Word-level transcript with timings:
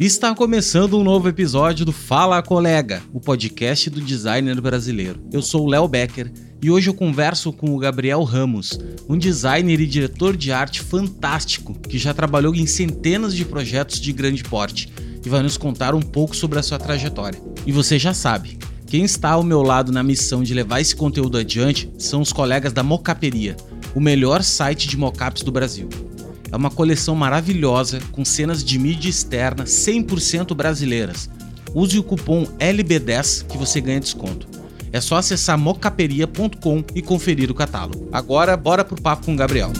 Está 0.00 0.34
começando 0.34 0.98
um 0.98 1.04
novo 1.04 1.28
episódio 1.28 1.84
do 1.84 1.92
Fala 1.92 2.42
Colega, 2.42 3.02
o 3.12 3.20
podcast 3.20 3.90
do 3.90 4.00
designer 4.00 4.60
brasileiro. 4.60 5.20
Eu 5.32 5.42
sou 5.42 5.64
o 5.64 5.68
Léo 5.68 5.86
Becker 5.86 6.32
e 6.62 6.70
hoje 6.70 6.88
eu 6.88 6.94
converso 6.94 7.52
com 7.52 7.74
o 7.74 7.78
Gabriel 7.78 8.22
Ramos, 8.22 8.78
um 9.08 9.18
designer 9.18 9.80
e 9.80 9.86
diretor 9.86 10.36
de 10.36 10.50
arte 10.50 10.80
fantástico 10.80 11.74
que 11.74 11.98
já 11.98 12.14
trabalhou 12.14 12.54
em 12.54 12.66
centenas 12.66 13.34
de 13.34 13.44
projetos 13.44 14.00
de 14.00 14.12
grande 14.12 14.42
porte 14.44 14.90
e 15.24 15.28
vai 15.28 15.42
nos 15.42 15.56
contar 15.56 15.94
um 15.94 16.00
pouco 16.00 16.34
sobre 16.34 16.58
a 16.58 16.62
sua 16.62 16.78
trajetória. 16.78 17.40
E 17.66 17.70
você 17.70 17.98
já 17.98 18.14
sabe, 18.14 18.58
quem 18.88 19.04
está 19.04 19.32
ao 19.32 19.42
meu 19.42 19.62
lado 19.62 19.92
na 19.92 20.02
missão 20.02 20.42
de 20.42 20.54
levar 20.54 20.80
esse 20.80 20.96
conteúdo 20.96 21.36
adiante 21.36 21.92
são 21.98 22.22
os 22.22 22.32
colegas 22.32 22.72
da 22.72 22.82
Mocaperia, 22.82 23.54
o 23.94 24.00
melhor 24.00 24.42
site 24.42 24.88
de 24.88 24.96
mockups 24.96 25.42
do 25.42 25.52
Brasil. 25.52 25.90
É 26.50 26.56
uma 26.56 26.70
coleção 26.70 27.14
maravilhosa 27.14 28.00
com 28.10 28.24
cenas 28.24 28.64
de 28.64 28.78
mídia 28.78 29.10
externa 29.10 29.64
100% 29.64 30.54
brasileiras. 30.54 31.28
Use 31.74 31.98
o 31.98 32.02
cupom 32.02 32.46
LB10 32.58 33.46
que 33.46 33.58
você 33.58 33.78
ganha 33.78 34.00
desconto. 34.00 34.48
É 34.90 35.02
só 35.02 35.16
acessar 35.16 35.58
mocaperia.com 35.58 36.82
e 36.94 37.02
conferir 37.02 37.50
o 37.50 37.54
catálogo. 37.54 38.08
Agora, 38.10 38.56
bora 38.56 38.82
pro 38.82 38.98
papo 38.98 39.26
com 39.26 39.34
o 39.34 39.36
Gabriel. 39.36 39.70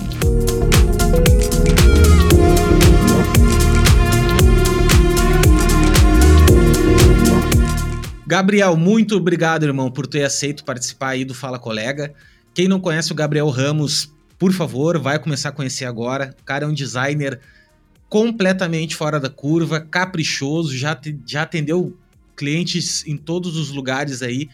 Gabriel, 8.28 8.76
muito 8.76 9.16
obrigado, 9.16 9.64
irmão, 9.64 9.90
por 9.90 10.06
ter 10.06 10.22
aceito 10.22 10.62
participar 10.62 11.12
aí 11.12 11.24
do 11.24 11.32
Fala 11.32 11.58
Colega. 11.58 12.12
Quem 12.52 12.68
não 12.68 12.78
conhece 12.78 13.10
o 13.10 13.14
Gabriel 13.14 13.48
Ramos, 13.48 14.12
por 14.38 14.52
favor, 14.52 14.98
vai 14.98 15.18
começar 15.18 15.48
a 15.48 15.52
conhecer 15.52 15.86
agora. 15.86 16.36
O 16.38 16.44
cara 16.44 16.66
é 16.66 16.68
um 16.68 16.74
designer 16.74 17.40
completamente 18.06 18.94
fora 18.94 19.18
da 19.18 19.30
curva, 19.30 19.80
caprichoso, 19.80 20.76
já, 20.76 20.94
te, 20.94 21.18
já 21.24 21.40
atendeu 21.40 21.96
clientes 22.36 23.02
em 23.06 23.16
todos 23.16 23.56
os 23.56 23.70
lugares 23.70 24.20
aí. 24.20 24.50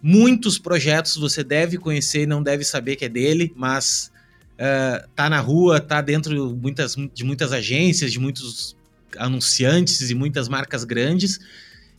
Muitos 0.00 0.56
projetos 0.56 1.16
você 1.16 1.42
deve 1.42 1.78
conhecer 1.78 2.22
e 2.22 2.26
não 2.26 2.40
deve 2.40 2.62
saber 2.62 2.94
que 2.94 3.06
é 3.06 3.08
dele, 3.08 3.52
mas 3.56 4.12
uh, 4.52 5.04
tá 5.16 5.28
na 5.28 5.40
rua, 5.40 5.80
tá 5.80 6.00
dentro 6.00 6.54
muitas, 6.54 6.94
de 7.12 7.24
muitas 7.24 7.52
agências, 7.52 8.12
de 8.12 8.20
muitos 8.20 8.76
anunciantes 9.18 10.12
e 10.12 10.14
muitas 10.14 10.48
marcas 10.48 10.84
grandes. 10.84 11.40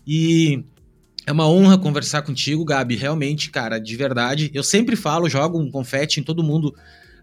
E 0.08 0.64
é 1.28 1.32
uma 1.34 1.46
honra 1.46 1.78
conversar 1.78 2.22
contigo, 2.22 2.64
Gabi. 2.64 2.96
Realmente, 2.96 3.52
cara, 3.52 3.80
de 3.80 3.96
verdade. 3.98 4.50
Eu 4.54 4.64
sempre 4.64 4.96
falo, 4.96 5.30
jogo 5.30 5.60
um 5.60 5.70
confete 5.70 6.22
em 6.22 6.24
todo 6.24 6.42
mundo 6.42 6.74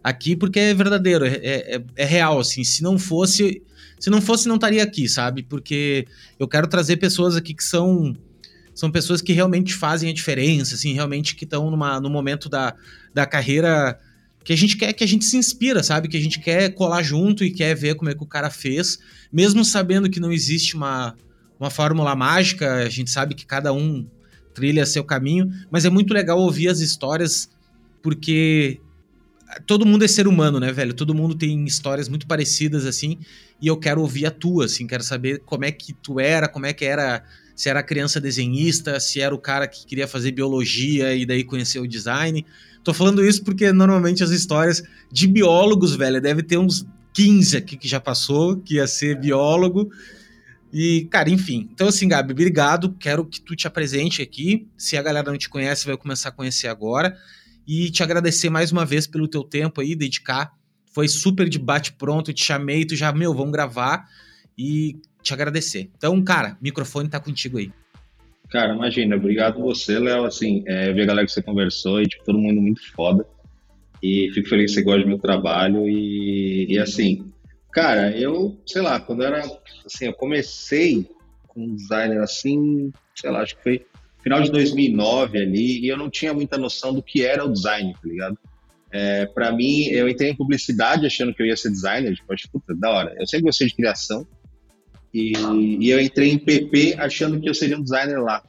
aqui 0.02 0.36
porque 0.36 0.60
é 0.60 0.74
verdadeiro, 0.74 1.24
é, 1.24 1.36
é, 1.42 1.83
é, 1.97 2.05
real, 2.05 2.38
assim. 2.38 2.62
Se 2.62 2.82
não 2.82 2.98
fosse, 2.98 3.62
se 3.98 4.10
não 4.10 4.20
fosse, 4.20 4.47
não 4.47 4.56
estaria 4.56 4.82
aqui, 4.82 5.08
sabe? 5.08 5.42
Porque 5.42 6.06
eu 6.38 6.47
quero 6.47 6.66
trazer 6.66 6.98
pessoas 6.98 7.34
aqui 7.34 7.55
que 7.55 7.64
são 7.64 8.14
são 8.75 8.91
pessoas 8.91 9.22
que 9.22 9.32
realmente 9.32 9.72
fazem 9.72 10.10
a 10.10 10.12
diferença, 10.12 10.75
assim, 10.75 10.92
realmente 10.92 11.34
que 11.36 11.44
estão 11.44 11.70
no 11.70 12.10
momento 12.10 12.48
da, 12.48 12.75
da 13.14 13.25
carreira 13.25 13.98
que 14.42 14.52
a 14.52 14.56
gente 14.56 14.77
quer, 14.77 14.92
que 14.92 15.05
a 15.05 15.06
gente 15.06 15.25
se 15.25 15.36
inspira, 15.38 15.82
sabe? 15.82 16.08
Que 16.08 16.16
a 16.16 16.20
gente 16.20 16.41
quer 16.41 16.75
colar 16.75 17.02
junto 17.02 17.44
e 17.44 17.50
quer 17.50 17.75
ver 17.75 17.94
como 17.94 18.10
é 18.10 18.14
que 18.14 18.22
o 18.22 18.27
cara 18.27 18.50
fez, 18.50 18.98
mesmo 19.32 19.64
sabendo 19.64 20.10
que 20.10 20.20
não 20.20 20.32
existe 20.32 20.75
uma, 20.77 21.16
uma 21.58 21.70
fórmula 21.70 22.14
mágica, 22.14 22.74
a 22.77 22.88
gente 22.88 23.10
sabe 23.10 23.34
que 23.34 23.47
cada 23.47 23.72
um 23.72 24.06
trilha 24.55 24.86
seu 24.86 25.05
caminho, 25.05 25.50
mas 25.70 25.84
é 25.84 25.91
muito 25.91 26.14
legal 26.14 26.38
ouvir 26.38 26.69
as 26.69 26.80
histórias 26.80 27.50
porque 28.02 28.80
todo 29.66 29.86
mundo 29.86 30.05
é 30.05 30.08
ser 30.08 30.27
humano, 30.27 30.58
né, 30.60 30.72
velho? 30.72 30.94
Todo 30.94 31.14
mundo 31.14 31.34
tem 31.34 31.64
histórias 31.64 32.08
muito 32.08 32.27
parecidas, 32.27 32.86
assim, 32.86 33.19
e 33.60 33.66
eu 33.66 33.77
quero 33.77 34.00
ouvir 34.00 34.27
a 34.27 34.30
tua, 34.30 34.66
assim, 34.66 34.86
quero 34.86 35.02
saber 35.02 35.42
como 35.44 35.64
é 35.64 35.72
que 35.72 35.92
tu 35.92 36.20
era, 36.20 36.48
como 36.48 36.66
é 36.66 36.72
que 36.72 36.84
era, 36.84 37.25
se 37.54 37.69
era 37.69 37.82
criança 37.82 38.20
desenhista, 38.20 38.98
se 39.00 39.20
era 39.20 39.34
o 39.34 39.38
cara 39.38 39.66
que 39.66 39.87
queria 39.87 40.09
fazer 40.09 40.32
biologia 40.32 41.14
e 41.14 41.25
daí 41.25 41.44
conhecer 41.44 41.78
o 41.78 41.88
design. 41.88 42.44
Tô 42.82 42.93
falando 42.93 43.25
isso 43.25 43.43
porque 43.43 43.72
normalmente 43.72 44.22
as 44.22 44.31
histórias 44.31 44.82
de 45.10 45.26
biólogos, 45.26 45.94
velho, 45.94 46.20
deve 46.20 46.43
ter 46.43 46.59
uns 46.59 46.87
15 47.14 47.56
aqui 47.56 47.76
que 47.76 47.88
já 47.88 48.00
passou, 48.00 48.56
que 48.56 48.75
ia 48.75 48.87
ser 48.87 49.19
biólogo. 49.19 49.91
E, 50.75 51.07
cara, 51.09 51.31
enfim. 51.31 51.69
Então, 51.73 51.87
assim, 51.87 52.09
Gabi, 52.09 52.33
obrigado. 52.33 52.97
Quero 52.99 53.25
que 53.25 53.41
tu 53.41 53.55
te 53.55 53.65
apresente 53.65 54.21
aqui. 54.21 54.67
Se 54.77 54.97
a 54.97 55.03
galera 55.03 55.31
não 55.31 55.39
te 55.39 55.49
conhece, 55.49 55.87
vai 55.87 55.97
começar 55.97 56.31
a 56.31 56.33
conhecer 56.33 56.67
agora 56.67 57.17
e 57.65 57.93
te 57.93 58.03
agradecer 58.03 58.51
mais 58.51 58.73
uma 58.73 58.85
vez 58.85 59.07
pelo 59.07 59.29
teu 59.29 59.45
tempo 59.45 59.81
aí, 59.81 59.95
dedicar. 59.95 60.53
Foi 60.93 61.07
super 61.07 61.49
de 61.49 61.61
bate-pronto, 61.61 62.33
te 62.33 62.45
chamei, 62.45 62.85
tu 62.85 62.97
já, 62.97 63.12
meu, 63.12 63.33
vamos 63.33 63.53
gravar 63.53 64.05
e 64.59 64.97
te 65.23 65.33
agradecer. 65.33 65.91
Então, 65.97 66.21
cara, 66.25 66.59
microfone 66.61 67.09
tá 67.09 67.21
contigo 67.21 67.59
aí. 67.59 67.71
Cara, 68.51 68.75
imagina, 68.75 69.15
obrigado 69.15 69.61
você, 69.61 70.01
Léo, 70.01 70.25
assim, 70.25 70.65
é, 70.67 70.91
eu 70.91 70.95
vi 70.95 71.03
a 71.03 71.06
galera 71.06 71.27
que 71.27 71.33
você 71.33 71.43
conversou 71.43 72.03
e, 72.03 72.06
tipo, 72.09 72.25
todo 72.25 72.37
mundo 72.37 72.61
muito 72.61 72.85
foda. 72.93 73.25
E 74.03 74.29
fico 74.35 74.49
feliz 74.49 74.73
que 74.73 74.81
você 74.81 74.83
gosta 74.83 75.03
do 75.03 75.09
meu 75.09 75.19
trabalho 75.19 75.89
e, 75.89 76.67
e 76.69 76.79
assim, 76.81 77.33
cara, 77.75 78.17
eu, 78.17 78.57
sei 78.65 78.81
lá, 78.81 79.01
quando 79.01 79.23
eu 79.23 79.27
era, 79.27 79.41
assim, 79.85 80.07
eu 80.07 80.15
comecei 80.15 81.11
com 81.49 81.75
designer 81.75 82.21
assim, 82.21 82.93
sei 83.17 83.31
lá, 83.31 83.43
acho 83.43 83.57
que 83.57 83.62
foi 83.62 83.87
final 84.23 84.41
de 84.41 84.51
2009 84.51 85.39
ali, 85.39 85.81
e 85.81 85.89
eu 85.89 85.97
não 85.97 86.09
tinha 86.09 86.33
muita 86.33 86.57
noção 86.57 86.95
do 86.95 87.03
que 87.03 87.23
era 87.23 87.45
o 87.45 87.53
design, 87.53 87.93
tá 87.93 88.09
ligado? 88.09 88.39
É, 88.93 89.27
para 89.27 89.51
mim, 89.53 89.87
eu 89.89 90.09
entrei 90.09 90.31
em 90.31 90.37
publicidade 90.37 91.05
achando 91.05 91.35
que 91.35 91.43
eu 91.43 91.47
ia 91.47 91.57
ser 91.57 91.71
designer, 91.71 92.15
tipo, 92.15 92.33
acho, 92.33 92.49
puta, 92.49 92.75
da 92.75 92.91
hora. 92.91 93.15
Eu 93.19 93.27
sempre 93.27 93.47
gostei 93.47 93.67
de 93.67 93.75
criação, 93.75 94.27
e, 95.12 95.33
e, 95.81 95.91
eu 95.91 96.01
entrei 96.01 96.31
em 96.31 96.39
PP 96.39 96.95
achando 96.99 97.41
que 97.41 97.49
eu 97.49 97.55
seria 97.55 97.77
um 97.77 97.83
designer 97.83 98.21
lá. 98.21 98.43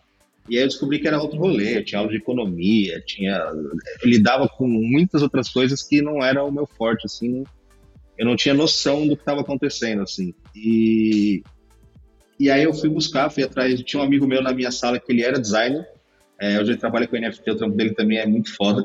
E 0.47 0.56
aí 0.57 0.63
eu 0.63 0.68
descobri 0.68 1.00
que 1.00 1.07
era 1.07 1.22
outro 1.22 1.40
rolê, 1.40 1.78
eu 1.78 1.86
tinha 1.86 2.00
aula 2.00 2.12
de 2.12 2.18
economia, 2.18 3.02
tinha, 3.06 3.36
eu 4.03 4.07
lidava 4.07 4.47
com 4.47 4.68
muitas 4.68 5.24
outras 5.24 5.50
coisas 5.50 5.81
que 5.81 6.02
não 6.02 6.24
era 6.24 6.44
o 6.44 6.52
meu 6.52 6.68
forte, 6.68 7.06
assim, 7.06 7.44
eu 8.17 8.25
não 8.25 8.35
tinha 8.35 8.53
noção 8.53 9.07
do 9.07 9.15
que 9.15 9.21
estava 9.21 9.41
acontecendo, 9.41 10.01
assim. 10.01 10.33
E, 10.55 11.43
e 12.39 12.49
aí 12.49 12.63
eu 12.63 12.73
fui 12.73 12.89
buscar, 12.89 13.29
fui 13.29 13.43
atrás, 13.43 13.81
tinha 13.81 14.01
um 14.01 14.05
amigo 14.05 14.27
meu 14.27 14.41
na 14.41 14.53
minha 14.53 14.71
sala 14.71 14.99
que 14.99 15.11
ele 15.11 15.23
era 15.23 15.39
designer, 15.39 15.85
é, 16.39 16.59
hoje 16.59 16.71
ele 16.71 16.79
trabalha 16.79 17.07
com 17.07 17.17
NFT, 17.17 17.51
o 17.51 17.55
trampo 17.55 17.75
dele 17.75 17.93
também 17.93 18.17
é 18.17 18.25
muito 18.25 18.53
foda. 18.55 18.83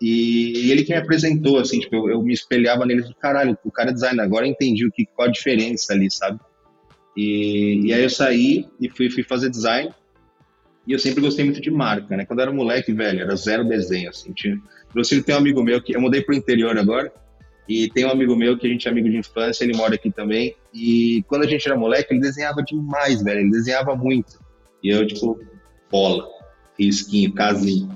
E, 0.00 0.66
e 0.66 0.72
ele 0.72 0.82
que 0.82 0.92
me 0.92 0.98
apresentou, 0.98 1.58
assim, 1.58 1.80
tipo, 1.80 1.94
eu, 1.94 2.10
eu 2.10 2.22
me 2.22 2.32
espelhava 2.32 2.86
nele 2.86 3.04
e 3.08 3.14
caralho, 3.14 3.56
o 3.64 3.70
cara 3.70 3.90
é 3.90 3.92
designer, 3.92 4.22
agora 4.22 4.46
eu 4.46 4.50
entendi 4.50 4.86
o 4.86 4.90
que, 4.90 5.04
qual 5.04 5.28
a 5.28 5.30
diferença 5.30 5.92
ali, 5.92 6.10
sabe? 6.10 6.40
E, 7.16 7.86
e 7.86 7.92
aí 7.92 8.02
eu 8.02 8.08
saí 8.08 8.66
e 8.80 8.88
fui, 8.88 9.10
fui 9.10 9.22
fazer 9.22 9.50
design, 9.50 9.92
e 10.86 10.92
eu 10.92 10.98
sempre 10.98 11.20
gostei 11.20 11.44
muito 11.44 11.60
de 11.60 11.70
marca, 11.70 12.16
né? 12.16 12.24
Quando 12.24 12.40
eu 12.40 12.44
era 12.44 12.52
moleque, 12.52 12.92
velho, 12.92 13.20
era 13.20 13.36
zero 13.36 13.64
desenho, 13.64 14.08
assim. 14.08 14.32
Tinha... 14.32 14.58
Eu 14.94 15.22
tem 15.22 15.34
um 15.34 15.38
amigo 15.38 15.62
meu 15.62 15.80
que... 15.82 15.94
Eu 15.94 16.00
mudei 16.00 16.22
pro 16.22 16.34
interior 16.34 16.76
agora, 16.78 17.12
e 17.68 17.88
tem 17.88 18.04
um 18.04 18.10
amigo 18.10 18.34
meu 18.34 18.58
que 18.58 18.66
a 18.66 18.70
gente 18.70 18.86
é 18.88 18.90
amigo 18.90 19.08
de 19.08 19.16
infância, 19.16 19.64
ele 19.64 19.76
mora 19.76 19.94
aqui 19.94 20.10
também. 20.10 20.56
E 20.74 21.24
quando 21.28 21.44
a 21.44 21.46
gente 21.46 21.66
era 21.66 21.76
moleque, 21.76 22.12
ele 22.12 22.20
desenhava 22.20 22.62
demais, 22.62 23.22
velho. 23.22 23.40
Ele 23.40 23.50
desenhava 23.50 23.94
muito. 23.94 24.40
E 24.82 24.88
eu, 24.90 25.06
tipo, 25.06 25.40
bola, 25.90 26.28
risquinho, 26.78 27.32
casinho. 27.32 27.88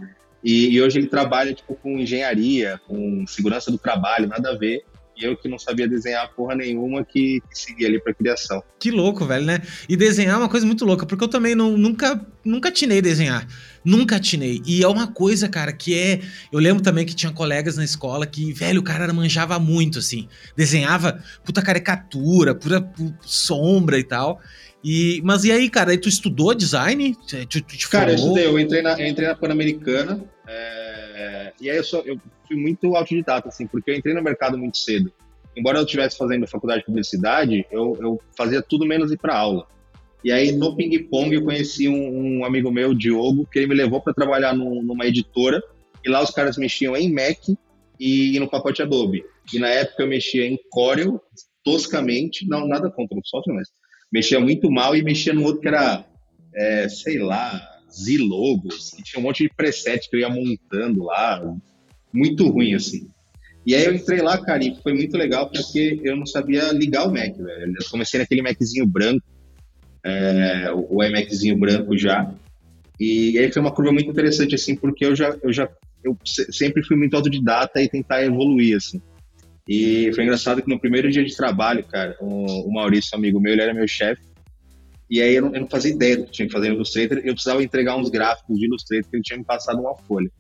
E, 0.42 0.74
e 0.74 0.82
hoje 0.82 0.98
ele 0.98 1.08
trabalha, 1.08 1.54
tipo, 1.54 1.74
com 1.74 1.98
engenharia, 1.98 2.80
com 2.86 3.26
segurança 3.26 3.70
do 3.70 3.78
trabalho, 3.78 4.28
nada 4.28 4.50
a 4.50 4.56
ver 4.56 4.84
e 5.16 5.24
eu 5.24 5.36
que 5.36 5.48
não 5.48 5.58
sabia 5.58 5.88
desenhar 5.88 6.32
porra 6.34 6.54
nenhuma 6.54 7.04
que, 7.04 7.40
que 7.50 7.58
seguia 7.58 7.86
ali 7.86 8.00
pra 8.00 8.12
criação. 8.12 8.62
Que 8.78 8.90
louco, 8.90 9.24
velho, 9.24 9.44
né? 9.44 9.60
E 9.88 9.96
desenhar 9.96 10.34
é 10.34 10.38
uma 10.38 10.48
coisa 10.48 10.66
muito 10.66 10.84
louca, 10.84 11.06
porque 11.06 11.22
eu 11.22 11.28
também 11.28 11.54
não, 11.54 11.76
nunca, 11.76 12.20
nunca 12.44 12.68
atinei 12.68 13.00
desenhar. 13.00 13.46
Nunca 13.84 14.16
atinei. 14.16 14.62
E 14.66 14.82
é 14.82 14.88
uma 14.88 15.06
coisa, 15.06 15.48
cara, 15.48 15.72
que 15.72 15.96
é. 15.96 16.20
Eu 16.50 16.58
lembro 16.58 16.82
também 16.82 17.04
que 17.04 17.14
tinha 17.14 17.32
colegas 17.32 17.76
na 17.76 17.84
escola 17.84 18.26
que, 18.26 18.52
velho, 18.52 18.80
o 18.80 18.84
cara 18.84 19.12
manjava 19.12 19.58
muito, 19.58 19.98
assim. 19.98 20.28
Desenhava 20.56 21.22
puta 21.44 21.62
caricatura, 21.62 22.54
pura 22.54 22.90
sombra 23.22 23.98
e 23.98 24.04
tal. 24.04 24.40
E, 24.82 25.22
mas 25.24 25.44
e 25.44 25.52
aí, 25.52 25.70
cara, 25.70 25.92
aí 25.92 25.98
tu 25.98 26.10
estudou 26.10 26.54
design? 26.54 27.16
Tu, 27.26 27.62
tu 27.62 27.90
cara, 27.90 28.10
eu 28.10 28.16
estudei, 28.16 28.46
eu 28.46 28.58
entrei 28.58 28.82
na, 28.82 28.92
entrei 29.08 29.28
na 29.28 29.34
Pan-Americana. 29.34 30.22
É, 30.46 30.83
e 31.60 31.70
aí 31.70 31.76
eu, 31.76 31.84
sou, 31.84 32.02
eu 32.04 32.18
fui 32.46 32.56
muito 32.56 32.96
autodidata, 32.96 33.48
assim, 33.48 33.66
porque 33.66 33.90
eu 33.90 33.94
entrei 33.94 34.14
no 34.14 34.22
mercado 34.22 34.58
muito 34.58 34.78
cedo. 34.78 35.12
Embora 35.56 35.78
eu 35.78 35.84
estivesse 35.84 36.16
fazendo 36.16 36.46
faculdade 36.46 36.80
de 36.80 36.86
publicidade, 36.86 37.64
eu, 37.70 37.96
eu 38.00 38.20
fazia 38.36 38.60
tudo 38.60 38.86
menos 38.86 39.12
ir 39.12 39.18
para 39.18 39.36
aula. 39.36 39.66
E 40.24 40.32
aí, 40.32 40.52
no 40.52 40.74
ping-pong, 40.74 41.34
eu 41.34 41.44
conheci 41.44 41.86
um, 41.86 42.38
um, 42.38 42.44
amigo 42.44 42.70
meu, 42.72 42.94
Diogo, 42.94 43.46
que 43.46 43.58
ele 43.58 43.68
me 43.68 43.74
levou 43.74 44.00
para 44.00 44.14
trabalhar 44.14 44.54
numa 44.54 45.06
editora. 45.06 45.62
E 46.04 46.08
lá 46.08 46.22
os 46.22 46.30
caras 46.30 46.56
mexiam 46.56 46.96
em 46.96 47.12
Mac 47.12 47.38
e, 48.00 48.34
e, 48.34 48.40
no 48.40 48.48
pacote 48.48 48.82
Adobe. 48.82 49.24
E 49.52 49.58
na 49.58 49.68
época 49.68 50.02
eu 50.02 50.08
mexia 50.08 50.46
em 50.46 50.58
Corel, 50.70 51.20
toscamente, 51.62 52.48
não 52.48 52.66
nada 52.66 52.90
contra 52.90 53.18
o 53.18 53.24
software, 53.24 53.54
mas 53.54 53.68
mexia 54.10 54.40
muito 54.40 54.70
mal 54.70 54.96
e 54.96 55.02
mexia 55.02 55.32
no 55.32 55.44
outro 55.44 55.60
que 55.60 55.68
era, 55.68 56.04
é, 56.54 56.88
sei 56.88 57.18
lá, 57.18 57.73
Z-Logos, 57.94 58.90
que 58.90 59.02
tinha 59.02 59.20
um 59.20 59.24
monte 59.24 59.44
de 59.44 59.54
preset 59.54 60.08
que 60.08 60.16
eu 60.16 60.20
ia 60.20 60.28
montando 60.28 61.04
lá, 61.04 61.42
muito 62.12 62.48
ruim, 62.48 62.74
assim. 62.74 63.08
E 63.66 63.74
aí 63.74 63.84
eu 63.84 63.94
entrei 63.94 64.20
lá, 64.20 64.36
cara, 64.36 64.62
e 64.62 64.76
foi 64.82 64.92
muito 64.92 65.16
legal 65.16 65.48
porque 65.48 66.00
eu 66.02 66.16
não 66.16 66.26
sabia 66.26 66.72
ligar 66.72 67.06
o 67.06 67.12
Mac, 67.12 67.34
velho. 67.36 67.74
Eu 67.80 67.90
comecei 67.90 68.20
naquele 68.20 68.42
Maczinho 68.42 68.86
branco, 68.86 69.24
é, 70.04 70.70
o 70.72 71.02
iMaczinho 71.02 71.58
branco 71.58 71.96
já. 71.96 72.30
E 73.00 73.38
aí 73.38 73.50
foi 73.50 73.62
uma 73.62 73.72
curva 73.72 73.90
muito 73.90 74.10
interessante, 74.10 74.54
assim, 74.54 74.76
porque 74.76 75.04
eu 75.04 75.16
já, 75.16 75.36
eu 75.42 75.52
já 75.52 75.68
eu 76.04 76.16
sempre 76.24 76.84
fui 76.84 76.96
muito 76.96 77.16
autodidata 77.16 77.80
e 77.80 77.88
tentar 77.88 78.22
evoluir, 78.22 78.76
assim. 78.76 79.00
E 79.66 80.12
foi 80.14 80.24
engraçado 80.24 80.62
que 80.62 80.68
no 80.68 80.78
primeiro 80.78 81.10
dia 81.10 81.24
de 81.24 81.34
trabalho, 81.34 81.82
cara, 81.84 82.14
o, 82.20 82.68
o 82.68 82.72
Maurício, 82.72 83.16
amigo 83.16 83.40
meu, 83.40 83.52
ele 83.52 83.62
era 83.62 83.72
meu 83.72 83.88
chefe. 83.88 84.22
E 85.08 85.20
aí 85.20 85.34
eu 85.34 85.42
não, 85.42 85.54
eu 85.54 85.60
não, 85.60 85.68
fazia 85.68 85.92
ideia 85.92 86.16
do 86.16 86.24
que 86.24 86.32
tinha 86.32 86.46
que 86.46 86.52
fazer 86.52 86.68
no 86.68 86.76
Illustrator. 86.76 87.18
Eu 87.18 87.34
precisava 87.34 87.62
entregar 87.62 87.96
uns 87.96 88.10
gráficos 88.10 88.58
de 88.58 88.66
Illustrator 88.66 89.10
que 89.10 89.16
ele 89.16 89.22
tinha 89.22 89.38
me 89.38 89.44
passado 89.44 89.80
uma 89.80 89.96
folha. 89.96 90.30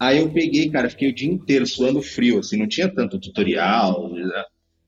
Aí 0.00 0.18
eu 0.18 0.30
peguei, 0.32 0.70
cara, 0.70 0.88
fiquei 0.88 1.10
o 1.10 1.14
dia 1.14 1.30
inteiro 1.30 1.66
suando 1.66 2.00
frio, 2.00 2.38
assim, 2.38 2.56
não 2.56 2.68
tinha 2.68 2.88
tanto 2.88 3.18
tutorial. 3.18 4.08
Né? 4.10 4.44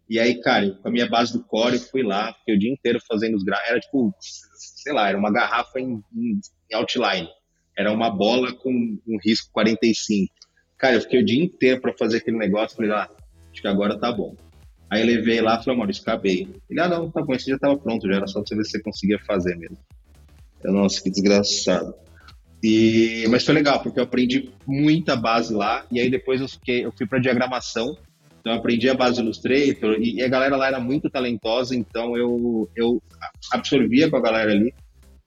E 0.08 0.18
aí, 0.18 0.40
cara, 0.40 0.70
com 0.70 0.88
a 0.88 0.90
minha 0.90 1.08
base 1.08 1.32
do 1.32 1.42
core, 1.42 1.76
eu 1.76 1.80
fui 1.80 2.02
lá, 2.02 2.32
fiquei 2.34 2.54
o 2.54 2.58
dia 2.58 2.72
inteiro 2.72 3.00
fazendo 3.06 3.36
os 3.36 3.42
gráficos. 3.42 3.70
Era 3.70 3.80
tipo, 3.80 4.14
sei 4.20 4.92
lá, 4.92 5.08
era 5.08 5.18
uma 5.18 5.32
garrafa 5.32 5.80
em, 5.80 6.02
em, 6.14 6.40
outline. 6.74 7.28
Era 7.76 7.92
uma 7.92 8.10
bola 8.10 8.52
com 8.52 8.70
um 9.06 9.18
risco 9.24 9.50
45. 9.52 10.32
Cara, 10.78 10.96
eu 10.96 11.00
fiquei 11.00 11.20
o 11.20 11.24
dia 11.24 11.42
inteiro 11.42 11.80
para 11.80 11.96
fazer 11.96 12.18
aquele 12.18 12.38
negócio. 12.38 12.76
Falei, 12.76 12.92
ah, 12.92 13.08
acho 13.52 13.60
que 13.60 13.68
agora 13.68 13.98
tá 13.98 14.12
bom. 14.12 14.34
Aí 14.90 15.04
levei 15.04 15.40
lá 15.40 15.58
e 15.60 15.64
falei, 15.64 15.78
Maurício, 15.78 16.02
acabei. 16.02 16.48
Ele, 16.68 16.80
ah, 16.80 16.88
não, 16.88 17.08
tá 17.10 17.22
bom, 17.22 17.32
esse 17.32 17.48
já 17.48 17.58
tava 17.58 17.78
pronto, 17.78 18.08
já 18.08 18.16
era 18.16 18.26
só 18.26 18.40
você 18.40 18.56
ver 18.56 18.64
se 18.64 18.72
você 18.72 18.82
conseguia 18.82 19.18
fazer 19.20 19.56
mesmo. 19.56 19.78
Eu, 20.64 20.72
nossa, 20.72 21.00
que 21.00 21.10
desgraçado. 21.10 21.94
E, 22.62 23.24
mas 23.30 23.44
foi 23.44 23.54
legal, 23.54 23.80
porque 23.80 24.00
eu 24.00 24.04
aprendi 24.04 24.50
muita 24.66 25.16
base 25.16 25.54
lá, 25.54 25.86
e 25.90 26.00
aí 26.00 26.10
depois 26.10 26.40
eu, 26.40 26.48
fiquei, 26.48 26.84
eu 26.84 26.92
fui 26.92 27.06
para 27.06 27.20
diagramação, 27.20 27.96
então 28.40 28.52
eu 28.52 28.58
aprendi 28.58 28.88
a 28.88 28.94
base 28.94 29.20
Illustrator, 29.20 29.96
e, 29.98 30.16
e, 30.16 30.22
a 30.22 30.28
galera 30.28 30.56
lá 30.56 30.66
era 30.66 30.80
muito 30.80 31.08
talentosa, 31.08 31.74
então 31.74 32.16
eu, 32.16 32.68
eu 32.76 33.00
absorvia 33.52 34.10
com 34.10 34.16
a 34.16 34.20
galera 34.20 34.50
ali. 34.50 34.74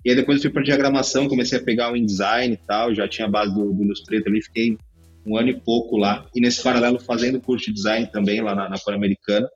E 0.06 0.10
aí 0.10 0.16
depois 0.16 0.38
eu 0.38 0.44
fui 0.44 0.52
para 0.52 0.64
diagramação, 0.64 1.30
comecei 1.30 1.58
a 1.58 1.64
pegar 1.64 1.92
o 1.92 1.96
InDesign 1.96 2.54
e 2.54 2.58
tal, 2.58 2.94
já 2.94 3.08
tinha 3.08 3.28
a 3.28 3.32
base 3.32 3.56
do, 3.56 3.72
do 3.72 3.84
Illustrator 3.84 4.28
ali, 4.28 4.44
fiquei 4.44 4.78
um 5.26 5.38
ano 5.38 5.50
e 5.50 5.60
pouco 5.60 5.98
lá, 5.98 6.26
e 6.36 6.42
nesse 6.42 6.62
paralelo 6.62 7.00
fazendo 7.00 7.40
curso 7.40 7.68
de 7.68 7.74
design 7.74 8.08
também 8.12 8.42
lá 8.42 8.54
na, 8.54 8.70
na 8.70 8.78
Pan-Americana. 8.78 9.50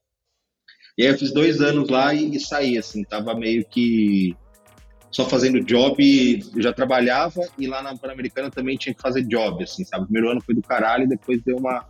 E 0.98 1.04
aí 1.04 1.10
eu 1.10 1.18
fiz 1.18 1.32
dois 1.32 1.62
anos 1.62 1.90
lá 1.90 2.14
e, 2.14 2.36
e 2.36 2.40
saí, 2.40 2.78
assim, 2.78 3.04
tava 3.04 3.36
meio 3.36 3.66
que 3.66 4.36
só 5.12 5.28
fazendo 5.28 5.64
job, 5.64 6.44
eu 6.56 6.62
já 6.62 6.74
trabalhava 6.74 7.42
e 7.58 7.68
lá 7.68 7.82
na 7.82 7.96
Pan-Americana 7.96 8.50
também 8.50 8.78
tinha 8.78 8.94
que 8.94 9.02
fazer 9.02 9.24
job, 9.24 9.64
assim, 9.64 9.84
sabe? 9.84 10.04
O 10.04 10.08
primeiro 10.08 10.30
ano 10.30 10.42
foi 10.42 10.56
do 10.56 10.62
caralho 10.62 11.04
e 11.04 11.08
depois 11.08 11.42
deu 11.44 11.58
uma... 11.58 11.86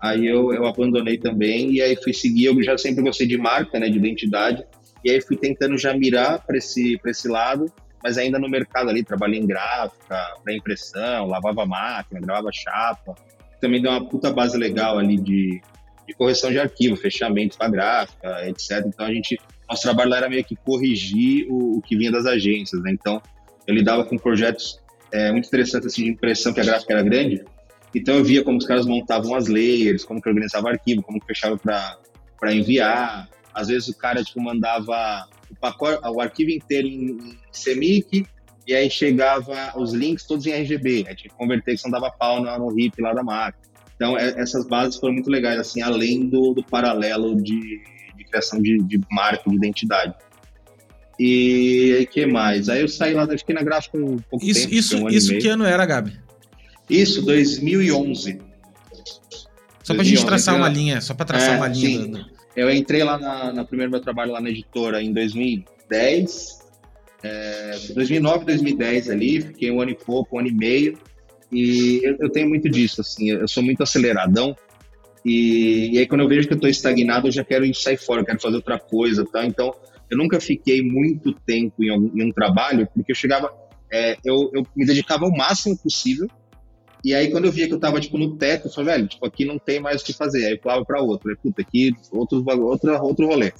Aí 0.00 0.26
eu, 0.26 0.52
eu 0.52 0.66
abandonei 0.66 1.18
também 1.18 1.72
e 1.72 1.82
aí 1.82 1.94
fui 1.96 2.12
seguir, 2.12 2.46
eu 2.46 2.62
já 2.62 2.76
sempre 2.78 3.02
gostei 3.02 3.26
de 3.26 3.36
marca, 3.36 3.78
né, 3.78 3.88
de 3.88 3.98
identidade, 3.98 4.64
e 5.04 5.10
aí 5.10 5.20
fui 5.20 5.36
tentando 5.36 5.76
já 5.76 5.92
mirar 5.94 6.44
para 6.46 6.56
esse, 6.56 6.98
esse 7.04 7.28
lado, 7.28 7.70
mas 8.02 8.18
ainda 8.18 8.38
no 8.38 8.48
mercado 8.48 8.88
ali, 8.88 9.04
trabalhei 9.04 9.40
em 9.40 9.46
gráfica, 9.46 10.34
para 10.42 10.54
impressão, 10.54 11.26
lavava 11.26 11.66
máquina, 11.66 12.20
gravava 12.20 12.50
chapa, 12.52 13.14
também 13.60 13.82
deu 13.82 13.90
uma 13.90 14.08
puta 14.08 14.32
base 14.32 14.56
legal 14.56 14.98
ali 14.98 15.16
de, 15.16 15.60
de 16.06 16.14
correção 16.14 16.50
de 16.50 16.58
arquivo, 16.58 16.96
fechamento 16.96 17.58
para 17.58 17.70
gráfica, 17.70 18.48
etc. 18.48 18.84
Então 18.86 19.06
a 19.06 19.12
gente 19.12 19.38
nosso 19.68 19.82
trabalho 19.82 20.10
lá 20.10 20.16
era 20.16 20.28
meio 20.28 20.44
que 20.44 20.56
corrigir 20.56 21.46
o, 21.48 21.78
o 21.78 21.82
que 21.82 21.96
vinha 21.96 22.10
das 22.10 22.26
agências, 22.26 22.82
né? 22.82 22.90
Então, 22.90 23.22
eu 23.68 23.72
lidava 23.72 24.04
com 24.04 24.18
projetos 24.18 24.80
é, 25.12 25.30
muito 25.30 25.46
interessantes 25.46 25.92
assim, 25.92 26.04
de 26.04 26.10
impressão, 26.10 26.52
que 26.52 26.60
a 26.60 26.64
gráfica 26.64 26.92
era 26.92 27.02
grande, 27.04 27.44
então 27.94 28.16
eu 28.16 28.24
via 28.24 28.42
como 28.42 28.58
os 28.58 28.66
caras 28.66 28.86
montavam 28.86 29.34
as 29.34 29.48
layers, 29.48 30.04
como 30.04 30.20
que 30.20 30.28
organizava 30.28 30.70
arquivo, 30.70 31.02
como 31.02 31.20
que 31.20 31.26
fechava 31.26 31.56
para 31.56 32.54
enviar. 32.54 33.28
Às 33.52 33.68
vezes 33.68 33.88
o 33.88 33.96
cara 33.96 34.22
tipo, 34.22 34.40
mandava 34.40 35.28
pacote, 35.60 36.00
o 36.08 36.20
arquivo 36.20 36.50
inteiro 36.50 36.88
em, 36.88 37.18
CMYK 37.52 38.26
e 38.66 38.74
aí 38.74 38.90
chegava 38.90 39.72
os 39.76 39.92
links 39.92 40.24
todos 40.24 40.46
em 40.46 40.52
RGB. 40.52 41.04
Aí 41.08 41.14
tinha 41.14 41.30
que 41.30 41.36
converter, 41.36 41.76
que 41.76 41.84
não 41.84 41.90
dava 41.90 42.10
pau 42.10 42.42
no, 42.42 42.58
no 42.58 42.74
RIP 42.74 43.00
lá 43.00 43.12
da 43.12 43.22
máquina. 43.22 43.64
Então 43.96 44.16
é, 44.16 44.40
essas 44.40 44.66
bases 44.66 44.98
foram 44.98 45.14
muito 45.14 45.30
legais, 45.30 45.58
assim, 45.58 45.82
além 45.82 46.28
do, 46.28 46.54
do 46.54 46.62
paralelo 46.62 47.40
de, 47.40 47.82
criação 48.30 48.62
de, 48.62 48.78
de 48.78 49.00
marca, 49.10 49.48
de 49.48 49.56
identidade. 49.56 50.14
E 51.18 52.08
que 52.10 52.24
mais? 52.24 52.68
Aí 52.68 52.80
eu 52.80 52.88
saí 52.88 53.12
lá, 53.12 53.26
fiquei 53.26 53.54
na 53.54 53.62
gráfica 53.62 53.98
um 53.98 54.16
pouco 54.18 54.44
isso, 54.44 54.62
tempo, 54.62 54.74
Isso, 54.74 54.96
um 54.96 55.08
isso 55.08 55.36
que 55.36 55.48
ano 55.48 55.64
era, 55.64 55.84
Gabi? 55.84 56.18
Isso, 56.88 57.22
2011. 57.22 58.40
Só 59.82 59.92
para 59.92 60.02
a 60.02 60.04
gente 60.04 60.24
traçar 60.24 60.56
uma 60.56 60.68
linha, 60.68 61.00
só 61.00 61.12
para 61.12 61.26
traçar 61.26 61.54
é, 61.54 61.56
uma 61.56 61.68
linha. 61.68 62.06
Do... 62.06 62.39
Eu 62.56 62.70
entrei 62.70 63.04
lá 63.04 63.18
na, 63.18 63.52
na 63.52 63.64
primeiro 63.64 63.90
meu 63.90 64.00
trabalho 64.00 64.32
lá 64.32 64.40
na 64.40 64.50
editora 64.50 65.02
em 65.02 65.12
2010, 65.12 66.58
é, 67.22 67.78
2009, 67.94 68.44
2010 68.44 69.10
ali, 69.10 69.40
fiquei 69.40 69.70
um 69.70 69.80
ano 69.80 69.92
e 69.92 69.94
pouco, 69.94 70.36
um 70.36 70.40
ano 70.40 70.48
e 70.48 70.54
meio, 70.54 70.98
e 71.52 72.00
eu, 72.02 72.16
eu 72.20 72.30
tenho 72.30 72.48
muito 72.48 72.68
disso, 72.68 73.00
assim, 73.00 73.30
eu 73.30 73.46
sou 73.46 73.62
muito 73.62 73.82
aceleradão, 73.82 74.56
e, 75.24 75.94
e, 75.94 75.98
aí, 75.98 76.06
quando 76.06 76.22
eu 76.22 76.28
vejo 76.28 76.46
que 76.46 76.54
eu 76.54 76.56
estou 76.56 76.70
estagnado, 76.70 77.28
eu 77.28 77.32
já 77.32 77.44
quero 77.44 77.72
sair 77.74 77.98
fora, 77.98 78.22
eu 78.22 78.24
quero 78.24 78.40
fazer 78.40 78.56
outra 78.56 78.78
coisa, 78.78 79.24
tá? 79.24 79.44
Então, 79.44 79.74
eu 80.10 80.16
nunca 80.16 80.40
fiquei 80.40 80.82
muito 80.82 81.32
tempo 81.32 81.84
em, 81.84 81.90
um, 81.90 82.10
em 82.14 82.28
um 82.28 82.32
trabalho, 82.32 82.88
porque 82.94 83.12
eu 83.12 83.16
chegava, 83.16 83.52
é, 83.92 84.16
eu, 84.24 84.50
eu, 84.54 84.66
me 84.74 84.86
dedicava 84.86 85.24
ao 85.24 85.30
máximo 85.30 85.76
possível. 85.76 86.26
E 87.04 87.14
aí, 87.14 87.30
quando 87.30 87.46
eu 87.46 87.52
via 87.52 87.66
que 87.66 87.72
eu 87.72 87.76
estava 87.76 88.00
tipo, 88.00 88.18
no 88.18 88.36
teto, 88.36 88.68
eu 88.68 88.72
falei, 88.72 88.94
velho, 88.94 89.08
tipo, 89.08 89.24
aqui 89.26 89.44
não 89.44 89.58
tem 89.58 89.80
mais 89.80 90.02
o 90.02 90.04
que 90.04 90.12
fazer. 90.12 90.46
Aí 90.46 90.52
eu 90.52 90.58
pulava 90.58 90.84
para 90.84 91.00
outro. 91.00 91.22
Falei, 91.22 91.36
puta, 91.42 91.62
aqui 91.62 91.92
outro, 92.12 92.44
outra, 92.46 93.02
outro 93.02 93.26
rolê. 93.26 93.52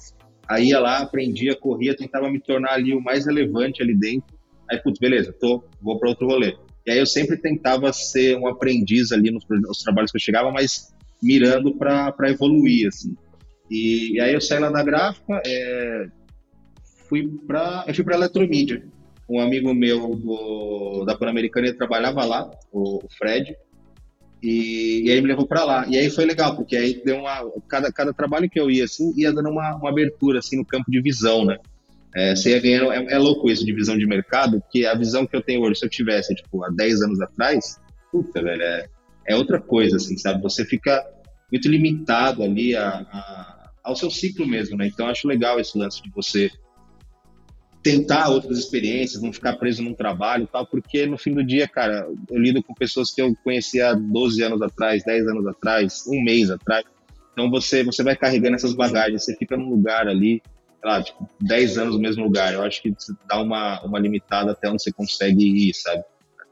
Aí 0.47 0.67
ia 0.69 0.79
lá, 0.79 0.99
aprendia, 0.99 1.55
corria, 1.55 1.95
tentava 1.95 2.29
me 2.29 2.39
tornar 2.39 2.73
ali 2.73 2.93
o 2.93 3.01
mais 3.01 3.25
relevante 3.25 3.81
ali 3.81 3.95
dentro. 3.95 4.35
Aí, 4.69 4.77
putz, 4.77 4.99
beleza, 4.99 5.33
tô, 5.39 5.63
vou 5.81 5.97
para 5.97 6.09
outro 6.09 6.27
rolê. 6.27 6.55
E 6.85 6.91
aí 6.91 6.99
eu 6.99 7.05
sempre 7.05 7.37
tentava 7.37 7.91
ser 7.93 8.35
um 8.37 8.47
aprendiz 8.47 9.11
ali 9.11 9.31
nos, 9.31 9.45
nos 9.49 9.79
trabalhos 9.79 10.11
que 10.11 10.17
eu 10.17 10.21
chegava, 10.21 10.51
mas 10.51 10.93
mirando 11.21 11.75
para 11.75 12.29
evoluir, 12.29 12.87
assim. 12.87 13.15
E, 13.69 14.15
e, 14.15 14.19
aí 14.19 14.33
eu 14.33 14.41
saí 14.41 14.59
lá 14.59 14.69
da 14.69 14.83
gráfica, 14.83 15.41
é, 15.45 16.07
fui 17.07 17.27
para 17.47 17.85
eu 17.87 17.93
fui 17.93 18.03
para 18.03 18.15
eletromídia. 18.15 18.83
Um 19.29 19.39
amigo 19.39 19.73
meu 19.73 20.15
do, 20.15 21.05
da 21.05 21.15
Pan-Americana 21.15 21.67
ele 21.67 21.77
trabalhava 21.77 22.25
lá, 22.25 22.51
o, 22.71 22.97
o 22.97 23.07
Fred, 23.17 23.55
e, 24.41 25.03
e, 25.05 25.11
aí 25.11 25.21
me 25.21 25.27
levou 25.27 25.45
para 25.45 25.63
lá. 25.63 25.85
E 25.87 25.97
aí 25.97 26.09
foi 26.09 26.25
legal, 26.25 26.55
porque 26.55 26.75
aí 26.75 27.01
deu 27.05 27.17
uma 27.17 27.49
cada, 27.67 27.91
cada 27.91 28.13
trabalho 28.13 28.49
que 28.49 28.59
eu 28.59 28.71
ia 28.71 28.85
assim 28.85 29.13
ia 29.15 29.31
dando 29.31 29.49
uma, 29.49 29.75
uma 29.75 29.89
abertura 29.89 30.39
assim 30.39 30.57
no 30.57 30.65
campo 30.65 30.89
de 30.89 31.01
visão, 31.01 31.45
né? 31.45 31.57
É, 32.13 32.35
você 32.35 32.49
ia 32.49 32.59
ganhando, 32.59 32.91
é, 32.91 33.13
é, 33.13 33.17
louco 33.17 33.49
isso 33.49 33.65
de 33.65 33.73
visão 33.73 33.97
de 33.97 34.05
mercado, 34.05 34.59
porque 34.59 34.85
a 34.85 34.95
visão 34.95 35.25
que 35.25 35.35
eu 35.35 35.41
tenho 35.41 35.61
hoje, 35.61 35.79
se 35.79 35.85
eu 35.85 35.89
tivesse 35.89 36.35
tipo 36.35 36.63
há 36.63 36.69
10 36.69 37.03
anos 37.03 37.21
atrás, 37.21 37.79
puta, 38.11 38.41
velho, 38.41 38.61
é, 38.61 38.85
é 39.27 39.35
outra 39.35 39.61
coisa, 39.61 39.95
assim, 39.95 40.17
sabe? 40.17 40.41
Você 40.41 40.65
fica 40.65 41.05
muito 41.49 41.69
limitado 41.69 42.43
ali 42.43 42.75
a, 42.75 42.87
a, 42.89 43.71
ao 43.83 43.95
seu 43.95 44.09
ciclo 44.09 44.45
mesmo, 44.45 44.77
né? 44.77 44.87
Então, 44.87 45.07
acho 45.07 45.27
legal 45.27 45.59
esse 45.59 45.77
lance 45.77 46.01
de 46.01 46.09
você 46.09 46.49
tentar 47.83 48.29
outras 48.29 48.57
experiências, 48.59 49.21
não 49.21 49.33
ficar 49.33 49.57
preso 49.57 49.81
num 49.81 49.93
trabalho 49.93 50.43
e 50.43 50.47
tal, 50.47 50.65
porque 50.65 51.05
no 51.05 51.17
fim 51.17 51.33
do 51.33 51.43
dia, 51.43 51.67
cara, 51.67 52.07
eu 52.29 52.37
lido 52.37 52.61
com 52.61 52.73
pessoas 52.73 53.11
que 53.11 53.21
eu 53.21 53.35
conhecia 53.43 53.95
12 53.95 54.43
anos 54.43 54.61
atrás, 54.61 55.03
10 55.03 55.27
anos 55.27 55.47
atrás, 55.47 56.03
um 56.07 56.23
mês 56.23 56.49
atrás. 56.51 56.85
Então, 57.33 57.49
você, 57.49 57.83
você 57.83 58.03
vai 58.03 58.15
carregando 58.15 58.55
essas 58.55 58.73
bagagens, 58.73 59.23
você 59.23 59.35
fica 59.35 59.57
num 59.57 59.69
lugar 59.69 60.07
ali, 60.07 60.41
sei 60.79 60.89
lá, 60.89 61.01
tipo, 61.01 61.27
10 61.41 61.77
anos 61.77 61.95
no 61.95 62.01
mesmo 62.01 62.23
lugar. 62.23 62.53
Eu 62.53 62.61
acho 62.61 62.81
que 62.81 62.93
dá 63.27 63.41
uma, 63.41 63.81
uma 63.83 63.99
limitada 63.99 64.51
até 64.51 64.69
onde 64.69 64.83
você 64.83 64.91
consegue 64.91 65.69
ir, 65.69 65.73
sabe? 65.73 66.03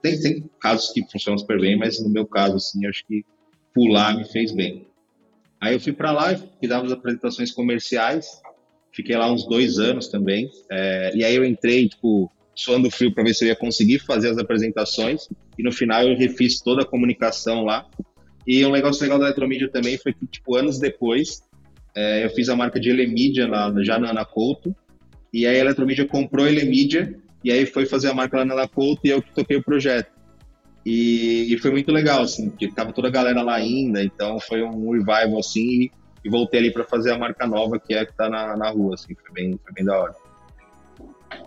Tem, 0.02 0.20
tem 0.20 0.50
casos 0.60 0.92
que 0.92 1.06
funcionam 1.12 1.38
super 1.38 1.60
bem, 1.60 1.78
mas 1.78 2.02
no 2.02 2.10
meu 2.10 2.26
caso, 2.26 2.56
assim, 2.56 2.86
eu 2.86 2.90
acho 2.90 3.06
que 3.06 3.24
pular 3.74 4.16
me 4.16 4.26
fez 4.26 4.52
bem. 4.52 4.88
Aí 5.62 5.74
eu 5.74 5.80
fui 5.80 5.92
para 5.92 6.12
lá, 6.12 6.36
fiz 6.36 6.72
as 6.72 6.92
apresentações 6.92 7.52
comerciais, 7.52 8.42
fiquei 8.92 9.16
lá 9.16 9.32
uns 9.32 9.48
dois 9.48 9.80
anos 9.80 10.08
também. 10.08 10.50
É, 10.72 11.12
e 11.16 11.24
aí 11.24 11.36
eu 11.36 11.46
entrei, 11.46 11.88
tipo, 11.88 12.32
suando 12.56 12.92
frio 12.92 13.14
para 13.14 13.24
ver 13.24 13.34
se 13.34 13.46
eu 13.46 13.50
ia 13.50 13.56
conseguir 13.56 14.00
fazer 14.00 14.30
as 14.30 14.38
apresentações. 14.38 15.28
E 15.58 15.64
no 15.64 15.72
final 15.72 16.04
eu 16.04 16.18
refiz 16.18 16.60
toda 16.60 16.84
a 16.84 16.86
comunicação 16.86 17.64
lá. 17.64 17.86
E 18.46 18.66
um 18.66 18.72
negócio 18.72 19.04
legal 19.04 19.20
da 19.20 19.26
Eletromídia 19.26 19.70
também 19.70 19.98
foi 19.98 20.14
que, 20.14 20.26
tipo, 20.26 20.56
anos 20.56 20.80
depois, 20.80 21.42
é, 21.96 22.26
eu 22.26 22.30
fiz 22.32 22.50
a 22.50 22.56
marca 22.56 22.80
de 22.80 22.90
Elemídia 22.90 23.48
lá, 23.48 23.74
já 23.84 24.00
na 24.00 24.10
Ana 24.12 24.26
Couto. 24.26 24.76
E 25.32 25.46
aí 25.46 25.58
a 25.58 25.60
Eletromídia 25.60 26.08
comprou 26.08 26.48
Elemídia 26.48 27.16
e 27.44 27.52
aí 27.52 27.66
foi 27.66 27.86
fazer 27.86 28.10
a 28.10 28.14
marca 28.14 28.38
lá 28.38 28.46
na 28.46 28.54
Ana 28.54 28.68
Couto 28.68 29.02
e 29.04 29.10
eu 29.10 29.22
que 29.22 29.34
toquei 29.34 29.58
o 29.58 29.64
projeto. 29.64 30.20
E, 30.86 31.54
e, 31.54 31.58
foi 31.58 31.72
muito 31.72 31.92
legal, 31.92 32.22
assim, 32.22 32.50
porque 32.50 32.72
tava 32.72 32.94
toda 32.94 33.10
a 33.10 33.12
galera 33.12 33.42
lá 33.42 33.56
ainda, 33.56 34.02
então 34.02 34.40
foi 34.40 34.64
um 34.64 34.92
revival, 34.92 35.38
assim, 35.38 35.90
e, 36.24 36.30
voltei 36.30 36.60
ali 36.60 36.72
para 36.72 36.84
fazer 36.84 37.12
a 37.12 37.18
marca 37.18 37.46
nova, 37.46 37.80
que 37.80 37.94
é 37.94 38.00
a 38.00 38.06
que 38.06 38.14
tá 38.14 38.30
na, 38.30 38.56
na 38.56 38.70
rua, 38.70 38.96
assim, 38.96 39.16
foi 39.16 39.32
bem, 39.34 39.60
foi 39.64 39.74
bem 39.74 39.86
da 39.86 40.00
hora. 40.00 40.16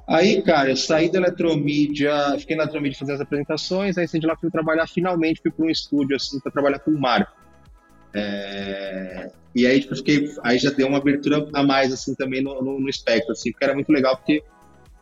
Aí, 0.07 0.43
cara, 0.43 0.71
eu 0.71 0.77
saí 0.77 1.11
da 1.11 1.19
Eletromídia, 1.19 2.37
fiquei 2.39 2.57
na 2.57 2.65
Eletromídia 2.65 2.99
fazendo 2.99 3.17
as 3.17 3.21
apresentações, 3.21 3.99
aí 3.99 4.07
saí 4.07 4.21
de 4.21 4.27
lá 4.27 4.37
fui 4.37 4.51
trabalhar, 4.51 4.87
finalmente 4.87 5.41
fui 5.43 5.51
para 5.51 5.67
um 5.67 5.71
estúdio, 5.71 6.17
assim, 6.17 6.41
para 6.41 6.53
trabalhar 6.53 6.79
com 6.81 6.91
o 6.91 7.01
Marco. 7.01 7.33
É... 8.15 9.31
E 9.55 9.67
aí, 9.67 9.81
tipo, 9.81 9.95
fiquei, 9.97 10.31
aí 10.43 10.59
já 10.59 10.71
deu 10.71 10.89
uma 10.89 10.99
abertura 10.99 11.47
a 11.53 11.63
mais, 11.63 11.93
assim, 11.93 12.15
também 12.15 12.43
no, 12.43 12.63
no, 12.63 12.81
no 12.81 12.89
espectro, 12.89 13.33
assim, 13.33 13.51
porque 13.53 13.65
era 13.65 13.75
muito 13.75 13.93
legal, 13.93 14.17
porque 14.17 14.43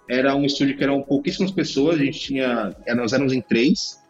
era 0.08 0.34
um 0.34 0.44
estúdio 0.44 0.76
que 0.76 0.82
eram 0.82 1.02
pouquíssimas 1.02 1.52
pessoas, 1.52 2.00
a 2.00 2.04
gente 2.04 2.18
tinha, 2.18 2.74
nós 2.96 3.12
éramos 3.12 3.32
em 3.32 3.40
três, 3.40 4.00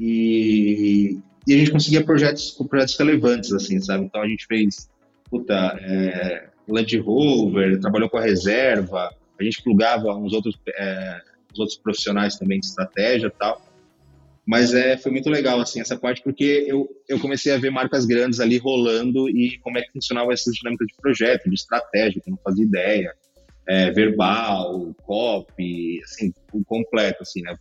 e, 0.00 1.18
e 1.46 1.54
a 1.54 1.58
gente 1.58 1.70
conseguia 1.70 2.02
projetos, 2.02 2.50
projetos 2.68 2.96
relevantes, 2.96 3.52
assim, 3.52 3.78
sabe? 3.80 4.04
Então 4.04 4.22
a 4.22 4.28
gente 4.28 4.46
fez, 4.46 4.88
puta, 5.30 5.76
é, 5.80 6.48
Land 6.68 6.98
Rover, 6.98 7.80
trabalhou 7.80 8.08
com 8.08 8.18
a 8.18 8.22
reserva, 8.22 9.10
a 9.38 9.42
gente 9.42 9.62
plugava 9.62 10.14
uns 10.14 10.32
outros, 10.32 10.56
é, 10.76 11.20
uns 11.52 11.58
outros 11.58 11.78
profissionais 11.78 12.36
também 12.36 12.60
de 12.60 12.66
estratégia 12.66 13.26
e 13.26 13.30
tal. 13.30 13.60
Mas 14.46 14.74
é, 14.74 14.96
foi 14.98 15.10
muito 15.10 15.30
legal, 15.30 15.58
assim, 15.58 15.80
essa 15.80 15.96
parte, 15.96 16.22
porque 16.22 16.66
eu, 16.68 16.86
eu 17.08 17.18
comecei 17.18 17.52
a 17.52 17.56
ver 17.56 17.70
marcas 17.70 18.04
grandes 18.04 18.40
ali 18.40 18.58
rolando 18.58 19.28
e 19.28 19.58
como 19.60 19.78
é 19.78 19.82
que 19.82 19.90
funcionava 19.90 20.32
essa 20.32 20.50
dinâmica 20.50 20.84
de 20.84 20.94
projeto, 21.00 21.48
de 21.48 21.54
estratégia, 21.54 22.20
que 22.20 22.28
eu 22.28 22.32
não 22.32 22.40
fazia 22.42 22.64
ideia. 22.64 23.14
É, 23.66 23.90
verbal, 23.90 24.94
copy, 25.06 25.98
assim, 26.04 26.34
o 26.52 26.62
completo, 26.62 27.22
assim, 27.22 27.40
né? 27.40 27.56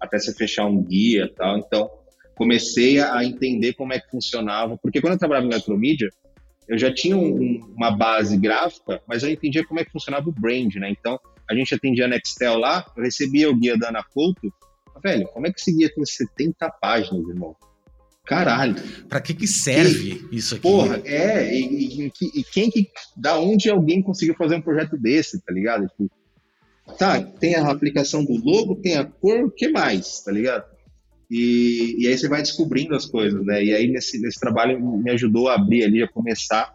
Até 0.00 0.18
você 0.18 0.32
fechar 0.32 0.64
um 0.64 0.82
guia 0.82 1.24
e 1.24 1.28
tal. 1.28 1.58
Então, 1.58 1.90
comecei 2.34 2.98
a 2.98 3.22
entender 3.22 3.74
como 3.74 3.92
é 3.92 4.00
que 4.00 4.10
funcionava, 4.10 4.78
porque 4.78 5.02
quando 5.02 5.12
eu 5.12 5.18
trabalhava 5.18 5.46
em 5.46 5.50
eletromídia, 5.50 6.08
eu 6.68 6.78
já 6.78 6.92
tinha 6.92 7.16
um, 7.16 7.60
uma 7.76 7.90
base 7.90 8.36
gráfica, 8.36 9.02
mas 9.06 9.22
eu 9.22 9.30
entendia 9.30 9.66
como 9.66 9.80
é 9.80 9.84
que 9.84 9.92
funcionava 9.92 10.28
o 10.28 10.32
brand, 10.32 10.74
né? 10.76 10.90
Então, 10.90 11.18
a 11.48 11.54
gente 11.54 11.74
atendia 11.74 12.04
a 12.04 12.08
Nextel 12.08 12.58
lá, 12.58 12.86
eu 12.96 13.02
recebia 13.02 13.50
o 13.50 13.56
guia 13.56 13.76
da 13.76 13.88
Ana 13.88 14.02
Couto, 14.02 14.52
velho, 15.02 15.26
como 15.28 15.46
é 15.46 15.52
que 15.52 15.60
esse 15.60 15.72
guia 15.76 15.92
tem 15.92 16.04
70 16.04 16.70
páginas, 16.80 17.28
irmão? 17.28 17.56
Caralho. 18.24 18.76
Pra 19.08 19.20
que 19.20 19.34
que 19.34 19.48
serve 19.48 20.24
e, 20.30 20.36
isso 20.36 20.54
aqui? 20.54 20.62
Porra, 20.62 21.02
é, 21.04 21.52
e, 21.54 22.06
e, 22.06 22.12
e, 22.34 22.44
quem 22.44 22.70
que, 22.70 22.88
da 23.16 23.38
onde 23.38 23.68
alguém 23.68 24.00
conseguiu 24.00 24.34
fazer 24.34 24.54
um 24.54 24.62
projeto 24.62 24.96
desse, 24.96 25.40
tá 25.40 25.52
ligado? 25.52 25.88
Tipo, 25.88 26.10
tá, 26.96 27.20
tem 27.20 27.56
a 27.56 27.68
aplicação 27.70 28.24
do 28.24 28.34
logo, 28.34 28.76
tem 28.76 28.96
a 28.96 29.04
cor, 29.04 29.44
o 29.44 29.50
que 29.50 29.68
mais, 29.68 30.20
tá 30.20 30.30
ligado? 30.30 30.71
E, 31.34 31.96
e 31.98 32.06
aí 32.06 32.18
você 32.18 32.28
vai 32.28 32.42
descobrindo 32.42 32.94
as 32.94 33.06
coisas, 33.06 33.42
né? 33.46 33.64
E 33.64 33.72
aí 33.72 33.88
nesse, 33.88 34.20
nesse 34.20 34.38
trabalho 34.38 34.78
me 34.78 35.10
ajudou 35.12 35.48
a 35.48 35.54
abrir 35.54 35.82
ali, 35.82 36.02
a 36.02 36.08
começar 36.08 36.70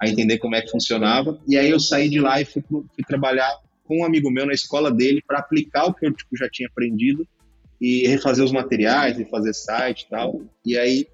a 0.00 0.08
entender 0.08 0.38
como 0.38 0.56
é 0.56 0.60
que 0.60 0.68
funcionava. 0.68 1.40
E 1.46 1.56
aí 1.56 1.70
eu 1.70 1.78
saí 1.78 2.08
de 2.08 2.18
lá 2.18 2.40
e 2.40 2.44
fui, 2.44 2.60
fui 2.68 3.04
trabalhar 3.06 3.48
com 3.84 4.00
um 4.00 4.04
amigo 4.04 4.28
meu 4.28 4.44
na 4.46 4.52
escola 4.52 4.90
dele 4.90 5.22
para 5.24 5.38
aplicar 5.38 5.84
o 5.84 5.94
que 5.94 6.08
eu 6.08 6.12
tipo, 6.12 6.36
já 6.36 6.48
tinha 6.50 6.68
aprendido 6.68 7.24
e 7.80 8.08
refazer 8.08 8.44
os 8.44 8.50
materiais, 8.50 9.16
refazer 9.16 9.54
site 9.54 10.02
e 10.02 10.10
tal. 10.10 10.42
E 10.66 10.76
aí 10.76 11.06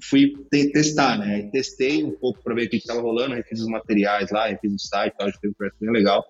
fui 0.00 0.32
testar, 0.72 1.18
né? 1.18 1.50
Testei 1.50 2.04
um 2.04 2.12
pouco 2.12 2.40
para 2.44 2.54
ver 2.54 2.66
o 2.66 2.70
que 2.70 2.76
estava 2.76 3.00
rolando, 3.00 3.34
refiz 3.34 3.58
os 3.58 3.66
materiais 3.66 4.30
lá, 4.30 4.46
refiz 4.46 4.72
o 4.72 4.78
site 4.78 5.14
e 5.14 5.18
tal, 5.18 5.32
que 5.32 5.40
foi 5.40 5.50
um 5.50 5.54
projeto 5.54 5.76
bem 5.80 5.90
legal. 5.90 6.24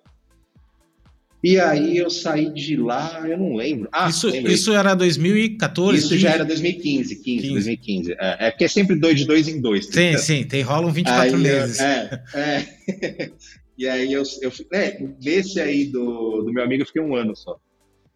E 1.43 1.59
aí 1.59 1.97
eu 1.97 2.09
saí 2.09 2.53
de 2.53 2.75
lá, 2.75 3.27
eu 3.27 3.35
não 3.35 3.55
lembro. 3.55 3.89
Ah, 3.91 4.09
isso, 4.09 4.29
isso 4.29 4.73
era 4.73 4.93
2014? 4.93 5.97
Isso 5.97 6.09
15? 6.09 6.21
já 6.21 6.29
era 6.29 6.45
2015, 6.45 7.15
15, 7.15 7.23
15. 7.23 7.49
2015. 7.49 8.11
É, 8.13 8.47
é 8.47 8.51
porque 8.51 8.65
é 8.65 8.67
sempre 8.67 8.95
dois 8.95 9.17
de 9.17 9.25
dois 9.25 9.47
em 9.47 9.59
dois. 9.59 9.87
Sim, 9.87 10.09
então. 10.09 10.21
sim, 10.21 10.43
tem 10.43 10.61
rolam 10.61 10.91
24 10.91 11.35
aí, 11.35 11.41
meses. 11.41 11.79
É, 11.79 12.23
é. 12.35 13.31
e 13.75 13.87
aí 13.87 14.13
eu, 14.13 14.21
eu 14.41 14.51
é, 14.71 15.01
nesse 15.23 15.59
aí 15.59 15.85
do, 15.85 16.43
do 16.43 16.53
meu 16.53 16.63
amigo 16.63 16.83
eu 16.83 16.87
fiquei 16.87 17.01
um 17.01 17.15
ano 17.15 17.35
só. 17.35 17.57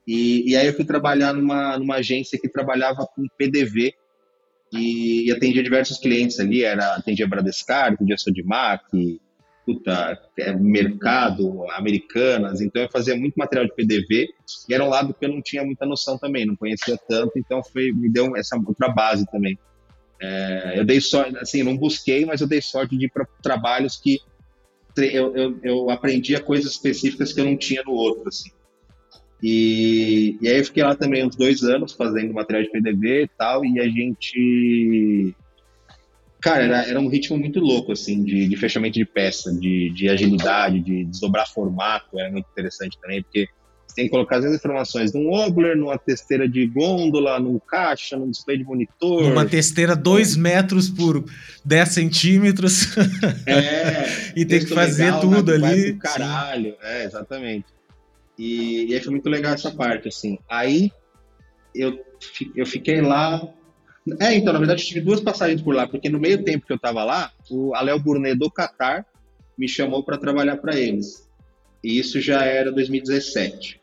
E, 0.07 0.51
e 0.51 0.55
aí 0.55 0.67
eu 0.67 0.73
fui 0.75 0.85
trabalhar 0.85 1.33
numa, 1.33 1.79
numa 1.79 1.95
agência 1.95 2.39
que 2.39 2.47
trabalhava 2.47 3.07
com 3.07 3.25
PDV 3.39 3.91
e, 4.71 5.27
e 5.27 5.31
atendia 5.31 5.63
diversos 5.63 5.97
clientes 5.97 6.39
ali, 6.39 6.63
era 6.63 6.95
atendia 6.95 7.27
Bradescar, 7.27 7.93
atendia 7.93 8.17
Sodimac, 8.17 9.19
puta, 9.65 10.19
é, 10.37 10.53
mercado, 10.53 11.65
americanas, 11.71 12.61
então 12.61 12.83
eu 12.83 12.89
fazia 12.91 13.15
muito 13.15 13.35
material 13.35 13.65
de 13.65 13.75
PDV 13.75 14.29
e 14.69 14.73
era 14.73 14.83
um 14.83 14.89
lado 14.89 15.13
que 15.13 15.25
eu 15.25 15.29
não 15.29 15.41
tinha 15.41 15.63
muita 15.63 15.85
noção 15.85 16.17
também, 16.17 16.45
não 16.45 16.55
conhecia 16.55 16.97
tanto, 17.09 17.31
então 17.37 17.63
foi, 17.63 17.91
me 17.91 18.09
deu 18.09 18.35
essa 18.35 18.55
outra 18.55 18.89
base 18.89 19.25
também. 19.31 19.57
É, 20.21 20.79
eu 20.79 20.85
dei 20.85 21.01
sorte, 21.01 21.37
assim, 21.37 21.63
não 21.63 21.75
busquei, 21.75 22.25
mas 22.25 22.41
eu 22.41 22.47
dei 22.47 22.61
sorte 22.61 22.97
de 22.97 23.05
ir 23.05 23.11
para 23.11 23.27
trabalhos 23.41 23.97
que 23.97 24.19
eu, 24.97 25.35
eu, 25.35 25.59
eu 25.61 25.89
aprendia 25.89 26.39
coisas 26.39 26.71
específicas 26.71 27.33
que 27.33 27.41
eu 27.41 27.45
não 27.45 27.57
tinha 27.57 27.83
no 27.83 27.91
outro, 27.91 28.29
assim. 28.29 28.49
E, 29.43 30.37
e 30.41 30.47
aí 30.47 30.59
eu 30.59 30.65
fiquei 30.65 30.83
lá 30.83 30.95
também 30.95 31.25
uns 31.25 31.35
dois 31.35 31.63
anos 31.63 31.91
fazendo 31.91 32.33
material 32.33 32.63
de 32.63 32.71
PDV 32.71 33.23
e 33.23 33.29
tal, 33.37 33.65
e 33.65 33.79
a 33.79 33.87
gente 33.87 35.35
Cara, 36.45 36.63
era, 36.63 36.87
era 36.87 36.99
um 36.99 37.07
ritmo 37.07 37.39
muito 37.39 37.59
louco, 37.59 37.91
assim, 37.91 38.23
de, 38.23 38.47
de 38.47 38.55
fechamento 38.55 38.99
de 38.99 39.03
peça, 39.03 39.51
de, 39.51 39.89
de 39.89 40.07
agilidade, 40.07 40.79
de 40.79 41.03
desdobrar 41.03 41.51
formato, 41.51 42.19
era 42.19 42.31
muito 42.31 42.45
interessante 42.51 42.99
também, 43.01 43.23
porque 43.23 43.47
você 43.87 43.95
tem 43.95 44.05
que 44.05 44.11
colocar 44.11 44.37
as 44.37 44.45
informações 44.45 45.11
num 45.11 45.33
Obler, 45.33 45.75
numa 45.75 45.97
testeira 45.97 46.47
de 46.47 46.67
gôndola, 46.67 47.39
num 47.39 47.57
caixa, 47.57 48.15
num 48.15 48.29
display 48.29 48.59
de 48.59 48.63
monitor. 48.63 49.23
Uma 49.23 49.43
testeira 49.43 49.95
2 49.95 50.35
metros 50.35 50.87
por 50.87 51.25
10 51.65 51.89
centímetros. 51.89 52.89
É. 53.47 54.33
e 54.35 54.45
tem 54.45 54.59
que 54.59 54.67
fazer 54.67 55.05
legal, 55.05 55.21
tudo 55.21 55.51
ali. 55.51 55.93
Caralho, 55.93 56.75
é, 56.79 57.05
exatamente. 57.05 57.65
E, 58.37 58.91
e 58.91 58.93
aí 58.93 59.01
foi 59.01 59.11
muito 59.11 59.29
legal 59.29 59.55
essa 59.55 59.71
parte, 59.71 60.09
assim. 60.09 60.37
Aí 60.47 60.91
eu, 61.73 61.99
eu 62.55 62.67
fiquei 62.67 63.01
lá 63.01 63.41
é, 64.19 64.35
então, 64.35 64.53
na 64.53 64.59
verdade, 64.59 64.83
eu 64.83 64.87
tive 64.87 65.01
duas 65.01 65.19
passagens 65.19 65.61
por 65.61 65.73
lá, 65.73 65.87
porque 65.87 66.09
no 66.09 66.19
meio 66.19 66.43
tempo 66.43 66.65
que 66.65 66.71
eu 66.71 66.77
estava 66.77 67.03
lá, 67.03 67.31
o 67.49 67.73
Aléo 67.73 67.99
Burnet 67.99 68.37
do 68.37 68.51
Qatar 68.51 69.05
me 69.57 69.67
chamou 69.67 70.03
para 70.03 70.17
trabalhar 70.17 70.57
para 70.57 70.75
eles. 70.75 71.27
E 71.83 71.97
isso 71.97 72.19
já 72.21 72.43
era 72.43 72.71
2017. 72.71 73.81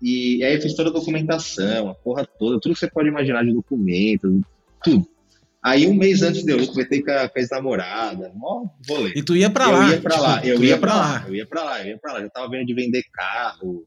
E 0.00 0.44
aí 0.44 0.54
eu 0.54 0.62
fiz 0.62 0.74
toda 0.74 0.90
a 0.90 0.92
documentação, 0.92 1.88
a 1.88 1.94
porra 1.94 2.24
toda, 2.24 2.60
tudo 2.60 2.74
que 2.74 2.78
você 2.78 2.88
pode 2.88 3.08
imaginar 3.08 3.44
de 3.44 3.52
documento, 3.52 4.40
tudo. 4.82 5.08
Aí 5.60 5.88
um 5.88 5.94
mês 5.94 6.22
antes 6.22 6.44
de 6.44 6.52
eu 6.52 6.60
ir, 6.60 6.68
comentei 6.68 7.02
com 7.02 7.10
a, 7.10 7.28
com 7.28 7.38
a 7.38 7.40
ex-namorada, 7.40 8.32
mó 8.34 8.66
vôlei. 8.86 9.12
E 9.16 9.22
tu 9.24 9.34
ia 9.34 9.50
pra 9.50 9.68
lá? 9.68 9.86
Eu 9.86 9.90
ia 9.90 10.00
pra 10.00 10.20
lá, 10.20 10.40
eu 10.46 10.64
ia 10.64 10.78
pra 10.78 10.94
lá. 10.94 11.02
lá, 11.02 11.24
eu 11.26 11.34
ia 11.34 11.46
pra 11.46 11.64
lá, 11.64 11.80
eu 11.80 11.86
ia 11.88 11.98
pra 11.98 12.12
lá. 12.12 12.20
Eu 12.20 12.30
tava 12.30 12.48
vendo 12.48 12.66
de 12.66 12.74
vender 12.74 13.02
carro, 13.12 13.84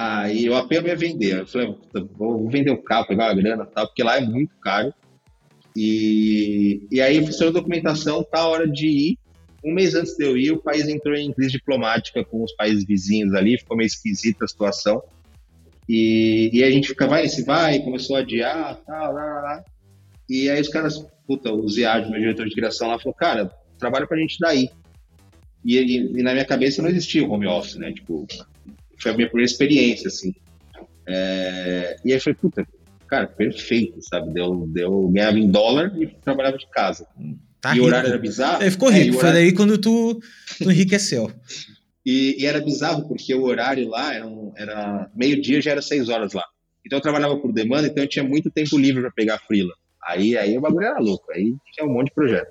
Aí 0.00 0.46
eu 0.46 0.54
apenas 0.54 0.86
ia 0.86 0.96
vender. 0.96 1.40
Eu 1.40 1.46
falei, 1.48 1.74
vou 2.16 2.48
vender 2.48 2.70
o 2.70 2.80
carro, 2.80 3.08
pegar 3.08 3.30
a 3.30 3.34
grana 3.34 3.66
tal, 3.66 3.88
porque 3.88 4.04
lá 4.04 4.16
é 4.16 4.20
muito 4.20 4.54
caro. 4.60 4.94
E, 5.74 6.86
e 6.88 7.00
aí 7.00 7.24
fiz 7.26 7.42
a 7.42 7.50
documentação, 7.50 8.22
tá 8.22 8.46
hora 8.46 8.68
de 8.68 8.86
ir. 8.86 9.18
Um 9.64 9.74
mês 9.74 9.96
antes 9.96 10.16
de 10.16 10.24
eu 10.24 10.36
ir, 10.36 10.52
o 10.52 10.62
país 10.62 10.86
entrou 10.86 11.16
em 11.16 11.32
crise 11.32 11.50
diplomática 11.50 12.24
com 12.24 12.44
os 12.44 12.52
países 12.52 12.84
vizinhos 12.84 13.34
ali, 13.34 13.58
ficou 13.58 13.76
meio 13.76 13.88
esquisita 13.88 14.44
a 14.44 14.48
situação. 14.48 15.02
E, 15.88 16.48
e 16.52 16.62
a 16.62 16.70
gente 16.70 16.86
fica, 16.86 17.08
vai, 17.08 17.28
se 17.28 17.42
vai, 17.42 17.80
começou 17.80 18.14
a 18.14 18.20
adiar, 18.20 18.76
tal, 18.86 19.12
lá, 19.12 19.24
lá, 19.24 19.40
lá. 19.40 19.64
E 20.30 20.48
aí 20.48 20.60
os 20.60 20.68
caras, 20.68 21.04
puta, 21.26 21.52
o 21.52 21.68
Ziad, 21.68 22.08
meu 22.08 22.20
diretor 22.20 22.46
de 22.46 22.54
criação 22.54 22.86
lá, 22.86 23.00
falou, 23.00 23.14
cara, 23.14 23.50
trabalha 23.76 24.06
pra 24.06 24.16
gente 24.18 24.36
daí. 24.38 24.70
E, 25.64 25.76
e, 25.76 26.20
e, 26.20 26.22
na 26.22 26.34
minha 26.34 26.44
cabeça 26.44 26.80
não 26.80 26.88
existia 26.88 27.24
o 27.24 27.32
home 27.32 27.48
office, 27.48 27.74
né? 27.74 27.92
Tipo, 27.92 28.24
foi 29.00 29.12
a 29.12 29.14
minha 29.14 29.28
primeira 29.28 29.50
experiência, 29.50 30.08
assim. 30.08 30.34
É, 31.06 31.96
e 32.04 32.12
aí 32.12 32.20
foi, 32.20 32.34
puta, 32.34 32.66
cara, 33.06 33.26
perfeito, 33.26 33.98
sabe? 34.02 34.32
Deu, 34.32 34.66
deu, 34.68 35.08
ganhava 35.08 35.38
em 35.38 35.50
dólar 35.50 35.92
e 36.00 36.06
trabalhava 36.06 36.58
de 36.58 36.68
casa. 36.70 37.06
Tá 37.60 37.70
e 37.70 37.74
rico. 37.74 37.84
o 37.84 37.88
horário 37.88 38.08
era 38.08 38.18
bizarro. 38.18 38.62
É, 38.62 38.70
ficou 38.70 38.90
rico, 38.90 39.14
é, 39.14 39.18
horário... 39.18 39.20
foi 39.20 39.32
daí 39.32 39.52
quando 39.52 39.78
tu, 39.78 40.20
tu 40.58 40.70
enriqueceu. 40.70 41.32
e, 42.04 42.36
e, 42.42 42.46
era 42.46 42.60
bizarro 42.60 43.08
porque 43.08 43.34
o 43.34 43.44
horário 43.44 43.88
lá 43.88 44.14
era, 44.14 44.26
um, 44.26 44.52
era 44.56 45.10
meio-dia, 45.14 45.60
já 45.60 45.72
era 45.72 45.82
seis 45.82 46.08
horas 46.08 46.32
lá. 46.32 46.44
Então 46.84 46.98
eu 46.98 47.02
trabalhava 47.02 47.36
por 47.36 47.52
demanda, 47.52 47.88
então 47.88 48.04
eu 48.04 48.08
tinha 48.08 48.24
muito 48.24 48.50
tempo 48.50 48.78
livre 48.78 49.02
para 49.02 49.10
pegar 49.10 49.38
frila. 49.46 49.72
Aí, 50.06 50.36
aí 50.36 50.56
o 50.56 50.60
bagulho 50.60 50.86
era 50.86 50.98
louco, 50.98 51.30
aí 51.32 51.54
tinha 51.72 51.86
um 51.86 51.92
monte 51.92 52.08
de 52.08 52.14
projeto. 52.14 52.48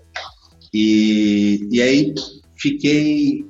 E, 0.73 1.67
e 1.71 1.81
aí 1.81 2.13
fiquei 2.55 3.45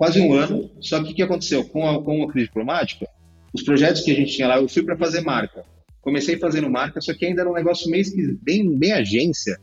quase 0.00 0.18
um 0.18 0.32
ano. 0.32 0.70
Só 0.80 1.04
que 1.04 1.12
o 1.12 1.14
que 1.14 1.22
aconteceu? 1.22 1.62
Com 1.62 1.86
a, 1.86 2.02
com 2.02 2.22
a 2.22 2.32
crise 2.32 2.46
diplomática, 2.46 3.06
os 3.52 3.62
projetos 3.62 4.00
que 4.00 4.10
a 4.10 4.14
gente 4.14 4.32
tinha 4.32 4.48
lá, 4.48 4.56
eu 4.56 4.66
fui 4.66 4.82
para 4.82 4.96
fazer 4.96 5.20
marca. 5.20 5.62
Comecei 6.00 6.38
fazendo 6.38 6.70
marca, 6.70 7.02
só 7.02 7.12
que 7.12 7.26
ainda 7.26 7.42
era 7.42 7.50
um 7.50 7.54
negócio 7.54 7.90
meio 7.90 8.02
bem, 8.40 8.78
bem 8.78 8.92
agência. 8.92 9.60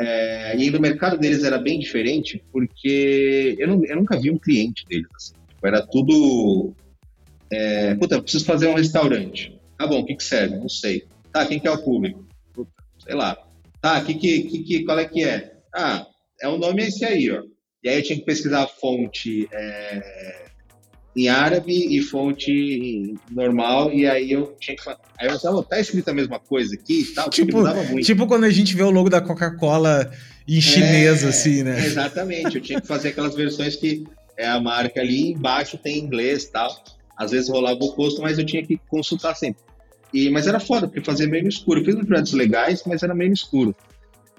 É, 0.00 0.56
e 0.56 0.62
ainda 0.62 0.78
o 0.78 0.82
mercado 0.82 1.16
deles 1.16 1.44
era 1.44 1.58
bem 1.58 1.78
diferente, 1.78 2.42
porque 2.50 3.54
eu, 3.56 3.68
não, 3.68 3.84
eu 3.84 3.94
nunca 3.94 4.18
vi 4.18 4.32
um 4.32 4.38
cliente 4.38 4.84
deles. 4.88 5.06
Assim. 5.14 5.34
Tipo, 5.48 5.64
era 5.64 5.80
tudo. 5.86 6.74
É, 7.52 7.94
puta, 7.94 8.20
preciso 8.20 8.44
fazer 8.44 8.66
um 8.66 8.74
restaurante. 8.74 9.56
Ah, 9.78 9.86
bom, 9.86 10.00
o 10.00 10.04
que, 10.04 10.16
que 10.16 10.24
serve? 10.24 10.56
Não 10.56 10.68
sei. 10.68 11.06
Tá, 11.32 11.46
quem 11.46 11.60
que 11.60 11.68
é 11.68 11.70
o 11.70 11.84
público? 11.84 12.26
Puta, 12.52 12.72
sei 12.98 13.14
lá. 13.14 13.38
Tá, 13.80 14.00
que, 14.00 14.14
que, 14.14 14.42
que, 14.64 14.84
qual 14.84 14.98
é 14.98 15.04
que 15.04 15.22
é? 15.22 15.52
Ah, 15.72 16.04
é 16.40 16.48
o 16.48 16.58
nome 16.58 16.82
esse 16.82 17.04
aí, 17.04 17.30
ó. 17.30 17.44
E 17.82 17.88
aí 17.88 17.96
eu 17.98 18.02
tinha 18.02 18.18
que 18.18 18.24
pesquisar 18.24 18.62
a 18.62 18.66
fonte, 18.66 19.48
é, 19.52 20.44
em 21.16 21.28
árabe 21.28 21.96
e 21.96 22.00
fonte 22.00 23.14
normal, 23.30 23.92
e 23.92 24.06
aí 24.06 24.32
eu 24.32 24.56
tinha 24.60 24.76
que 24.76 24.82
Aí 25.18 25.28
eu 25.28 25.38
falava, 25.38 25.62
tá 25.64 25.80
escrito 25.80 26.08
a 26.08 26.14
mesma 26.14 26.38
coisa 26.38 26.74
aqui 26.74 27.02
e 27.02 27.14
tal, 27.14 27.28
tipo, 27.28 27.62
tipo 28.02 28.26
quando 28.26 28.44
a 28.44 28.50
gente 28.50 28.74
vê 28.74 28.82
o 28.82 28.90
logo 28.90 29.10
da 29.10 29.20
Coca-Cola 29.20 30.10
em 30.48 30.60
chinês, 30.60 31.22
é, 31.24 31.28
assim, 31.28 31.62
né? 31.62 31.84
Exatamente, 31.84 32.56
eu 32.56 32.62
tinha 32.62 32.80
que 32.80 32.86
fazer 32.86 33.10
aquelas 33.10 33.34
versões 33.34 33.76
que 33.76 34.04
é 34.36 34.46
a 34.46 34.60
marca 34.60 35.00
ali, 35.00 35.32
embaixo 35.32 35.78
tem 35.78 35.98
inglês 35.98 36.44
e 36.44 36.52
tal. 36.52 36.84
Às 37.16 37.30
vezes 37.30 37.48
rolava 37.48 37.78
o 37.80 37.92
posto, 37.92 38.22
mas 38.22 38.38
eu 38.38 38.44
tinha 38.44 38.64
que 38.64 38.80
consultar 38.88 39.34
sempre. 39.34 39.62
E, 40.12 40.28
mas 40.30 40.46
era 40.46 40.60
foda, 40.60 40.86
porque 40.86 41.04
fazia 41.04 41.26
meio 41.26 41.48
escuro. 41.48 41.80
Eu 41.80 41.84
fiz 41.84 41.94
uns 41.94 42.06
projetos 42.06 42.32
legais, 42.32 42.82
mas 42.86 43.02
era 43.02 43.14
meio 43.14 43.32
escuro. 43.32 43.74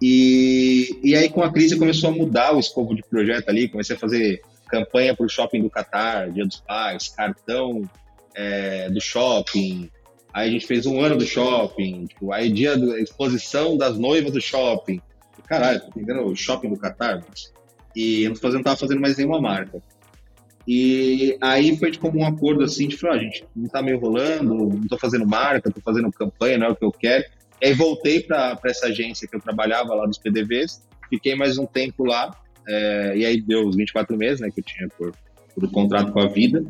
E, 0.05 0.99
e 1.01 1.15
aí, 1.15 1.29
com 1.29 1.41
a 1.41 1.49
crise, 1.49 1.79
começou 1.79 2.09
a 2.09 2.13
mudar 2.13 2.53
o 2.53 2.59
escopo 2.59 2.93
de 2.93 3.01
projeto 3.03 3.47
ali. 3.47 3.69
Comecei 3.69 3.95
a 3.95 3.99
fazer 3.99 4.41
campanha 4.67 5.15
para 5.15 5.25
o 5.25 5.29
shopping 5.29 5.61
do 5.61 5.69
Qatar, 5.69 6.29
Dia 6.29 6.45
dos 6.45 6.57
Pais, 6.57 7.07
cartão 7.07 7.89
é, 8.35 8.89
do 8.89 8.99
shopping. 8.99 9.89
Aí 10.33 10.49
a 10.49 10.51
gente 10.51 10.67
fez 10.67 10.85
um 10.85 10.99
ano 10.99 11.15
do 11.15 11.25
shopping, 11.25 12.05
tipo, 12.07 12.33
aí 12.33 12.51
dia 12.51 12.77
da 12.77 12.99
exposição 12.99 13.77
das 13.77 13.97
noivas 13.97 14.33
do 14.33 14.41
shopping. 14.41 14.99
Caralho, 15.47 15.79
tá 15.79 15.87
entendendo? 15.95 16.25
O 16.25 16.35
shopping 16.35 16.67
do 16.67 16.77
Qatar. 16.77 17.23
E 17.95 18.23
eu 18.23 18.31
não 18.31 18.35
estava 18.35 18.75
fazendo 18.75 18.99
mais 18.99 19.15
nenhuma 19.15 19.39
marca. 19.39 19.81
E 20.67 21.37
aí 21.39 21.77
foi 21.77 21.95
como 21.95 22.19
um 22.19 22.25
acordo 22.25 22.65
assim, 22.65 22.91
falar, 22.91 23.15
ah, 23.15 23.19
gente 23.19 23.45
não 23.55 23.69
tá 23.69 23.81
meio 23.81 23.99
rolando, 23.99 24.53
não 24.53 24.87
tô 24.89 24.97
fazendo 24.97 25.25
marca, 25.25 25.71
tô 25.71 25.79
fazendo 25.79 26.11
campanha, 26.11 26.57
não 26.57 26.67
é 26.67 26.69
o 26.71 26.75
que 26.75 26.83
eu 26.83 26.91
quero. 26.91 27.23
E 27.63 27.67
aí 27.67 27.73
voltei 27.73 28.19
para 28.19 28.59
essa 28.65 28.87
agência 28.87 29.25
que 29.25 29.37
eu 29.37 29.39
trabalhava 29.39 29.95
lá 29.95 30.05
dos 30.05 30.17
PDVs, 30.17 30.85
fiquei 31.09 31.33
mais 31.33 31.57
um 31.57 31.65
tempo 31.65 32.03
lá, 32.03 32.29
é, 32.67 33.13
e 33.15 33.25
aí 33.25 33.41
deu 33.41 33.65
os 33.65 33.77
24 33.77 34.17
meses, 34.17 34.41
né, 34.41 34.51
que 34.51 34.59
eu 34.59 34.65
tinha 34.65 34.89
por, 34.97 35.13
por 35.55 35.71
contrato 35.71 36.11
com 36.11 36.19
a 36.19 36.27
vida. 36.27 36.61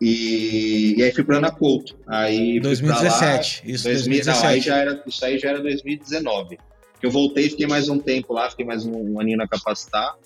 E, 0.00 0.96
e 0.98 1.02
aí 1.04 1.12
fui 1.12 1.22
para 1.22 1.36
Ana 1.36 1.52
Couto. 1.52 1.96
Aí 2.04 2.58
2017, 2.58 3.62
lá, 3.64 3.72
isso 3.72 3.84
2000, 3.84 4.24
2017. 4.24 4.42
Não, 4.42 4.48
aí 4.48 4.60
já 4.60 4.76
era, 4.76 5.02
isso 5.06 5.24
aí 5.24 5.38
já 5.38 5.48
era 5.50 5.60
2019. 5.60 6.58
Que 6.98 7.06
eu 7.06 7.10
voltei, 7.12 7.48
fiquei 7.48 7.68
mais 7.68 7.88
um 7.88 8.00
tempo 8.00 8.32
lá, 8.32 8.50
fiquei 8.50 8.66
mais 8.66 8.84
um, 8.84 9.14
um 9.14 9.20
aninho 9.20 9.38
na 9.38 9.46
Capacitar. 9.46 10.16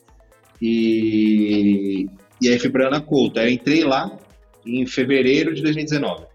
E, 0.61 2.06
e 2.40 2.49
aí 2.49 2.58
fui 2.58 2.70
para 2.70 2.87
Ana 2.87 3.00
Couto. 3.02 3.38
Aí 3.38 3.49
eu 3.49 3.52
entrei 3.52 3.84
lá 3.84 4.11
em 4.64 4.87
fevereiro 4.87 5.54
de 5.54 5.61
2019. 5.61 6.31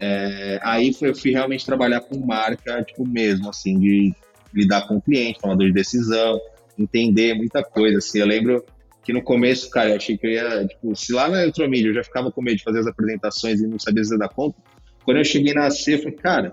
É, 0.00 0.60
aí 0.62 0.92
foi, 0.92 1.10
eu 1.10 1.14
fui 1.14 1.32
realmente 1.32 1.66
trabalhar 1.66 2.00
com 2.00 2.18
marca, 2.18 2.82
tipo, 2.84 3.06
mesmo, 3.06 3.48
assim, 3.48 3.78
de 3.78 4.14
lidar 4.54 4.86
com 4.86 4.96
o 4.96 5.02
cliente, 5.02 5.40
tomador 5.40 5.66
de 5.66 5.72
decisão, 5.72 6.40
entender 6.78 7.34
muita 7.34 7.62
coisa, 7.62 7.98
assim. 7.98 8.20
Eu 8.20 8.26
lembro 8.26 8.64
que 9.02 9.12
no 9.12 9.22
começo, 9.22 9.70
cara, 9.70 9.90
eu 9.90 9.96
achei 9.96 10.16
que 10.16 10.26
eu 10.26 10.30
ia, 10.30 10.66
tipo, 10.66 10.94
se 10.94 11.12
lá 11.12 11.28
na 11.28 11.42
Eletromídia 11.42 11.88
eu 11.88 11.94
já 11.94 12.04
ficava 12.04 12.30
com 12.30 12.42
medo 12.42 12.58
de 12.58 12.64
fazer 12.64 12.80
as 12.80 12.86
apresentações 12.86 13.60
e 13.60 13.66
não 13.66 13.78
sabia 13.78 14.04
se 14.04 14.16
dar 14.18 14.28
conta, 14.28 14.56
quando 15.04 15.16
eu 15.16 15.24
cheguei 15.24 15.54
na 15.54 15.70
C, 15.70 15.94
eu 15.94 15.98
falei, 15.98 16.14
cara, 16.16 16.52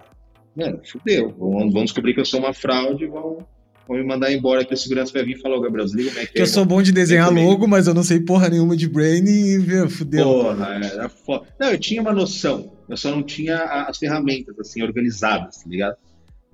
mano, 0.55 0.79
fudeu, 0.85 1.35
vão, 1.37 1.69
vão 1.69 1.83
descobrir 1.83 2.13
que 2.13 2.21
eu 2.21 2.25
sou 2.25 2.39
uma 2.39 2.53
fraude, 2.53 3.05
vão, 3.05 3.45
vão 3.87 3.97
me 3.97 4.03
mandar 4.03 4.31
embora 4.31 4.65
que 4.65 4.73
o 4.73 4.77
segurança 4.77 5.13
vai 5.13 5.23
vir 5.23 5.37
e 5.37 5.41
falar, 5.41 5.57
ô 5.57 5.61
Gabriel, 5.61 5.85
desliga 5.85 6.09
como 6.09 6.21
é 6.21 6.25
que 6.25 6.39
é. 6.39 6.41
Eu 6.41 6.47
sou 6.47 6.65
bom 6.65 6.81
de 6.81 6.91
desenhar 6.91 7.31
logo, 7.31 7.67
mas 7.67 7.87
eu 7.87 7.93
não 7.93 8.03
sei 8.03 8.19
porra 8.19 8.49
nenhuma 8.49 8.75
de 8.75 8.87
brain 8.87 9.23
e, 9.25 9.57
viu, 9.57 9.89
fudeu. 9.89 10.25
Porra, 10.25 10.79
era 10.83 11.09
foda. 11.09 11.47
Não, 11.59 11.69
eu 11.69 11.79
tinha 11.79 12.01
uma 12.01 12.13
noção, 12.13 12.71
eu 12.89 12.97
só 12.97 13.11
não 13.11 13.23
tinha 13.23 13.57
as 13.87 13.97
ferramentas, 13.97 14.57
assim, 14.59 14.81
organizadas, 14.81 15.57
tá 15.57 15.69
ligado? 15.69 15.95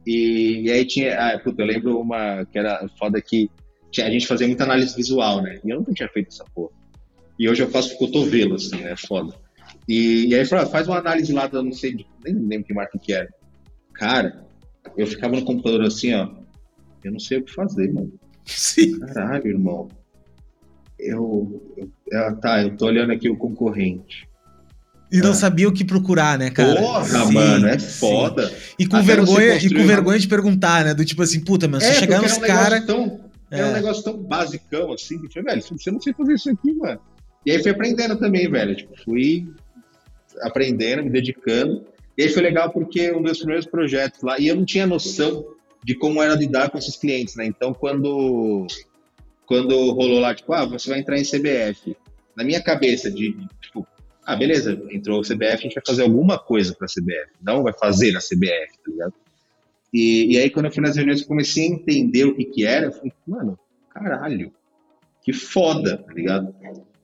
E, 0.06 0.64
e 0.64 0.72
aí 0.72 0.86
tinha, 0.86 1.16
ah, 1.16 1.40
puta, 1.40 1.62
eu 1.62 1.68
lembro 1.68 2.00
uma 2.00 2.46
que 2.46 2.58
era 2.58 2.88
foda 2.98 3.22
que 3.22 3.50
tinha, 3.92 4.08
a 4.08 4.10
gente 4.10 4.28
fazia 4.28 4.48
muita 4.48 4.64
análise 4.64 4.96
visual, 4.96 5.42
né? 5.42 5.60
E 5.64 5.70
eu 5.70 5.78
nunca 5.78 5.94
tinha 5.94 6.10
feito 6.10 6.30
essa 6.30 6.46
porra. 6.56 6.72
E 7.38 7.50
hoje 7.50 7.64
eu 7.64 7.70
faço 7.70 7.98
cotovelo, 7.98 8.56
assim, 8.56 8.78
né? 8.78 8.96
Foda. 8.96 9.34
E, 9.88 10.28
e 10.28 10.36
aí 10.36 10.46
falou, 10.46 10.66
ah, 10.66 10.70
faz 10.70 10.88
uma 10.88 10.98
análise 10.98 11.32
lá, 11.32 11.50
não 11.52 11.72
sei, 11.72 12.06
nem 12.24 12.34
lembro 12.34 12.66
que 12.66 12.74
marca 12.74 12.98
que 13.00 13.14
era. 13.14 13.30
Cara, 13.94 14.46
eu 14.98 15.06
ficava 15.06 15.36
no 15.36 15.46
computador 15.46 15.84
assim, 15.84 16.14
ó, 16.14 16.30
eu 17.08 17.12
não 17.12 17.20
sei 17.20 17.39
o 17.39 17.43
que 17.43 17.53
fazer, 17.53 17.91
mano. 17.93 18.12
Sim. 18.46 19.00
Caralho, 19.00 19.48
irmão. 19.48 19.88
Eu, 20.99 21.62
eu, 21.78 21.91
eu, 22.12 22.36
tá, 22.38 22.62
eu 22.62 22.76
tô 22.76 22.86
olhando 22.86 23.12
aqui 23.12 23.30
o 23.30 23.36
concorrente. 23.36 24.30
E 25.12 25.19
não 25.19 25.32
é. 25.32 25.34
sabia 25.34 25.67
o 25.67 25.73
que 25.73 25.84
procurar, 25.84 26.39
né, 26.39 26.49
cara? 26.49 26.80
Porra, 26.80 27.26
sim, 27.26 27.34
mano, 27.34 27.67
é 27.67 27.78
foda. 27.78 28.47
Sim. 28.47 28.56
E 28.80 28.88
com 28.88 29.02
vergonha, 29.04 29.58
e 29.58 29.73
com 29.73 29.86
vergonha 29.86 30.19
de 30.19 30.28
perguntar, 30.28 30.86
né? 30.86 30.93
Do 30.93 31.04
tipo 31.04 31.21
assim, 31.21 31.41
puta, 31.41 31.67
mas 31.67 31.84
é, 31.84 31.93
se 31.93 31.99
chegar 31.99 32.21
nos 32.21 32.38
um 32.38 32.41
caras. 32.41 32.86
É. 33.49 33.65
Um 33.65 33.73
negócio 33.73 34.04
tão 34.04 34.17
basicão 34.17 34.93
assim, 34.93 35.19
que 35.19 35.28
tinha, 35.28 35.43
velho, 35.43 35.62
você 35.62 35.91
não 35.91 35.99
sei 35.99 36.13
fazer 36.13 36.36
isso 36.36 36.49
aqui, 36.49 36.73
mano. 36.73 36.99
E 37.45 37.52
aí 37.52 37.62
fui 37.62 37.71
aprendendo 37.71 38.15
também, 38.17 38.49
velho. 38.49 38.73
Tipo, 38.73 38.95
fui 39.04 39.52
aprendendo, 40.41 41.04
me 41.04 41.10
dedicando. 41.10 41.84
E 42.17 42.23
aí 42.23 42.30
foi 42.30 42.43
legal 42.43 42.71
porque 42.71 43.12
um 43.12 43.21
dos 43.21 43.39
primeiros 43.39 43.65
projetos 43.65 44.21
lá, 44.21 44.39
e 44.39 44.47
eu 44.47 44.56
não 44.56 44.63
tinha 44.63 44.88
noção 44.88 45.45
de 45.84 45.96
como 45.96 46.22
era 46.22 46.36
lidar 46.36 46.70
com 46.70 46.78
esses 46.78 46.96
clientes, 46.96 47.36
né? 47.36 47.46
Então, 47.46 47.74
quando, 47.74 48.67
quando 49.46 49.91
rolou 49.91 50.20
lá, 50.20 50.34
tipo, 50.34 50.54
ah, 50.54 50.65
você 50.65 50.89
vai 50.89 51.00
entrar 51.00 51.17
em 51.17 51.24
CBF, 51.24 51.96
na 52.36 52.44
minha 52.44 52.62
cabeça, 52.62 53.10
de, 53.10 53.36
tipo, 53.62 53.86
ah, 54.26 54.36
beleza, 54.36 54.80
entrou 54.91 55.20
o 55.20 55.24
CBF, 55.24 55.54
a 55.54 55.58
gente 55.58 55.76
vai 55.76 55.84
fazer 55.86 56.04
alguma 56.04 56.38
coisa 56.38 56.76
para 56.76 56.88
CBF, 56.88 57.32
não 57.41 57.63
vai 57.63 57.74
fazer 57.74 58.15
a 58.15 58.20
CBF, 58.20 58.78
tá 58.84 58.91
ligado? 58.91 59.13
E, 59.94 60.34
e 60.34 60.38
aí, 60.38 60.50
quando 60.50 60.67
eu 60.67 60.72
fui 60.72 60.82
nas 60.82 60.96
reuniões, 60.96 61.22
eu 61.22 61.28
comecei 61.28 61.65
a 61.65 61.70
entender 61.70 62.26
o 62.26 62.36
que 62.36 62.46
que 62.46 62.65
era, 62.65 62.86
eu 62.86 62.91
falei, 62.91 63.12
mano, 63.28 63.60
caralho, 63.89 64.54
que 65.24 65.34
foda, 65.34 65.98
tá 65.98 66.13
ligado? 66.13 66.56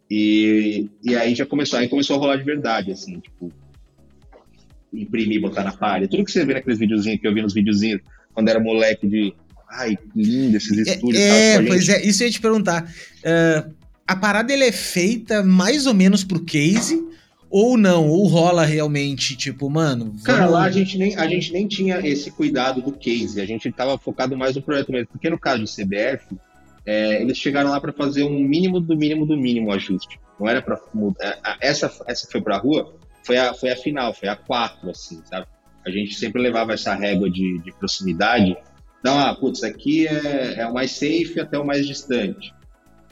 E, 0.10 0.90
e 1.04 1.16
aí 1.16 1.36
já 1.36 1.46
começou, 1.46 1.80
aí 1.80 1.90
começou 1.90 2.16
a 2.16 2.20
rolar 2.20 2.38
de 2.38 2.44
verdade, 2.44 2.92
assim, 2.92 3.20
tipo, 3.20 3.52
imprimir, 4.94 5.42
botar 5.42 5.63
na 5.63 5.76
parede, 5.76 6.10
tudo 6.10 6.24
que 6.24 6.32
você 6.32 6.46
vê 6.46 6.54
naqueles 6.54 6.80
videozinhos 6.80 7.20
que 7.20 7.28
eu 7.28 7.34
vi 7.34 7.42
nos 7.42 7.54
videozinhos 7.54 8.02
quando 8.38 8.50
era 8.50 8.60
moleque 8.60 9.08
de. 9.08 9.34
Ai, 9.67 9.97
que 9.97 10.21
lindo 10.21 10.58
esses 10.58 10.88
é, 10.88 10.91
estúdios. 10.91 11.19
É, 11.19 11.56
é 11.56 11.62
pois 11.63 11.89
é, 11.89 12.06
isso 12.06 12.21
eu 12.21 12.28
ia 12.28 12.32
te 12.32 12.39
perguntar. 12.39 12.84
Uh, 12.84 13.73
a 14.08 14.15
parada 14.15 14.54
ele 14.54 14.63
é 14.63 14.71
feita 14.71 15.41
mais 15.41 15.88
ou 15.88 15.93
menos 15.95 16.23
pro 16.23 16.45
case 16.45 17.04
ou 17.50 17.76
não? 17.76 18.08
Ou 18.08 18.28
rola 18.28 18.63
realmente, 18.63 19.36
tipo, 19.36 19.67
mano. 19.71 20.06
Vamos... 20.06 20.21
Cara, 20.21 20.45
lá 20.45 20.65
a 20.65 20.69
gente, 20.69 21.00
nem, 21.00 21.15
a 21.15 21.28
gente 21.28 21.52
nem 21.52 21.67
tinha 21.67 21.97
esse 22.08 22.30
cuidado 22.30 22.80
do 22.80 22.91
case, 22.91 23.41
a 23.41 23.45
gente 23.45 23.71
tava 23.71 23.97
focado 23.97 24.38
mais 24.38 24.56
no 24.56 24.62
projeto 24.62 24.91
mesmo. 24.91 25.08
Porque 25.08 25.32
no 25.32 25.39
caso 25.39 25.63
do 25.63 25.67
CBF, 25.67 26.38
é, 26.86 27.19
eles 27.19 27.39
chegaram 27.39 27.71
lá 27.71 27.82
para 27.82 27.91
fazer 27.91 28.21
um 28.21 28.39
mínimo 28.39 28.80
do 28.80 28.95
mínimo 28.95 29.26
do 29.26 29.36
mínimo 29.36 29.71
ajuste. 29.71 30.19
Não 30.39 30.47
era 30.47 30.62
para 30.62 30.80
mudar. 30.93 31.39
Essa, 31.60 31.91
essa 32.06 32.28
foi 32.32 32.39
pra 32.39 32.58
rua, 32.58 32.93
foi 33.23 33.38
a, 33.38 33.52
foi 33.56 33.71
a 33.71 33.76
final, 33.76 34.13
foi 34.13 34.30
a 34.30 34.36
4, 34.36 34.91
assim, 34.91 35.23
sabe? 35.26 35.47
A 35.88 35.91
gente 35.91 36.15
sempre 36.15 36.41
levava 36.41 36.73
essa 36.73 36.93
régua 36.93 37.30
de, 37.30 37.60
de 37.60 37.71
proximidade. 37.71 38.58
Então, 39.00 39.17
ah, 39.17 39.34
putz, 39.34 39.63
aqui 39.63 40.08
é, 40.08 40.56
é 40.60 40.67
o 40.67 40.73
mais 40.73 40.91
safe 40.91 41.39
até 41.39 41.58
o 41.58 41.65
mais 41.65 41.88
distante. 41.88 42.54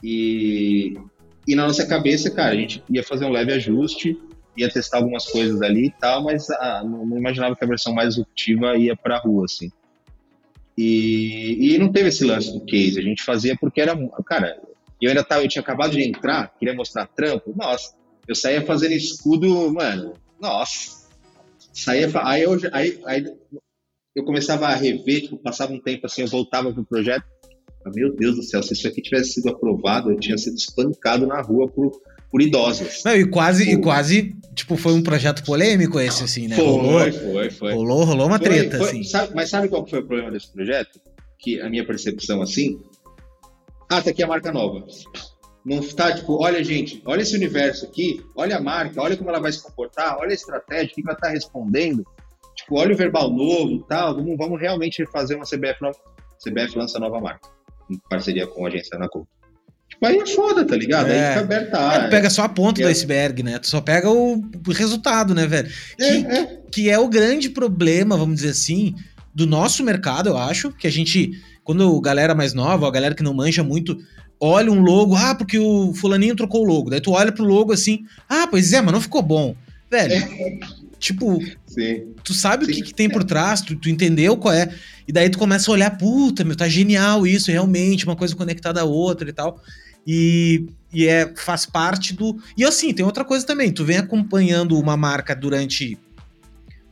E, 0.02 0.94
e 1.46 1.54
na 1.54 1.66
nossa 1.66 1.86
cabeça, 1.86 2.30
cara, 2.30 2.52
a 2.52 2.56
gente 2.56 2.82
ia 2.90 3.02
fazer 3.02 3.24
um 3.24 3.30
leve 3.30 3.52
ajuste, 3.52 4.18
ia 4.56 4.68
testar 4.68 4.98
algumas 4.98 5.26
coisas 5.26 5.62
ali 5.62 5.86
e 5.86 5.90
tal, 5.92 6.22
mas 6.22 6.50
ah, 6.50 6.82
não, 6.84 7.16
imaginava 7.16 7.56
que 7.56 7.64
a 7.64 7.68
versão 7.68 7.94
mais 7.94 8.14
executiva 8.14 8.76
ia 8.76 8.94
para 8.94 9.16
a 9.16 9.20
rua, 9.20 9.44
assim. 9.46 9.70
E, 10.76 11.74
e 11.74 11.78
não 11.78 11.90
teve 11.90 12.08
esse 12.08 12.24
lance 12.24 12.52
do 12.52 12.64
case, 12.64 12.98
a 12.98 13.02
gente 13.02 13.22
fazia 13.22 13.56
porque 13.58 13.80
era, 13.80 13.96
cara, 14.26 14.60
eu 15.00 15.08
ainda 15.08 15.24
tava, 15.24 15.42
eu 15.42 15.48
tinha 15.48 15.62
acabado 15.62 15.92
de 15.92 16.02
entrar, 16.02 16.52
queria 16.58 16.74
mostrar 16.74 17.06
trampo, 17.06 17.54
nossa, 17.56 17.94
eu 18.28 18.34
saía 18.34 18.60
fazendo 18.60 18.92
escudo, 18.92 19.72
mano, 19.72 20.12
nossa, 20.38 21.05
saía, 21.80 22.10
aí 22.22 22.42
eu, 22.42 22.58
aí, 22.72 23.00
aí 23.04 23.26
eu 24.14 24.24
começava 24.24 24.66
a 24.66 24.74
rever, 24.74 25.22
tipo, 25.22 25.36
passava 25.36 25.72
um 25.72 25.80
tempo 25.80 26.06
assim, 26.06 26.22
eu 26.22 26.28
voltava 26.28 26.72
pro 26.72 26.84
projeto, 26.84 27.24
meu 27.94 28.14
Deus 28.14 28.36
do 28.36 28.42
céu, 28.42 28.62
se 28.62 28.72
isso 28.72 28.88
aqui 28.88 29.00
tivesse 29.00 29.34
sido 29.34 29.48
aprovado, 29.48 30.10
eu 30.10 30.18
tinha 30.18 30.36
sido 30.36 30.56
espancado 30.56 31.26
na 31.26 31.40
rua 31.40 31.68
por, 31.68 31.92
por 32.30 32.42
idosos. 32.42 33.02
Não, 33.04 33.14
e 33.14 33.26
quase, 33.26 33.64
tipo, 33.64 33.78
e 33.78 33.82
quase, 33.82 34.36
tipo, 34.54 34.76
foi 34.76 34.92
um 34.94 35.02
projeto 35.02 35.44
polêmico 35.44 36.00
esse, 36.00 36.24
assim, 36.24 36.48
né? 36.48 36.56
Foi, 36.56 36.64
rolou, 36.64 37.12
foi, 37.12 37.50
foi. 37.50 37.72
Rolou, 37.74 38.04
rolou 38.04 38.26
uma 38.26 38.38
foi, 38.38 38.48
treta, 38.48 38.78
foi, 38.78 38.88
assim. 38.88 39.04
Sabe, 39.04 39.34
mas 39.34 39.50
sabe 39.50 39.68
qual 39.68 39.86
foi 39.86 40.00
o 40.00 40.06
problema 40.06 40.32
desse 40.32 40.52
projeto? 40.52 40.98
Que 41.38 41.60
a 41.60 41.68
minha 41.68 41.86
percepção, 41.86 42.42
assim, 42.42 42.80
ah, 43.88 44.02
tá 44.02 44.10
aqui 44.10 44.22
a 44.22 44.26
marca 44.26 44.50
nova. 44.50 44.84
Não 45.66 45.80
está 45.80 46.14
tipo, 46.14 46.40
olha, 46.40 46.62
gente, 46.62 47.02
olha 47.04 47.22
esse 47.22 47.34
universo 47.34 47.86
aqui, 47.86 48.24
olha 48.36 48.56
a 48.56 48.60
marca, 48.60 49.02
olha 49.02 49.16
como 49.16 49.30
ela 49.30 49.40
vai 49.40 49.50
se 49.50 49.60
comportar, 49.60 50.16
olha 50.16 50.30
a 50.30 50.34
estratégia, 50.34 50.92
o 50.92 50.94
que 50.94 51.02
ela 51.04 51.14
está 51.14 51.28
respondendo. 51.28 52.06
Tipo, 52.54 52.76
olha 52.78 52.94
o 52.94 52.96
verbal 52.96 53.28
novo 53.32 53.84
tal. 53.88 54.14
Vamos, 54.14 54.38
vamos 54.38 54.60
realmente 54.60 55.04
fazer 55.06 55.34
uma 55.34 55.44
CBF 55.44 55.82
nova. 55.82 55.98
CBF 56.40 56.78
lança 56.78 57.00
nova 57.00 57.20
marca, 57.20 57.48
em 57.90 57.98
parceria 58.08 58.46
com 58.46 58.64
a 58.64 58.68
agência 58.68 58.96
Ana 58.96 59.08
Couto. 59.08 59.26
Tipo, 59.88 60.06
aí 60.06 60.18
é 60.18 60.26
foda, 60.26 60.64
tá 60.64 60.76
ligado? 60.76 61.08
É. 61.08 61.18
Aí 61.18 61.28
fica 61.30 61.40
aberta 61.40 61.90
a 61.90 61.94
é, 61.94 62.08
pega 62.10 62.30
só 62.30 62.42
a 62.44 62.48
ponta 62.48 62.80
do 62.80 62.86
iceberg, 62.86 63.42
né? 63.42 63.58
Tu 63.58 63.66
só 63.66 63.80
pega 63.80 64.08
o 64.08 64.40
resultado, 64.68 65.34
né, 65.34 65.48
velho? 65.48 65.68
É, 65.98 66.08
que, 66.08 66.26
é. 66.26 66.60
que 66.70 66.90
é 66.90 66.98
o 66.98 67.08
grande 67.08 67.50
problema, 67.50 68.16
vamos 68.16 68.36
dizer 68.36 68.50
assim, 68.50 68.94
do 69.34 69.46
nosso 69.46 69.82
mercado, 69.82 70.28
eu 70.28 70.38
acho, 70.38 70.70
que 70.72 70.86
a 70.86 70.90
gente, 70.90 71.32
quando 71.64 71.96
a 71.96 72.00
galera 72.00 72.34
mais 72.36 72.54
nova, 72.54 72.86
a 72.86 72.90
galera 72.90 73.14
que 73.14 73.22
não 73.22 73.34
manja 73.34 73.64
muito, 73.64 73.98
olha 74.40 74.70
um 74.70 74.80
logo, 74.80 75.14
ah, 75.14 75.34
porque 75.34 75.58
o 75.58 75.94
fulaninho 75.94 76.36
trocou 76.36 76.62
o 76.62 76.66
logo. 76.66 76.90
Daí 76.90 77.00
tu 77.00 77.12
olha 77.12 77.32
pro 77.32 77.44
logo 77.44 77.72
assim, 77.72 78.04
ah, 78.28 78.46
pois 78.46 78.72
é, 78.72 78.80
mas 78.80 78.92
não 78.92 79.00
ficou 79.00 79.22
bom. 79.22 79.54
Velho, 79.90 80.12
é. 80.14 80.58
tipo, 80.98 81.38
Sim. 81.66 82.14
tu 82.24 82.34
sabe 82.34 82.64
Sim. 82.64 82.70
o 82.70 82.74
que, 82.74 82.82
que, 82.82 82.94
tem 82.94 83.08
por 83.08 83.24
trás, 83.24 83.60
tu, 83.60 83.76
tu, 83.76 83.88
entendeu 83.88 84.36
qual 84.36 84.54
é. 84.54 84.72
E 85.06 85.12
daí 85.12 85.30
tu 85.30 85.38
começa 85.38 85.70
a 85.70 85.74
olhar, 85.74 85.96
puta, 85.96 86.44
meu, 86.44 86.56
tá 86.56 86.68
genial 86.68 87.26
isso, 87.26 87.50
realmente, 87.50 88.04
uma 88.04 88.16
coisa 88.16 88.34
conectada 88.34 88.80
à 88.80 88.84
outra 88.84 89.28
e 89.30 89.32
tal. 89.32 89.60
E, 90.06 90.66
e 90.92 91.06
é, 91.06 91.32
faz 91.36 91.66
parte 91.66 92.12
do. 92.14 92.36
E 92.56 92.64
assim, 92.64 92.92
tem 92.92 93.04
outra 93.04 93.24
coisa 93.24 93.46
também. 93.46 93.72
Tu 93.72 93.84
vem 93.84 93.98
acompanhando 93.98 94.78
uma 94.78 94.96
marca 94.96 95.34
durante 95.34 95.98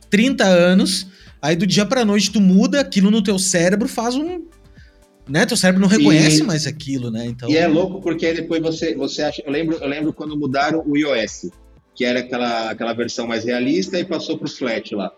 30 0.09 0.45
anos, 0.45 1.07
aí 1.41 1.55
do 1.55 1.67
dia 1.67 1.85
pra 1.85 2.05
noite 2.05 2.31
tu 2.31 2.39
muda, 2.39 2.79
aquilo 2.79 3.11
no 3.11 3.21
teu 3.21 3.37
cérebro 3.39 3.87
faz 3.87 4.15
um. 4.15 4.43
Né? 5.27 5.45
Teu 5.45 5.57
cérebro 5.57 5.81
não 5.81 5.87
reconhece 5.87 6.41
e, 6.41 6.43
mais 6.43 6.67
aquilo, 6.67 7.09
né? 7.09 7.25
Então... 7.25 7.49
E 7.49 7.57
é 7.57 7.67
louco 7.67 8.01
porque 8.01 8.31
depois 8.33 8.61
você, 8.61 8.93
você 8.93 9.23
acha. 9.23 9.41
Eu 9.45 9.51
lembro, 9.51 9.77
eu 9.77 9.87
lembro 9.87 10.13
quando 10.13 10.37
mudaram 10.37 10.83
o 10.85 10.95
iOS, 10.95 11.49
que 11.95 12.05
era 12.05 12.19
aquela, 12.19 12.69
aquela 12.69 12.93
versão 12.93 13.25
mais 13.25 13.43
realista, 13.43 13.99
e 13.99 14.05
passou 14.05 14.37
pro 14.37 14.49
flat 14.49 14.93
lá. 14.93 15.11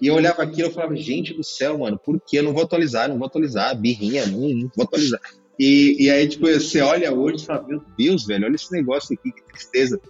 E 0.00 0.06
eu 0.06 0.14
olhava 0.14 0.42
aquilo 0.42 0.68
e 0.68 0.72
falava, 0.72 0.96
gente 0.96 1.34
do 1.34 1.44
céu, 1.44 1.78
mano, 1.78 1.96
por 1.96 2.20
que? 2.20 2.38
Eu 2.38 2.42
não 2.42 2.52
vou 2.52 2.62
atualizar, 2.62 3.08
não 3.08 3.18
vou 3.18 3.26
atualizar, 3.26 3.78
birrinha, 3.78 4.26
não, 4.26 4.48
não 4.48 4.70
vou 4.74 4.84
atualizar. 4.84 5.20
E, 5.58 5.96
e 6.00 6.10
aí, 6.10 6.26
tipo, 6.26 6.46
você 6.46 6.80
olha 6.80 7.12
hoje 7.12 7.44
e 7.44 7.46
fala, 7.46 7.66
meu 7.68 7.80
Deus, 7.96 8.26
velho, 8.26 8.46
olha 8.46 8.54
esse 8.54 8.72
negócio 8.72 9.14
aqui, 9.14 9.30
que 9.30 9.42
tristeza. 9.44 10.00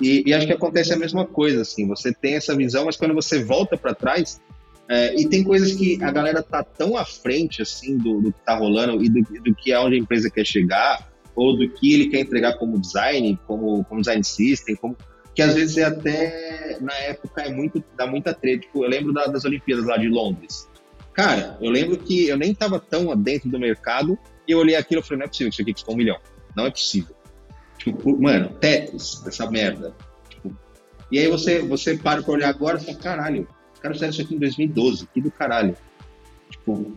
E, 0.00 0.22
e 0.26 0.34
acho 0.34 0.46
que 0.46 0.52
acontece 0.52 0.92
a 0.92 0.98
mesma 0.98 1.24
coisa, 1.24 1.62
assim, 1.62 1.86
você 1.86 2.12
tem 2.12 2.34
essa 2.34 2.54
visão, 2.54 2.84
mas 2.84 2.96
quando 2.96 3.14
você 3.14 3.42
volta 3.42 3.76
para 3.76 3.94
trás, 3.94 4.40
é, 4.88 5.14
e 5.20 5.28
tem 5.28 5.44
coisas 5.44 5.74
que 5.74 6.02
a 6.02 6.10
galera 6.10 6.42
tá 6.42 6.64
tão 6.64 6.96
à 6.96 7.04
frente, 7.04 7.60
assim, 7.60 7.98
do, 7.98 8.20
do 8.22 8.32
que 8.32 8.40
tá 8.40 8.56
rolando 8.56 9.04
e 9.04 9.08
do, 9.08 9.20
do 9.42 9.54
que 9.54 9.70
é 9.70 9.78
onde 9.78 9.96
a 9.96 9.98
empresa 9.98 10.30
quer 10.30 10.46
chegar, 10.46 11.10
ou 11.36 11.56
do 11.56 11.68
que 11.68 11.92
ele 11.92 12.08
quer 12.08 12.20
entregar 12.20 12.54
como 12.54 12.80
design, 12.80 13.38
como, 13.46 13.84
como 13.84 14.00
design 14.00 14.24
system, 14.24 14.74
como, 14.76 14.96
que 15.34 15.42
às 15.42 15.54
vezes 15.54 15.76
é 15.76 15.84
até, 15.84 16.78
na 16.80 16.94
época, 16.94 17.42
é 17.42 17.50
muito, 17.50 17.84
dá 17.96 18.06
muita 18.06 18.32
treta. 18.32 18.62
Tipo, 18.62 18.84
eu 18.84 18.88
lembro 18.88 19.12
da, 19.12 19.26
das 19.26 19.44
Olimpíadas 19.44 19.84
lá 19.84 19.96
de 19.98 20.08
Londres. 20.08 20.68
Cara, 21.12 21.58
eu 21.60 21.70
lembro 21.70 21.98
que 21.98 22.26
eu 22.26 22.36
nem 22.36 22.54
tava 22.54 22.80
tão 22.80 23.14
dentro 23.16 23.50
do 23.50 23.58
mercado, 23.58 24.18
e 24.46 24.52
eu 24.52 24.58
olhei 24.58 24.74
aquilo 24.74 25.02
e 25.02 25.04
falei, 25.04 25.18
não 25.18 25.26
é 25.26 25.28
possível 25.28 25.50
que 25.50 25.54
isso 25.54 25.62
aqui 25.62 25.72
custou 25.74 25.94
um 25.94 25.98
milhão. 25.98 26.18
Não 26.56 26.66
é 26.66 26.70
possível. 26.70 27.14
Tipo, 27.76 28.20
mano, 28.20 28.48
Tetris, 28.58 29.22
essa 29.26 29.50
merda. 29.50 29.94
Tipo, 30.30 30.56
e 31.12 31.18
aí 31.18 31.28
você, 31.28 31.60
você 31.60 31.96
para 31.96 32.22
pra 32.22 32.32
olhar 32.32 32.48
agora 32.48 32.78
e 32.78 32.84
fala, 32.84 32.98
caralho, 32.98 33.48
os 33.78 33.82
caras 33.82 33.96
fizeram 33.96 34.10
isso 34.10 34.22
aqui 34.22 34.34
em 34.34 34.38
2012, 34.38 35.08
que 35.14 35.20
do 35.20 35.30
caralho. 35.30 35.76
Tipo, 36.50 36.92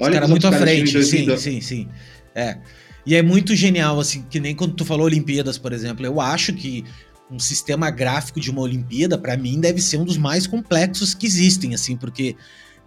olha 0.00 0.14
cara 0.14 0.28
muito 0.28 0.46
à 0.46 0.52
frente, 0.52 1.02
sim, 1.04 1.36
sim, 1.36 1.60
sim. 1.60 1.88
É. 2.34 2.58
E 3.06 3.14
é 3.14 3.22
muito 3.22 3.54
genial, 3.54 4.00
assim, 4.00 4.24
que 4.28 4.40
nem 4.40 4.54
quando 4.54 4.74
tu 4.74 4.84
falou 4.84 5.06
Olimpíadas, 5.06 5.56
por 5.56 5.72
exemplo. 5.72 6.04
Eu 6.04 6.20
acho 6.20 6.52
que 6.52 6.84
um 7.30 7.38
sistema 7.38 7.90
gráfico 7.90 8.40
de 8.40 8.50
uma 8.50 8.60
Olimpíada, 8.60 9.16
para 9.16 9.36
mim, 9.36 9.60
deve 9.60 9.80
ser 9.80 9.96
um 9.96 10.04
dos 10.04 10.16
mais 10.16 10.46
complexos 10.46 11.14
que 11.14 11.26
existem, 11.26 11.74
assim, 11.74 11.96
porque 11.96 12.36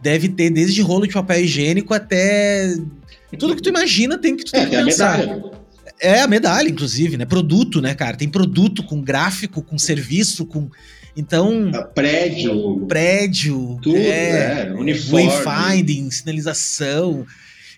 deve 0.02 0.30
ter 0.30 0.50
desde 0.50 0.82
rolo 0.82 1.08
de 1.08 1.13
papel 1.13 1.44
higiênico 1.44 1.94
até 1.94 2.76
tudo 3.38 3.56
que 3.56 3.62
tu 3.62 3.70
imagina 3.70 4.17
tem 4.17 4.36
que 4.36 4.44
tu 4.44 4.52
tem 4.52 4.62
é, 4.62 4.65
que 4.65 4.84
pensar. 4.84 5.15
A 5.15 5.17
medalha. 5.17 5.52
É 6.00 6.22
a 6.22 6.28
medalha, 6.28 6.67
inclusive, 6.67 7.15
né? 7.15 7.26
Produto, 7.26 7.80
né, 7.80 7.94
cara? 7.94 8.17
Tem 8.17 8.28
produto 8.28 8.84
com 8.84 9.02
gráfico, 9.02 9.62
com 9.62 9.78
serviço, 9.78 10.46
com. 10.46 10.70
Então. 11.15 11.71
A 11.74 11.84
prédio. 11.84 12.86
Prédio. 12.88 13.80
Tudo, 13.82 13.97
é, 13.97 14.67
é 14.67 14.74
uniforme. 14.74 15.28
Wayfinding, 15.28 16.10
sinalização. 16.12 17.26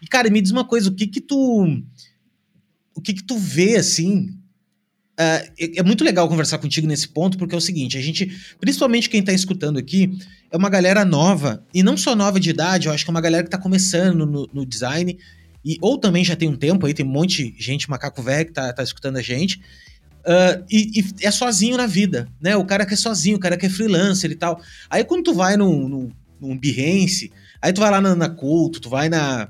E, 0.02 0.08
cara, 0.08 0.30
me 0.30 0.41
diz 0.41 0.52
uma 0.52 0.65
coisa, 0.65 0.89
o 0.89 0.93
que 0.93 1.08
que 1.08 1.22
tu. 1.22 1.82
O 2.96 3.02
que 3.02 3.13
que 3.13 3.24
tu 3.24 3.38
vê, 3.38 3.76
assim, 3.76 4.30
Uh, 5.13 5.46
é 5.78 5.84
muito 5.84 6.04
legal 6.04 6.28
conversar 6.28 6.58
contigo 6.58 6.88
nesse 6.88 7.08
ponto, 7.08 7.38
porque 7.38 7.54
é 7.54 7.58
o 7.58 7.62
seguinte: 7.62 7.96
a 7.96 8.02
gente, 8.02 8.36
principalmente 8.60 9.08
quem 9.08 9.19
está 9.19 9.32
escutando 9.32 9.78
aqui, 9.78 10.17
é 10.52 10.58
uma 10.58 10.69
galera 10.69 11.06
nova, 11.06 11.63
e 11.72 11.84
não 11.84 11.96
só 11.96 12.15
nova 12.15 12.39
de 12.39 12.50
idade, 12.50 12.88
eu 12.88 12.93
acho 12.93 13.06
que 13.06 13.12
é 13.12 13.13
uma 13.13 13.22
galera 13.22 13.43
que 13.43 13.48
está 13.48 13.60
começando 13.60 14.26
no, 14.26 14.50
no, 14.52 14.65
design, 14.65 15.15
e, 15.63 15.78
ou 15.82 16.00
também 16.00 16.26
já 16.26 16.36
tem 16.36 16.50
um 16.50 16.56
tempo 16.56 16.88
aí, 16.88 16.96
tem 16.96 17.06
um 17.06 17.10
monte 17.10 17.52
de 17.52 17.63
gente, 17.63 17.88
macaco 17.88 18.24
velho, 18.24 18.48
que 18.48 18.54
tá, 18.54 18.74
tá 18.74 18.82
escutando 18.82 19.17
a 19.17 19.22
gente, 19.22 19.62
uh, 20.26 20.64
e, 20.70 21.00
e, 21.00 21.06
é 21.22 21.32
sozinho 21.32 21.78
na 21.78 21.86
vida, 21.86 22.28
né? 22.42 22.56
O 22.56 22.66
cara 22.66 22.86
que 22.86 22.94
é 22.94 22.98
sozinho, 22.98 23.38
o 23.38 23.40
cara 23.40 23.58
que 23.58 23.66
é 23.66 23.70
freelancer 23.70 24.32
e 24.32 24.36
tal. 24.36 24.62
Aí 24.90 25.04
quando 25.04 25.24
tu 25.24 25.34
vai 25.34 25.58
num, 25.58 25.88
num, 25.88 26.12
num 26.40 26.58
Behance, 26.58 27.32
aí 27.62 27.74
tu 27.74 27.82
vai 27.82 27.92
lá 27.92 28.02
na, 28.02 28.16
na 28.16 28.30
Culto, 28.30 28.80
tu 28.80 28.90
vai 28.90 29.10
na, 29.10 29.50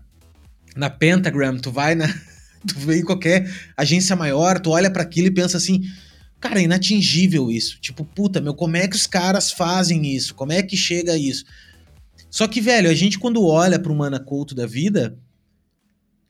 na 0.76 0.90
Pentagram, 0.90 1.58
tu 1.58 1.72
vai 1.72 1.96
na 1.96 2.08
tu 2.68 2.80
vê 2.80 3.00
em 3.00 3.04
qualquer 3.04 3.52
agência 3.76 4.16
maior, 4.16 4.60
tu 4.60 4.72
olha 4.72 4.90
para 4.90 5.04
aquilo 5.04 5.28
e 5.28 5.32
pensa 5.32 5.58
assim, 5.58 5.82
cara, 6.40 6.60
é 6.60 6.64
inatingível 6.64 7.52
isso. 7.52 7.80
Tipo, 7.80 8.06
puta, 8.06 8.40
meu, 8.40 8.54
como 8.54 8.78
é 8.78 8.88
que 8.88 8.96
os 8.96 9.08
caras 9.08 9.52
fazem 9.52 10.16
isso? 10.16 10.34
Como 10.34 10.52
é 10.52 10.64
que 10.64 10.78
chega 10.78 11.18
isso? 11.18 11.46
Só 12.30 12.48
que, 12.48 12.62
velho, 12.62 12.90
a 12.90 12.94
gente 12.96 13.20
quando 13.20 13.46
olha 13.46 13.78
pro 13.78 13.94
Mana 13.94 14.20
Couto 14.20 14.56
da 14.56 14.66
vida, 14.66 15.18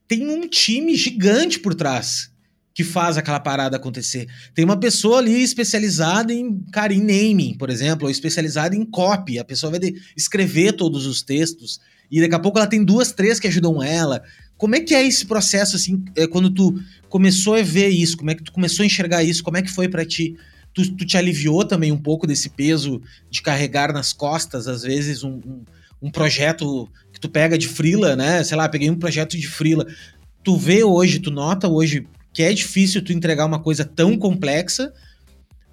tem 0.08 0.28
um 0.28 0.48
time 0.48 0.96
gigante 0.96 1.60
por 1.60 1.74
trás 1.74 2.33
que 2.74 2.84
faz 2.84 3.18
aquela 3.18 3.40
parada 3.40 3.78
acontecer. 3.78 4.28
Tem 4.56 4.66
uma 4.66 4.78
pessoa 4.78 5.20
ali 5.20 5.44
especializada 5.44 6.34
em, 6.34 6.60
cara, 6.72 6.94
em 6.94 7.00
naming, 7.00 7.56
por 7.58 7.70
exemplo, 7.70 8.06
ou 8.06 8.12
especializada 8.12 8.76
em 8.76 8.84
copy. 8.84 9.38
A 9.38 9.46
pessoa 9.46 9.72
vai 9.72 9.94
escrever 10.18 10.74
todos 10.74 11.06
os 11.06 11.22
textos 11.22 11.80
e 12.10 12.20
daqui 12.20 12.36
a 12.36 12.40
pouco 12.40 12.58
ela 12.58 12.68
tem 12.68 12.84
duas, 12.84 13.12
três 13.12 13.40
que 13.40 13.48
ajudam 13.48 13.82
ela. 13.82 14.24
Como 14.58 14.76
é 14.76 14.80
que 14.80 14.96
é 14.96 15.06
esse 15.06 15.26
processo, 15.26 15.76
assim, 15.76 16.04
é, 16.16 16.26
quando 16.26 16.50
tu 16.50 16.80
começou 17.10 17.56
a 17.56 17.62
ver 17.62 17.90
isso? 17.90 18.18
Como 18.18 18.32
é 18.32 18.36
que 18.36 18.44
tu 18.44 18.52
começou 18.52 18.84
a 18.84 18.86
enxergar 18.86 19.24
isso? 19.24 19.44
Como 19.44 19.58
é 19.58 19.62
que 19.62 19.72
foi 19.72 19.88
para 19.88 20.06
ti? 20.06 20.36
Tu, 20.74 20.96
tu, 20.96 21.06
te 21.06 21.18
aliviou 21.18 21.64
também 21.64 21.92
um 21.92 21.98
pouco 21.98 22.26
desse 22.26 22.50
peso 22.50 23.02
de 23.30 23.42
carregar 23.42 23.94
nas 23.94 24.14
costas, 24.14 24.68
às 24.68 24.82
vezes, 24.82 25.24
um, 25.24 25.34
um, 25.34 25.64
um 26.02 26.12
projeto 26.12 26.90
que 27.12 27.20
tu 27.20 27.30
pega 27.30 27.58
de 27.58 27.68
frila, 27.68 28.16
né? 28.16 28.44
Sei 28.44 28.58
lá, 28.58 28.68
peguei 28.68 28.90
um 28.90 28.98
projeto 28.98 29.38
de 29.38 29.48
frila. 29.48 29.86
Tu 30.44 30.58
vê 30.58 30.84
hoje, 30.84 31.20
tu 31.20 31.30
nota 31.30 31.68
hoje 31.68 32.08
que 32.34 32.44
é 32.44 32.52
difícil 32.52 33.04
tu 33.04 33.14
entregar 33.14 33.46
uma 33.46 33.60
coisa 33.60 33.86
tão 33.86 34.18
complexa 34.18 34.92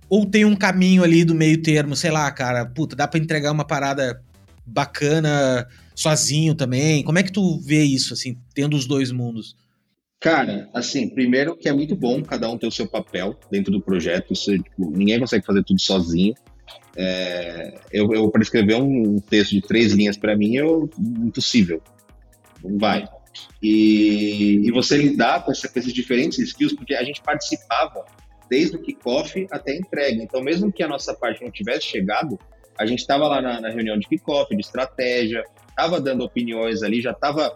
ou 0.08 0.26
tem 0.26 0.44
um 0.44 0.56
caminho 0.56 1.02
ali 1.02 1.24
do 1.24 1.34
meio 1.34 1.62
termo, 1.62 1.96
sei 1.96 2.10
lá, 2.10 2.30
cara, 2.30 2.66
puta, 2.66 2.96
dá 2.96 3.08
para 3.08 3.20
entregar 3.20 3.52
uma 3.52 3.64
parada 3.64 4.20
bacana 4.66 5.66
sozinho 5.94 6.54
também? 6.54 7.02
Como 7.02 7.18
é 7.18 7.22
que 7.22 7.32
tu 7.32 7.58
vê 7.60 7.82
isso, 7.82 8.12
assim, 8.12 8.36
tendo 8.54 8.76
os 8.76 8.86
dois 8.86 9.10
mundos? 9.12 9.56
Cara, 10.20 10.68
assim, 10.74 11.08
primeiro 11.08 11.56
que 11.56 11.68
é 11.68 11.72
muito 11.72 11.96
bom 11.96 12.22
cada 12.22 12.50
um 12.50 12.58
ter 12.58 12.66
o 12.66 12.70
seu 12.70 12.86
papel 12.86 13.38
dentro 13.50 13.72
do 13.72 13.80
projeto. 13.80 14.32
Isso, 14.32 14.52
tipo, 14.52 14.90
ninguém 14.90 15.18
consegue 15.18 15.46
fazer 15.46 15.64
tudo 15.64 15.80
sozinho. 15.80 16.34
É, 16.96 17.78
eu, 17.90 18.12
eu 18.12 18.30
para 18.30 18.42
escrever 18.42 18.76
um 18.76 19.18
texto 19.18 19.52
de 19.52 19.62
três 19.62 19.92
linhas 19.92 20.18
para 20.18 20.36
mim 20.36 20.58
é 20.58 20.64
impossível. 21.24 21.80
Não 22.62 22.78
vai. 22.78 23.08
E, 23.62 24.66
e 24.66 24.70
você 24.72 24.96
lidar 24.96 25.44
com, 25.44 25.52
essa, 25.52 25.68
com 25.68 25.78
esses 25.78 25.92
diferentes 25.92 26.38
skills, 26.38 26.74
porque 26.74 26.94
a 26.94 27.04
gente 27.04 27.20
participava 27.22 28.04
desde 28.48 28.76
o 28.76 28.82
kickoff 28.82 29.46
até 29.50 29.72
a 29.72 29.76
entrega. 29.76 30.22
Então, 30.22 30.42
mesmo 30.42 30.72
que 30.72 30.82
a 30.82 30.88
nossa 30.88 31.14
parte 31.14 31.42
não 31.42 31.50
tivesse 31.50 31.86
chegado, 31.86 32.38
a 32.76 32.86
gente 32.86 33.00
estava 33.00 33.28
lá 33.28 33.40
na, 33.40 33.60
na, 33.60 33.70
reunião 33.70 33.98
de 33.98 34.08
kickoff, 34.08 34.54
de 34.54 34.60
estratégia, 34.60 35.44
estava 35.68 36.00
dando 36.00 36.24
opiniões 36.24 36.82
ali, 36.82 37.00
já 37.00 37.12
estava 37.12 37.54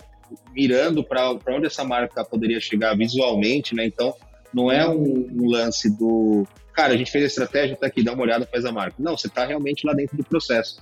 mirando 0.52 1.02
para 1.02 1.32
onde 1.48 1.66
essa 1.66 1.84
marca 1.84 2.24
poderia 2.24 2.60
chegar 2.60 2.96
visualmente, 2.96 3.74
né? 3.74 3.84
Então, 3.86 4.14
não 4.52 4.70
é 4.70 4.88
um, 4.88 5.28
um, 5.32 5.48
lance 5.48 5.90
do 5.90 6.46
cara, 6.72 6.94
a 6.94 6.96
gente 6.96 7.10
fez 7.10 7.24
a 7.24 7.26
estratégia, 7.26 7.76
tá 7.76 7.86
aqui, 7.86 8.02
dá 8.02 8.12
uma 8.12 8.22
olhada, 8.22 8.46
faz 8.46 8.64
a 8.64 8.72
marca. 8.72 8.96
Não, 8.98 9.16
você 9.16 9.26
está 9.26 9.44
realmente 9.44 9.86
lá 9.86 9.92
dentro 9.92 10.16
do 10.16 10.24
processo. 10.24 10.80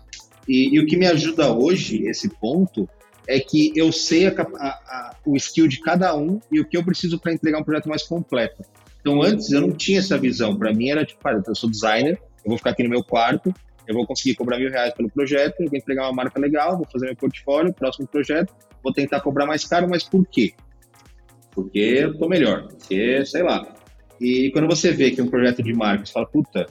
E, 0.48 0.74
e, 0.74 0.80
o 0.80 0.86
que 0.86 0.96
me 0.96 1.06
ajuda 1.06 1.52
hoje, 1.52 2.06
esse 2.06 2.28
ponto, 2.28 2.88
é 3.26 3.38
que 3.38 3.72
eu 3.76 3.92
sei 3.92 4.26
a, 4.26 4.30
a, 4.32 4.68
a, 4.68 5.16
o 5.24 5.36
skill 5.36 5.68
de 5.68 5.80
cada 5.80 6.14
um 6.16 6.40
e 6.50 6.60
o 6.60 6.64
que 6.64 6.76
eu 6.76 6.84
preciso 6.84 7.18
para 7.18 7.32
entregar 7.32 7.60
um 7.60 7.64
projeto 7.64 7.88
mais 7.88 8.02
completo. 8.02 8.62
Então, 9.00 9.22
antes 9.22 9.50
eu 9.50 9.60
não 9.60 9.72
tinha 9.72 9.98
essa 9.98 10.16
visão. 10.16 10.56
Para 10.56 10.72
mim 10.72 10.90
era 10.90 11.04
tipo, 11.04 11.20
eu 11.28 11.54
sou 11.54 11.70
designer, 11.70 12.20
eu 12.44 12.48
vou 12.48 12.58
ficar 12.58 12.70
aqui 12.70 12.82
no 12.82 12.90
meu 12.90 13.02
quarto, 13.02 13.54
eu 13.86 13.94
vou 13.94 14.06
conseguir 14.06 14.34
cobrar 14.34 14.58
mil 14.58 14.70
reais 14.70 14.94
pelo 14.94 15.10
projeto, 15.10 15.60
eu 15.60 15.68
vou 15.68 15.78
entregar 15.78 16.04
uma 16.04 16.12
marca 16.12 16.40
legal, 16.40 16.76
vou 16.76 16.86
fazer 16.90 17.06
meu 17.06 17.16
portfólio, 17.16 17.72
próximo 17.72 18.06
projeto, 18.06 18.54
vou 18.82 18.92
tentar 18.92 19.20
cobrar 19.20 19.46
mais 19.46 19.64
caro, 19.64 19.88
mas 19.88 20.04
por 20.04 20.26
quê? 20.26 20.52
Porque 21.52 21.78
eu 21.78 22.16
tô 22.16 22.28
melhor, 22.28 22.68
porque, 22.68 23.24
sei 23.26 23.42
lá. 23.42 23.66
E 24.20 24.50
quando 24.52 24.66
você 24.66 24.92
vê 24.92 25.10
que 25.10 25.20
é 25.20 25.24
um 25.24 25.28
projeto 25.28 25.62
de 25.62 25.74
marca, 25.74 26.06
você 26.06 26.12
fala, 26.12 26.26
puta, 26.26 26.66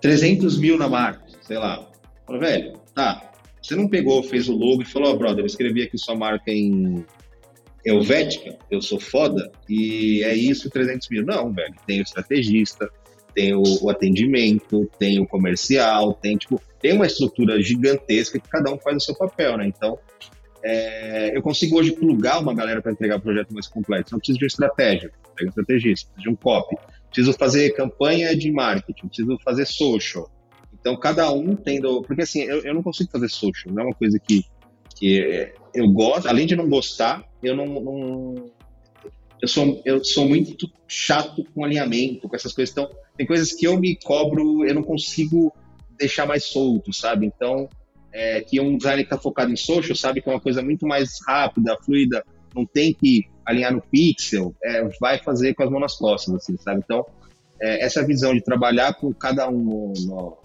300 0.00 0.58
mil 0.58 0.78
na 0.78 0.88
marca, 0.88 1.22
sei 1.42 1.58
lá. 1.58 1.88
Fala, 2.24 2.38
velho, 2.38 2.72
tá, 2.94 3.29
você 3.62 3.76
não 3.76 3.88
pegou, 3.88 4.22
fez 4.22 4.48
o 4.48 4.56
logo 4.56 4.82
e 4.82 4.84
falou, 4.84 5.12
oh, 5.12 5.16
brother, 5.16 5.40
eu 5.40 5.46
escrevi 5.46 5.82
aqui 5.82 5.98
sua 5.98 6.14
marca 6.14 6.50
em 6.50 7.04
Helvética, 7.84 8.58
eu 8.70 8.80
sou 8.80 9.00
foda, 9.00 9.50
e 9.68 10.22
é 10.24 10.34
isso 10.34 10.70
300 10.70 11.08
mil. 11.08 11.24
Não, 11.24 11.52
velho, 11.52 11.74
tem 11.86 12.00
o 12.00 12.02
estrategista, 12.02 12.90
tem 13.34 13.54
o, 13.54 13.62
o, 13.82 13.90
atendimento, 13.90 14.90
tem 14.98 15.20
o 15.20 15.26
comercial, 15.26 16.14
tem, 16.14 16.36
tipo, 16.36 16.60
tem 16.80 16.92
uma 16.92 17.06
estrutura 17.06 17.60
gigantesca 17.62 18.38
que 18.38 18.48
cada 18.48 18.72
um 18.72 18.78
faz 18.78 18.96
o 18.96 19.00
seu 19.00 19.14
papel, 19.14 19.56
né? 19.56 19.66
Então, 19.66 19.98
é, 20.62 21.36
eu 21.36 21.42
consigo 21.42 21.78
hoje 21.78 21.92
plugar 21.92 22.40
uma 22.40 22.54
galera 22.54 22.82
para 22.82 22.92
entregar 22.92 23.16
um 23.16 23.20
projeto 23.20 23.52
mais 23.52 23.66
complexo. 23.66 24.12
Não 24.12 24.18
preciso 24.18 24.38
de 24.38 24.44
uma 24.44 24.48
estratégia, 24.48 25.10
pega 25.36 25.46
um 25.46 25.48
estrategista, 25.48 26.10
preciso 26.12 26.22
de 26.22 26.28
um 26.28 26.36
copy, 26.36 26.76
preciso 27.06 27.32
fazer 27.32 27.70
campanha 27.70 28.36
de 28.36 28.50
marketing, 28.50 29.06
preciso 29.06 29.38
fazer 29.42 29.66
social. 29.66 30.30
Então, 30.80 30.96
cada 30.96 31.30
um 31.32 31.54
tendo. 31.54 32.02
Porque 32.02 32.22
assim, 32.22 32.40
eu, 32.40 32.60
eu 32.62 32.74
não 32.74 32.82
consigo 32.82 33.10
fazer 33.10 33.28
social, 33.28 33.74
não 33.74 33.82
é 33.82 33.86
uma 33.86 33.94
coisa 33.94 34.18
que, 34.18 34.44
que 34.96 35.52
eu 35.74 35.90
gosto, 35.90 36.26
além 36.26 36.46
de 36.46 36.56
não 36.56 36.68
gostar, 36.68 37.24
eu 37.42 37.54
não, 37.54 37.66
não 37.66 38.50
eu 39.40 39.48
sou, 39.48 39.80
eu 39.84 40.04
sou 40.04 40.28
muito 40.28 40.70
chato 40.86 41.44
com 41.54 41.64
alinhamento, 41.64 42.28
com 42.28 42.36
essas 42.36 42.52
coisas. 42.52 42.72
Então, 42.72 42.90
tem 43.16 43.26
coisas 43.26 43.52
que 43.52 43.66
eu 43.66 43.78
me 43.78 43.96
cobro, 43.96 44.66
eu 44.66 44.74
não 44.74 44.82
consigo 44.82 45.52
deixar 45.98 46.26
mais 46.26 46.44
solto, 46.44 46.92
sabe? 46.92 47.26
Então, 47.26 47.68
é, 48.12 48.40
que 48.42 48.60
um 48.60 48.76
designer 48.76 49.04
que 49.04 49.14
está 49.14 49.18
focado 49.18 49.52
em 49.52 49.56
social 49.56 49.96
sabe 49.96 50.20
que 50.20 50.28
é 50.28 50.32
uma 50.32 50.40
coisa 50.40 50.62
muito 50.62 50.86
mais 50.86 51.18
rápida, 51.26 51.76
fluida, 51.84 52.24
não 52.54 52.66
tem 52.66 52.92
que 52.92 53.24
alinhar 53.46 53.72
no 53.72 53.80
pixel, 53.80 54.54
é, 54.62 54.86
vai 55.00 55.18
fazer 55.18 55.54
com 55.54 55.62
as 55.62 55.70
mãos 55.70 55.80
nas 55.80 55.96
costas, 55.96 56.34
assim, 56.34 56.56
sabe? 56.58 56.82
Então, 56.84 57.04
é, 57.60 57.84
essa 57.84 58.04
visão 58.04 58.34
de 58.34 58.42
trabalhar 58.42 58.94
com 58.94 59.12
cada 59.12 59.48
um 59.48 59.58
no, 59.58 59.92
no, 60.06 60.38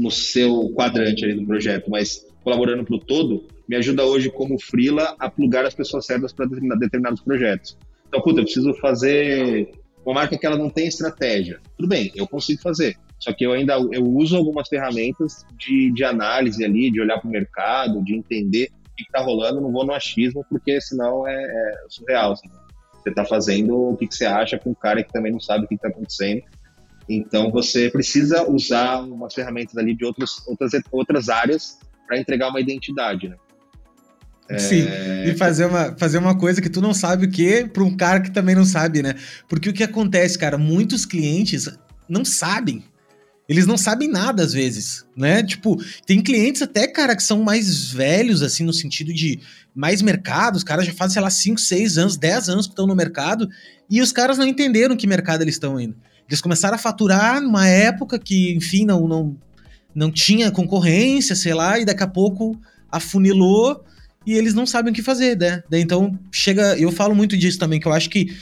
no 0.00 0.10
seu 0.10 0.70
quadrante 0.70 1.24
ali 1.24 1.34
do 1.34 1.46
projeto, 1.46 1.90
mas 1.90 2.26
colaborando 2.42 2.84
para 2.84 2.96
o 2.96 2.98
todo, 2.98 3.46
me 3.68 3.76
ajuda 3.76 4.04
hoje 4.04 4.30
como 4.30 4.58
freela 4.58 5.14
a 5.18 5.30
plugar 5.30 5.64
as 5.64 5.74
pessoas 5.74 6.06
certas 6.06 6.32
para 6.32 6.46
determinados 6.46 7.20
projetos. 7.20 7.76
Então, 8.08 8.20
puta, 8.22 8.40
eu 8.40 8.44
preciso 8.44 8.74
fazer 8.74 9.70
uma 10.04 10.14
marca 10.14 10.36
que 10.36 10.46
ela 10.46 10.56
não 10.56 10.70
tem 10.70 10.86
estratégia. 10.86 11.60
Tudo 11.76 11.88
bem, 11.88 12.10
eu 12.16 12.26
consigo 12.26 12.60
fazer. 12.62 12.96
Só 13.18 13.32
que 13.32 13.44
eu 13.44 13.52
ainda 13.52 13.74
eu 13.92 14.02
uso 14.02 14.36
algumas 14.36 14.68
ferramentas 14.68 15.44
de, 15.58 15.92
de 15.92 16.02
análise 16.02 16.64
ali, 16.64 16.90
de 16.90 17.00
olhar 17.00 17.20
para 17.20 17.28
o 17.28 17.30
mercado, 17.30 18.02
de 18.02 18.16
entender 18.16 18.70
o 18.92 18.96
que 18.96 19.02
está 19.02 19.20
rolando. 19.20 19.60
Não 19.60 19.70
vou 19.70 19.84
no 19.84 19.92
achismo, 19.92 20.44
porque 20.48 20.80
senão 20.80 21.28
é, 21.28 21.34
é 21.34 21.74
surreal. 21.88 22.32
Assim. 22.32 22.48
Você 22.94 23.10
está 23.10 23.24
fazendo 23.24 23.76
o 23.76 23.96
que, 23.96 24.06
que, 24.06 24.14
você 24.14 24.24
acha 24.24 24.58
com 24.58 24.70
um 24.70 24.74
cara 24.74 25.04
que 25.04 25.12
também 25.12 25.30
não 25.30 25.40
sabe 25.40 25.66
o 25.66 25.68
que 25.68 25.74
está 25.74 25.88
acontecendo. 25.88 26.42
Então 27.12 27.50
você 27.50 27.90
precisa 27.90 28.48
usar 28.48 29.00
umas 29.00 29.34
ferramentas 29.34 29.76
ali 29.76 29.96
de 29.96 30.04
outras, 30.04 30.46
outras, 30.46 30.70
outras 30.92 31.28
áreas 31.28 31.78
para 32.06 32.16
entregar 32.16 32.48
uma 32.48 32.60
identidade, 32.60 33.28
né? 33.28 33.36
Sim, 34.58 34.86
é... 34.88 35.28
e 35.28 35.36
fazer 35.36 35.66
uma, 35.66 35.96
fazer 35.96 36.18
uma 36.18 36.36
coisa 36.36 36.60
que 36.60 36.68
tu 36.68 36.80
não 36.80 36.92
sabe 36.92 37.26
o 37.26 37.30
que 37.30 37.66
para 37.66 37.84
um 37.84 37.96
cara 37.96 38.20
que 38.20 38.30
também 38.30 38.54
não 38.54 38.64
sabe, 38.64 39.02
né? 39.02 39.14
Porque 39.48 39.68
o 39.68 39.72
que 39.72 39.82
acontece, 39.82 40.38
cara, 40.38 40.56
muitos 40.56 41.04
clientes 41.04 41.68
não 42.08 42.24
sabem. 42.24 42.84
Eles 43.48 43.66
não 43.66 43.76
sabem 43.76 44.08
nada 44.08 44.44
às 44.44 44.52
vezes, 44.52 45.04
né? 45.16 45.42
Tipo, 45.42 45.76
tem 46.06 46.22
clientes 46.22 46.62
até, 46.62 46.86
cara, 46.86 47.16
que 47.16 47.22
são 47.22 47.42
mais 47.42 47.90
velhos, 47.90 48.42
assim, 48.42 48.64
no 48.64 48.72
sentido 48.72 49.12
de 49.12 49.40
mais 49.74 50.00
mercado. 50.02 50.54
Os 50.54 50.64
caras 50.64 50.86
já 50.86 50.92
fazem, 50.92 51.14
sei 51.14 51.22
lá, 51.22 51.30
5, 51.30 51.60
6 51.60 51.98
anos, 51.98 52.16
10 52.16 52.48
anos 52.48 52.66
que 52.66 52.72
estão 52.72 52.86
no 52.86 52.94
mercado 52.94 53.48
e 53.88 54.00
os 54.00 54.12
caras 54.12 54.38
não 54.38 54.46
entenderam 54.46 54.96
que 54.96 55.06
mercado 55.06 55.42
eles 55.42 55.56
estão 55.56 55.80
indo. 55.80 55.96
Eles 56.30 56.40
começaram 56.40 56.76
a 56.76 56.78
faturar 56.78 57.40
numa 57.40 57.66
época 57.66 58.16
que, 58.16 58.54
enfim, 58.54 58.86
não, 58.86 59.08
não, 59.08 59.36
não 59.92 60.12
tinha 60.12 60.48
concorrência, 60.52 61.34
sei 61.34 61.52
lá, 61.52 61.76
e 61.80 61.84
daqui 61.84 62.04
a 62.04 62.06
pouco 62.06 62.56
afunilou 62.88 63.84
e 64.24 64.34
eles 64.34 64.54
não 64.54 64.64
sabem 64.64 64.92
o 64.92 64.94
que 64.94 65.02
fazer, 65.02 65.36
né? 65.36 65.62
Então, 65.72 66.16
chega. 66.30 66.78
Eu 66.78 66.92
falo 66.92 67.16
muito 67.16 67.36
disso 67.36 67.58
também, 67.58 67.80
que 67.80 67.88
eu 67.88 67.92
acho 67.92 68.08
que 68.08 68.36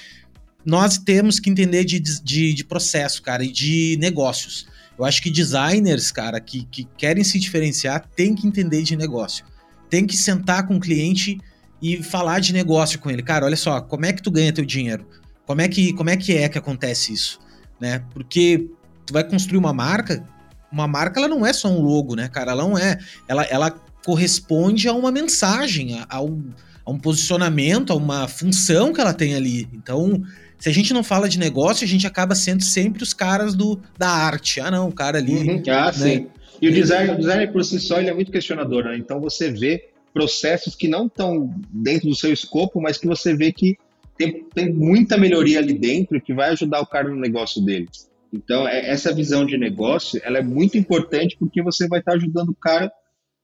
nós 0.67 0.99
temos 0.99 1.41
que 1.41 1.49
entender 1.49 1.83
de, 1.85 1.99
de, 1.99 2.53
de 2.53 2.65
processo, 2.65 3.23
cara, 3.23 3.43
e 3.43 3.51
de 3.51 3.97
negócios. 3.99 4.67
Eu 4.99 5.05
acho 5.07 5.23
que 5.23 5.31
designers, 5.31 6.13
cara, 6.13 6.41
que, 6.41 6.65
que 6.65 6.87
querem 6.99 7.25
se 7.25 7.39
diferenciar, 7.39 8.07
tem 8.15 8.35
que 8.35 8.47
entender 8.47 8.83
de 8.83 8.97
negócio. 8.97 9.47
Tem 9.89 10.05
que 10.05 10.17
sentar 10.17 10.67
com 10.67 10.77
o 10.77 10.81
cliente 10.81 11.39
e 11.81 12.03
falar 12.03 12.41
de 12.41 12.53
negócio 12.53 12.99
com 12.99 13.11
ele. 13.11 13.23
Cara, 13.23 13.47
olha 13.47 13.57
só, 13.57 13.81
como 13.81 14.05
é 14.05 14.13
que 14.13 14.23
tu 14.23 14.31
ganha 14.31 14.53
teu 14.53 14.65
dinheiro? 14.65 15.07
Como 15.47 15.63
é 15.63 15.69
que, 15.69 15.95
como 15.95 16.11
é, 16.11 16.17
que 16.17 16.37
é 16.37 16.49
que 16.49 16.59
acontece 16.59 17.15
isso? 17.15 17.39
Né? 17.81 18.03
Porque 18.13 18.69
tu 19.07 19.13
vai 19.13 19.25
construir 19.25 19.59
uma 19.59 19.73
marca, 19.73 20.25
uma 20.71 20.87
marca 20.87 21.21
ela 21.21 21.29
não 21.29 21.47
é 21.47 21.53
só 21.53 21.69
um 21.69 21.81
logo, 21.81 22.15
né, 22.15 22.29
cara? 22.29 22.53
Ela 22.53 22.63
não 22.63 22.79
é. 22.79 22.99
Ela, 23.27 23.45
ela 23.45 23.71
corresponde 24.05 24.89
a 24.89 24.93
uma 24.93 25.11
mensagem, 25.11 26.01
a, 26.09 26.23
um, 26.23 26.51
a 26.85 26.91
um 26.91 26.99
posicionamento, 26.99 27.93
a 27.93 27.97
uma 27.97 28.29
função 28.29 28.93
que 28.93 29.01
ela 29.01 29.13
tem 29.13 29.35
ali. 29.35 29.69
Então, 29.73 30.23
se 30.59 30.69
a 30.69 30.73
gente 30.73 30.93
não 30.93 31.03
fala 31.03 31.29
de 31.29 31.39
negócio, 31.39 31.85
a 31.85 31.89
gente 31.89 32.07
acaba 32.07 32.35
sendo 32.35 32.63
sempre 32.63 33.03
os 33.03 33.13
caras 33.13 33.55
do, 33.55 33.81
da 33.97 34.09
arte. 34.09 34.61
Ah, 34.61 34.71
não, 34.71 34.89
o 34.89 34.93
cara 34.93 35.19
ali. 35.19 35.37
Uhum. 35.37 35.63
Ah, 35.69 35.87
né? 35.87 35.93
sim. 35.93 36.27
E 36.61 36.69
o 36.69 36.73
design, 36.73 37.13
o 37.13 37.17
design 37.17 37.47
por 37.53 37.65
si 37.65 37.79
só 37.79 38.01
ele 38.01 38.11
é 38.11 38.15
muito 38.15 38.33
questionador, 38.33 38.85
né? 38.85 38.97
Então 38.97 39.21
você 39.21 39.51
vê 39.51 39.91
processos 40.13 40.75
que 40.75 40.89
não 40.89 41.07
estão 41.07 41.55
dentro 41.71 42.09
do 42.09 42.17
seu 42.17 42.33
escopo, 42.33 42.81
mas 42.81 42.99
que 42.99 43.07
você 43.07 43.35
vê 43.35 43.53
que 43.53 43.79
tem, 44.19 44.45
tem 44.53 44.73
muita 44.73 45.17
melhoria 45.17 45.61
ali 45.61 45.73
dentro 45.73 46.21
que 46.21 46.35
vai 46.35 46.51
ajudar 46.51 46.81
o 46.81 46.87
cara 46.87 47.09
no 47.09 47.17
negócio 47.17 47.65
dele. 47.65 47.87
Então, 48.33 48.69
é, 48.69 48.91
essa 48.91 49.15
visão 49.15 49.47
de 49.47 49.57
negócio, 49.57 50.21
ela 50.25 50.39
é 50.39 50.43
muito 50.43 50.77
importante 50.77 51.37
porque 51.39 51.63
você 51.63 51.87
vai 51.87 52.01
estar 52.01 52.15
ajudando 52.15 52.51
o 52.51 52.57
cara 52.57 52.93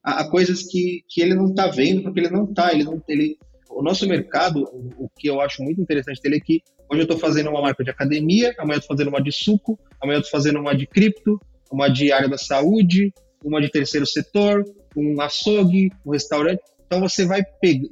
a, 0.03 0.21
a 0.21 0.29
coisas 0.29 0.63
que, 0.63 1.03
que 1.09 1.21
ele 1.21 1.33
não 1.33 1.47
está 1.47 1.67
vendo, 1.67 2.03
porque 2.03 2.19
ele 2.19 2.29
não 2.29 2.43
está. 2.43 2.71
Ele 2.73 2.83
não, 2.83 3.01
ele, 3.07 3.37
o 3.69 3.81
nosso 3.81 4.07
mercado, 4.07 4.63
o, 4.97 5.09
que 5.17 5.27
eu 5.27 5.41
acho 5.41 5.63
muito 5.63 5.81
interessante 5.81 6.21
dele 6.21 6.37
é 6.37 6.39
que 6.39 6.61
hoje 6.91 7.01
eu 7.01 7.05
estou 7.05 7.17
fazendo 7.17 7.49
uma 7.49 7.61
marca 7.61 7.83
de 7.83 7.89
academia, 7.89 8.53
amanhã 8.59 8.77
estou 8.77 8.95
fazendo 8.95 9.09
uma 9.09 9.21
de 9.21 9.31
suco, 9.31 9.79
amanhã 10.01 10.19
estou 10.19 10.31
fazendo 10.31 10.59
uma 10.59 10.75
de 10.75 10.85
cripto, 10.85 11.39
uma 11.71 11.87
de 11.87 12.11
área 12.11 12.29
da 12.29 12.37
saúde, 12.37 13.11
uma 13.43 13.59
de 13.59 13.69
terceiro 13.69 14.05
setor, 14.05 14.63
um 14.95 15.19
açougue, 15.21 15.89
um 16.05 16.11
restaurante. 16.11 16.61
Então 16.85 16.99
você 16.99 17.25
vai, 17.25 17.41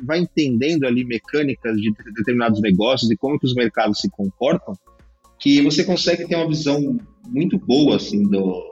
vai 0.03 0.19
entendendo 0.19 0.85
ali 0.85 1.03
mecânicas 1.03 1.75
de 1.77 1.91
determinados 2.15 2.61
negócios 2.61 3.09
e 3.09 3.17
como 3.17 3.39
que 3.39 3.45
os 3.45 3.55
mercados 3.55 3.99
se 3.99 4.09
comportam, 4.09 4.75
que 5.39 5.61
você 5.61 5.83
consegue 5.83 6.27
ter 6.27 6.35
uma 6.35 6.47
visão 6.47 6.97
muito 7.27 7.57
boa 7.57 7.95
assim 7.95 8.23
do, 8.23 8.63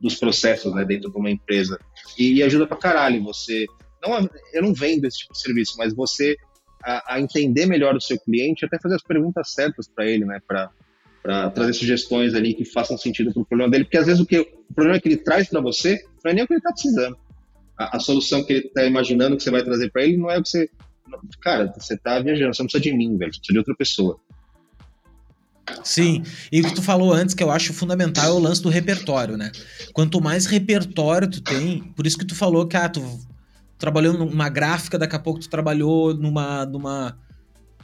dos 0.00 0.14
processos 0.14 0.74
né, 0.74 0.84
dentro 0.84 1.10
de 1.10 1.16
uma 1.16 1.30
empresa. 1.30 1.78
E, 2.18 2.34
e, 2.34 2.42
ajuda 2.42 2.66
pra 2.66 2.76
caralho 2.76 3.22
você. 3.22 3.66
Não, 4.02 4.28
eu 4.52 4.62
não 4.62 4.72
vendo 4.72 5.06
esse 5.06 5.18
tipo 5.18 5.32
de 5.32 5.40
serviço, 5.40 5.74
mas 5.76 5.94
você 5.94 6.36
a, 6.84 7.14
a 7.14 7.20
entender 7.20 7.66
melhor 7.66 7.96
o 7.96 8.00
seu 8.00 8.18
cliente, 8.18 8.64
até 8.64 8.78
fazer 8.78 8.96
as 8.96 9.02
perguntas 9.02 9.52
certas 9.52 9.88
para 9.88 10.06
ele, 10.06 10.24
né? 10.24 10.40
Para 10.46 11.50
trazer 11.50 11.72
sugestões 11.72 12.34
ali 12.34 12.52
que 12.52 12.66
façam 12.66 12.98
sentido 12.98 13.32
para 13.32 13.42
o 13.42 13.46
problema 13.46 13.70
dele, 13.70 13.84
porque 13.84 13.96
às 13.96 14.06
vezes 14.06 14.20
o, 14.20 14.26
que, 14.26 14.38
o 14.40 14.74
problema 14.74 15.00
que 15.00 15.08
ele 15.08 15.16
traz 15.16 15.48
para 15.48 15.60
você 15.60 15.98
não 16.22 16.30
é 16.30 16.34
nem 16.34 16.44
o 16.44 16.46
que 16.46 16.52
ele 16.52 16.58
está 16.58 16.70
precisando. 16.70 17.16
A, 17.76 17.96
a, 17.96 18.00
solução 18.00 18.44
que 18.44 18.52
ele 18.52 18.66
está 18.66 18.84
imaginando 18.84 19.36
que 19.36 19.42
você 19.42 19.50
vai 19.50 19.62
trazer 19.62 19.90
para 19.90 20.04
ele 20.04 20.16
não 20.16 20.30
é 20.30 20.38
o 20.38 20.42
que 20.42 20.48
você. 20.48 20.70
Cara, 21.40 21.72
você 21.76 21.94
está 21.94 22.18
viajando, 22.20 22.54
você 22.54 22.62
não 22.62 22.68
precisa 22.68 22.82
de 22.82 22.96
mim, 22.96 23.16
velho, 23.16 23.32
você 23.32 23.38
precisa 23.38 23.52
de 23.52 23.58
outra 23.58 23.74
pessoa. 23.76 24.18
Sim, 25.82 26.22
e 26.52 26.60
o 26.60 26.64
que 26.64 26.74
tu 26.74 26.82
falou 26.82 27.12
antes, 27.12 27.34
que 27.34 27.42
eu 27.42 27.50
acho 27.50 27.72
fundamental, 27.72 28.26
é 28.26 28.32
o 28.32 28.38
lance 28.38 28.62
do 28.62 28.68
repertório, 28.68 29.36
né? 29.36 29.50
Quanto 29.92 30.20
mais 30.20 30.46
repertório 30.46 31.28
tu 31.28 31.40
tem, 31.40 31.82
por 31.96 32.06
isso 32.06 32.18
que 32.18 32.24
tu 32.24 32.34
falou 32.34 32.66
que 32.66 32.76
ah, 32.76 32.88
tu 32.88 33.02
trabalhou 33.78 34.12
numa 34.12 34.48
gráfica, 34.48 34.98
daqui 34.98 35.16
a 35.16 35.18
pouco 35.18 35.40
tu 35.40 35.48
trabalhou 35.48 36.14
numa, 36.14 36.66
numa 36.66 37.18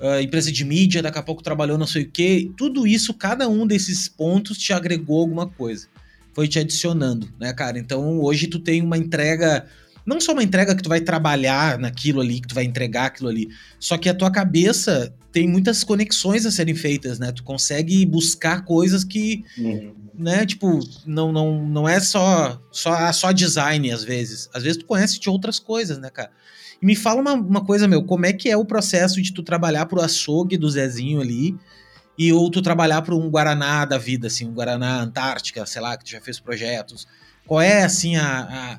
uh, 0.00 0.20
empresa 0.20 0.52
de 0.52 0.64
mídia, 0.64 1.02
daqui 1.02 1.18
a 1.18 1.22
pouco 1.22 1.42
trabalhou 1.42 1.78
não 1.78 1.86
sei 1.86 2.04
o 2.04 2.10
quê. 2.10 2.50
Tudo 2.56 2.86
isso, 2.86 3.14
cada 3.14 3.48
um 3.48 3.66
desses 3.66 4.08
pontos 4.08 4.58
te 4.58 4.72
agregou 4.72 5.20
alguma 5.20 5.48
coisa. 5.48 5.88
Foi 6.32 6.46
te 6.46 6.58
adicionando, 6.58 7.28
né, 7.38 7.52
cara? 7.52 7.78
Então 7.78 8.20
hoje 8.20 8.46
tu 8.46 8.58
tem 8.58 8.82
uma 8.82 8.96
entrega 8.96 9.66
não 10.06 10.20
só 10.20 10.32
uma 10.32 10.42
entrega 10.42 10.74
que 10.74 10.82
tu 10.82 10.88
vai 10.88 11.00
trabalhar 11.00 11.78
naquilo 11.78 12.20
ali, 12.20 12.40
que 12.40 12.48
tu 12.48 12.54
vai 12.54 12.64
entregar 12.64 13.06
aquilo 13.06 13.28
ali, 13.28 13.48
só 13.78 13.96
que 13.96 14.08
a 14.08 14.14
tua 14.14 14.30
cabeça 14.30 15.14
tem 15.32 15.46
muitas 15.46 15.84
conexões 15.84 16.44
a 16.44 16.50
serem 16.50 16.74
feitas, 16.74 17.18
né? 17.18 17.30
Tu 17.30 17.44
consegue 17.44 18.04
buscar 18.04 18.64
coisas 18.64 19.04
que, 19.04 19.44
uhum. 19.56 19.94
né, 20.18 20.44
tipo, 20.44 20.80
não, 21.06 21.30
não, 21.30 21.64
não 21.64 21.88
é 21.88 22.00
só, 22.00 22.60
só, 22.72 23.12
só 23.12 23.30
design 23.30 23.92
às 23.92 24.02
vezes. 24.02 24.48
Às 24.52 24.62
vezes 24.62 24.78
tu 24.78 24.86
conhece 24.86 25.20
de 25.20 25.30
outras 25.30 25.58
coisas, 25.58 25.98
né, 25.98 26.10
cara? 26.10 26.30
E 26.82 26.86
me 26.86 26.96
fala 26.96 27.20
uma, 27.20 27.34
uma 27.34 27.64
coisa, 27.64 27.86
meu, 27.86 28.02
como 28.02 28.26
é 28.26 28.32
que 28.32 28.48
é 28.48 28.56
o 28.56 28.64
processo 28.64 29.22
de 29.22 29.32
tu 29.32 29.42
trabalhar 29.42 29.86
pro 29.86 30.00
açougue 30.00 30.56
do 30.56 30.68
Zezinho 30.68 31.20
ali 31.20 31.56
e 32.20 32.34
ou 32.34 32.50
tu 32.50 32.60
trabalhar 32.60 33.00
para 33.00 33.14
um 33.14 33.30
Guaraná 33.30 33.86
da 33.86 33.96
vida, 33.96 34.26
assim, 34.26 34.46
um 34.46 34.52
Guaraná 34.52 35.00
Antártica, 35.00 35.64
sei 35.64 35.80
lá, 35.80 35.96
que 35.96 36.04
tu 36.04 36.10
já 36.10 36.20
fez 36.20 36.38
projetos. 36.38 37.08
Qual 37.46 37.62
é, 37.62 37.82
assim, 37.82 38.16
a, 38.16 38.40
a 38.42 38.78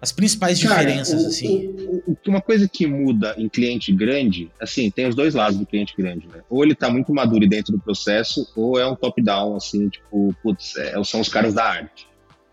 as 0.00 0.12
principais 0.12 0.62
Cara, 0.62 0.84
diferenças, 0.84 1.24
o, 1.24 1.26
assim. 1.26 1.74
O, 2.06 2.16
uma 2.28 2.40
coisa 2.40 2.68
que 2.68 2.86
muda 2.86 3.34
em 3.36 3.48
cliente 3.48 3.92
grande, 3.92 4.52
assim, 4.60 4.88
tem 4.88 5.08
os 5.08 5.16
dois 5.16 5.34
lados 5.34 5.58
do 5.58 5.66
cliente 5.66 5.94
grande, 5.98 6.28
né? 6.28 6.42
Ou 6.48 6.62
ele 6.62 6.76
tá 6.76 6.88
muito 6.88 7.12
maduro 7.12 7.44
dentro 7.48 7.72
do 7.72 7.80
processo, 7.80 8.48
ou 8.54 8.78
é 8.78 8.86
um 8.86 8.94
top-down, 8.94 9.56
assim, 9.56 9.88
tipo, 9.88 10.32
putz, 10.40 10.76
é, 10.76 11.02
são 11.02 11.20
os 11.22 11.28
caras 11.28 11.54
da 11.54 11.64
arte. 11.64 12.06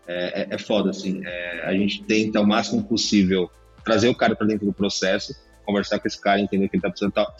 É, 0.08 0.42
é, 0.42 0.46
é 0.50 0.58
foda, 0.58 0.90
assim. 0.90 1.20
É, 1.24 1.62
a 1.64 1.72
gente 1.74 2.02
tenta 2.02 2.40
o 2.40 2.46
máximo 2.46 2.82
possível 2.82 3.48
trazer 3.84 4.08
o 4.08 4.16
cara 4.16 4.34
para 4.34 4.48
dentro 4.48 4.66
do 4.66 4.72
processo, 4.72 5.32
conversar 5.64 6.00
com 6.00 6.08
esse 6.08 6.20
cara, 6.20 6.40
entender 6.40 6.64
o 6.64 6.68
que 6.68 6.74
ele 6.74 6.82
tá 6.82 6.90
precisando 6.90 7.12
e 7.12 7.14
tal. 7.14 7.36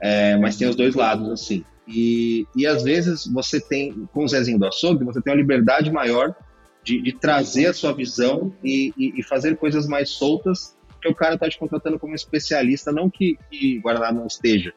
É, 0.00 0.36
mas 0.36 0.56
tem 0.56 0.68
os 0.68 0.76
dois 0.76 0.94
lados, 0.94 1.28
assim. 1.28 1.64
E, 1.86 2.46
e 2.56 2.66
às 2.66 2.82
vezes 2.82 3.26
você 3.26 3.60
tem, 3.60 4.08
com 4.12 4.24
o 4.24 4.28
Zezinho 4.28 4.58
do 4.58 4.66
Açougue, 4.66 5.04
você 5.04 5.20
tem 5.20 5.32
uma 5.32 5.40
liberdade 5.40 5.90
maior 5.90 6.34
de, 6.82 7.00
de 7.00 7.12
trazer 7.12 7.66
a 7.66 7.74
sua 7.74 7.92
visão 7.92 8.52
e, 8.62 8.92
e, 8.96 9.20
e, 9.20 9.22
fazer 9.22 9.56
coisas 9.56 9.86
mais 9.86 10.10
soltas, 10.10 10.76
que 11.00 11.08
o 11.08 11.14
cara 11.14 11.34
está 11.34 11.48
te 11.48 11.58
contratando 11.58 11.98
como 11.98 12.14
especialista, 12.14 12.92
não 12.92 13.10
que, 13.10 13.38
que 13.50 13.78
Guaraná 13.80 14.12
não 14.12 14.26
esteja, 14.26 14.72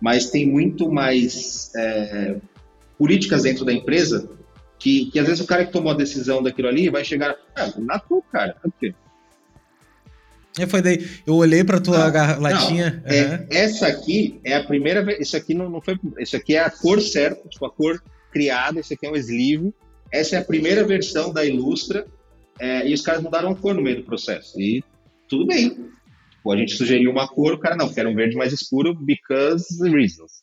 mas 0.00 0.30
tem 0.30 0.48
muito 0.48 0.90
mais 0.90 1.72
é, 1.76 2.36
políticas 2.98 3.42
dentro 3.42 3.64
da 3.64 3.72
empresa 3.72 4.28
que, 4.78 5.10
que 5.10 5.18
às 5.18 5.26
vezes 5.26 5.40
o 5.42 5.46
cara 5.46 5.64
que 5.64 5.72
tomou 5.72 5.92
a 5.92 5.96
decisão 5.96 6.42
daquilo 6.42 6.68
ali 6.68 6.88
vai 6.88 7.04
chegar, 7.04 7.36
ah, 7.54 7.70
na 7.78 7.98
tua, 7.98 8.22
cara, 8.32 8.56
por 8.60 8.72
quê? 8.80 8.94
É, 10.58 10.66
foi 10.66 10.82
daí. 10.82 11.06
Eu 11.26 11.34
olhei 11.34 11.62
para 11.62 11.80
tua 11.80 12.10
não, 12.10 12.40
latinha. 12.40 13.02
Não, 13.06 13.12
é, 13.12 13.46
essa 13.50 13.86
aqui 13.86 14.40
é 14.44 14.56
a 14.56 14.64
primeira 14.64 15.04
vez. 15.04 15.20
Isso 15.20 15.36
aqui 15.36 15.54
não, 15.54 15.70
não 15.70 15.80
foi. 15.80 15.98
Isso 16.18 16.36
aqui 16.36 16.56
é 16.56 16.60
a 16.60 16.70
cor 16.70 17.00
certa, 17.00 17.48
tipo, 17.48 17.64
a 17.66 17.70
cor 17.70 18.02
criada. 18.32 18.80
Esse 18.80 18.94
aqui 18.94 19.06
é 19.06 19.10
um 19.10 19.16
sleeve. 19.16 19.72
Essa 20.12 20.36
é 20.36 20.38
a 20.38 20.44
primeira 20.44 20.84
versão 20.84 21.32
da 21.32 21.44
Ilustra. 21.44 22.06
É, 22.58 22.86
e 22.86 22.92
os 22.92 23.00
caras 23.00 23.22
mudaram 23.22 23.50
a 23.50 23.56
cor 23.56 23.74
no 23.74 23.82
meio 23.82 23.98
do 23.98 24.02
processo. 24.02 24.60
E 24.60 24.82
tudo 25.28 25.46
bem. 25.46 25.90
Tipo, 26.30 26.52
a 26.52 26.56
gente 26.56 26.74
sugeriu 26.74 27.10
uma 27.10 27.28
cor, 27.28 27.54
o 27.54 27.58
cara 27.58 27.76
não, 27.76 27.92
quer 27.92 28.06
um 28.06 28.14
verde 28.14 28.36
mais 28.36 28.52
escuro, 28.52 28.94
because 28.94 29.66
reasons. 29.88 30.42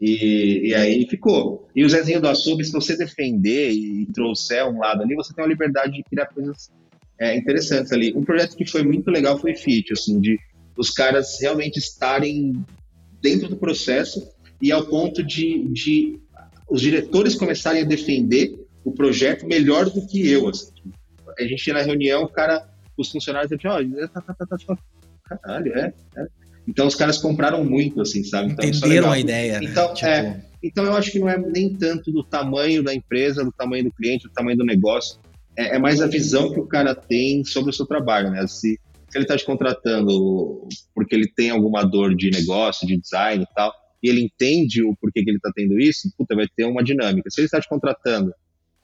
E, 0.00 0.68
e, 0.68 0.74
aí 0.74 1.06
ficou. 1.08 1.68
E 1.74 1.84
o 1.84 1.88
Zezinho 1.88 2.20
do 2.20 2.28
Açougue, 2.28 2.64
se 2.64 2.72
você 2.72 2.96
defender 2.96 3.70
e 3.72 4.06
trouxer 4.12 4.64
um 4.64 4.78
lado 4.78 5.02
ali, 5.02 5.14
você 5.16 5.34
tem 5.34 5.44
a 5.44 5.48
liberdade 5.48 5.92
de 5.92 6.04
criar 6.04 6.26
coisas 6.26 6.70
é, 7.20 7.36
interessantes 7.36 7.92
ali. 7.92 8.12
Um 8.14 8.24
projeto 8.24 8.56
que 8.56 8.66
foi 8.66 8.82
muito 8.82 9.10
legal 9.10 9.38
foi 9.38 9.54
Fit, 9.54 9.92
assim, 9.92 10.20
de 10.20 10.38
os 10.76 10.90
caras 10.90 11.38
realmente 11.40 11.78
estarem 11.78 12.64
dentro 13.20 13.48
do 13.48 13.56
processo 13.56 14.28
e 14.62 14.70
ao 14.70 14.86
ponto 14.86 15.22
de, 15.22 15.68
de 15.68 16.20
os 16.70 16.80
diretores 16.80 17.34
começarem 17.34 17.82
a 17.82 17.84
defender 17.84 18.54
o 18.84 18.92
projeto 18.92 19.46
melhor 19.46 19.90
do 19.90 20.06
que 20.06 20.30
eu. 20.30 20.48
Assim. 20.48 20.72
A 21.38 21.42
gente 21.42 21.72
na 21.72 21.82
reunião, 21.82 22.22
o 22.22 22.28
cara, 22.28 22.68
os 22.96 23.10
funcionários 23.10 23.50
diziam, 23.50 23.74
olha, 23.74 24.08
tá, 24.08 24.20
tá, 24.20 24.34
tá, 24.34 24.46
tá, 24.46 24.78
caralho, 25.24 25.74
é, 25.74 25.92
é. 26.16 26.26
Então 26.66 26.86
os 26.86 26.94
caras 26.94 27.18
compraram 27.18 27.64
muito, 27.64 28.00
assim, 28.00 28.22
sabe? 28.22 28.52
Então, 28.52 28.64
Entenderam 28.64 29.10
a 29.10 29.18
ideia. 29.18 29.58
Né? 29.58 29.66
Então, 29.66 29.94
tipo... 29.94 30.06
é, 30.06 30.44
então 30.62 30.84
eu 30.84 30.94
acho 30.94 31.10
que 31.10 31.18
não 31.18 31.28
é 31.28 31.38
nem 31.38 31.74
tanto 31.74 32.12
do 32.12 32.22
tamanho 32.22 32.82
da 32.82 32.94
empresa, 32.94 33.44
do 33.44 33.52
tamanho 33.52 33.84
do 33.84 33.92
cliente, 33.92 34.28
do 34.28 34.32
tamanho 34.32 34.58
do 34.58 34.64
negócio, 34.64 35.18
é, 35.58 35.74
é 35.74 35.78
mais 35.78 36.00
a 36.00 36.06
visão 36.06 36.52
que 36.52 36.60
o 36.60 36.66
cara 36.66 36.94
tem 36.94 37.44
sobre 37.44 37.70
o 37.70 37.72
seu 37.72 37.84
trabalho, 37.84 38.30
né? 38.30 38.46
Se, 38.46 38.78
se 39.08 39.16
ele 39.16 39.24
está 39.24 39.36
te 39.36 39.44
contratando 39.44 40.68
porque 40.94 41.14
ele 41.14 41.26
tem 41.26 41.50
alguma 41.50 41.82
dor 41.82 42.14
de 42.14 42.30
negócio, 42.30 42.86
de 42.86 42.96
design 42.96 43.42
e 43.42 43.54
tal, 43.54 43.74
e 44.00 44.08
ele 44.08 44.22
entende 44.22 44.84
o 44.84 44.94
porquê 44.96 45.24
que 45.24 45.30
ele 45.30 45.38
está 45.38 45.50
tendo 45.52 45.78
isso, 45.80 46.08
puta, 46.16 46.36
vai 46.36 46.46
ter 46.46 46.64
uma 46.64 46.84
dinâmica. 46.84 47.28
Se 47.28 47.40
ele 47.40 47.46
está 47.46 47.60
te 47.60 47.68
contratando 47.68 48.32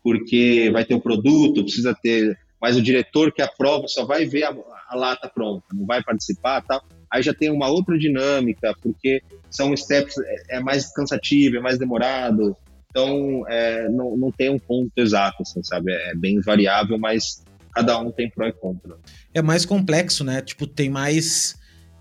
porque 0.03 0.69
vai 0.71 0.85
ter 0.85 0.95
um 0.95 1.01
produto, 1.01 1.63
precisa 1.63 1.95
ter, 1.95 2.39
mas 2.61 2.77
o 2.77 2.83
diretor 2.83 3.33
que 3.33 3.41
aprova 3.41 3.89
só 3.89 4.05
vai 4.05 4.27
ver 4.27 4.43
a, 4.43 4.55
a 4.89 4.97
lata 4.97 5.31
pronta, 5.33 5.65
não 5.73 5.87
vai 5.87 6.03
participar, 6.03 6.61
tal. 6.61 6.85
Aí 7.11 7.23
já 7.23 7.33
tem 7.33 7.51
uma 7.51 7.69
outra 7.69 7.97
dinâmica, 7.97 8.75
porque 8.83 9.23
são 9.49 9.75
steps 9.75 10.17
é, 10.19 10.57
é 10.57 10.61
mais 10.61 10.93
cansativo, 10.93 11.57
é 11.57 11.61
mais 11.61 11.79
demorado. 11.79 12.57
Então, 12.95 13.45
é, 13.49 13.89
não, 13.89 14.17
não 14.17 14.31
tem 14.31 14.49
um 14.51 14.59
ponto 14.59 14.93
exato, 14.97 15.43
assim, 15.43 15.61
sabe? 15.65 15.91
É 15.93 16.15
bem 16.15 16.41
variável, 16.41 16.97
mas 16.97 17.43
cada 17.75 17.99
um 17.99 18.13
tem 18.13 18.31
pró 18.31 18.47
e 18.47 18.53
contra. 18.53 18.95
É 19.35 19.43
mais 19.43 19.65
complexo, 19.65 20.23
né? 20.23 20.41
Tipo, 20.41 20.65
tem 20.65 20.89
mais 20.89 21.57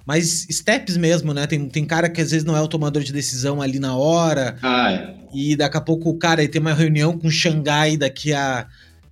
mais 0.06 0.46
steps 0.52 0.98
mesmo, 0.98 1.34
né? 1.34 1.48
Tem, 1.48 1.68
tem 1.68 1.86
cara 1.86 2.10
que 2.10 2.22
às 2.22 2.30
vezes 2.30 2.46
não 2.46 2.56
é 2.56 2.62
o 2.62 2.68
tomador 2.68 3.02
de 3.02 3.12
decisão 3.12 3.60
ali 3.60 3.80
na 3.80 3.96
hora. 3.96 4.58
Ah, 4.62 4.92
é. 4.92 5.16
E 5.34 5.56
daqui 5.56 5.78
a 5.78 5.82
pouco 5.82 6.10
o 6.10 6.18
cara 6.18 6.48
tem 6.48 6.62
uma 6.62 6.74
reunião 6.74 7.18
com 7.18 7.30
Xangai 7.30 7.98
daqui 7.98 8.32
a 8.34 8.68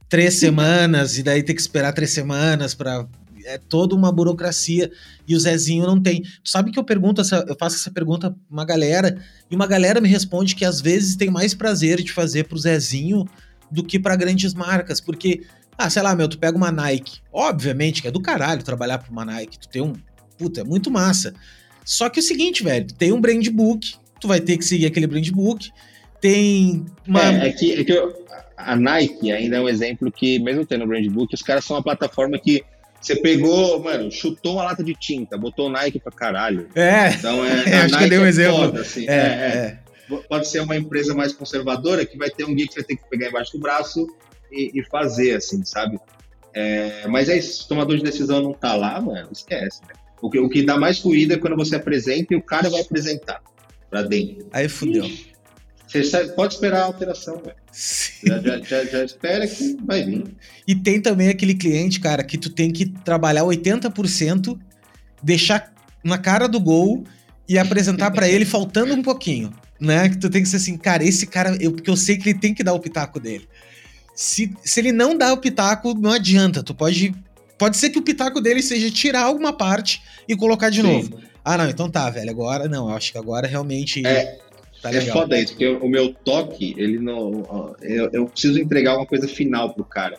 três 0.08 0.36
semanas, 0.36 1.18
e 1.18 1.24
daí 1.24 1.42
tem 1.42 1.56
que 1.56 1.62
esperar 1.62 1.94
três 1.94 2.12
semanas 2.12 2.76
para 2.76 3.08
é 3.46 3.58
toda 3.58 3.96
uma 3.96 4.12
burocracia 4.12 4.92
e 5.28 5.36
o 5.36 5.40
Zezinho 5.40 5.88
não 5.88 6.00
tem. 6.00 6.22
Tu 6.22 6.50
sabe 6.50 6.72
que 6.72 6.78
eu 6.78 6.84
pergunto 6.84 7.22
essa, 7.22 7.44
eu 7.48 7.56
faço 7.58 7.76
essa 7.76 7.90
pergunta 7.90 8.30
pra 8.30 8.40
uma 8.52 8.66
galera 8.66 9.18
e 9.52 9.56
uma 9.56 9.68
galera 9.68 10.00
me 10.00 10.08
responde 10.08 10.56
que 10.56 10.64
às 10.64 10.80
vezes 10.80 11.18
tem 11.18 11.30
mais 11.30 11.54
prazer 11.54 12.02
de 12.02 12.14
fazer 12.14 12.46
pro 12.46 12.58
Zezinho 12.58 13.28
do 13.70 13.84
que 13.84 14.00
para 14.00 14.16
grandes 14.16 14.54
marcas, 14.54 15.02
porque 15.02 15.42
ah, 15.78 15.90
sei 15.90 16.02
lá, 16.02 16.16
meu, 16.16 16.28
tu 16.28 16.40
pega 16.40 16.56
uma 16.56 16.72
Nike, 16.72 17.20
obviamente 17.34 18.02
que 18.02 18.08
é 18.08 18.12
do 18.12 18.22
caralho 18.22 18.64
trabalhar 18.64 18.98
para 18.98 19.12
uma 19.12 19.26
Nike, 19.26 19.60
tu 19.60 19.68
tem 19.68 19.82
um, 19.82 19.94
puta, 20.38 20.62
é 20.62 20.64
muito 20.64 20.90
massa. 20.90 21.34
Só 21.84 22.10
que 22.10 22.20
é 22.20 22.22
o 22.22 22.26
seguinte, 22.26 22.64
velho, 22.64 22.88
tem 22.94 23.12
um 23.12 23.20
brand 23.20 23.46
book, 23.50 23.96
tu 24.20 24.28
vai 24.28 24.40
ter 24.40 24.58
que 24.58 24.64
seguir 24.64 24.86
aquele 24.86 25.08
brand 25.08 25.28
book, 25.32 25.70
tem 26.22 26.86
uma... 27.06 27.24
É, 27.24 27.48
é 27.48 27.52
que, 27.52 27.74
é 27.74 27.84
que 27.84 27.92
eu, 27.92 28.26
a 28.56 28.76
Nike 28.76 29.32
ainda 29.32 29.58
é 29.58 29.62
um 29.62 29.68
exemplo 29.68 30.12
que, 30.12 30.40
mesmo 30.40 30.66
tendo 30.66 30.86
brand 30.86 31.06
book, 31.10 31.34
os 31.34 31.42
caras 31.42 31.66
são 31.66 31.76
uma 31.76 31.84
plataforma 31.84 32.38
que 32.40 32.64
você 33.02 33.16
pegou, 33.16 33.82
mano, 33.82 34.12
chutou 34.12 34.54
uma 34.54 34.64
lata 34.64 34.84
de 34.84 34.94
tinta, 34.94 35.38
botou 35.38 35.70
Nike 35.70 36.00
pra 36.00 36.12
caralho. 36.12 36.70
É. 36.76 37.10
Então 37.10 37.44
é. 37.44 37.64
é 37.70 37.76
acho 37.78 37.98
que 37.98 38.04
eu 38.04 38.10
dei 38.10 38.20
um 38.20 38.26
é 38.26 38.30
exemplo. 38.30 38.58
Foda, 38.58 38.82
assim. 38.82 39.10
é, 39.10 39.14
é, 39.14 39.80
é, 40.16 40.18
Pode 40.30 40.48
ser 40.48 40.60
uma 40.60 40.76
empresa 40.76 41.14
mais 41.16 41.34
conservadora 41.34 42.06
que 42.06 42.18
vai 42.18 42.30
ter 42.30 42.44
um 42.44 42.54
guia 42.54 42.68
que 42.68 42.76
vai 42.76 42.84
ter 42.84 42.96
que 42.96 43.10
pegar 43.10 43.30
embaixo 43.30 43.54
do 43.54 43.60
braço 43.60 44.08
e, 44.52 44.80
e 44.80 44.84
fazer, 44.86 45.36
assim, 45.36 45.64
sabe? 45.66 46.00
É, 46.54 47.08
mas 47.08 47.30
é 47.30 47.38
isso, 47.38 47.66
o 47.66 47.68
tomador 47.70 47.98
de 47.98 48.04
decisão 48.04 48.42
não 48.42 48.54
tá 48.54 48.76
lá, 48.76 49.00
mano, 49.02 49.30
esquece. 49.32 49.82
Né? 49.88 49.94
O, 50.22 50.30
que, 50.30 50.40
o 50.40 50.50
que 50.50 50.64
dá 50.64 50.78
mais 50.78 51.00
fluido 51.00 51.34
é 51.34 51.38
quando 51.38 51.56
você 51.56 51.78
apresenta 51.78 52.34
e 52.34 52.38
o 52.38 52.44
cara 52.44 52.70
vai 52.70 52.82
apresentar 52.82 53.42
pra 53.90 54.04
dentro. 54.04 54.48
Aí 54.52 54.70
fudeu. 54.70 55.06
Ixi. 55.06 55.31
Você 55.92 56.28
pode 56.30 56.54
esperar 56.54 56.82
a 56.82 56.86
alteração, 56.86 57.42
velho. 57.44 57.56
Já, 58.24 58.40
já, 58.40 58.60
já, 58.60 58.86
já, 58.86 59.04
espera 59.04 59.46
que 59.46 59.78
vai 59.84 60.04
vir. 60.04 60.24
E 60.68 60.76
tem 60.76 61.02
também 61.02 61.30
aquele 61.30 61.54
cliente, 61.54 62.00
cara, 62.00 62.24
que 62.24 62.38
tu 62.38 62.50
tem 62.50 62.72
que 62.72 62.86
trabalhar 62.86 63.44
80%, 63.44 64.58
deixar 65.22 65.74
na 66.04 66.18
cara 66.18 66.48
do 66.48 66.60
gol 66.60 67.04
e 67.48 67.58
apresentar 67.58 68.12
para 68.12 68.30
ele 68.30 68.46
faltando 68.46 68.94
um 68.94 69.02
pouquinho, 69.02 69.54
né? 69.80 70.08
Que 70.08 70.18
tu 70.18 70.30
tem 70.30 70.42
que 70.42 70.48
ser 70.48 70.58
assim, 70.58 70.78
cara, 70.78 71.04
esse 71.04 71.28
cara, 71.28 71.58
eu, 71.60 71.74
porque 71.74 71.90
eu 71.90 71.98
sei 71.98 72.18
que 72.18 72.30
ele 72.30 72.40
tem 72.40 72.54
que 72.54 72.64
dar 72.64 72.74
o 72.74 72.80
pitaco 72.80 73.20
dele. 73.20 73.48
Se, 74.16 74.54
se 74.64 74.80
ele 74.80 74.92
não 74.92 75.18
dá 75.18 75.34
o 75.34 75.38
pitaco, 75.38 75.94
não 75.94 76.12
adianta. 76.12 76.64
Tu 76.64 76.74
pode. 76.74 77.14
Pode 77.58 77.78
ser 77.78 77.90
que 77.90 78.00
o 78.00 78.02
pitaco 78.02 78.42
dele 78.42 78.62
seja 78.62 78.90
tirar 78.90 79.24
alguma 79.24 79.54
parte 79.54 80.02
e 80.28 80.36
colocar 80.36 80.70
de 80.70 80.82
Sim. 80.82 80.88
novo. 80.88 81.20
Ah, 81.44 81.58
não, 81.58 81.70
então 81.70 81.90
tá, 81.90 82.10
velho. 82.10 82.30
Agora 82.30 82.68
não, 82.68 82.90
eu 82.90 82.96
acho 82.96 83.12
que 83.12 83.18
agora 83.18 83.48
realmente. 83.48 84.06
É, 84.06 84.40
Tá 84.82 84.92
é 84.92 85.02
foda 85.02 85.40
isso, 85.40 85.54
porque 85.54 85.68
o 85.68 85.88
meu 85.88 86.12
toque, 86.12 86.74
ele 86.76 86.98
não. 86.98 87.76
Eu, 87.82 88.10
eu, 88.12 88.26
preciso 88.26 88.60
entregar 88.60 88.98
uma 88.98 89.06
coisa 89.06 89.28
final 89.28 89.74
pro 89.74 89.84
cara. 89.84 90.18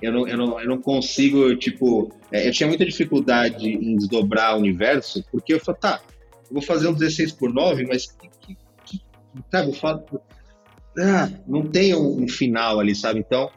Eu 0.00 0.12
não, 0.12 0.26
eu 0.26 0.36
não, 0.36 0.60
eu 0.60 0.68
não 0.68 0.80
consigo, 0.80 1.54
tipo. 1.56 2.10
É, 2.32 2.48
eu 2.48 2.52
tinha 2.52 2.66
muita 2.66 2.86
dificuldade 2.86 3.68
em 3.68 3.96
desdobrar 3.96 4.56
o 4.56 4.60
universo, 4.60 5.22
porque 5.30 5.52
eu 5.52 5.60
falei, 5.60 5.80
tá, 5.80 6.00
eu 6.48 6.54
vou 6.54 6.62
fazer 6.62 6.88
um 6.88 6.94
16 6.94 7.32
por 7.32 7.52
9, 7.52 7.86
mas 7.86 8.06
que, 8.06 8.28
que, 8.40 8.56
que, 8.84 9.02
sabe, 9.50 9.68
eu 9.68 9.74
falo, 9.74 10.02
ah, 10.98 11.30
não 11.46 11.62
tem 11.66 11.94
um, 11.94 12.22
um, 12.22 12.28
final 12.28 12.80
ali, 12.80 12.94
sabe? 12.94 13.20
Então, 13.20 13.50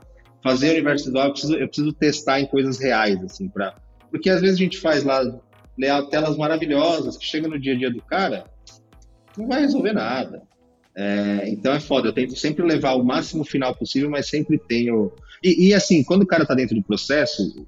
fazer 0.44 0.70
o 0.70 0.72
universo 0.72 1.06
visual, 1.06 1.28
eu 1.28 1.32
preciso, 1.32 1.56
eu 1.56 1.68
preciso 1.68 1.94
testar 1.94 2.42
em 2.42 2.46
coisas 2.46 2.78
reais, 2.78 3.24
assim, 3.24 3.48
pra. 3.48 3.74
Porque 4.10 4.30
às 4.30 4.42
vezes 4.42 4.58
a 4.58 4.64
gente 4.64 4.78
faz 4.78 5.06
lá 5.06 5.24
telas 6.10 6.36
maravilhosas 6.36 7.16
que 7.16 7.26
chegam 7.26 7.50
no 7.50 7.60
dia 7.60 7.74
a 7.74 7.78
dia 7.78 7.90
do 7.90 8.02
cara, 8.02 8.51
não 9.38 9.48
vai 9.48 9.62
resolver 9.62 9.94
nada. 9.94 10.42
É, 10.96 11.50
então 11.50 11.74
é 11.74 11.80
foda, 11.80 12.10
eu 12.10 12.14
tento 12.14 12.36
sempre 12.36 12.66
levar 12.66 12.94
o 12.94 13.04
máximo 13.04 13.46
final 13.46 13.74
possível, 13.76 14.10
mas 14.10 14.28
sempre 14.28 14.58
tenho. 14.58 15.12
E, 15.42 15.68
e, 15.68 15.74
assim, 15.74 16.04
quando 16.04 16.24
o 16.24 16.28
cara 16.28 16.46
tá 16.46 16.54
dentro 16.54 16.76
do 16.76 16.84
processo, 16.84 17.66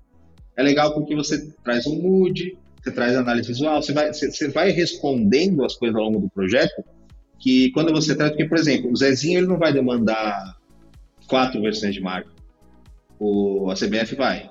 é 0.55 0.61
legal 0.61 0.93
porque 0.93 1.15
você 1.15 1.49
traz 1.63 1.87
um 1.87 2.01
mood, 2.01 2.57
você 2.81 2.91
traz 2.91 3.15
análise 3.15 3.47
visual, 3.47 3.81
você 3.81 3.93
vai, 3.93 4.11
você, 4.11 4.29
você 4.29 4.49
vai 4.49 4.71
respondendo 4.71 5.63
as 5.63 5.75
coisas 5.75 5.95
ao 5.95 6.03
longo 6.03 6.19
do 6.19 6.29
projeto. 6.29 6.83
Que 7.39 7.71
quando 7.71 7.91
você 7.91 8.15
traz, 8.15 8.31
porque, 8.31 8.45
por 8.45 8.57
exemplo, 8.57 8.91
o 8.91 8.95
Zezinho 8.95 9.39
ele 9.39 9.47
não 9.47 9.57
vai 9.57 9.73
demandar 9.73 10.57
quatro 11.27 11.61
versões 11.61 11.93
de 11.93 12.01
marca, 12.01 12.29
o, 13.19 13.69
a 13.71 13.73
CBF 13.73 14.15
vai. 14.15 14.49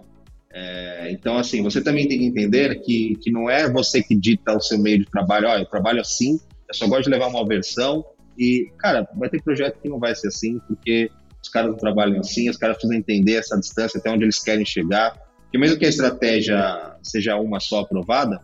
É, 0.53 1.11
então, 1.11 1.38
assim, 1.38 1.62
você 1.62 1.81
também 1.81 2.07
tem 2.07 2.18
que 2.18 2.27
entender 2.27 2.75
que, 2.81 3.16
que 3.16 3.31
não 3.31 3.48
é 3.48 3.70
você 3.70 4.03
que 4.03 4.14
dita 4.14 4.55
o 4.55 4.61
seu 4.61 4.79
meio 4.79 4.98
de 4.98 5.07
trabalho, 5.07 5.48
olha, 5.48 5.62
eu 5.62 5.66
trabalho 5.66 6.01
assim, 6.01 6.38
eu 6.73 6.75
só 6.75 6.89
gosto 6.89 7.05
de 7.05 7.11
levar 7.11 7.29
uma 7.29 7.47
versão. 7.47 8.05
E, 8.39 8.71
cara, 8.79 9.09
vai 9.15 9.29
ter 9.29 9.43
projeto 9.43 9.79
que 9.81 9.89
não 9.89 9.99
vai 9.99 10.15
ser 10.15 10.29
assim, 10.29 10.59
porque 10.67 11.11
os 11.43 11.49
caras 11.49 11.71
não 11.71 11.77
trabalham 11.77 12.19
assim, 12.21 12.49
os 12.49 12.57
caras 12.57 12.77
precisam 12.77 12.99
entender 12.99 13.35
essa 13.35 13.59
distância 13.59 13.99
até 13.99 14.11
onde 14.11 14.25
eles 14.25 14.42
querem 14.42 14.65
chegar. 14.65 15.17
Porque 15.42 15.59
mesmo 15.59 15.79
que 15.79 15.85
a 15.85 15.88
estratégia 15.88 16.96
seja 17.03 17.37
uma 17.37 17.61
só 17.61 17.81
aprovada, 17.81 18.40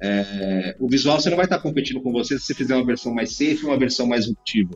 é, 0.00 0.76
o 0.78 0.88
visual 0.88 1.18
você 1.18 1.28
não 1.28 1.36
vai 1.36 1.46
estar 1.46 1.58
competindo 1.58 2.00
com 2.00 2.12
você 2.12 2.38
se 2.38 2.44
você 2.44 2.54
fizer 2.54 2.74
uma 2.74 2.84
versão 2.84 3.14
mais 3.14 3.34
safe 3.34 3.64
uma 3.64 3.78
versão 3.78 4.06
mais 4.06 4.28
ruptiva. 4.28 4.74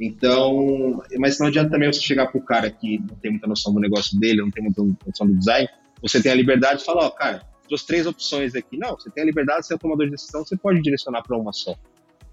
Então, 0.00 1.02
mas 1.18 1.38
não 1.38 1.48
adianta 1.48 1.70
também 1.70 1.92
você 1.92 2.00
chegar 2.00 2.28
para 2.28 2.38
o 2.38 2.44
cara 2.44 2.70
que 2.70 2.98
não 2.98 3.16
tem 3.16 3.32
muita 3.32 3.46
noção 3.46 3.74
do 3.74 3.80
negócio 3.80 4.18
dele, 4.18 4.40
não 4.40 4.50
tem 4.50 4.62
muita 4.62 4.82
noção 5.06 5.26
do 5.26 5.36
design, 5.36 5.68
você 6.00 6.22
tem 6.22 6.32
a 6.32 6.34
liberdade 6.34 6.80
de 6.80 6.84
falar, 6.84 7.06
ó, 7.06 7.10
cara, 7.10 7.42
trouxe 7.66 7.86
três 7.86 8.06
opções 8.06 8.54
aqui. 8.54 8.76
Não, 8.76 8.96
você 8.96 9.10
tem 9.10 9.22
a 9.22 9.26
liberdade 9.26 9.60
de 9.60 9.66
ser 9.66 9.74
o 9.74 9.78
tomador 9.78 10.06
de 10.06 10.12
decisão, 10.12 10.44
você 10.44 10.56
pode 10.56 10.80
direcionar 10.80 11.22
para 11.22 11.36
uma 11.36 11.52
só. 11.52 11.74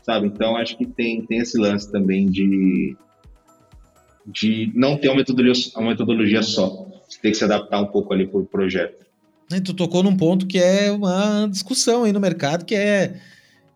Sabe? 0.06 0.28
Então 0.28 0.56
acho 0.56 0.78
que 0.78 0.86
tem, 0.86 1.26
tem 1.26 1.40
esse 1.40 1.58
lance 1.58 1.92
também 1.92 2.30
de, 2.30 2.96
de 4.26 4.72
não 4.76 4.98
ter 4.98 5.10
uma 5.10 5.18
metodologia, 5.18 5.72
uma 5.76 5.90
metodologia 5.90 6.44
só. 6.44 6.88
Você 7.10 7.20
tem 7.20 7.32
que 7.32 7.38
se 7.38 7.44
adaptar 7.44 7.82
um 7.82 7.88
pouco 7.88 8.14
ali 8.14 8.28
por 8.28 8.46
projeto. 8.46 9.04
E 9.52 9.60
tu 9.60 9.74
tocou 9.74 10.04
num 10.04 10.16
ponto 10.16 10.46
que 10.46 10.60
é 10.60 10.92
uma 10.92 11.48
discussão 11.48 12.04
aí 12.04 12.12
no 12.12 12.20
mercado, 12.20 12.66
que 12.66 12.76
é 12.76 13.20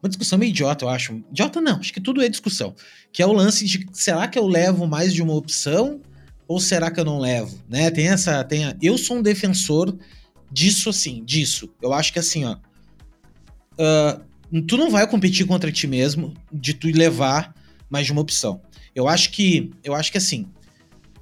uma 0.01 0.09
discussão 0.09 0.37
meio 0.37 0.49
idiota, 0.49 0.85
eu 0.85 0.89
acho. 0.89 1.13
Idiota 1.31 1.59
não, 1.59 1.77
acho 1.77 1.93
que 1.93 2.01
tudo 2.01 2.21
é 2.21 2.29
discussão. 2.29 2.75
Que 3.11 3.23
é 3.23 3.25
o 3.25 3.33
lance 3.33 3.65
de 3.65 3.87
será 3.91 4.27
que 4.27 4.37
eu 4.37 4.47
levo 4.47 4.87
mais 4.87 5.13
de 5.13 5.21
uma 5.23 5.33
opção 5.33 5.99
ou 6.47 6.59
será 6.59 6.91
que 6.91 6.99
eu 6.99 7.05
não 7.05 7.19
levo? 7.19 7.59
Né? 7.67 7.89
Tem 7.89 8.07
essa. 8.07 8.43
Tem 8.43 8.65
a, 8.65 8.75
eu 8.81 8.97
sou 8.97 9.17
um 9.17 9.21
defensor 9.21 9.95
disso 10.51 10.89
assim, 10.89 11.23
disso. 11.23 11.69
Eu 11.81 11.91
acho 11.93 12.13
que 12.13 12.19
assim, 12.19 12.45
ó. 12.45 12.55
Uh, 13.73 14.28
tu 14.67 14.77
não 14.77 14.89
vai 14.89 15.07
competir 15.07 15.45
contra 15.45 15.71
ti 15.71 15.87
mesmo 15.87 16.33
de 16.51 16.73
tu 16.73 16.87
levar 16.87 17.53
mais 17.89 18.05
de 18.05 18.11
uma 18.11 18.21
opção. 18.21 18.61
Eu 18.95 19.07
acho 19.07 19.31
que. 19.31 19.71
Eu 19.83 19.95
acho 19.95 20.11
que 20.11 20.17
assim. 20.17 20.47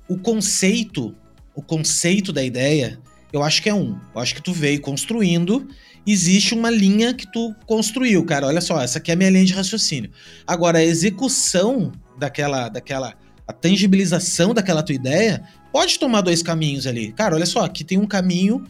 O 0.08 0.18
conceito. 0.18 1.16
O 1.56 1.62
conceito 1.62 2.32
da 2.32 2.44
ideia, 2.44 3.00
eu 3.34 3.42
acho 3.42 3.64
que 3.64 3.70
é 3.70 3.74
um. 3.74 4.00
Eu 4.14 4.22
acho 4.22 4.36
que 4.36 4.42
tu 4.44 4.54
veio 4.54 4.80
construindo 4.80 5.68
existe 6.12 6.54
uma 6.54 6.70
linha 6.70 7.14
que 7.14 7.30
tu 7.30 7.54
construiu, 7.66 8.24
cara. 8.26 8.48
Olha 8.48 8.62
só, 8.62 8.82
essa 8.82 8.98
aqui 8.98 9.12
é 9.12 9.14
a 9.14 9.18
minha 9.18 9.30
linha 9.30 9.46
de 9.46 9.54
raciocínio. 9.54 10.10
Agora, 10.46 10.80
a 10.80 10.84
execução 10.84 11.92
daquela, 12.18 12.70
daquela, 12.70 13.14
a 13.46 13.54
tangibilização 13.54 14.54
daquela 14.54 14.82
tua 14.82 14.96
ideia 14.96 15.44
pode 15.72 16.00
tomar 16.00 16.22
dois 16.22 16.42
caminhos 16.42 16.88
ali. 16.88 17.12
Cara, 17.12 17.36
olha 17.36 17.46
só, 17.46 17.66
aqui 17.66 17.84
tem 17.84 17.98
um 17.98 18.08
caminho 18.08 18.64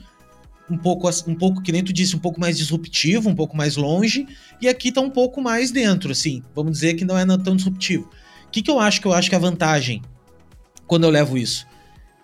um 0.70 0.78
pouco, 0.78 1.10
um 1.28 1.36
pouco, 1.36 1.62
que 1.62 1.72
nem 1.72 1.84
tu 1.84 1.94
disse, 1.94 2.16
um 2.16 2.20
pouco 2.20 2.40
mais 2.40 2.58
disruptivo, 2.58 3.30
um 3.30 3.36
pouco 3.36 3.56
mais 3.56 3.76
longe, 3.76 4.28
e 4.62 4.68
aqui 4.68 4.92
tá 4.92 5.02
um 5.02 5.10
pouco 5.10 5.42
mais 5.42 5.72
dentro, 5.72 6.12
assim. 6.12 6.42
Vamos 6.54 6.74
dizer 6.74 6.96
que 6.96 7.06
não 7.06 7.18
é 7.18 7.26
tão 7.38 7.56
disruptivo. 7.56 8.10
O 8.48 8.52
que, 8.52 8.62
que 8.62 8.72
eu 8.72 8.80
acho 8.80 9.02
que 9.02 9.08
eu 9.08 9.14
acho 9.14 9.30
que 9.30 9.36
é 9.36 9.38
a 9.38 9.42
vantagem 9.42 10.02
quando 10.86 11.06
eu 11.06 11.10
levo 11.10 11.38
isso? 11.38 11.66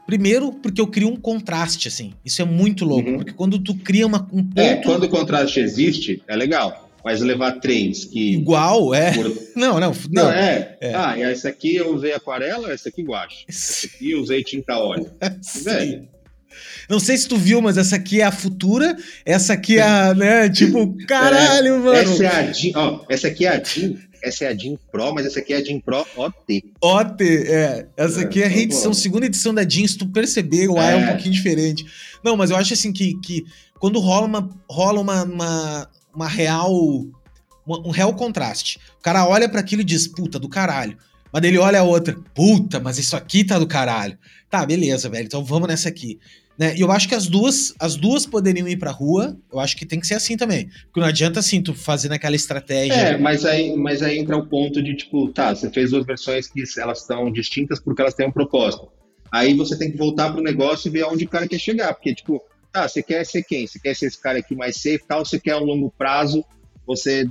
Primeiro, 0.05 0.51
porque 0.51 0.81
eu 0.81 0.87
crio 0.87 1.07
um 1.07 1.15
contraste, 1.15 1.87
assim. 1.87 2.13
Isso 2.25 2.41
é 2.41 2.45
muito 2.45 2.83
louco, 2.83 3.09
uhum. 3.09 3.17
porque 3.17 3.31
quando 3.31 3.57
tu 3.59 3.73
cria 3.75 4.05
uma, 4.05 4.27
um 4.33 4.43
ponto... 4.43 4.59
É, 4.59 4.75
quando 4.77 5.03
o 5.03 5.09
contraste 5.09 5.59
existe, 5.59 6.21
é 6.27 6.35
legal. 6.35 6.89
Mas 7.03 7.21
levar 7.21 7.59
três 7.59 8.05
que... 8.05 8.33
Igual, 8.33 8.93
é. 8.93 9.13
Por... 9.13 9.25
Não, 9.55 9.79
não, 9.79 9.91
não. 9.91 9.95
Não, 10.09 10.31
é. 10.31 10.77
é. 10.81 10.93
Ah, 10.93 11.17
e 11.17 11.21
essa 11.21 11.49
aqui 11.49 11.75
eu 11.75 11.93
usei 11.93 12.13
aquarela, 12.13 12.71
essa 12.71 12.89
aqui 12.89 13.03
guache. 13.03 13.45
Essa 13.47 13.87
aqui 13.87 14.11
eu 14.11 14.21
usei 14.21 14.43
tinta 14.43 14.77
óleo. 14.77 15.11
Velho. 15.63 16.07
Não 16.89 16.99
sei 16.99 17.17
se 17.17 17.27
tu 17.27 17.37
viu, 17.37 17.61
mas 17.61 17.77
essa 17.77 17.95
aqui 17.95 18.21
é 18.21 18.25
a 18.25 18.31
futura, 18.31 18.95
essa 19.25 19.53
aqui 19.53 19.77
é 19.77 19.81
a, 19.81 20.13
né, 20.13 20.49
tipo, 20.49 20.95
caralho, 21.07 21.75
é, 21.75 21.77
mano. 21.79 21.93
Essa 21.93 22.23
é 22.23 22.27
a 22.27 22.51
Jean, 22.51 22.71
ó, 22.75 23.05
essa 23.09 23.27
aqui 23.27 23.45
é 23.45 23.49
a 23.49 23.63
Jean 23.63 23.95
essa 24.23 24.45
é 24.45 24.47
a 24.47 24.57
Jean 24.57 24.77
Pro, 24.89 25.13
mas 25.13 25.25
essa 25.25 25.39
aqui 25.39 25.53
é 25.53 25.57
a 25.57 25.63
Jean 25.63 25.81
Pro 25.81 26.07
OT. 26.15 26.63
OT, 26.81 27.23
é. 27.45 27.85
Essa 27.97 28.21
é, 28.21 28.23
aqui 28.23 28.41
é 28.41 28.45
a 28.45 28.49
reedição, 28.49 28.91
bom. 28.91 28.93
segunda 28.93 29.25
edição 29.25 29.53
da 29.53 29.67
Jean, 29.67 29.85
se 29.85 29.97
tu 29.97 30.07
perceber, 30.07 30.69
o 30.69 30.77
é. 30.77 30.93
é 30.93 30.95
um 30.95 31.07
pouquinho 31.07 31.33
diferente. 31.33 31.85
Não, 32.23 32.37
mas 32.37 32.49
eu 32.49 32.55
acho 32.55 32.73
assim 32.73 32.93
que, 32.93 33.19
que 33.19 33.43
quando 33.77 33.99
rola 33.99 34.25
uma, 34.25 34.49
rola 34.69 35.01
uma, 35.01 35.23
uma, 35.25 35.89
uma 36.15 36.27
real. 36.27 36.73
um 37.67 37.91
real 37.91 38.13
contraste. 38.13 38.79
O 38.97 39.03
cara 39.03 39.27
olha 39.27 39.49
para 39.49 39.59
aquilo 39.59 39.81
e 39.81 39.85
diz, 39.85 40.07
puta, 40.07 40.39
do 40.39 40.47
caralho. 40.47 40.97
Mas 41.31 41.43
ele 41.43 41.57
olha 41.57 41.79
a 41.79 41.83
outra, 41.83 42.15
puta, 42.33 42.79
mas 42.79 42.97
isso 42.97 43.17
aqui 43.17 43.43
tá 43.43 43.59
do 43.59 43.67
caralho. 43.67 44.17
Tá, 44.49 44.65
beleza, 44.65 45.09
velho, 45.09 45.25
então 45.25 45.43
vamos 45.43 45.67
nessa 45.67 45.89
aqui. 45.89 46.19
Né? 46.57 46.75
E 46.75 46.81
eu 46.81 46.91
acho 46.91 47.07
que 47.07 47.15
as 47.15 47.27
duas, 47.27 47.73
as 47.79 47.95
duas 47.95 48.25
poderiam 48.25 48.67
ir 48.67 48.77
pra 48.77 48.91
rua. 48.91 49.37
Eu 49.51 49.59
acho 49.59 49.75
que 49.75 49.85
tem 49.85 49.99
que 49.99 50.07
ser 50.07 50.15
assim 50.15 50.37
também. 50.37 50.69
Porque 50.85 50.99
não 50.99 51.07
adianta 51.07 51.39
assim, 51.39 51.61
tu 51.61 51.73
fazendo 51.73 52.13
aquela 52.13 52.35
estratégia. 52.35 52.93
É, 52.93 53.17
mas 53.17 53.43
aí, 53.45 53.75
mas 53.75 54.01
aí 54.01 54.19
entra 54.19 54.37
o 54.37 54.45
ponto 54.45 54.81
de, 54.81 54.95
tipo, 54.95 55.29
tá, 55.29 55.55
você 55.55 55.69
fez 55.69 55.91
duas 55.91 56.05
versões 56.05 56.47
que 56.47 56.63
elas 56.77 57.01
estão 57.01 57.31
distintas 57.31 57.79
porque 57.79 58.01
elas 58.01 58.13
têm 58.13 58.27
um 58.27 58.31
propósito. 58.31 58.91
Aí 59.31 59.55
você 59.55 59.77
tem 59.77 59.91
que 59.91 59.97
voltar 59.97 60.31
pro 60.31 60.43
negócio 60.43 60.87
e 60.87 60.91
ver 60.91 61.01
aonde 61.01 61.25
o 61.25 61.29
cara 61.29 61.47
quer 61.47 61.59
chegar. 61.59 61.93
Porque, 61.93 62.13
tipo, 62.13 62.39
tá, 62.71 62.87
você 62.87 63.01
quer 63.01 63.25
ser 63.25 63.43
quem? 63.43 63.65
Você 63.65 63.79
quer 63.79 63.95
ser 63.95 64.05
esse 64.05 64.21
cara 64.21 64.39
aqui 64.39 64.55
mais 64.55 64.75
safe 64.75 65.01
tal? 65.07 65.25
Você 65.25 65.39
quer 65.39 65.55
um 65.55 65.63
longo 65.63 65.91
prazo? 65.97 66.45
Você 66.85 67.25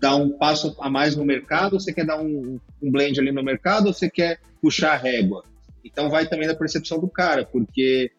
dá 0.00 0.14
um 0.14 0.30
passo 0.30 0.76
a 0.80 0.88
mais 0.88 1.16
no 1.16 1.24
mercado? 1.24 1.80
Você 1.80 1.92
quer 1.92 2.06
dar 2.06 2.20
um, 2.20 2.60
um 2.80 2.90
blend 2.92 3.18
ali 3.18 3.32
no 3.32 3.42
mercado? 3.42 3.88
Ou 3.88 3.92
você 3.92 4.08
quer 4.08 4.38
puxar 4.62 4.92
a 4.92 4.96
régua? 4.96 5.42
Então 5.84 6.10
vai 6.10 6.28
também 6.28 6.46
da 6.46 6.54
percepção 6.54 6.98
do 7.00 7.08
cara, 7.08 7.44
porque 7.44 8.10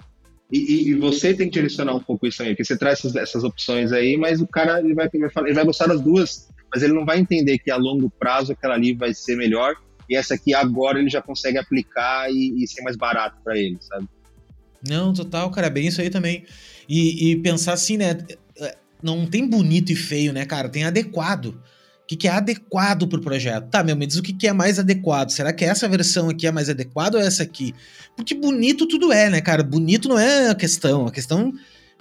e, 0.51 0.89
e, 0.89 0.95
você 0.95 1.33
tem 1.33 1.47
que 1.47 1.53
direcionar 1.53 1.93
um 1.93 1.99
pouco 1.99 2.25
isso 2.25 2.41
aí, 2.41 2.49
porque 2.49 2.63
você 2.63 2.77
traz 2.77 2.99
essas, 2.99 3.15
essas 3.15 3.43
opções 3.43 3.91
aí, 3.91 4.15
mas 4.15 4.39
o 4.39 4.47
cara 4.47 4.79
ele 4.79 4.93
vai, 4.93 5.09
ele 5.13 5.53
vai 5.53 5.65
gostar 5.65 5.87
das 5.87 6.01
duas, 6.01 6.47
mas 6.73 6.81
ele 6.81 6.93
não 6.93 7.05
vai 7.05 7.19
entender 7.19 7.57
que 7.57 7.69
a 7.69 7.75
longo 7.75 8.09
prazo 8.09 8.53
aquela 8.53 8.75
ali 8.75 8.93
vai 8.93 9.13
ser 9.13 9.35
melhor 9.35 9.75
e 10.09 10.15
essa 10.15 10.35
aqui 10.35 10.53
agora 10.53 10.99
ele 10.99 11.09
já 11.09 11.21
consegue 11.21 11.57
aplicar 11.57 12.31
e, 12.31 12.63
e 12.63 12.67
ser 12.67 12.81
mais 12.81 12.95
barato 12.95 13.37
para 13.43 13.57
ele, 13.57 13.77
sabe? 13.81 14.07
Não, 14.87 15.13
total, 15.13 15.51
cara, 15.51 15.67
é 15.67 15.69
bem 15.69 15.87
isso 15.87 15.99
aí 15.99 16.09
também. 16.09 16.45
E, 16.87 17.31
e 17.31 17.35
pensar 17.37 17.73
assim, 17.73 17.97
né? 17.97 18.17
Não 19.03 19.25
tem 19.25 19.47
bonito 19.47 19.91
e 19.91 19.95
feio, 19.95 20.31
né, 20.31 20.45
cara? 20.45 20.69
Tem 20.69 20.85
adequado 20.85 21.61
que, 22.07 22.15
que 22.15 22.27
é 22.27 22.31
adequado 22.31 23.07
para 23.07 23.19
o 23.19 23.21
projeto. 23.21 23.69
Tá, 23.69 23.83
meu, 23.83 23.95
me 23.95 24.07
diz 24.07 24.15
o 24.15 24.23
que, 24.23 24.31
que 24.31 24.47
é 24.47 24.53
mais 24.53 24.79
adequado. 24.79 25.29
Será 25.29 25.51
que 25.51 25.65
essa 25.65 25.89
versão 25.89 26.29
aqui 26.29 26.47
é 26.47 26.51
mais 26.51 26.69
adequada 26.69 27.17
ou 27.17 27.23
essa 27.23 27.43
aqui? 27.43 27.75
Porque 28.15 28.33
bonito 28.33 28.87
tudo 28.87 29.11
é, 29.11 29.29
né, 29.29 29.41
cara? 29.41 29.61
Bonito 29.61 30.07
não 30.07 30.17
é 30.17 30.49
a 30.49 30.55
questão. 30.55 31.05
A 31.05 31.11
questão, 31.11 31.53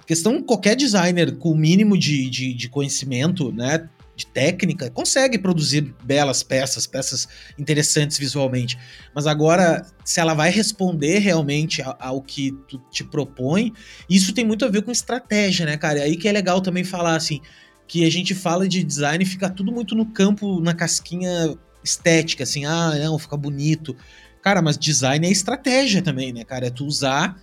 questão 0.05 0.41
qualquer 0.41 0.75
designer 0.77 1.35
com 1.35 1.51
o 1.51 1.57
mínimo 1.57 1.97
de, 1.97 2.29
de, 2.29 2.53
de 2.53 2.69
conhecimento, 2.69 3.51
né, 3.51 3.89
de 4.15 4.25
técnica, 4.25 4.89
consegue 4.89 5.37
produzir 5.37 5.93
belas 6.03 6.41
peças, 6.41 6.87
peças 6.87 7.27
interessantes 7.59 8.17
visualmente. 8.17 8.77
Mas 9.13 9.27
agora, 9.27 9.85
se 10.05 10.21
ela 10.21 10.33
vai 10.33 10.49
responder 10.49 11.19
realmente 11.19 11.83
ao 11.99 12.21
que 12.21 12.53
tu 12.67 12.81
te 12.89 13.03
propõe, 13.03 13.73
isso 14.09 14.33
tem 14.33 14.45
muito 14.45 14.65
a 14.65 14.69
ver 14.69 14.81
com 14.81 14.89
estratégia, 14.89 15.65
né, 15.65 15.77
cara? 15.77 15.99
E 15.99 16.01
aí 16.01 16.17
que 16.17 16.27
é 16.29 16.31
legal 16.31 16.61
também 16.61 16.85
falar 16.85 17.15
assim 17.15 17.41
que 17.87 18.05
a 18.05 18.11
gente 18.11 18.35
fala 18.35 18.67
de 18.67 18.83
design 18.83 19.23
e 19.23 19.27
fica 19.27 19.49
tudo 19.49 19.71
muito 19.71 19.95
no 19.95 20.05
campo, 20.05 20.59
na 20.59 20.73
casquinha 20.73 21.55
estética, 21.83 22.43
assim, 22.43 22.65
ah, 22.65 22.93
não, 22.95 23.17
fica 23.17 23.37
bonito. 23.37 23.95
Cara, 24.41 24.61
mas 24.61 24.77
design 24.77 25.25
é 25.25 25.31
estratégia 25.31 26.01
também, 26.01 26.33
né, 26.33 26.43
cara? 26.43 26.67
É 26.67 26.69
tu 26.69 26.85
usar 26.85 27.41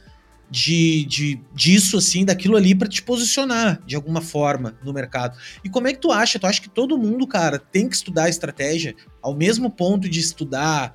de, 0.50 1.04
de 1.06 1.40
disso, 1.54 1.96
assim, 1.96 2.24
daquilo 2.24 2.56
ali 2.56 2.74
para 2.74 2.88
te 2.88 3.02
posicionar 3.02 3.80
de 3.86 3.96
alguma 3.96 4.20
forma 4.20 4.76
no 4.84 4.92
mercado. 4.92 5.36
E 5.64 5.68
como 5.68 5.88
é 5.88 5.92
que 5.92 5.98
tu 5.98 6.12
acha? 6.12 6.38
Tu 6.38 6.46
acha 6.46 6.60
que 6.60 6.68
todo 6.68 6.98
mundo, 6.98 7.26
cara, 7.26 7.58
tem 7.58 7.88
que 7.88 7.96
estudar 7.96 8.28
estratégia 8.28 8.94
ao 9.22 9.34
mesmo 9.34 9.70
ponto 9.70 10.08
de 10.08 10.20
estudar 10.20 10.94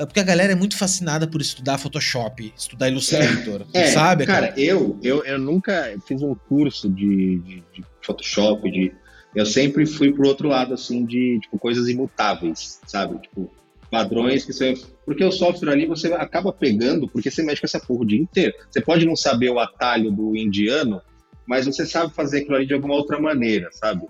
é 0.00 0.06
porque 0.06 0.20
a 0.20 0.24
galera 0.24 0.52
é 0.52 0.56
muito 0.56 0.78
fascinada 0.78 1.26
por 1.26 1.42
estudar 1.42 1.76
Photoshop, 1.76 2.52
estudar 2.56 2.88
Illustrator, 2.88 3.66
é, 3.74 3.88
sabe? 3.88 4.24
Cara, 4.24 4.48
cara, 4.48 4.60
Eu, 4.60 4.98
eu, 5.02 5.22
eu 5.24 5.38
nunca 5.38 5.94
fiz 6.06 6.22
um 6.22 6.34
curso 6.34 6.88
de, 6.88 7.38
de, 7.40 7.64
de, 7.72 7.84
Photoshop, 8.00 8.70
de, 8.70 8.92
eu 9.34 9.44
sempre 9.44 9.84
fui 9.84 10.10
pro 10.10 10.26
outro 10.26 10.48
lado, 10.48 10.72
assim, 10.72 11.04
de 11.04 11.38
tipo, 11.40 11.58
coisas 11.58 11.86
imutáveis, 11.86 12.80
sabe? 12.86 13.18
Tipo, 13.18 13.50
padrões 13.90 14.44
que 14.44 14.54
você. 14.54 14.74
Porque 15.04 15.22
o 15.22 15.30
software 15.30 15.72
ali 15.72 15.86
você 15.86 16.12
acaba 16.14 16.50
pegando, 16.50 17.06
porque 17.06 17.30
você 17.30 17.42
mexe 17.42 17.60
com 17.60 17.66
essa 17.66 17.80
porra 17.80 18.02
o 18.02 18.06
dia 18.06 18.18
inteiro. 18.18 18.54
Você 18.70 18.80
pode 18.80 19.04
não 19.04 19.14
saber 19.14 19.50
o 19.50 19.58
atalho 19.58 20.10
do 20.10 20.34
indiano, 20.34 21.02
mas 21.46 21.66
você 21.66 21.84
sabe 21.84 22.14
fazer 22.14 22.38
aquilo 22.38 22.56
ali 22.56 22.66
de 22.66 22.72
alguma 22.72 22.94
outra 22.94 23.20
maneira, 23.20 23.68
sabe? 23.72 24.06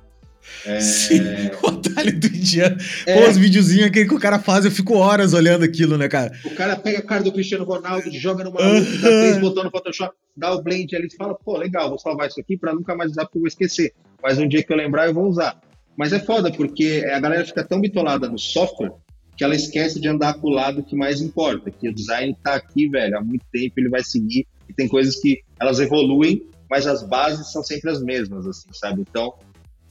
É... 0.64 0.80
Sim, 0.80 1.20
o 1.62 1.66
atalho 1.68 2.18
do 2.18 2.26
indiano. 2.26 2.76
É... 3.06 3.20
Pô, 3.20 3.30
os 3.30 3.36
videozinhos 3.36 3.86
aqui 3.86 4.06
que 4.06 4.14
o 4.14 4.20
cara 4.20 4.38
faz, 4.38 4.64
eu 4.64 4.70
fico 4.70 4.94
horas 4.94 5.32
olhando 5.32 5.64
aquilo, 5.64 5.96
né, 5.96 6.08
cara? 6.08 6.32
O 6.44 6.54
cara 6.54 6.76
pega 6.76 6.98
a 6.98 7.02
cara 7.02 7.22
do 7.22 7.32
Cristiano 7.32 7.64
Ronaldo, 7.64 8.10
joga 8.12 8.44
numa 8.44 8.60
uh 8.60 8.64
-huh. 8.64 9.00
dá 9.00 9.08
três 9.08 9.38
botões 9.38 9.64
no 9.64 9.70
Photoshop, 9.70 10.14
dá 10.36 10.52
o 10.52 10.62
blend 10.62 10.94
ali 10.94 11.06
e 11.06 11.16
fala, 11.16 11.34
pô, 11.34 11.56
legal, 11.56 11.88
vou 11.88 11.98
salvar 11.98 12.28
isso 12.28 12.40
aqui 12.40 12.56
pra 12.56 12.74
nunca 12.74 12.94
mais 12.94 13.12
usar 13.12 13.24
porque 13.24 13.38
eu 13.38 13.42
vou 13.42 13.48
esquecer. 13.48 13.92
Mas 14.22 14.38
um 14.38 14.48
dia 14.48 14.62
que 14.62 14.72
eu 14.72 14.76
lembrar, 14.76 15.06
eu 15.06 15.14
vou 15.14 15.26
usar. 15.26 15.58
Mas 15.96 16.12
é 16.12 16.18
foda, 16.18 16.50
porque 16.50 17.06
a 17.12 17.20
galera 17.20 17.44
fica 17.44 17.64
tão 17.64 17.80
bitolada 17.80 18.28
no 18.28 18.38
software 18.38 18.92
que 19.36 19.44
ela 19.44 19.54
esquece 19.54 19.98
de 19.98 20.06
andar 20.06 20.34
pro 20.34 20.50
lado 20.50 20.82
que 20.82 20.94
mais 20.94 21.20
importa, 21.22 21.70
que 21.70 21.88
o 21.88 21.94
design 21.94 22.36
tá 22.42 22.54
aqui, 22.54 22.88
velho, 22.88 23.16
há 23.16 23.22
muito 23.22 23.44
tempo 23.50 23.74
ele 23.78 23.88
vai 23.88 24.02
seguir, 24.04 24.46
e 24.68 24.74
tem 24.74 24.86
coisas 24.86 25.16
que 25.16 25.40
elas 25.58 25.80
evoluem, 25.80 26.42
mas 26.68 26.86
as 26.86 27.02
bases 27.02 27.50
são 27.50 27.62
sempre 27.62 27.90
as 27.90 28.02
mesmas, 28.02 28.46
assim, 28.46 28.68
sabe? 28.72 29.00
Então, 29.00 29.34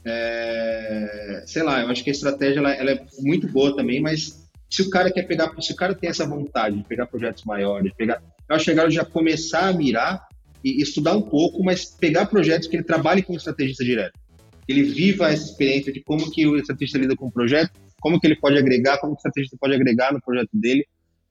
é, 0.04 1.42
sei 1.46 1.62
lá, 1.62 1.80
eu 1.82 1.88
acho 1.88 2.02
que 2.02 2.10
a 2.10 2.12
estratégia 2.12 2.60
ela, 2.60 2.72
ela, 2.72 2.90
é 2.92 3.06
muito 3.18 3.46
boa 3.48 3.74
também, 3.74 4.00
mas 4.00 4.48
se 4.68 4.82
o 4.82 4.90
cara 4.90 5.12
quer 5.12 5.24
pegar, 5.24 5.52
se 5.60 5.72
o 5.72 5.76
cara 5.76 5.94
tem 5.94 6.08
essa 6.08 6.26
vontade 6.26 6.76
de 6.76 6.84
pegar 6.84 7.06
projetos 7.06 7.44
maiores, 7.44 7.92
pegar, 7.94 8.22
eu 8.48 8.56
acho 8.56 8.70
agora 8.70 8.90
já 8.90 9.04
começar 9.04 9.68
a 9.68 9.72
mirar 9.72 10.26
e 10.64 10.80
estudar 10.80 11.16
um 11.16 11.22
pouco, 11.22 11.62
mas 11.62 11.84
pegar 11.84 12.26
projetos 12.26 12.68
que 12.68 12.76
ele 12.76 12.84
trabalhe 12.84 13.22
com 13.22 13.34
estrategista 13.34 13.84
direto, 13.84 14.18
que 14.66 14.72
ele 14.72 14.84
viva 14.84 15.30
essa 15.30 15.44
experiência 15.44 15.92
de 15.92 16.00
como 16.02 16.30
que 16.30 16.46
o 16.46 16.56
estrategista 16.56 16.98
lida 16.98 17.16
com 17.16 17.26
o 17.26 17.32
projeto, 17.32 17.72
como 18.00 18.18
que 18.18 18.26
ele 18.26 18.36
pode 18.36 18.56
agregar, 18.58 18.98
como 18.98 19.12
que 19.12 19.18
o 19.18 19.20
estrategista 19.20 19.56
pode 19.60 19.74
agregar 19.74 20.12
no 20.12 20.20
projeto 20.20 20.50
dele, 20.54 20.86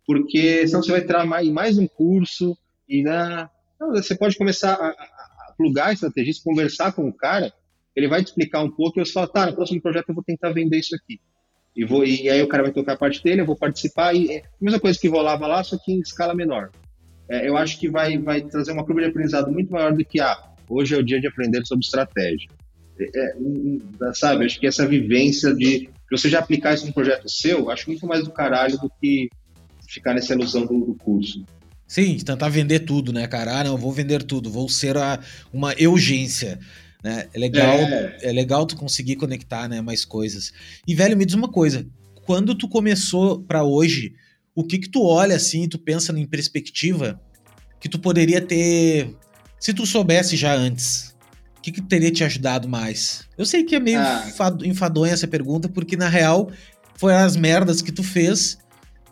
porque 0.06 0.68
senão 0.68 0.84
você 0.84 0.92
vai 0.92 1.02
entrar 1.02 1.44
em 1.44 1.52
mais 1.52 1.78
um 1.78 1.88
curso 1.88 2.58
e 2.88 3.04
na, 3.04 3.50
não, 3.80 3.92
você 3.92 4.16
pode 4.16 4.38
começar 4.38 4.74
a, 4.74 4.88
a, 4.88 4.92
a 4.92 5.54
plugar 5.56 5.94
estrategista, 5.94 6.44
conversar 6.44 6.92
com 6.92 7.08
o 7.08 7.14
cara 7.14 7.54
ele 8.00 8.08
vai 8.08 8.24
te 8.24 8.28
explicar 8.28 8.64
um 8.64 8.72
pouco 8.72 9.00
e 9.00 9.06
você 9.06 9.12
fala, 9.12 9.28
tá, 9.28 9.46
no 9.46 9.56
próximo 9.56 9.82
projeto 9.82 10.10
eu 10.10 10.16
vou 10.16 10.24
tentar 10.24 10.52
vender 10.52 10.80
isso 10.80 10.96
aqui. 10.96 11.20
E, 11.76 11.86
vou, 11.86 12.06
e 12.06 12.30
aí 12.30 12.42
o 12.42 12.48
cara 12.48 12.64
vai 12.64 12.72
tocar 12.72 12.94
a 12.94 12.98
parte 12.98 13.22
dele, 13.22 13.42
eu 13.42 13.46
vou 13.46 13.56
participar, 13.56 14.16
e 14.16 14.32
é 14.32 14.38
a 14.40 14.44
mesma 14.60 14.80
coisa 14.80 14.98
que 14.98 15.08
rolava 15.08 15.46
lá, 15.46 15.64
só 15.64 15.78
que 15.78 15.92
em 15.92 16.00
escala 16.00 16.34
menor. 16.34 16.72
É, 17.30 17.48
eu 17.48 17.58
acho 17.58 17.80
que 17.80 17.90
vai, 17.90 18.18
vai 18.18 18.42
trazer 18.42 18.72
uma 18.72 18.86
curva 18.86 19.02
de 19.02 19.08
aprendizado 19.08 19.52
muito 19.52 19.72
maior 19.72 19.94
do 19.94 20.04
que, 20.04 20.20
ah, 20.20 20.36
hoje 20.68 20.96
é 20.96 20.98
o 20.98 21.04
dia 21.04 21.20
de 21.20 21.28
aprender 21.28 21.64
sobre 21.66 21.84
estratégia. 21.84 22.50
É, 23.00 23.06
é, 23.06 24.14
sabe, 24.14 24.46
acho 24.46 24.60
que 24.60 24.68
essa 24.68 24.88
vivência 24.88 25.54
de 25.54 25.90
você 26.10 26.28
já 26.28 26.40
aplicar 26.40 26.74
isso 26.74 26.86
num 26.86 26.92
projeto 26.92 27.30
seu, 27.30 27.70
acho 27.70 27.90
muito 27.90 28.06
mais 28.08 28.24
do 28.24 28.32
caralho 28.32 28.78
do 28.80 28.90
que 29.00 29.30
ficar 29.88 30.14
nessa 30.14 30.34
ilusão 30.34 30.66
do, 30.66 30.86
do 30.86 30.96
curso. 30.96 31.46
Sim, 31.88 32.18
tentar 32.18 32.50
vender 32.50 32.82
tudo, 32.82 33.12
né, 33.12 33.28
cara? 33.28 33.60
Ah, 33.60 33.64
não, 33.64 33.78
vou 33.78 33.92
vender 33.92 34.24
tudo, 34.24 34.50
vou 34.50 34.70
ser 34.70 34.98
a, 34.98 35.20
uma 35.52 35.74
urgência. 35.88 36.60
Né? 37.04 37.28
É 37.34 37.40
legal, 37.40 37.76
é. 37.76 38.18
é 38.22 38.32
legal 38.32 38.66
tu 38.66 38.76
conseguir 38.76 39.16
conectar, 39.16 39.68
né, 39.68 39.82
mais 39.82 40.04
coisas. 40.04 40.52
E 40.88 40.94
velho, 40.94 41.16
me 41.16 41.26
diz 41.26 41.36
uma 41.36 41.50
coisa, 41.50 41.88
quando 42.26 42.54
tu 42.54 42.68
começou 42.68 43.42
para 43.42 43.64
hoje, 43.64 44.14
o 44.54 44.64
que 44.64 44.78
que 44.78 44.90
tu 44.90 45.04
olha 45.04 45.36
assim, 45.36 45.68
tu 45.68 45.80
pensa 45.80 46.12
em 46.18 46.26
perspectiva 46.26 47.20
que 47.80 47.88
tu 47.88 47.98
poderia 47.98 48.42
ter, 48.42 49.16
se 49.60 49.74
tu 49.74 49.86
soubesse 49.86 50.36
já 50.36 50.54
antes, 50.54 51.16
o 51.58 51.62
que 51.62 51.72
que 51.72 51.82
teria 51.82 52.12
te 52.12 52.24
ajudado 52.24 52.68
mais? 52.68 53.28
Eu 53.38 53.46
sei 53.46 53.64
que 53.64 53.76
é 53.76 53.80
meio 53.80 54.00
ah. 54.00 54.28
enfadonha 54.64 55.14
essa 55.14 55.28
pergunta, 55.28 55.70
porque 55.70 55.96
na 55.96 56.10
real 56.10 56.52
foi 56.96 57.14
as 57.14 57.36
merdas 57.38 57.82
que 57.82 57.92
tu 57.92 58.04
fez 58.04 58.58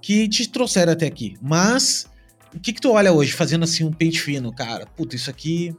que 0.01 0.27
te 0.27 0.47
trouxeram 0.47 0.91
até 0.91 1.05
aqui. 1.05 1.35
Mas 1.41 2.05
o 2.53 2.59
que 2.59 2.73
que 2.73 2.81
tu 2.81 2.91
olha 2.91 3.11
hoje, 3.11 3.31
fazendo 3.31 3.63
assim 3.63 3.83
um 3.83 3.91
pente 3.91 4.21
fino, 4.21 4.53
cara? 4.53 4.85
Puta, 4.85 5.15
isso 5.15 5.29
aqui 5.29 5.75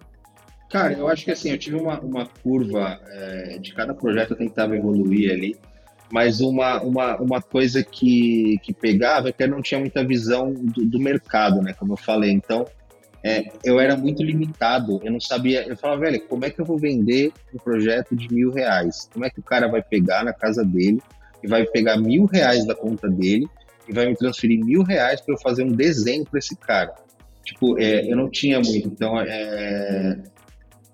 Cara, 0.68 0.92
eu 0.92 1.08
acho 1.08 1.24
que 1.24 1.30
assim, 1.30 1.50
eu 1.50 1.58
tive 1.58 1.76
uma, 1.76 1.98
uma 2.00 2.26
curva 2.26 3.00
é, 3.06 3.58
de 3.58 3.72
cada 3.72 3.94
projeto 3.94 4.32
eu 4.32 4.36
tentava 4.36 4.76
evoluir 4.76 5.32
ali, 5.32 5.56
mas 6.10 6.40
uma, 6.40 6.82
uma, 6.82 7.16
uma 7.16 7.42
coisa 7.42 7.82
que, 7.82 8.58
que 8.62 8.72
pegava 8.72 9.28
é 9.28 9.32
que 9.32 9.42
eu 9.42 9.48
não 9.48 9.62
tinha 9.62 9.80
muita 9.80 10.04
visão 10.04 10.52
do, 10.52 10.84
do 10.84 10.98
mercado, 10.98 11.62
né? 11.62 11.72
Como 11.72 11.94
eu 11.94 11.96
falei. 11.96 12.30
Então, 12.30 12.66
é, 13.22 13.50
eu 13.64 13.80
era 13.80 13.96
muito 13.96 14.22
limitado, 14.22 15.00
eu 15.02 15.12
não 15.12 15.20
sabia. 15.20 15.66
Eu 15.66 15.76
falava, 15.76 16.02
velho, 16.02 16.20
como 16.26 16.44
é 16.44 16.50
que 16.50 16.60
eu 16.60 16.64
vou 16.64 16.78
vender 16.78 17.32
um 17.54 17.58
projeto 17.58 18.14
de 18.14 18.32
mil 18.32 18.50
reais? 18.50 19.08
Como 19.12 19.24
é 19.24 19.30
que 19.30 19.40
o 19.40 19.42
cara 19.42 19.68
vai 19.68 19.82
pegar 19.82 20.24
na 20.24 20.32
casa 20.32 20.64
dele 20.64 21.02
e 21.42 21.46
vai 21.46 21.64
pegar 21.66 21.96
mil 21.96 22.24
reais 22.24 22.66
da 22.66 22.74
conta 22.74 23.08
dele 23.08 23.46
e 23.88 23.92
vai 23.92 24.06
me 24.06 24.16
transferir 24.16 24.64
mil 24.64 24.82
reais 24.82 25.20
para 25.20 25.34
eu 25.34 25.38
fazer 25.38 25.62
um 25.62 25.72
desenho 25.72 26.24
para 26.24 26.38
esse 26.38 26.56
cara? 26.56 26.94
Tipo, 27.44 27.78
é, 27.78 28.10
eu 28.10 28.16
não 28.16 28.30
tinha 28.30 28.60
muito. 28.60 28.88
Então, 28.88 29.18
é, 29.20 30.18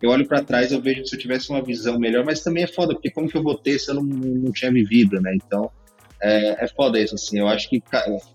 eu 0.05 0.11
olho 0.11 0.29
para 0.29 0.45
trás 0.45 0.71
eu 0.71 0.83
vejo 0.83 1.07
se 1.07 1.17
eu 1.17 1.19
tivesse 1.19 1.49
uma 1.49 1.63
visão 1.63 1.99
melhor, 1.99 2.27
mas 2.27 2.43
também 2.43 2.65
é 2.65 2.67
foda, 2.67 2.93
porque 2.93 3.11
como 3.11 3.27
que 3.27 3.39
eu 3.39 3.43
vou 3.43 3.57
ter 3.57 3.79
se 3.79 3.91
eu 3.91 3.95
não, 3.95 4.03
não 4.03 4.53
tinha 4.53 4.71
vivido, 4.71 5.19
né? 5.19 5.35
Então, 5.35 5.71
é, 6.23 6.65
é 6.65 6.69
foda 6.69 7.01
isso, 7.01 7.15
assim. 7.15 7.39
Eu 7.39 7.49
acho 7.49 7.71
que 7.71 7.83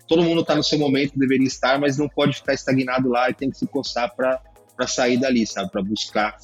todo 0.08 0.24
mundo 0.24 0.40
está 0.40 0.56
no 0.56 0.64
seu 0.64 0.80
momento, 0.80 1.16
deveria 1.16 1.46
estar, 1.46 1.78
mas 1.78 1.96
não 1.96 2.08
pode 2.08 2.36
ficar 2.36 2.54
estagnado 2.54 3.08
lá 3.08 3.30
e 3.30 3.34
tem 3.34 3.48
que 3.48 3.56
se 3.56 3.68
coçar 3.68 4.12
para 4.16 4.40
sair 4.88 5.16
dali, 5.16 5.46
sabe? 5.46 5.70
Para 5.70 5.80
buscar 5.80 6.36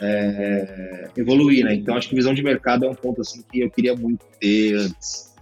é, 0.00 1.08
evoluir, 1.16 1.64
né? 1.64 1.74
Então, 1.74 1.96
acho 1.96 2.08
que 2.08 2.14
visão 2.14 2.32
de 2.32 2.44
mercado 2.44 2.84
é 2.84 2.88
um 2.88 2.94
ponto, 2.94 3.20
assim, 3.20 3.42
que 3.50 3.60
eu 3.60 3.70
queria 3.70 3.96
muito 3.96 4.24
ter 4.40 4.76
antes. 4.76 5.34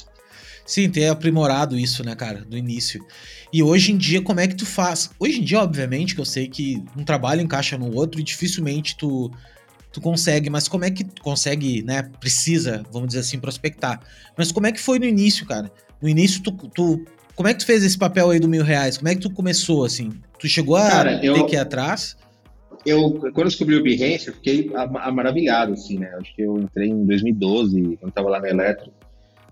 Sim, 0.64 0.91
ter 0.91 1.09
aprimorado 1.09 1.78
isso, 1.78 2.03
né, 2.03 2.16
cara, 2.16 2.41
do 2.41 2.57
início. 2.57 3.05
E 3.57 3.62
hoje 3.62 3.90
em 3.90 3.96
dia, 3.96 4.20
como 4.20 4.38
é 4.38 4.46
que 4.46 4.54
tu 4.54 4.66
faz? 4.66 5.09
Hoje 5.18 5.40
em 5.40 5.42
dia, 5.42 5.61
obviamente, 5.61 6.14
que 6.14 6.20
eu 6.20 6.26
sei 6.26 6.46
que 6.46 6.84
um 6.94 7.02
trabalho 7.02 7.40
encaixa 7.40 7.78
no 7.78 7.90
outro 7.96 8.20
e 8.20 8.22
dificilmente 8.22 8.94
tu, 8.98 9.30
tu 9.90 9.98
consegue, 9.98 10.50
mas 10.50 10.68
como 10.68 10.84
é 10.84 10.90
que 10.90 11.02
tu 11.02 11.22
consegue, 11.22 11.82
né, 11.82 12.02
precisa, 12.20 12.84
vamos 12.92 13.09
dizer 13.09 13.20
assim, 13.20 13.40
prospectar. 13.40 13.98
Mas 14.36 14.52
como 14.52 14.66
é 14.66 14.72
que 14.72 14.78
foi 14.78 14.98
no 14.98 15.07
início, 15.07 15.46
cara? 15.46 15.72
No 16.02 16.07
início, 16.07 16.42
tu, 16.42 16.52
tu 16.52 17.02
como 17.34 17.48
é 17.48 17.54
que 17.54 17.61
tu 17.61 17.64
fez 17.64 17.82
esse 17.82 17.96
papel 17.96 18.28
aí 18.28 18.38
do 18.38 18.46
mil 18.46 18.62
reais? 18.62 18.98
Como 18.98 19.09
é 19.09 19.14
que 19.14 19.22
tu 19.22 19.30
começou, 19.30 19.86
assim? 19.86 20.12
Tu 20.38 20.46
chegou 20.48 20.76
a 20.76 20.90
cara, 20.90 21.18
ter 21.18 21.28
eu... 21.28 21.46
que 21.46 21.54
ir 21.54 21.59
atrás? 21.59 22.14
eu, 22.84 23.11
quando 23.11 23.38
eu 23.38 23.44
descobri 23.44 23.76
o 23.76 23.82
Behance, 23.82 24.28
eu 24.28 24.34
fiquei 24.34 24.70
maravilhado, 25.14 25.72
assim, 25.72 25.98
né? 25.98 26.14
Acho 26.20 26.34
que 26.36 26.42
eu 26.42 26.59
entrei 26.59 26.90
em 26.90 27.07
2012, 27.07 27.96
quando 28.00 28.11
estava 28.11 28.28
lá 28.28 28.38
na 28.38 28.50
Eletro. 28.50 28.92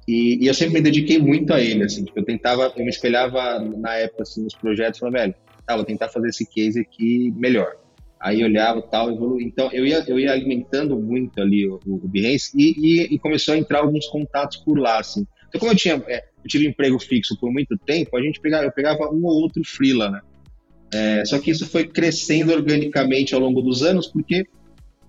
E, 0.06 0.44
e, 0.44 0.46
eu 0.46 0.54
sempre 0.54 0.74
me 0.74 0.80
dediquei 0.82 1.18
muito 1.18 1.52
a 1.52 1.60
ele, 1.60 1.84
assim, 1.84 2.04
tipo, 2.04 2.18
eu 2.18 2.24
tentava, 2.24 2.72
eu 2.76 2.84
me 2.84 2.90
espelhava 2.90 3.58
na 3.58 3.94
época, 3.94 4.22
assim, 4.22 4.44
nos 4.44 4.54
projetos, 4.54 5.00
falava, 5.00 5.18
velho, 5.18 5.34
tá, 5.66 5.76
vou 5.76 5.84
tentar 5.84 6.08
fazer 6.08 6.28
esse 6.28 6.46
case 6.46 6.80
aqui 6.80 7.32
melhor. 7.36 7.76
Aí 8.20 8.42
olhava 8.42 8.80
tal, 8.82 9.10
evoluía. 9.10 9.46
Então, 9.46 9.70
eu 9.72 9.86
ia, 9.86 10.02
eu 10.06 10.18
ia 10.18 10.32
alimentando 10.32 10.98
muito 10.98 11.40
ali 11.40 11.66
o, 11.66 11.78
o 11.86 12.08
Behance 12.08 12.50
e, 12.54 12.74
e, 12.78 13.14
e, 13.14 13.18
começou 13.18 13.54
a 13.54 13.58
entrar 13.58 13.80
alguns 13.80 14.06
contatos 14.06 14.58
por 14.58 14.78
lá, 14.78 14.98
assim. 14.98 15.26
Então, 15.48 15.58
como 15.58 15.72
eu 15.72 15.76
tinha, 15.76 16.02
é, 16.06 16.24
eu 16.42 16.48
tive 16.48 16.66
emprego 16.66 16.98
fixo 16.98 17.38
por 17.38 17.52
muito 17.52 17.76
tempo, 17.78 18.16
a 18.16 18.22
gente 18.22 18.40
pegava, 18.40 18.64
eu 18.64 18.72
pegava 18.72 19.10
um 19.10 19.24
ou 19.24 19.42
outro 19.42 19.62
freela, 19.64 20.10
né? 20.10 20.20
É, 20.92 21.24
só 21.24 21.38
que 21.38 21.50
isso 21.50 21.66
foi 21.66 21.86
crescendo 21.86 22.52
organicamente 22.52 23.34
ao 23.34 23.40
longo 23.40 23.60
dos 23.60 23.82
anos, 23.82 24.06
porque 24.06 24.46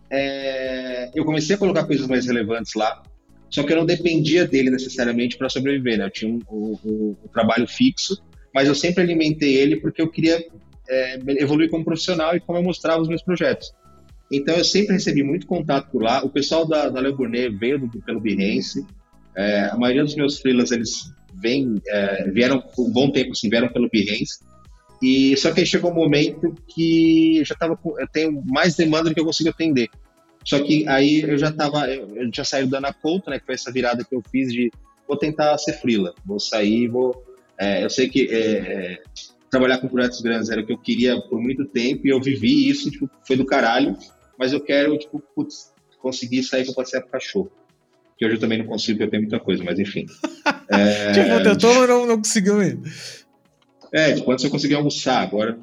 é, 0.09 1.11
eu 1.13 1.23
comecei 1.23 1.55
a 1.55 1.59
colocar 1.59 1.85
coisas 1.85 2.07
mais 2.07 2.25
relevantes 2.25 2.73
lá, 2.75 3.03
só 3.49 3.63
que 3.63 3.71
eu 3.71 3.77
não 3.77 3.85
dependia 3.85 4.45
dele 4.47 4.69
necessariamente 4.69 5.37
para 5.37 5.49
sobreviver, 5.49 5.97
né? 5.97 6.05
Eu 6.05 6.09
tinha 6.09 6.31
um, 6.31 6.39
o, 6.47 6.79
o, 6.83 7.17
o, 7.23 7.29
trabalho 7.29 7.67
fixo, 7.67 8.21
mas 8.53 8.67
eu 8.67 8.75
sempre 8.75 9.03
alimentei 9.03 9.55
ele 9.55 9.77
porque 9.77 10.01
eu 10.01 10.09
queria 10.09 10.43
é, 10.89 11.19
evoluir 11.41 11.69
como 11.69 11.85
profissional 11.85 12.35
e 12.35 12.39
como 12.39 12.59
eu 12.59 12.63
mostrava 12.63 13.01
os 13.01 13.07
meus 13.07 13.21
projetos. 13.21 13.71
Então 14.31 14.55
eu 14.55 14.63
sempre 14.63 14.93
recebi 14.93 15.23
muito 15.23 15.45
contato 15.45 15.89
por 15.91 16.01
lá. 16.01 16.23
O 16.23 16.29
pessoal 16.29 16.67
da, 16.67 16.89
da 16.89 16.99
Le 16.99 17.13
Bournet 17.13 17.49
veio 17.55 17.79
do, 17.79 17.87
pelo 18.01 18.19
Behance. 18.19 18.85
É, 19.35 19.65
a 19.65 19.77
maioria 19.77 20.03
dos 20.03 20.15
meus 20.15 20.39
freelas 20.39 20.71
eles 20.71 21.13
é, 21.87 22.29
vieram 22.31 22.59
por 22.59 22.87
um 22.87 22.91
bom 22.91 23.11
tempo, 23.11 23.31
assim, 23.31 23.49
vieram 23.49 23.69
pelo 23.69 23.89
Behance. 23.89 24.39
E 25.01 25.35
só 25.37 25.51
que 25.51 25.59
aí 25.59 25.65
chegou 25.65 25.91
um 25.91 25.95
momento 25.95 26.55
que 26.67 27.43
já 27.43 27.53
tava 27.53 27.77
eu 27.99 28.07
tenho 28.07 28.43
mais 28.45 28.75
demanda 28.75 29.09
do 29.09 29.13
que 29.13 29.19
eu 29.19 29.25
consigo 29.25 29.49
atender. 29.49 29.89
Só 30.45 30.59
que 30.59 30.87
aí 30.87 31.21
eu 31.21 31.37
já 31.37 31.51
tava, 31.51 31.89
eu 31.89 32.29
já 32.31 32.43
saí 32.43 32.65
do 32.65 32.75
Ana 32.75 32.93
Couto, 32.93 33.31
né, 33.31 33.39
que 33.39 33.45
foi 33.45 33.55
essa 33.55 33.71
virada 33.71 34.05
que 34.05 34.15
eu 34.15 34.21
fiz 34.31 34.53
de 34.53 34.71
vou 35.07 35.17
tentar 35.17 35.57
ser 35.57 35.73
frila, 35.73 36.13
vou 36.23 36.39
sair, 36.39 36.87
vou. 36.87 37.23
É, 37.57 37.83
eu 37.83 37.89
sei 37.89 38.07
que 38.07 38.27
é, 38.29 38.37
é, 38.37 39.03
trabalhar 39.49 39.79
com 39.79 39.87
projetos 39.87 40.21
grandes 40.21 40.49
era 40.49 40.61
o 40.61 40.65
que 40.65 40.73
eu 40.73 40.77
queria 40.77 41.19
por 41.21 41.41
muito 41.41 41.65
tempo 41.65 42.05
e 42.05 42.11
eu 42.11 42.21
vivi 42.21 42.69
isso, 42.69 42.91
tipo, 42.91 43.09
foi 43.25 43.35
do 43.35 43.45
caralho, 43.45 43.97
mas 44.37 44.53
eu 44.53 44.59
quero, 44.59 44.97
tipo, 44.97 45.19
putz, 45.35 45.73
conseguir 45.99 46.43
sair 46.43 46.65
com 46.65 46.73
o 46.73 46.75
passeio 46.75 47.01
pro 47.03 47.11
cachorro. 47.11 47.51
Que 48.17 48.25
hoje 48.25 48.35
eu 48.35 48.39
também 48.39 48.59
não 48.59 48.65
consigo, 48.65 48.97
porque 48.97 49.07
eu 49.07 49.11
tenho 49.11 49.23
muita 49.23 49.39
coisa, 49.39 49.63
mas 49.63 49.79
enfim. 49.79 50.05
é, 50.69 51.11
tipo, 51.11 51.43
tentou, 51.43 51.73
mas 51.73 51.89
não, 51.89 52.05
não 52.05 52.17
conseguiu 52.17 52.59
ainda. 52.59 52.89
É, 53.91 54.13
tipo, 54.13 54.31
antes 54.31 54.45
eu 54.45 54.51
consegui 54.51 54.75
almoçar, 54.75 55.21
agora 55.21 55.57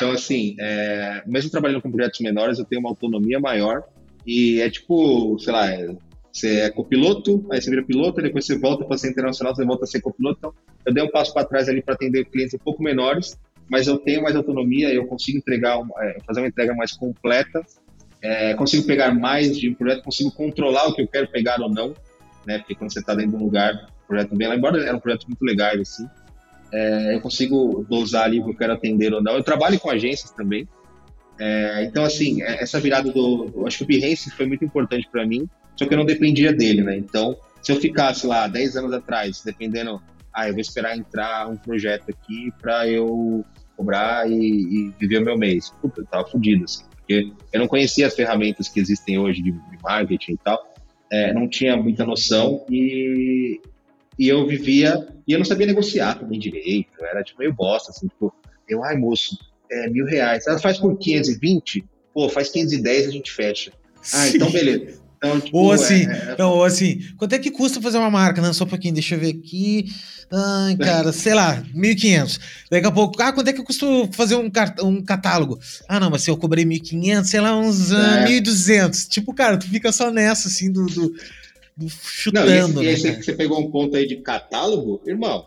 então, 0.00 0.12
assim, 0.12 0.56
é, 0.58 1.22
mesmo 1.26 1.50
trabalhando 1.50 1.82
com 1.82 1.90
projetos 1.90 2.20
menores, 2.20 2.58
eu 2.58 2.64
tenho 2.64 2.80
uma 2.80 2.88
autonomia 2.88 3.38
maior 3.38 3.82
e 4.26 4.58
é 4.58 4.70
tipo, 4.70 5.38
sei 5.38 5.52
lá, 5.52 5.66
você 6.32 6.60
é 6.60 6.70
copiloto, 6.70 7.46
aí 7.52 7.60
você 7.60 7.68
vira 7.68 7.84
piloto, 7.84 8.22
depois 8.22 8.46
você 8.46 8.58
volta 8.58 8.82
para 8.82 8.96
ser 8.96 9.10
internacional, 9.10 9.54
você 9.54 9.62
volta 9.62 9.84
a 9.84 9.86
ser 9.86 10.00
copiloto. 10.00 10.38
Então, 10.38 10.54
eu 10.86 10.94
dei 10.94 11.04
um 11.04 11.10
passo 11.10 11.34
para 11.34 11.46
trás 11.46 11.68
ali 11.68 11.82
para 11.82 11.92
atender 11.92 12.24
clientes 12.24 12.54
um 12.54 12.64
pouco 12.64 12.82
menores, 12.82 13.38
mas 13.68 13.88
eu 13.88 13.98
tenho 13.98 14.22
mais 14.22 14.34
autonomia, 14.34 14.88
eu 14.88 15.06
consigo 15.06 15.36
entregar, 15.36 15.78
é, 15.98 16.16
fazer 16.26 16.40
uma 16.40 16.48
entrega 16.48 16.74
mais 16.74 16.92
completa, 16.92 17.60
é, 18.22 18.54
consigo 18.54 18.86
pegar 18.86 19.14
mais 19.14 19.54
de 19.58 19.68
um 19.68 19.74
projeto, 19.74 20.02
consigo 20.02 20.30
controlar 20.30 20.86
o 20.86 20.94
que 20.94 21.02
eu 21.02 21.08
quero 21.08 21.30
pegar 21.30 21.60
ou 21.60 21.68
não, 21.68 21.92
né? 22.46 22.56
Porque 22.56 22.74
quando 22.74 22.90
você 22.90 23.00
está 23.00 23.14
dentro 23.14 23.32
de 23.32 23.36
um 23.36 23.44
lugar, 23.44 23.86
o 24.04 24.06
projeto 24.06 24.34
bem 24.34 24.48
lá, 24.48 24.56
embora 24.56 24.82
eram 24.82 24.98
projetos 24.98 25.26
muito 25.26 25.44
legais, 25.44 25.78
assim, 25.78 26.08
é, 26.72 27.14
eu 27.14 27.20
consigo 27.20 27.84
dosar 27.88 28.24
ali 28.24 28.40
o 28.40 28.44
que 28.44 28.50
eu 28.50 28.56
quero 28.56 28.72
atender 28.72 29.12
ou 29.12 29.22
não. 29.22 29.34
Eu 29.34 29.42
trabalho 29.42 29.78
com 29.78 29.90
agências 29.90 30.30
também. 30.30 30.68
É, 31.38 31.84
então, 31.84 32.04
assim, 32.04 32.42
é, 32.42 32.62
essa 32.62 32.78
virada 32.78 33.10
do. 33.10 33.64
Acho 33.66 33.78
que 33.78 33.84
o 33.84 33.86
Behance 33.86 34.30
foi 34.30 34.46
muito 34.46 34.64
importante 34.64 35.08
para 35.10 35.26
mim, 35.26 35.48
só 35.76 35.86
que 35.86 35.94
eu 35.94 35.98
não 35.98 36.04
dependia 36.04 36.52
dele, 36.52 36.82
né? 36.82 36.96
Então, 36.96 37.36
se 37.62 37.72
eu 37.72 37.76
ficasse 37.76 38.26
lá 38.26 38.46
10 38.46 38.76
anos 38.76 38.92
atrás, 38.92 39.42
dependendo. 39.44 40.00
Ah, 40.32 40.46
eu 40.46 40.52
vou 40.52 40.60
esperar 40.60 40.96
entrar 40.96 41.48
um 41.48 41.56
projeto 41.56 42.08
aqui 42.08 42.52
para 42.62 42.86
eu 42.86 43.44
cobrar 43.76 44.30
e, 44.30 44.34
e, 44.36 44.94
viver 44.96 45.18
o 45.18 45.24
meu 45.24 45.36
mês. 45.36 45.70
Puta, 45.82 46.02
eu 46.02 46.06
tava 46.06 46.28
fudido, 46.28 46.64
assim, 46.64 46.84
porque 46.96 47.32
eu 47.52 47.58
não 47.58 47.66
conhecia 47.66 48.06
as 48.06 48.14
ferramentas 48.14 48.68
que 48.68 48.78
existem 48.78 49.18
hoje 49.18 49.42
de, 49.42 49.50
de 49.50 49.82
marketing 49.82 50.34
e 50.34 50.36
tal. 50.36 50.72
É, 51.10 51.32
não 51.32 51.48
tinha 51.48 51.76
muita 51.76 52.04
noção 52.04 52.64
e, 52.70 53.60
e 54.18 54.28
eu 54.28 54.46
vivia, 54.46 55.08
e 55.26 55.32
eu 55.32 55.38
não 55.38 55.44
sabia 55.44 55.66
negociar 55.66 56.18
também 56.18 56.38
direito, 56.38 57.04
era 57.04 57.22
tipo 57.22 57.38
meio 57.38 57.54
bosta, 57.54 57.90
assim, 57.90 58.08
tipo, 58.08 58.34
eu, 58.68 58.84
ai 58.84 58.96
moço, 58.96 59.38
é 59.70 59.88
mil 59.88 60.04
reais, 60.04 60.46
ela 60.46 60.58
faz 60.58 60.78
por 60.78 60.96
520, 60.98 61.84
pô, 62.12 62.28
faz 62.28 62.48
510 62.50 63.08
a 63.08 63.10
gente 63.10 63.32
fecha. 63.32 63.72
Ah, 64.12 64.28
então 64.28 64.50
beleza. 64.50 65.00
Então, 65.22 65.38
tipo, 65.38 65.58
ou 65.58 65.70
assim, 65.70 66.06
é, 66.06 66.32
é... 66.32 66.36
Não, 66.38 66.52
ou 66.52 66.64
assim, 66.64 67.00
quanto 67.18 67.34
é 67.34 67.38
que 67.38 67.50
custa 67.50 67.80
fazer 67.80 67.98
uma 67.98 68.10
marca? 68.10 68.40
Não, 68.40 68.54
só 68.54 68.64
um 68.64 68.68
pouquinho, 68.68 68.94
deixa 68.94 69.14
eu 69.14 69.20
ver 69.20 69.38
aqui. 69.38 69.84
Ai, 70.32 70.76
cara, 70.76 71.12
sei 71.12 71.34
lá, 71.34 71.62
1.500. 71.74 72.40
Daqui 72.70 72.86
a 72.86 72.90
pouco, 72.90 73.20
ah, 73.20 73.30
quanto 73.30 73.48
é 73.48 73.52
que 73.52 73.62
custa 73.62 73.86
fazer 74.12 74.36
um, 74.36 74.50
um 74.82 75.04
catálogo? 75.04 75.58
Ah, 75.86 76.00
não, 76.00 76.08
mas 76.08 76.22
se 76.22 76.30
eu 76.30 76.38
cobrei 76.38 76.64
1.500, 76.64 77.24
sei 77.24 77.40
lá, 77.40 77.58
uns 77.58 77.92
é. 77.92 78.26
1.200. 78.26 79.08
Tipo, 79.08 79.34
cara, 79.34 79.58
tu 79.58 79.68
fica 79.68 79.92
só 79.92 80.10
nessa, 80.10 80.48
assim, 80.48 80.72
do, 80.72 80.86
do 80.86 81.12
chutando. 81.88 82.74
Não, 82.74 82.82
e, 82.82 82.88
esse, 82.88 83.10
né, 83.10 83.18
e 83.18 83.22
você 83.22 83.32
pegou 83.32 83.60
um 83.60 83.70
ponto 83.70 83.96
aí 83.96 84.06
de 84.06 84.16
catálogo, 84.16 85.00
irmão. 85.06 85.46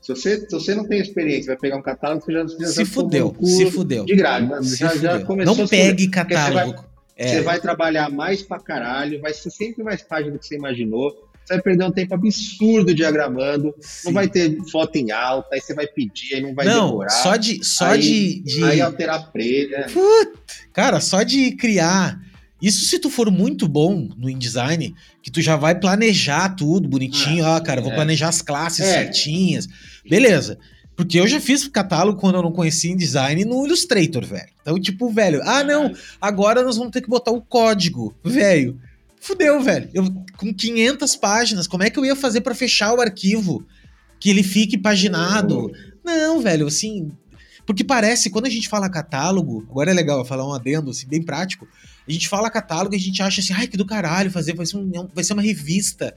Se 0.00 0.14
você, 0.14 0.40
se 0.40 0.50
você 0.50 0.74
não 0.74 0.86
tem 0.86 1.00
experiência, 1.00 1.46
vai 1.46 1.56
pegar 1.56 1.78
um 1.78 1.82
catálogo, 1.82 2.22
você 2.22 2.32
já, 2.32 2.46
já 2.46 2.66
se 2.66 2.84
fudeu, 2.84 3.34
se 3.42 3.70
fudeu. 3.70 4.04
De 4.04 4.14
graça, 4.14 4.76
já, 4.76 4.96
já 4.96 5.24
começou. 5.24 5.56
Não 5.56 5.66
pegue 5.66 6.08
catálogo. 6.08 6.72
Você 6.72 6.74
vai, 6.74 6.86
é. 7.16 7.28
você 7.28 7.40
vai, 7.40 7.60
trabalhar 7.60 8.10
mais 8.10 8.42
pra 8.42 8.58
caralho, 8.58 9.20
vai 9.22 9.32
ser 9.32 9.50
sempre 9.50 9.82
mais 9.82 10.02
página 10.02 10.32
do 10.32 10.38
que 10.38 10.46
você 10.46 10.56
imaginou. 10.56 11.10
Você 11.42 11.54
vai 11.54 11.62
perder 11.62 11.84
um 11.84 11.90
tempo 11.90 12.14
absurdo 12.14 12.94
diagramando, 12.94 13.74
Sim. 13.80 14.06
não 14.06 14.12
vai 14.14 14.28
ter 14.28 14.56
foto 14.70 14.96
em 14.96 15.10
alta, 15.10 15.48
aí 15.54 15.60
você 15.60 15.74
vai 15.74 15.86
pedir, 15.86 16.34
aí 16.34 16.42
não 16.42 16.54
vai 16.54 16.66
não, 16.66 16.88
demorar. 16.88 17.10
Só 17.10 17.36
de. 17.36 17.64
Só 17.64 17.86
aí, 17.86 18.00
de, 18.00 18.40
de. 18.42 18.64
Aí 18.64 18.80
alterar 18.82 19.30
preta. 19.32 19.86
cara, 20.72 21.00
só 21.00 21.22
de 21.22 21.52
criar 21.52 22.18
isso 22.64 22.86
se 22.86 22.98
tu 22.98 23.10
for 23.10 23.30
muito 23.30 23.68
bom 23.68 24.08
no 24.16 24.30
InDesign, 24.30 24.94
que 25.24 25.30
tu 25.30 25.40
já 25.40 25.56
vai 25.56 25.74
planejar 25.74 26.50
tudo 26.50 26.86
bonitinho, 26.86 27.46
ah, 27.46 27.56
ó, 27.56 27.60
cara, 27.60 27.80
é. 27.80 27.82
vou 27.82 27.94
planejar 27.94 28.28
as 28.28 28.42
classes 28.42 28.80
é. 28.80 28.92
certinhas. 28.92 29.66
Beleza. 30.06 30.58
Porque 30.94 31.18
eu 31.18 31.26
já 31.26 31.40
fiz 31.40 31.66
catálogo 31.66 32.20
quando 32.20 32.34
eu 32.34 32.42
não 32.42 32.52
conhecia 32.52 32.92
InDesign 32.92 33.42
no 33.46 33.64
Illustrator, 33.64 34.22
velho. 34.22 34.50
Então, 34.60 34.78
tipo, 34.78 35.08
velho, 35.08 35.40
ah, 35.42 35.64
não, 35.64 35.94
agora 36.20 36.62
nós 36.62 36.76
vamos 36.76 36.92
ter 36.92 37.00
que 37.00 37.08
botar 37.08 37.30
o 37.30 37.40
código, 37.40 38.14
velho. 38.22 38.78
Fudeu, 39.18 39.62
velho. 39.62 39.88
Eu, 39.94 40.04
com 40.36 40.52
500 40.52 41.16
páginas, 41.16 41.66
como 41.66 41.82
é 41.82 41.88
que 41.88 41.98
eu 41.98 42.04
ia 42.04 42.14
fazer 42.14 42.42
para 42.42 42.54
fechar 42.54 42.92
o 42.92 43.00
arquivo? 43.00 43.66
Que 44.20 44.28
ele 44.28 44.42
fique 44.42 44.76
paginado? 44.76 45.72
Não, 46.04 46.42
velho, 46.42 46.66
assim, 46.66 47.10
porque 47.64 47.82
parece, 47.82 48.28
quando 48.28 48.44
a 48.44 48.50
gente 48.50 48.68
fala 48.68 48.90
catálogo, 48.90 49.64
agora 49.70 49.90
é 49.90 49.94
legal 49.94 50.18
eu 50.18 50.24
falar 50.24 50.46
um 50.46 50.52
adendo, 50.52 50.90
assim, 50.90 51.08
bem 51.08 51.22
prático. 51.22 51.66
A 52.06 52.12
gente 52.12 52.28
fala 52.28 52.50
catálogo 52.50 52.94
e 52.94 52.98
a 52.98 53.00
gente 53.00 53.22
acha 53.22 53.40
assim, 53.40 53.52
ai, 53.52 53.66
que 53.66 53.76
do 53.76 53.86
caralho, 53.86 54.30
fazer, 54.30 54.54
vai 54.54 54.66
ser, 54.66 54.76
um, 54.76 55.08
vai 55.14 55.24
ser 55.24 55.32
uma 55.32 55.42
revista. 55.42 56.14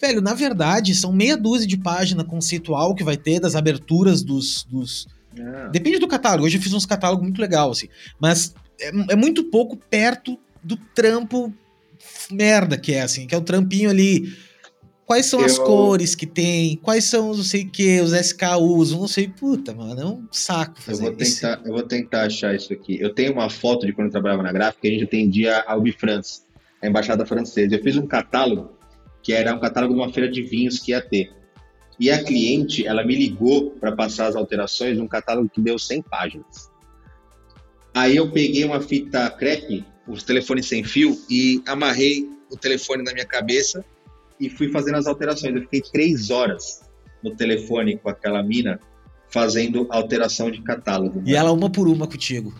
Velho, 0.00 0.20
na 0.20 0.34
verdade, 0.34 0.94
são 0.94 1.12
meia 1.12 1.36
dúzia 1.36 1.66
de 1.66 1.76
página 1.76 2.22
conceitual 2.24 2.94
que 2.94 3.04
vai 3.04 3.16
ter 3.16 3.40
das 3.40 3.54
aberturas 3.54 4.22
dos. 4.22 4.64
dos... 4.64 5.08
É. 5.36 5.70
Depende 5.70 5.98
do 5.98 6.08
catálogo. 6.08 6.46
Hoje 6.46 6.58
eu 6.58 6.62
fiz 6.62 6.72
uns 6.72 6.86
catálogos 6.86 7.24
muito 7.24 7.40
legal, 7.40 7.70
assim. 7.70 7.88
Mas 8.20 8.54
é, 8.80 8.90
é 9.10 9.16
muito 9.16 9.44
pouco 9.44 9.76
perto 9.76 10.38
do 10.62 10.76
trampo 10.76 11.52
merda 12.30 12.76
que 12.76 12.92
é, 12.92 13.02
assim, 13.02 13.26
que 13.26 13.34
é 13.34 13.38
o 13.38 13.42
trampinho 13.42 13.90
ali 13.90 14.36
Quais 15.06 15.26
são 15.26 15.38
eu... 15.38 15.46
as 15.46 15.56
cores 15.56 16.16
que 16.16 16.26
tem? 16.26 16.76
Quais 16.78 17.04
são 17.04 17.30
os 17.30 17.36
não 17.36 17.44
sei 17.44 17.62
o 17.62 17.70
que, 17.70 18.00
os 18.00 18.12
SKUs? 18.12 18.90
Não 18.90 19.06
sei, 19.06 19.28
puta, 19.28 19.72
mano, 19.72 20.00
é 20.00 20.04
um 20.04 20.26
saco 20.32 20.82
fazer 20.82 21.04
eu 21.04 21.10
vou 21.10 21.16
tentar, 21.16 21.24
isso. 21.24 21.46
Eu 21.46 21.72
vou 21.72 21.82
tentar 21.84 22.22
achar 22.22 22.54
isso 22.56 22.72
aqui. 22.72 23.00
Eu 23.00 23.14
tenho 23.14 23.32
uma 23.32 23.48
foto 23.48 23.86
de 23.86 23.92
quando 23.92 24.06
eu 24.08 24.12
trabalhava 24.12 24.42
na 24.42 24.50
gráfica, 24.50 24.88
a 24.88 24.90
gente 24.90 25.04
atendia 25.04 25.64
a 25.64 25.76
Ubifrance, 25.76 26.42
a 26.82 26.88
embaixada 26.88 27.24
francesa. 27.24 27.76
Eu 27.76 27.82
fiz 27.84 27.96
um 27.96 28.04
catálogo, 28.04 28.76
que 29.22 29.32
era 29.32 29.54
um 29.54 29.60
catálogo 29.60 29.94
de 29.94 30.00
uma 30.00 30.12
feira 30.12 30.28
de 30.28 30.42
vinhos 30.42 30.80
que 30.80 30.90
ia 30.90 31.00
ter. 31.00 31.30
E 32.00 32.10
a 32.10 32.22
cliente, 32.22 32.84
ela 32.84 33.04
me 33.04 33.14
ligou 33.14 33.70
para 33.70 33.92
passar 33.92 34.26
as 34.26 34.34
alterações 34.34 34.98
num 34.98 35.06
catálogo 35.06 35.48
que 35.48 35.60
deu 35.60 35.78
100 35.78 36.02
páginas. 36.02 36.68
Aí 37.94 38.16
eu 38.16 38.28
peguei 38.32 38.64
uma 38.64 38.80
fita 38.80 39.30
crepe, 39.30 39.84
os 40.08 40.24
telefones 40.24 40.66
sem 40.66 40.82
fio, 40.82 41.16
e 41.30 41.62
amarrei 41.64 42.28
o 42.50 42.56
telefone 42.56 43.04
na 43.04 43.12
minha 43.12 43.24
cabeça 43.24 43.84
e 44.40 44.48
fui 44.48 44.70
fazendo 44.70 44.96
as 44.96 45.06
alterações. 45.06 45.54
Eu 45.54 45.62
fiquei 45.62 45.80
três 45.80 46.30
horas 46.30 46.80
no 47.22 47.34
telefone 47.34 47.96
com 47.96 48.08
aquela 48.08 48.42
mina 48.42 48.78
fazendo 49.28 49.86
alteração 49.90 50.50
de 50.50 50.62
catálogo. 50.62 51.22
E 51.24 51.34
ela 51.34 51.52
uma 51.52 51.70
por 51.70 51.88
uma 51.88 52.06
contigo? 52.06 52.54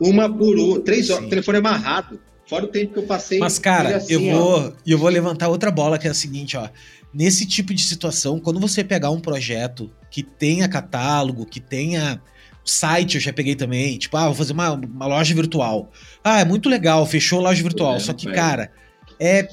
Uma 0.00 0.28
por 0.28 0.58
uma, 0.58 0.80
três 0.80 1.10
horas, 1.10 1.26
o 1.26 1.28
telefone 1.28 1.58
amarrado. 1.58 2.20
Fora 2.46 2.64
o 2.64 2.68
tempo 2.68 2.94
que 2.94 2.98
eu 2.98 3.04
passei. 3.04 3.38
Mas, 3.38 3.58
cara, 3.58 3.96
assim, 3.96 4.14
eu, 4.14 4.20
vou, 4.20 4.72
eu 4.86 4.98
vou 4.98 5.08
levantar 5.08 5.48
outra 5.48 5.70
bola 5.70 5.98
que 5.98 6.06
é 6.06 6.10
a 6.10 6.14
seguinte, 6.14 6.56
ó. 6.56 6.68
Nesse 7.14 7.46
tipo 7.46 7.72
de 7.72 7.82
situação, 7.82 8.40
quando 8.40 8.58
você 8.58 8.82
pegar 8.82 9.10
um 9.10 9.20
projeto 9.20 9.90
que 10.10 10.22
tenha 10.22 10.68
catálogo, 10.68 11.46
que 11.46 11.60
tenha 11.60 12.20
site, 12.64 13.16
eu 13.16 13.20
já 13.20 13.32
peguei 13.32 13.54
também, 13.54 13.98
tipo, 13.98 14.16
ah, 14.16 14.26
vou 14.26 14.34
fazer 14.34 14.52
uma, 14.52 14.72
uma 14.72 15.06
loja 15.06 15.34
virtual. 15.34 15.90
Ah, 16.22 16.40
é 16.40 16.44
muito 16.44 16.68
legal, 16.68 17.04
fechou 17.06 17.40
a 17.40 17.42
loja 17.42 17.62
virtual. 17.62 17.96
É, 17.96 18.00
só 18.00 18.12
que, 18.12 18.28
é. 18.28 18.32
cara, 18.32 18.72
é 19.18 19.48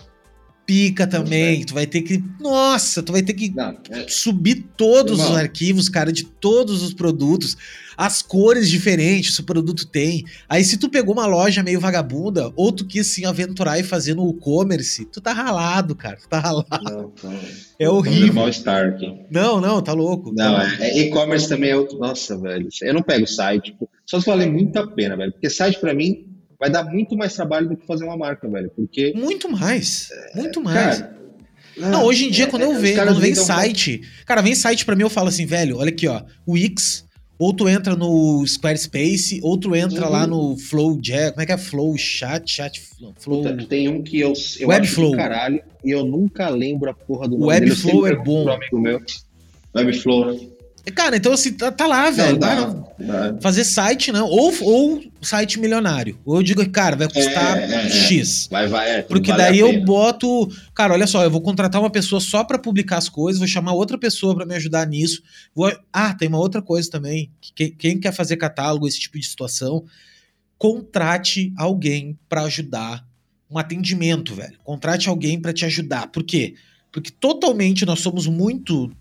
pica 0.70 1.08
também. 1.08 1.64
Tu 1.66 1.74
vai 1.74 1.88
ter 1.88 2.04
que. 2.04 2.24
Nossa, 2.40 3.02
tu 3.02 3.12
vai 3.12 3.24
ter 3.24 3.34
que 3.34 3.50
não, 3.50 3.76
é... 3.90 4.06
subir 4.08 4.68
todos 4.78 5.18
Irmão. 5.18 5.32
os 5.32 5.38
arquivos, 5.40 5.90
cara, 5.90 6.12
de 6.14 6.24
todos 6.24 6.84
os 6.84 6.94
produtos, 6.94 7.58
as 7.98 8.22
cores 8.22 8.70
diferentes 8.70 9.36
que 9.36 9.42
o 9.42 9.46
produto 9.46 9.88
tem. 9.88 10.24
Aí, 10.48 10.64
se 10.64 10.78
tu 10.78 10.88
pegou 10.88 11.16
uma 11.16 11.26
loja 11.26 11.64
meio 11.64 11.80
vagabunda, 11.80 12.54
ou 12.56 12.72
tu 12.72 12.86
quis 12.86 13.08
se 13.08 13.26
aventurar 13.26 13.80
e 13.80 13.84
fazer 13.84 14.14
no 14.14 14.30
e-commerce, 14.30 15.06
tu 15.06 15.20
tá 15.20 15.34
ralado, 15.34 15.96
cara. 15.96 16.18
Tu 16.18 16.30
tá 16.30 16.40
ralado. 16.40 16.68
Não, 16.84 17.12
não. 17.24 17.40
É 17.80 17.90
horrível. 17.90 18.36
mal-estar 18.36 18.90
aqui. 18.90 19.12
Não, 19.32 19.60
não, 19.60 19.82
tá 19.82 19.94
louco. 19.94 20.32
Não, 20.36 20.56
tá 20.56 20.86
é, 20.86 20.92
é 20.92 21.00
e-commerce 21.00 21.50
também 21.50 21.72
é 21.72 21.76
outro. 21.76 21.98
Nossa, 21.98 22.38
velho. 22.38 22.70
Eu 22.84 22.94
não 22.94 23.02
pego 23.02 23.26
site. 23.26 23.72
Tipo, 23.72 23.90
só 24.06 24.20
se 24.20 24.28
vale 24.28 24.46
muito 24.46 24.78
a 24.78 24.86
pena, 24.86 25.18
velho. 25.18 25.32
Porque 25.32 25.50
site, 25.50 25.80
pra 25.80 25.96
mim, 25.96 26.29
vai 26.60 26.70
dar 26.70 26.84
muito 26.84 27.16
mais 27.16 27.34
trabalho 27.34 27.70
do 27.70 27.78
que 27.78 27.86
fazer 27.86 28.04
uma 28.04 28.18
marca, 28.18 28.48
velho. 28.48 28.72
Porque. 28.76 29.14
Muito 29.16 29.50
mais. 29.50 30.10
Muito 30.36 30.62
mais. 30.62 31.00
Cara, 31.00 31.20
não, 31.78 32.04
hoje 32.04 32.26
em 32.26 32.32
dia, 32.32 32.48
quando 32.48 32.64
eu 32.64 32.76
vejo, 32.76 33.02
quando 33.02 33.20
vem 33.20 33.34
site. 33.34 34.02
Cara, 34.26 34.42
vem 34.42 34.54
site 34.54 34.86
pra 34.86 34.96
mim, 34.96 35.04
eu 35.04 35.10
falo 35.10 35.30
assim, 35.30 35.46
velho, 35.46 35.78
olha 35.78 35.90
aqui, 35.90 36.08
ó. 36.08 36.22
O 36.46 36.54
Wix, 36.54 37.06
ou 37.38 37.54
tu 37.54 37.70
entra 37.70 37.96
no 37.96 38.46
Squarespace, 38.46 39.40
ou 39.42 39.58
tu 39.58 39.74
entra 39.74 40.06
uhum. 40.06 40.12
lá 40.12 40.28
no 40.28 40.58
Flow 40.58 41.00
Jazz. 41.00 41.32
Como 41.32 41.42
é 41.42 41.46
que 41.46 41.52
é? 41.54 41.58
Flow 41.58 41.98
Chat? 41.98 42.52
Chat 42.52 42.82
Flow. 43.18 43.44
Puta, 43.44 43.66
tem 43.66 43.88
um 43.88 44.04
que 44.04 44.20
eu, 44.20 44.34
eu 44.60 44.68
Webflow. 44.68 45.16
caralho 45.16 45.62
e 45.84 45.92
eu 45.92 46.04
nunca 46.04 46.50
lembro 46.50 46.90
a 46.90 46.94
porra 46.94 47.30
do 47.30 47.38
nome 47.38 47.46
Webflow 47.46 48.08
é 48.08 48.16
bom. 48.16 48.50
Amigo 48.50 48.78
meu. 48.78 49.02
Webflow. 49.74 50.59
Cara, 50.96 51.18
então 51.18 51.34
assim, 51.34 51.54
tá, 51.54 51.72
tá 51.72 51.86
lá, 51.86 52.10
velho. 52.10 52.34
Não, 52.34 52.40
dá, 52.40 52.56
não. 52.56 52.94
Dá. 53.00 53.38
Fazer 53.42 53.64
site, 53.64 54.12
não. 54.12 54.28
Ou, 54.28 54.54
ou 54.62 55.04
site 55.22 55.60
milionário. 55.60 56.20
Ou 56.26 56.38
eu 56.38 56.44
digo, 56.44 56.68
cara, 56.70 56.96
vai 56.96 57.08
custar 57.08 57.58
é, 57.58 57.66
é, 57.66 57.86
é. 57.86 57.90
X. 57.90 58.48
Vai, 58.50 58.68
vai, 58.68 58.90
é, 58.98 59.02
Porque 59.02 59.32
vale 59.32 59.44
daí 59.44 59.60
eu 59.60 59.84
boto. 59.84 60.50
Cara, 60.74 60.94
olha 60.94 61.08
só, 61.08 61.24
eu 61.24 61.32
vou 61.32 61.42
contratar 61.42 61.82
uma 61.82 61.90
pessoa 61.90 62.20
só 62.20 62.44
para 62.44 62.58
publicar 62.58 62.98
as 62.98 63.10
coisas, 63.10 63.40
vou 63.40 63.48
chamar 63.48 63.74
outra 63.74 63.98
pessoa 63.98 64.36
para 64.36 64.46
me 64.46 64.56
ajudar 64.56 64.88
nisso. 64.88 65.22
Vou... 65.54 65.72
Ah, 65.92 66.14
tem 66.14 66.28
uma 66.28 66.40
outra 66.40 66.62
coisa 66.62 66.90
também. 66.90 67.32
Que, 67.56 67.70
quem 67.70 68.00
quer 68.00 68.14
fazer 68.14 68.38
catálogo, 68.38 68.88
esse 68.88 69.00
tipo 69.00 69.20
de 69.20 69.26
situação, 69.26 69.84
contrate 70.58 71.54
alguém 71.58 72.18
para 72.28 72.44
ajudar. 72.44 73.08
Um 73.52 73.58
atendimento, 73.58 74.36
velho. 74.36 74.60
Contrate 74.64 75.10
alguém 75.10 75.42
para 75.42 75.52
te 75.52 75.66
ajudar. 75.66 76.08
Por 76.08 76.24
quê? 76.24 76.54
Porque 76.92 77.12
totalmente 77.12 77.86
nós 77.86 78.00
somos 78.00 78.28
muito 78.28 78.92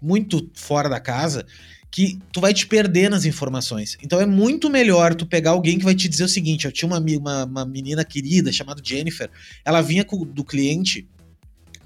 muito 0.00 0.50
fora 0.54 0.88
da 0.88 1.00
casa 1.00 1.44
que 1.90 2.18
tu 2.32 2.40
vai 2.40 2.54
te 2.54 2.66
perder 2.66 3.10
nas 3.10 3.24
informações. 3.24 3.98
Então 4.02 4.20
é 4.20 4.26
muito 4.26 4.70
melhor 4.70 5.14
tu 5.14 5.26
pegar 5.26 5.50
alguém 5.50 5.78
que 5.78 5.84
vai 5.84 5.94
te 5.94 6.08
dizer 6.08 6.24
o 6.24 6.28
seguinte: 6.28 6.64
eu 6.64 6.72
tinha 6.72 6.88
uma, 6.88 6.98
uma, 6.98 7.44
uma 7.44 7.64
menina 7.64 8.04
querida 8.04 8.52
chamada 8.52 8.80
Jennifer, 8.84 9.28
ela 9.64 9.80
vinha 9.80 10.04
com, 10.04 10.24
do 10.24 10.44
cliente 10.44 11.08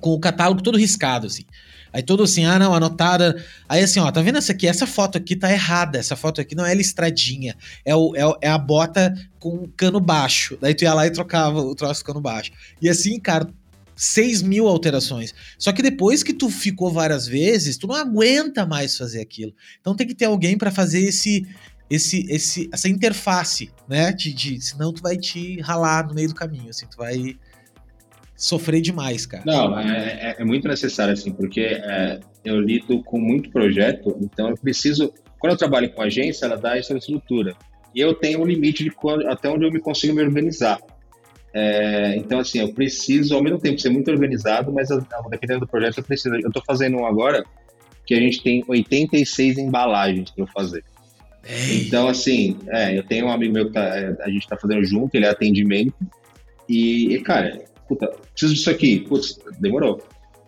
com 0.01 0.12
o 0.12 0.21
catálogo 0.21 0.62
todo 0.62 0.77
riscado, 0.77 1.27
assim. 1.27 1.45
Aí 1.91 2.03
todo 2.03 2.25
assim, 2.25 2.45
ah, 2.45 2.59
não, 2.59 2.75
anotada. 2.75 3.43
Aí 3.69 3.81
assim, 3.81 4.01
ó, 4.01 4.11
tá 4.11 4.21
vendo 4.21 4.37
essa 4.37 4.51
aqui? 4.51 4.67
Essa 4.67 4.85
foto 4.85 5.17
aqui 5.17 5.37
tá 5.37 5.51
errada. 5.51 5.97
Essa 5.97 6.17
foto 6.17 6.41
aqui 6.41 6.55
não 6.55 6.67
é 6.67 6.75
listradinha. 6.75 7.57
É, 7.85 7.95
o, 7.95 8.15
é, 8.17 8.49
é 8.49 8.51
a 8.51 8.59
bota 8.59 9.15
com 9.39 9.69
cano 9.77 10.01
baixo. 10.01 10.59
Daí 10.61 10.75
tu 10.75 10.83
ia 10.83 10.93
lá 10.93 11.07
e 11.07 11.11
trocava 11.11 11.61
o 11.61 11.73
troço 11.73 12.05
cano 12.05 12.21
baixo. 12.21 12.51
E 12.83 12.89
assim, 12.89 13.21
cara, 13.21 13.49
6 13.97 14.42
mil 14.42 14.66
alterações. 14.66 15.34
Só 15.59 15.72
que 15.72 15.82
depois 15.82 16.22
que 16.22 16.32
tu 16.32 16.51
ficou 16.51 16.90
várias 16.90 17.26
vezes, 17.26 17.76
tu 17.76 17.86
não 17.86 17.95
aguenta 17.95 18.66
mais 18.66 18.97
fazer 18.97 19.20
aquilo. 19.20 19.53
Então 19.80 19.95
tem 19.95 20.07
que 20.07 20.14
ter 20.14 20.26
alguém 20.26 20.59
para 20.59 20.70
fazer 20.70 21.01
esse, 21.01 21.47
esse, 21.88 22.26
esse, 22.30 22.68
essa 22.72 22.88
interface, 22.88 23.70
né? 23.88 24.12
De, 24.12 24.32
de, 24.32 24.61
senão 24.61 24.92
tu 24.92 25.03
vai 25.03 25.16
te 25.16 25.61
ralar 25.61 26.07
no 26.07 26.14
meio 26.14 26.28
do 26.28 26.34
caminho, 26.34 26.70
assim, 26.70 26.86
tu 26.86 26.97
vai 26.97 27.36
sofrer 28.36 28.80
demais, 28.80 29.26
cara. 29.26 29.45
Não, 29.47 29.78
é, 29.78 30.36
é, 30.36 30.36
é 30.38 30.45
muito 30.45 30.66
necessário, 30.66 31.12
assim, 31.12 31.32
porque 31.32 31.61
é, 31.61 32.20
eu 32.45 32.61
lido 32.61 33.03
com 33.03 33.18
muito 33.18 33.51
projeto, 33.51 34.16
então 34.20 34.51
eu 34.51 34.57
preciso. 34.57 35.12
Quando 35.38 35.53
eu 35.53 35.59
trabalho 35.59 35.92
com 35.92 36.03
agência, 36.03 36.47
ela 36.47 36.57
dá 36.57 36.76
essa 36.76 36.97
estrutura. 36.97 37.55
E 37.95 38.01
eu 38.01 38.14
tenho 38.14 38.40
um 38.40 38.47
limite 38.47 38.82
de 38.82 38.90
quando, 38.90 39.28
até 39.28 39.49
onde 39.49 39.64
eu 39.64 39.70
me 39.70 39.78
consigo 39.78 40.14
me 40.14 40.22
organizar. 40.22 40.78
É, 41.55 42.17
então, 42.17 42.41
assim, 42.41 42.59
eu 42.59 42.75
preciso, 42.75 43.37
ao 43.37 43.43
mesmo 43.43 43.61
tempo, 43.61 43.81
ser 43.81 43.91
muito 43.91 44.11
organizado, 44.11 44.73
mas 44.73 44.89
dependendo 45.31 45.61
do 45.61 45.69
projeto, 45.69 45.99
eu 45.99 46.05
preciso. 46.05 46.35
Eu 46.35 46.49
estou 46.49 46.63
fazendo 46.67 46.97
um 46.97 47.07
agora 47.07 47.45
que 48.05 48.13
a 48.13 48.19
gente 48.19 48.43
tem 48.43 48.65
86 48.67 49.59
embalagens 49.59 50.31
para 50.33 50.43
eu 50.43 50.49
fazer. 50.49 50.85
Ei. 51.47 51.87
Então, 51.87 52.09
assim, 52.09 52.59
é, 52.69 52.99
eu 52.99 53.05
tenho 53.05 53.27
um 53.27 53.31
amigo 53.31 53.55
meu 53.55 53.67
que 53.67 53.73
tá, 53.73 53.97
é, 53.97 54.17
a 54.21 54.29
gente 54.29 54.43
está 54.43 54.57
fazendo 54.57 54.85
junto, 54.85 55.15
ele 55.15 55.27
é 55.27 55.29
atendimento, 55.29 55.95
e, 56.69 57.19
cara, 57.21 57.65
puta, 57.87 58.09
preciso 58.33 58.55
disso 58.55 58.71
aqui, 58.71 59.01
putz, 59.01 59.39
demorou. 59.61 60.03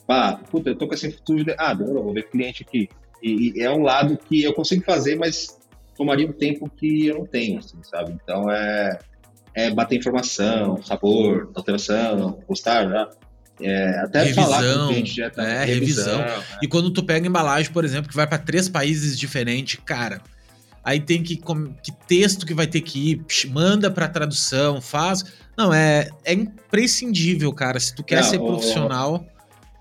Pá, 0.07 0.41
puta, 0.51 0.71
eu 0.71 0.77
tô 0.77 0.87
com 0.89 0.95
essa 0.95 1.09
dúvida, 1.27 1.55
ah, 1.59 1.75
demorou, 1.75 2.05
vou 2.05 2.15
ver 2.15 2.29
cliente 2.29 2.65
aqui. 2.67 2.89
E, 3.23 3.53
e, 3.55 3.61
é 3.61 3.71
um 3.71 3.83
lado 3.83 4.17
que 4.17 4.43
eu 4.43 4.55
consigo 4.55 4.85
fazer, 4.85 5.17
mas 5.17 5.59
tomaria 5.97 6.27
um 6.27 6.33
tempo 6.33 6.71
que 6.71 7.07
eu 7.07 7.19
não 7.19 7.27
tenho, 7.27 7.59
assim, 7.59 7.79
sabe? 7.83 8.17
Então 8.23 8.51
é, 8.51 8.99
é 9.57 9.71
bater 9.71 9.97
informação, 9.97 10.81
sabor, 10.83 11.51
alteração, 11.55 12.33
postar, 12.47 12.87
já. 12.89 13.09
É, 13.59 14.01
até 14.01 14.25
revisão, 14.25 14.45
falar 14.45 14.63
com 14.63 14.85
o 14.85 14.89
cliente 14.89 15.17
já 15.17 15.31
tá, 15.31 15.43
é, 15.43 15.65
revisão. 15.65 16.19
revisão. 16.19 16.43
É. 16.43 16.59
E 16.63 16.69
quando 16.69 16.91
tu 16.91 17.03
pega 17.03 17.27
embalagem, 17.27 17.73
por 17.73 17.87
exemplo, 17.87 18.11
que 18.11 18.15
vai 18.15 18.27
para 18.27 18.37
três 18.37 18.69
países 18.69 19.19
diferentes, 19.19 19.81
cara, 19.83 20.21
aí 20.85 21.01
tem 21.01 21.23
que 21.23 21.37
que 21.83 21.93
texto 22.07 22.45
que 22.45 22.53
vai 22.53 22.67
ter 22.67 22.83
que 22.83 23.13
ir, 23.13 23.25
manda 23.49 23.91
para 23.91 24.07
tradução, 24.09 24.79
faz. 24.83 25.25
Não, 25.57 25.73
é, 25.73 26.11
é 26.23 26.35
imprescindível, 26.35 27.51
cara. 27.51 27.81
Se 27.81 27.95
tu 27.95 28.05
quer 28.05 28.23
Não, 28.23 28.29
ser 28.29 28.39
profissional, 28.39 29.25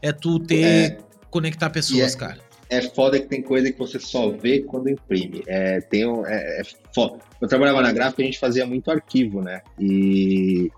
é 0.02 0.14
tu 0.14 0.40
ter 0.40 0.64
é, 0.64 0.98
conectar 1.30 1.70
pessoas, 1.70 2.16
é, 2.16 2.18
cara. 2.18 2.45
É 2.70 2.82
foda 2.82 3.20
que 3.20 3.28
tem 3.28 3.42
coisa 3.42 3.72
que 3.72 3.78
você 3.78 4.00
só 4.00 4.30
vê 4.30 4.62
quando 4.62 4.90
imprime. 4.90 5.44
É, 5.48 5.80
tem 5.82 6.08
um, 6.08 6.26
é, 6.26 6.62
é 6.62 6.64
foda. 6.94 7.20
Eu 7.40 7.48
trabalhava 7.48 7.82
na 7.82 7.92
gráfica, 7.92 8.24
a 8.24 8.26
gente 8.26 8.40
fazia 8.40 8.66
muito 8.66 8.90
arquivo, 8.90 9.42
né? 9.42 9.62
E 9.80 10.72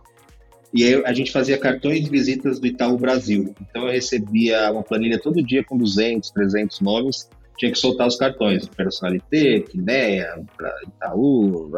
e 0.74 0.84
aí 0.84 1.02
a 1.06 1.14
gente 1.14 1.32
fazia 1.32 1.58
cartões 1.58 2.04
de 2.04 2.10
visitas 2.10 2.60
do 2.60 2.68
Itaú 2.68 2.98
Brasil. 2.98 3.56
Então 3.62 3.86
eu 3.86 3.92
recebia 3.92 4.70
uma 4.72 4.84
planilha 4.84 5.20
todo 5.20 5.42
dia 5.42 5.64
com 5.64 5.78
200, 5.78 6.30
300 6.32 6.82
nomes, 6.82 7.30
tinha 7.58 7.72
que 7.72 7.78
soltar 7.78 8.08
os 8.08 8.16
cartões, 8.16 8.68
Personalité, 8.68 9.62
Quineia, 9.62 10.44
Itaú, 10.88 11.72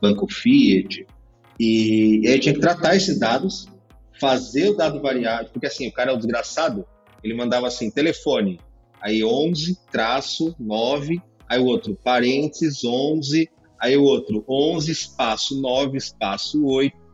Banco 0.00 0.28
Fiat. 0.32 1.06
E, 1.58 2.20
e 2.24 2.28
aí 2.28 2.38
tinha 2.38 2.54
que 2.54 2.60
tratar 2.60 2.94
esses 2.94 3.18
dados, 3.18 3.66
fazer 4.20 4.70
o 4.70 4.76
dado 4.76 5.00
variável, 5.00 5.48
porque 5.52 5.66
assim, 5.66 5.88
o 5.88 5.92
cara 5.92 6.12
é 6.12 6.14
o 6.14 6.16
desgraçado, 6.16 6.86
ele 7.24 7.34
mandava 7.34 7.66
assim, 7.66 7.90
telefone, 7.90 8.60
aí 9.00 9.24
11, 9.24 9.78
traço, 9.90 10.54
9, 10.58 11.20
aí 11.48 11.58
o 11.58 11.66
outro, 11.66 11.96
parênteses, 12.02 12.84
11, 12.84 13.48
aí 13.78 13.96
o 13.96 14.02
outro, 14.02 14.44
11, 14.48 14.90
espaço 14.90 15.60
9, 15.60 15.96
espaço 15.96 16.64
8, 16.64 17.08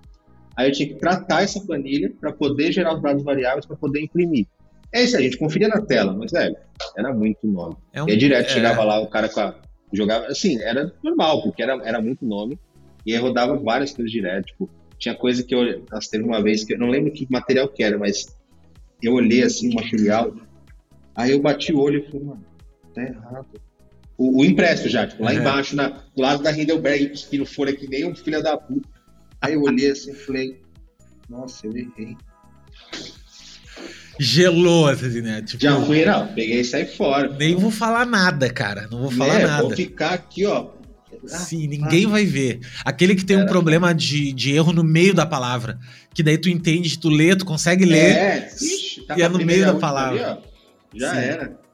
Aí 0.57 0.69
eu 0.69 0.73
tinha 0.73 0.89
que 0.89 0.95
tratar 0.95 1.43
essa 1.43 1.61
planilha 1.61 2.13
para 2.21 2.33
poder 2.33 2.71
gerar 2.73 2.95
os 2.95 3.03
dados 3.03 3.25
variáveis 3.25 3.67
para 3.67 3.77
poder 3.77 4.01
imprimir. 4.01 4.47
É 4.93 5.03
isso, 5.03 5.17
a 5.17 5.21
gente 5.21 5.37
conferia 5.37 5.67
na 5.67 5.81
tela, 5.81 6.13
mas, 6.13 6.31
velho, 6.31 6.57
era 6.97 7.13
muito 7.13 7.47
nome. 7.47 7.77
É 7.93 8.03
um, 8.03 8.09
e 8.09 8.13
aí, 8.13 8.17
direto, 8.17 8.47
é... 8.47 8.51
chegava 8.51 8.85
lá, 8.85 9.01
o 9.01 9.09
cara 9.09 9.29
com 9.29 9.41
a, 9.41 9.57
jogava, 9.93 10.27
assim, 10.27 10.61
era 10.63 10.93
normal, 11.03 11.43
porque 11.43 11.63
era, 11.63 11.75
era 11.85 12.01
muito 12.01 12.25
nome, 12.25 12.59
e 13.05 13.13
aí 13.13 13.19
rodava 13.19 13.57
várias 13.57 13.93
coisas 13.93 14.13
direto, 14.13 14.47
tipo, 14.47 14.71
tinha 14.97 15.15
coisa 15.15 15.43
que 15.43 15.53
eu, 15.53 15.85
nossa, 15.91 16.09
teve 16.09 16.23
uma 16.23 16.41
vez 16.41 16.63
que 16.63 16.75
eu 16.75 16.79
não 16.79 16.89
lembro 16.89 17.13
que 17.13 17.27
material 17.29 17.67
que 17.69 17.83
era, 17.83 17.99
mas 17.99 18.27
eu 19.03 19.15
olhei, 19.15 19.43
assim, 19.43 19.73
o 19.73 19.75
material, 19.75 20.33
aí 21.15 21.31
eu 21.31 21.41
bati 21.41 21.73
o 21.73 21.81
olho 21.81 22.01
e 22.01 22.07
falei, 22.07 22.27
mano, 22.27 22.45
tá 22.95 23.03
errado. 23.03 23.47
O, 24.17 24.41
o 24.41 24.45
impresso 24.45 24.89
já, 24.89 25.07
tipo, 25.07 25.25
lá 25.25 25.33
é. 25.33 25.37
embaixo, 25.37 25.75
na, 25.75 25.89
do 25.89 26.23
lado 26.23 26.43
da 26.43 26.53
Hindelberg, 26.53 27.09
cuspindo 27.09 27.45
folha 27.45 27.75
que 27.75 27.89
nem 27.89 28.07
um 28.07 28.15
filho 28.15 28.43
da 28.43 28.57
puta. 28.57 28.89
Aí 29.41 29.55
eu 29.55 29.63
olhei 29.63 29.91
assim 29.91 30.13
e 30.13 30.15
falei, 30.15 30.61
nossa, 31.29 31.67
eu 31.67 31.77
errei. 31.77 32.17
Gelou, 34.19 34.87
assim, 34.87 35.21
né? 35.21 35.43
Tipo, 35.43 35.63
Já 35.63 35.81
fui, 35.81 36.05
não, 36.05 36.29
peguei 36.29 36.61
e 36.61 36.65
saí 36.65 36.87
fora. 36.87 37.29
Nem 37.37 37.57
vou 37.57 37.71
falar 37.71 38.07
nada, 38.07 38.49
cara. 38.49 38.87
Não 38.91 39.01
vou 39.01 39.11
falar 39.11 39.41
é, 39.41 39.47
nada. 39.47 39.63
Vou 39.63 39.73
ficar 39.73 40.15
aqui, 40.15 40.47
ó. 40.47 40.71
Sim, 41.27 41.67
ninguém 41.67 42.07
vai 42.07 42.25
ver. 42.25 42.61
Aquele 42.85 43.15
que 43.15 43.25
tem 43.25 43.37
um 43.37 43.47
problema 43.47 43.95
de, 43.95 44.33
de 44.33 44.55
erro 44.55 44.73
no 44.73 44.85
meio 44.85 45.15
da 45.15 45.27
palavra. 45.27 45.79
Que 46.13 46.23
daí 46.23 46.39
tu 46.39 46.49
entende, 46.49 46.99
tu 46.99 47.09
lê, 47.09 47.35
tu 47.35 47.45
consegue 47.45 47.85
ler. 47.85 48.17
É, 48.17 48.49
ixi, 48.61 49.03
tá 49.07 49.19
e 49.19 49.23
é 49.23 49.29
no 49.29 49.39
meio 49.45 49.65
da 49.65 49.75
palavra. 49.75 50.33
Ali, 50.33 50.43
Já 50.95 51.11
Sim. 51.11 51.21
era. 51.21 51.65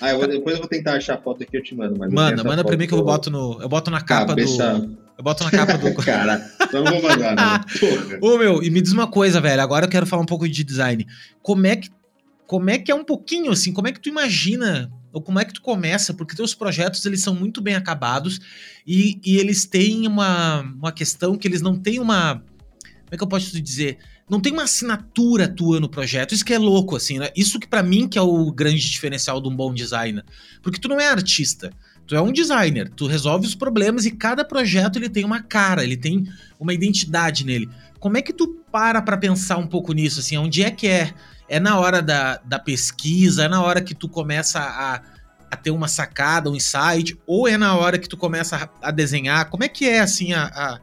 Ah, 0.00 0.10
eu 0.10 0.18
vou, 0.18 0.26
depois 0.26 0.54
eu 0.56 0.60
vou 0.60 0.68
tentar 0.68 0.94
achar 0.94 1.14
a 1.14 1.18
foto 1.18 1.42
aqui 1.42 1.56
eu 1.56 1.62
te 1.62 1.74
mando. 1.74 1.96
manda, 1.96 2.42
manda 2.42 2.64
pra 2.64 2.76
mim 2.76 2.86
que 2.86 2.94
eu 2.94 3.04
boto 3.04 3.30
no. 3.30 3.60
Eu 3.62 3.68
boto 3.68 3.90
na 3.90 4.00
capa 4.00 4.28
Cabeça. 4.28 4.78
do. 4.80 4.98
Eu 5.16 5.22
boto 5.22 5.44
na 5.44 5.50
capa 5.50 5.78
do. 5.78 5.94
Cara, 6.02 6.44
então 6.60 6.82
não 6.82 6.92
vou 6.92 7.02
mandar, 7.02 7.36
não. 7.36 8.18
Ô, 8.20 8.36
meu, 8.36 8.62
e 8.62 8.70
me 8.70 8.80
diz 8.80 8.92
uma 8.92 9.06
coisa, 9.06 9.40
velho. 9.40 9.62
Agora 9.62 9.86
eu 9.86 9.88
quero 9.88 10.06
falar 10.06 10.22
um 10.22 10.26
pouco 10.26 10.48
de 10.48 10.64
design. 10.64 11.06
Como 11.40 11.66
é 11.66 11.76
que. 11.76 11.88
Como 12.46 12.68
é 12.68 12.78
que 12.78 12.90
é 12.90 12.94
um 12.94 13.04
pouquinho 13.04 13.52
assim? 13.52 13.72
Como 13.72 13.88
é 13.88 13.92
que 13.92 14.00
tu 14.00 14.08
imagina 14.08 14.90
ou 15.12 15.22
como 15.22 15.38
é 15.38 15.44
que 15.44 15.54
tu 15.54 15.62
começa? 15.62 16.12
Porque 16.12 16.34
teus 16.34 16.54
projetos 16.54 17.06
eles 17.06 17.22
são 17.22 17.34
muito 17.34 17.60
bem 17.60 17.76
acabados 17.76 18.40
e, 18.86 19.20
e 19.24 19.36
eles 19.38 19.64
têm 19.64 20.06
uma, 20.06 20.60
uma 20.60 20.92
questão 20.92 21.36
que 21.36 21.46
eles 21.46 21.62
não 21.62 21.78
têm 21.78 22.00
uma. 22.00 22.34
Como 22.34 23.12
é 23.12 23.16
que 23.16 23.22
eu 23.22 23.28
posso 23.28 23.52
te 23.52 23.60
dizer? 23.60 23.98
Não 24.28 24.40
tem 24.40 24.52
uma 24.52 24.64
assinatura 24.64 25.48
tua 25.48 25.80
no 25.80 25.88
projeto. 25.88 26.34
Isso 26.34 26.44
que 26.44 26.54
é 26.54 26.58
louco, 26.58 26.96
assim, 26.96 27.18
né? 27.18 27.28
Isso 27.36 27.58
que 27.58 27.66
para 27.66 27.82
mim 27.82 28.08
que 28.08 28.18
é 28.18 28.22
o 28.22 28.50
grande 28.50 28.90
diferencial 28.90 29.40
de 29.40 29.48
um 29.48 29.54
bom 29.54 29.74
designer. 29.74 30.24
Porque 30.62 30.80
tu 30.80 30.88
não 30.88 31.00
é 31.00 31.08
artista, 31.08 31.72
tu 32.06 32.14
é 32.14 32.20
um 32.20 32.32
designer, 32.32 32.88
tu 32.90 33.06
resolve 33.06 33.46
os 33.46 33.54
problemas 33.54 34.06
e 34.06 34.10
cada 34.10 34.44
projeto 34.44 34.96
ele 34.96 35.08
tem 35.08 35.24
uma 35.24 35.42
cara, 35.42 35.84
ele 35.84 35.96
tem 35.96 36.26
uma 36.58 36.72
identidade 36.72 37.44
nele. 37.44 37.68
Como 37.98 38.16
é 38.16 38.22
que 38.22 38.32
tu 38.32 38.48
para 38.70 39.02
para 39.02 39.16
pensar 39.16 39.58
um 39.58 39.66
pouco 39.66 39.92
nisso, 39.92 40.20
assim, 40.20 40.36
onde 40.36 40.62
é 40.62 40.70
que 40.70 40.88
é? 40.88 41.12
É 41.48 41.60
na 41.60 41.78
hora 41.78 42.00
da, 42.00 42.38
da 42.38 42.58
pesquisa, 42.58 43.44
é 43.44 43.48
na 43.48 43.62
hora 43.62 43.80
que 43.80 43.94
tu 43.94 44.08
começa 44.08 44.58
a, 44.58 45.02
a 45.50 45.56
ter 45.56 45.70
uma 45.70 45.88
sacada, 45.88 46.50
um 46.50 46.56
insight, 46.56 47.16
ou 47.26 47.46
é 47.46 47.58
na 47.58 47.76
hora 47.76 47.98
que 47.98 48.08
tu 48.08 48.16
começa 48.16 48.56
a, 48.56 48.88
a 48.88 48.90
desenhar? 48.90 49.50
Como 49.50 49.62
é 49.62 49.68
que 49.68 49.86
é, 49.86 50.00
assim, 50.00 50.32
a, 50.32 50.44
a 50.46 50.80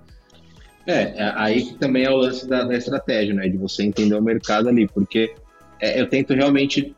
é, 0.89 1.13
é, 1.17 1.33
aí 1.35 1.73
também 1.73 2.03
é 2.03 2.09
o 2.09 2.17
lance 2.17 2.47
da, 2.47 2.63
da, 2.63 2.75
estratégia, 2.75 3.33
né? 3.33 3.47
De 3.47 3.57
você 3.57 3.83
entender 3.83 4.15
o 4.15 4.21
mercado 4.21 4.69
ali, 4.69 4.87
porque 4.87 5.35
é, 5.79 6.01
eu 6.01 6.09
tento 6.09 6.33
realmente, 6.33 6.95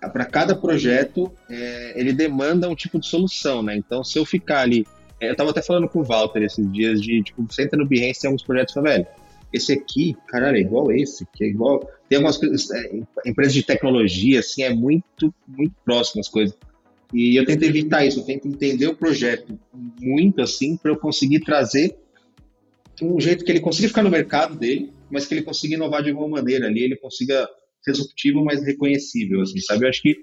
para 0.00 0.24
cada 0.24 0.54
projeto, 0.54 1.30
é, 1.50 1.98
ele 1.98 2.12
demanda 2.12 2.68
um 2.68 2.74
tipo 2.74 3.00
de 3.00 3.06
solução, 3.06 3.62
né? 3.62 3.76
Então, 3.76 4.04
se 4.04 4.16
eu 4.16 4.24
ficar 4.24 4.60
ali, 4.60 4.86
é, 5.20 5.30
eu 5.30 5.36
tava 5.36 5.50
até 5.50 5.60
falando 5.60 5.88
com 5.88 6.00
o 6.00 6.04
Walter 6.04 6.42
esses 6.42 6.70
dias 6.72 7.02
de, 7.02 7.20
tipo, 7.22 7.42
você 7.42 7.64
entra 7.64 7.76
no 7.76 7.86
Behance, 7.86 8.20
tem 8.20 8.28
alguns 8.28 8.44
projetos, 8.44 8.74
fala, 8.74 8.90
velho, 8.90 9.06
esse 9.52 9.72
aqui, 9.72 10.16
caralho, 10.28 10.56
é 10.56 10.60
igual 10.60 10.92
esse, 10.92 11.26
que 11.34 11.44
é 11.44 11.48
igual. 11.48 11.80
Tem 12.08 12.16
algumas 12.16 12.38
coisas, 12.38 12.70
é, 12.70 13.00
empresas 13.26 13.54
de 13.54 13.64
tecnologia, 13.64 14.38
assim, 14.38 14.62
é 14.62 14.72
muito, 14.72 15.34
muito 15.48 15.74
próximo 15.84 16.20
as 16.20 16.28
coisas. 16.28 16.56
E 17.12 17.36
eu 17.36 17.44
tento 17.44 17.64
evitar 17.64 18.06
isso, 18.06 18.20
eu 18.20 18.24
tento 18.24 18.48
entender 18.48 18.86
o 18.86 18.94
projeto 18.94 19.58
muito 20.00 20.40
assim, 20.40 20.76
para 20.76 20.92
eu 20.92 20.96
conseguir 20.96 21.40
trazer 21.40 21.96
um 23.00 23.20
jeito 23.20 23.44
que 23.44 23.50
ele 23.50 23.60
consiga 23.60 23.88
ficar 23.88 24.02
no 24.02 24.10
mercado 24.10 24.56
dele, 24.56 24.92
mas 25.10 25.26
que 25.26 25.34
ele 25.34 25.42
consiga 25.42 25.74
inovar 25.74 26.02
de 26.02 26.10
alguma 26.10 26.28
maneira 26.28 26.66
ali, 26.66 26.82
ele 26.82 26.96
consiga 26.96 27.48
ser 27.82 27.92
disruptivo, 27.92 28.44
mas 28.44 28.64
reconhecível, 28.64 29.40
assim, 29.40 29.60
sabe? 29.60 29.84
Eu 29.84 29.88
acho 29.88 30.02
que 30.02 30.16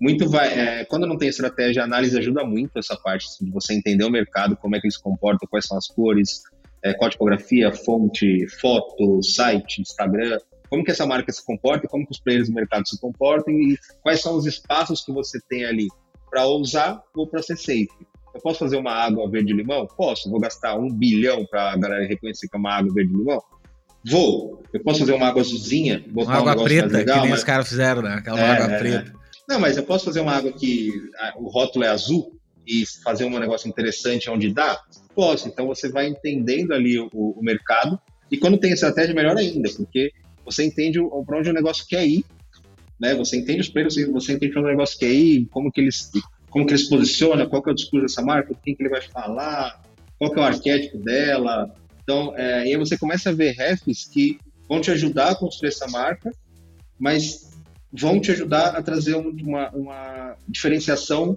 muito 0.00 0.28
vai. 0.28 0.58
É, 0.58 0.84
quando 0.84 1.06
não 1.06 1.18
tem 1.18 1.28
estratégia, 1.28 1.82
a 1.82 1.84
análise 1.84 2.16
ajuda 2.18 2.44
muito 2.44 2.78
essa 2.78 2.96
parte 2.96 3.26
assim, 3.26 3.44
de 3.44 3.50
você 3.50 3.74
entender 3.74 4.04
o 4.04 4.10
mercado, 4.10 4.56
como 4.56 4.74
é 4.74 4.80
que 4.80 4.86
ele 4.86 4.92
se 4.92 5.02
comporta, 5.02 5.46
quais 5.48 5.66
são 5.66 5.76
as 5.76 5.86
cores, 5.88 6.40
é, 6.82 6.94
qual 6.94 7.10
tipografia, 7.10 7.72
fonte, 7.72 8.46
foto, 8.60 9.22
site, 9.22 9.82
Instagram, 9.82 10.38
como 10.70 10.84
que 10.84 10.90
essa 10.90 11.04
marca 11.04 11.30
se 11.32 11.44
comporta, 11.44 11.88
como 11.88 12.06
que 12.06 12.12
os 12.12 12.20
players 12.20 12.48
do 12.48 12.54
mercado 12.54 12.88
se 12.88 12.98
comportam 12.98 13.52
e 13.52 13.76
quais 14.02 14.22
são 14.22 14.36
os 14.36 14.46
espaços 14.46 15.04
que 15.04 15.12
você 15.12 15.38
tem 15.48 15.64
ali 15.64 15.88
para 16.30 16.46
usar 16.46 17.02
ou 17.14 17.26
para 17.26 17.42
ser 17.42 17.56
safe. 17.56 17.88
Eu 18.34 18.40
posso 18.40 18.58
fazer 18.58 18.76
uma 18.76 18.92
água 18.92 19.28
verde-limão? 19.28 19.86
Posso. 19.86 20.30
Vou 20.30 20.40
gastar 20.40 20.76
um 20.76 20.88
bilhão 20.88 21.44
para 21.46 21.72
a 21.72 21.76
galera 21.76 22.06
reconhecer 22.06 22.48
que 22.48 22.56
é 22.56 22.58
uma 22.58 22.72
água 22.72 22.92
verde-limão? 22.92 23.40
Vou. 24.04 24.62
Eu 24.72 24.82
posso 24.82 25.00
fazer 25.00 25.12
uma 25.12 25.26
água 25.26 25.42
azulzinha? 25.42 26.04
Botar 26.08 26.40
uma 26.40 26.52
água 26.52 26.62
um 26.62 26.64
preta, 26.64 26.86
legal, 26.86 27.16
que 27.16 27.22
nem 27.22 27.30
mas... 27.30 27.40
os 27.40 27.44
caras 27.44 27.68
fizeram, 27.68 28.02
né? 28.02 28.14
Aquela 28.14 28.40
é, 28.40 28.50
água 28.50 28.74
é, 28.74 28.78
preta. 28.78 29.14
É. 29.16 29.20
Não, 29.48 29.60
mas 29.60 29.76
eu 29.76 29.82
posso 29.82 30.04
fazer 30.04 30.20
uma 30.20 30.32
água 30.32 30.52
que 30.52 30.92
o 31.36 31.48
rótulo 31.48 31.84
é 31.84 31.88
azul 31.88 32.38
e 32.66 32.84
fazer 33.02 33.24
um 33.24 33.38
negócio 33.38 33.68
interessante 33.68 34.30
onde 34.30 34.52
dá? 34.52 34.80
Posso. 35.14 35.48
Então 35.48 35.66
você 35.66 35.90
vai 35.90 36.06
entendendo 36.06 36.72
ali 36.72 36.98
o, 36.98 37.08
o 37.12 37.42
mercado 37.42 38.00
e 38.30 38.36
quando 38.36 38.58
tem 38.58 38.72
estratégia, 38.72 39.14
melhor 39.14 39.36
ainda, 39.36 39.68
porque 39.76 40.12
você 40.44 40.64
entende 40.64 41.00
para 41.26 41.38
onde 41.38 41.50
o 41.50 41.52
negócio 41.52 41.84
quer 41.88 42.06
ir, 42.06 42.24
né? 43.00 43.14
Você 43.16 43.36
entende 43.36 43.60
os 43.60 43.68
preços, 43.68 44.06
você 44.12 44.34
entende 44.34 44.52
para 44.52 44.62
onde 44.62 44.68
o 44.68 44.72
negócio 44.72 44.98
quer 44.98 45.10
ir, 45.10 45.46
como 45.50 45.70
que 45.70 45.80
eles 45.80 46.10
como 46.50 46.66
que 46.66 46.72
ele 46.72 46.82
se 46.82 46.90
posiciona, 46.90 47.46
qual 47.46 47.62
que 47.62 47.70
é 47.70 47.72
o 47.72 47.76
discurso 47.76 48.06
dessa 48.06 48.22
marca, 48.22 48.54
quem 48.62 48.74
que 48.74 48.82
ele 48.82 48.90
vai 48.90 49.00
falar, 49.02 49.82
qual 50.18 50.32
que 50.32 50.38
é 50.38 50.42
o 50.42 50.44
arquétipo 50.44 50.98
dela. 50.98 51.72
Então, 52.02 52.36
é, 52.36 52.66
e 52.66 52.74
aí 52.74 52.76
você 52.76 52.98
começa 52.98 53.30
a 53.30 53.32
ver 53.32 53.52
refs 53.52 54.04
que 54.04 54.38
vão 54.68 54.80
te 54.80 54.90
ajudar 54.90 55.30
a 55.30 55.34
construir 55.34 55.68
essa 55.68 55.86
marca, 55.88 56.30
mas 56.98 57.50
vão 57.92 58.20
te 58.20 58.30
ajudar 58.32 58.76
a 58.76 58.82
trazer 58.82 59.14
uma, 59.14 59.70
uma 59.70 60.36
diferenciação 60.48 61.36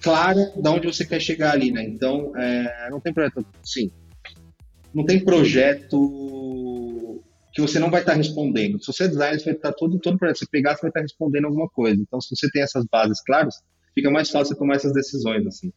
clara 0.00 0.52
de 0.54 0.68
onde 0.68 0.86
você 0.86 1.04
quer 1.04 1.20
chegar 1.20 1.52
ali, 1.52 1.72
né? 1.72 1.84
Então, 1.84 2.32
é, 2.36 2.88
não 2.90 3.00
tem 3.00 3.12
projeto, 3.12 3.44
sim, 3.64 3.90
não 4.94 5.04
tem 5.04 5.24
projeto 5.24 7.20
que 7.52 7.60
você 7.60 7.78
não 7.78 7.90
vai 7.90 8.00
estar 8.00 8.14
respondendo. 8.14 8.80
Se 8.80 8.86
você 8.86 9.04
é 9.04 9.08
designer, 9.08 9.38
você 9.38 9.44
vai 9.46 9.54
estar 9.54 9.72
todo, 9.72 9.98
todo 9.98 10.18
projeto 10.18 10.38
você 10.38 10.46
pegar, 10.50 10.74
você 10.74 10.82
vai 10.82 10.90
estar 10.90 11.00
respondendo 11.00 11.46
alguma 11.46 11.68
coisa. 11.68 12.00
Então, 12.00 12.20
se 12.20 12.34
você 12.34 12.50
tem 12.50 12.62
essas 12.62 12.84
bases 12.90 13.20
claras, 13.22 13.56
fica 13.94 14.10
mais 14.10 14.30
fácil 14.30 14.56
tomar 14.56 14.76
essas 14.76 14.92
decisões, 14.92 15.46
assim. 15.46 15.72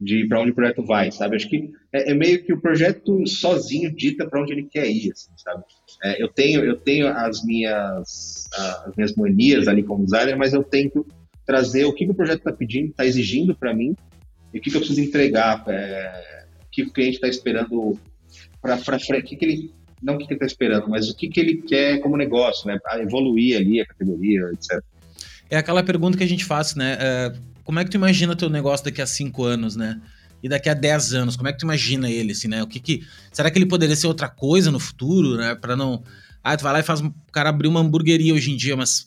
de 0.00 0.26
para 0.26 0.40
onde 0.40 0.50
o 0.50 0.54
projeto 0.54 0.84
vai, 0.84 1.12
sabe? 1.12 1.36
Acho 1.36 1.48
que 1.48 1.70
é, 1.92 2.10
é 2.10 2.14
meio 2.14 2.42
que 2.44 2.52
o 2.52 2.60
projeto 2.60 3.26
sozinho 3.26 3.94
dita 3.94 4.28
para 4.28 4.42
onde 4.42 4.52
ele 4.52 4.64
quer 4.64 4.90
ir, 4.90 5.12
assim, 5.12 5.30
sabe? 5.36 5.62
É, 6.02 6.22
eu 6.22 6.28
tenho 6.28 6.64
eu 6.64 6.76
tenho 6.76 7.08
as 7.08 7.44
minhas 7.44 8.48
as 8.86 8.96
minhas 8.96 9.14
manias 9.14 9.68
ali 9.68 9.82
como 9.82 10.04
designer, 10.04 10.36
mas 10.36 10.52
eu 10.52 10.64
tento 10.64 11.06
trazer 11.46 11.84
o 11.84 11.92
que, 11.92 12.04
que 12.04 12.10
o 12.10 12.14
projeto 12.14 12.38
está 12.38 12.52
pedindo, 12.52 12.90
está 12.90 13.04
exigindo 13.04 13.54
para 13.54 13.74
mim 13.74 13.94
e 14.52 14.58
o 14.58 14.60
que, 14.60 14.70
que 14.70 14.76
eu 14.76 14.80
preciso 14.80 15.00
entregar, 15.00 15.64
é, 15.68 16.44
o 16.62 16.70
que 16.70 16.82
o 16.82 16.92
cliente 16.92 17.16
está 17.16 17.28
esperando 17.28 17.98
para 18.60 18.76
o 18.76 19.22
que, 19.22 19.36
que 19.36 19.44
ele 19.44 19.74
não 20.02 20.14
o 20.14 20.18
que, 20.18 20.24
ele 20.24 20.34
está 20.34 20.46
esperando, 20.46 20.88
mas 20.88 21.08
o 21.08 21.16
que, 21.16 21.28
que 21.28 21.38
ele 21.38 21.62
quer 21.62 22.00
como 22.00 22.16
negócio, 22.16 22.66
né? 22.66 22.78
Evoluir 23.00 23.56
ali 23.56 23.80
a 23.80 23.86
categoria, 23.86 24.50
etc. 24.52 24.82
É 25.48 25.56
aquela 25.56 25.82
pergunta 25.82 26.18
que 26.18 26.24
a 26.24 26.28
gente 26.28 26.44
faz, 26.44 26.74
né? 26.74 26.96
Uh, 26.96 27.51
como 27.64 27.78
é 27.78 27.84
que 27.84 27.90
tu 27.90 27.96
imagina 27.96 28.36
teu 28.36 28.50
negócio 28.50 28.84
daqui 28.84 29.00
a 29.00 29.06
cinco 29.06 29.44
anos, 29.44 29.76
né? 29.76 30.00
E 30.42 30.48
daqui 30.48 30.68
a 30.68 30.74
10 30.74 31.14
anos, 31.14 31.36
como 31.36 31.48
é 31.48 31.52
que 31.52 31.58
tu 31.58 31.64
imagina 31.64 32.10
ele, 32.10 32.32
assim, 32.32 32.48
né? 32.48 32.62
O 32.62 32.66
que 32.66 32.80
que... 32.80 33.06
Será 33.30 33.50
que 33.50 33.58
ele 33.58 33.66
poderia 33.66 33.94
ser 33.94 34.08
outra 34.08 34.28
coisa 34.28 34.72
no 34.72 34.80
futuro, 34.80 35.36
né? 35.36 35.54
Para 35.54 35.76
não... 35.76 36.02
Ah, 36.42 36.56
tu 36.56 36.64
vai 36.64 36.72
lá 36.72 36.80
e 36.80 36.82
faz 36.82 37.00
o 37.00 37.14
cara 37.30 37.50
abrir 37.50 37.68
uma 37.68 37.78
hamburgueria 37.78 38.34
hoje 38.34 38.50
em 38.50 38.56
dia, 38.56 38.76
mas... 38.76 39.06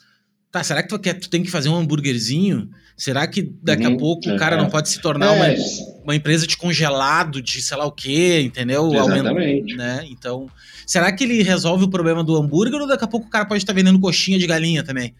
Tá, 0.49 0.63
será 0.63 0.81
que 0.81 0.87
tu, 0.87 0.97
quer, 0.97 1.15
tu 1.15 1.29
tem 1.29 1.43
que 1.43 1.51
fazer 1.51 1.67
um 1.67 1.75
hambúrguerzinho? 1.75 2.69
Será 2.95 3.27
que 3.27 3.51
daqui 3.61 3.85
uhum, 3.85 3.95
a 3.95 3.97
pouco 3.97 4.29
é, 4.29 4.35
o 4.35 4.37
cara 4.37 4.55
não 4.55 4.69
pode 4.69 4.87
se 4.87 5.01
tornar 5.01 5.25
é. 5.25 5.31
uma, 5.31 5.63
uma 6.05 6.15
empresa 6.15 6.47
de 6.47 6.55
congelado, 6.55 7.41
de 7.41 7.61
sei 7.61 7.75
lá 7.75 7.85
o 7.85 7.91
quê, 7.91 8.39
entendeu? 8.39 8.93
Exatamente. 8.93 9.75
né? 9.75 10.05
Então, 10.09 10.49
será 10.87 11.11
que 11.11 11.25
ele 11.25 11.43
resolve 11.43 11.83
o 11.83 11.89
problema 11.89 12.23
do 12.23 12.37
hambúrguer 12.37 12.79
ou 12.79 12.87
daqui 12.87 13.03
a 13.03 13.07
pouco 13.07 13.27
o 13.27 13.29
cara 13.29 13.45
pode 13.45 13.61
estar 13.61 13.73
vendendo 13.73 13.99
coxinha 13.99 14.39
de 14.39 14.47
galinha 14.47 14.81
também? 14.81 15.13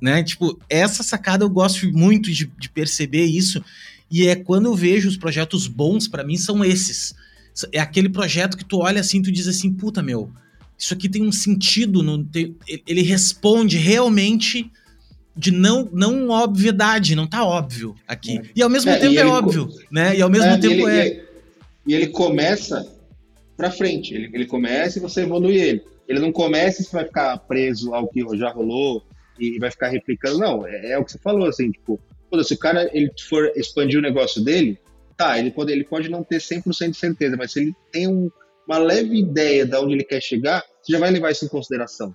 Né? 0.00 0.22
Tipo, 0.22 0.58
essa 0.68 1.02
sacada 1.02 1.44
eu 1.44 1.50
gosto 1.50 1.90
muito 1.92 2.30
de, 2.30 2.46
de 2.58 2.68
perceber 2.68 3.24
isso. 3.24 3.62
E 4.10 4.26
é 4.26 4.34
quando 4.36 4.66
eu 4.66 4.74
vejo 4.74 5.08
os 5.08 5.16
projetos 5.16 5.66
bons, 5.66 6.08
para 6.08 6.24
mim, 6.24 6.36
são 6.36 6.64
esses. 6.64 7.14
É 7.72 7.80
aquele 7.80 8.08
projeto 8.08 8.56
que 8.56 8.64
tu 8.64 8.78
olha 8.78 9.00
assim, 9.00 9.20
tu 9.20 9.32
diz 9.32 9.48
assim, 9.48 9.72
puta 9.72 10.02
meu, 10.02 10.30
isso 10.78 10.94
aqui 10.94 11.08
tem 11.08 11.22
um 11.22 11.32
sentido, 11.32 12.04
no, 12.04 12.24
tem, 12.24 12.54
ele 12.86 13.02
responde 13.02 13.76
realmente 13.76 14.70
de 15.36 15.50
não, 15.50 15.88
não 15.92 16.30
obviedade, 16.30 17.16
não 17.16 17.26
tá 17.26 17.44
óbvio 17.44 17.96
aqui. 18.06 18.38
É. 18.38 18.42
E 18.54 18.62
ao 18.62 18.70
mesmo 18.70 18.90
é, 18.90 18.98
tempo 18.98 19.18
é 19.18 19.26
óbvio, 19.26 19.68
né? 19.90 20.16
E 20.16 20.22
ao 20.22 20.30
mesmo 20.30 20.46
é, 20.46 20.58
tempo 20.58 20.88
ele, 20.88 21.08
é. 21.08 21.24
E 21.86 21.94
ele 21.94 22.06
começa 22.08 22.86
pra 23.56 23.70
frente, 23.70 24.14
ele, 24.14 24.30
ele 24.32 24.46
começa 24.46 24.98
e 24.98 25.02
você 25.02 25.22
evolui 25.22 25.56
ele. 25.56 25.82
Ele 26.08 26.20
não 26.20 26.32
começa 26.32 26.80
e 26.80 26.84
você 26.84 26.92
vai 26.92 27.04
ficar 27.04 27.36
preso 27.38 27.92
ao 27.92 28.08
que 28.08 28.24
já 28.36 28.50
rolou, 28.50 29.04
e 29.38 29.58
vai 29.58 29.70
ficar 29.70 29.88
replicando. 29.88 30.38
Não, 30.38 30.66
é, 30.66 30.92
é 30.92 30.98
o 30.98 31.04
que 31.04 31.12
você 31.12 31.18
falou, 31.18 31.46
assim, 31.46 31.70
tipo, 31.70 32.00
se 32.44 32.54
o 32.54 32.58
cara 32.58 32.88
ele 32.92 33.10
for 33.28 33.50
expandir 33.56 33.98
o 33.98 34.02
negócio 34.02 34.42
dele, 34.42 34.78
tá, 35.16 35.38
ele 35.38 35.50
pode, 35.50 35.72
ele 35.72 35.84
pode 35.84 36.08
não 36.08 36.22
ter 36.22 36.40
100% 36.40 36.90
de 36.90 36.96
certeza, 36.96 37.36
mas 37.36 37.52
se 37.52 37.60
ele 37.60 37.74
tem 37.90 38.06
um, 38.06 38.30
uma 38.66 38.78
leve 38.78 39.18
ideia 39.18 39.66
de 39.66 39.76
onde 39.76 39.94
ele 39.94 40.04
quer 40.04 40.20
chegar, 40.20 40.62
você 40.82 40.92
já 40.92 40.98
vai 40.98 41.10
levar 41.10 41.30
isso 41.30 41.44
em 41.44 41.48
consideração. 41.48 42.14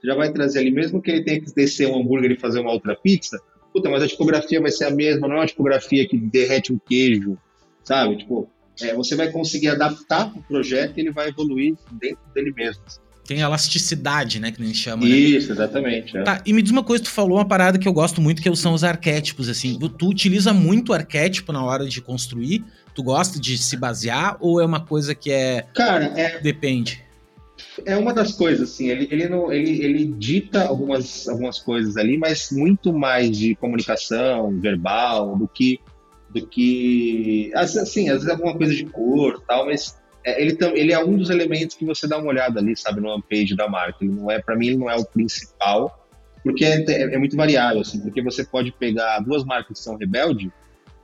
Você 0.00 0.08
já 0.08 0.14
vai 0.14 0.32
trazer 0.32 0.58
ali, 0.60 0.70
mesmo 0.70 1.00
que 1.00 1.10
ele 1.10 1.24
tenha 1.24 1.40
que 1.40 1.54
descer 1.54 1.86
um 1.86 2.00
hambúrguer 2.00 2.32
e 2.32 2.38
fazer 2.38 2.60
uma 2.60 2.72
outra 2.72 2.96
pizza, 2.96 3.40
puta, 3.72 3.88
mas 3.88 4.02
a 4.02 4.08
tipografia 4.08 4.60
vai 4.60 4.70
ser 4.70 4.84
a 4.84 4.90
mesma, 4.90 5.26
não 5.26 5.36
é 5.36 5.38
uma 5.40 5.46
tipografia 5.46 6.06
que 6.06 6.16
derrete 6.16 6.72
um 6.72 6.78
queijo, 6.78 7.38
sabe? 7.82 8.18
Tipo, 8.18 8.48
é, 8.82 8.94
você 8.94 9.14
vai 9.14 9.30
conseguir 9.30 9.68
adaptar 9.68 10.32
o 10.36 10.42
projeto 10.42 10.98
e 10.98 11.00
ele 11.00 11.12
vai 11.12 11.28
evoluir 11.28 11.74
dentro 11.92 12.22
dele 12.34 12.52
mesmo. 12.54 12.82
Assim. 12.86 13.00
Tem 13.26 13.40
elasticidade, 13.40 14.38
né? 14.38 14.50
Que 14.52 14.60
nem 14.60 14.74
chama. 14.74 15.02
Né? 15.02 15.08
Isso, 15.08 15.48
né? 15.48 15.54
exatamente. 15.54 16.16
É. 16.16 16.22
Tá, 16.22 16.42
e 16.44 16.52
me 16.52 16.60
diz 16.60 16.70
uma 16.70 16.84
coisa, 16.84 17.04
tu 17.04 17.10
falou 17.10 17.38
uma 17.38 17.44
parada 17.44 17.78
que 17.78 17.88
eu 17.88 17.92
gosto 17.92 18.20
muito, 18.20 18.42
que 18.42 18.54
são 18.56 18.74
os 18.74 18.84
arquétipos, 18.84 19.48
assim. 19.48 19.78
Tu 19.78 20.08
utiliza 20.08 20.52
muito 20.52 20.92
arquétipo 20.92 21.52
na 21.52 21.64
hora 21.64 21.86
de 21.86 22.00
construir? 22.00 22.64
Tu 22.94 23.02
gosta 23.02 23.40
de 23.40 23.56
se 23.56 23.76
basear 23.76 24.36
ou 24.40 24.60
é 24.60 24.64
uma 24.64 24.80
coisa 24.80 25.14
que 25.14 25.30
é. 25.30 25.66
Cara, 25.74 26.12
é. 26.16 26.38
Depende. 26.40 27.02
É 27.84 27.96
uma 27.96 28.12
das 28.12 28.32
coisas, 28.32 28.70
assim, 28.70 28.88
ele, 28.88 29.08
ele, 29.10 29.28
não, 29.28 29.52
ele, 29.52 29.82
ele 29.82 30.04
dita 30.06 30.64
algumas, 30.64 31.28
algumas 31.28 31.58
coisas 31.58 31.96
ali, 31.96 32.16
mas 32.16 32.50
muito 32.52 32.92
mais 32.92 33.36
de 33.36 33.54
comunicação 33.56 34.60
verbal 34.60 35.36
do 35.36 35.48
que. 35.48 35.80
do 36.30 36.46
que. 36.46 37.50
Assim, 37.54 38.08
às 38.10 38.16
vezes 38.16 38.28
alguma 38.28 38.56
coisa 38.56 38.74
de 38.74 38.84
cor 38.84 39.42
tal, 39.46 39.66
mas 39.66 39.96
é, 40.24 40.40
ele, 40.40 40.56
ele 40.74 40.92
é 40.92 41.04
um 41.04 41.16
dos 41.16 41.28
elementos 41.28 41.76
que 41.76 41.84
você 41.84 42.08
dá 42.08 42.16
uma 42.16 42.28
olhada 42.28 42.58
ali, 42.58 42.74
sabe, 42.76 43.00
no 43.00 43.22
page 43.22 43.54
da 43.54 43.68
marca. 43.68 43.98
Ele 44.02 44.12
não 44.12 44.30
é, 44.30 44.40
para 44.40 44.56
mim, 44.56 44.68
ele 44.68 44.78
não 44.78 44.90
é 44.90 44.96
o 44.96 45.04
principal, 45.04 46.08
porque 46.42 46.64
é, 46.64 46.82
é, 46.88 47.14
é, 47.14 47.18
muito 47.18 47.36
variável, 47.36 47.82
assim, 47.82 48.00
porque 48.00 48.22
você 48.22 48.44
pode 48.44 48.72
pegar 48.72 49.20
duas 49.20 49.44
marcas 49.44 49.78
que 49.78 49.84
são 49.84 49.96
rebelde, 49.96 50.50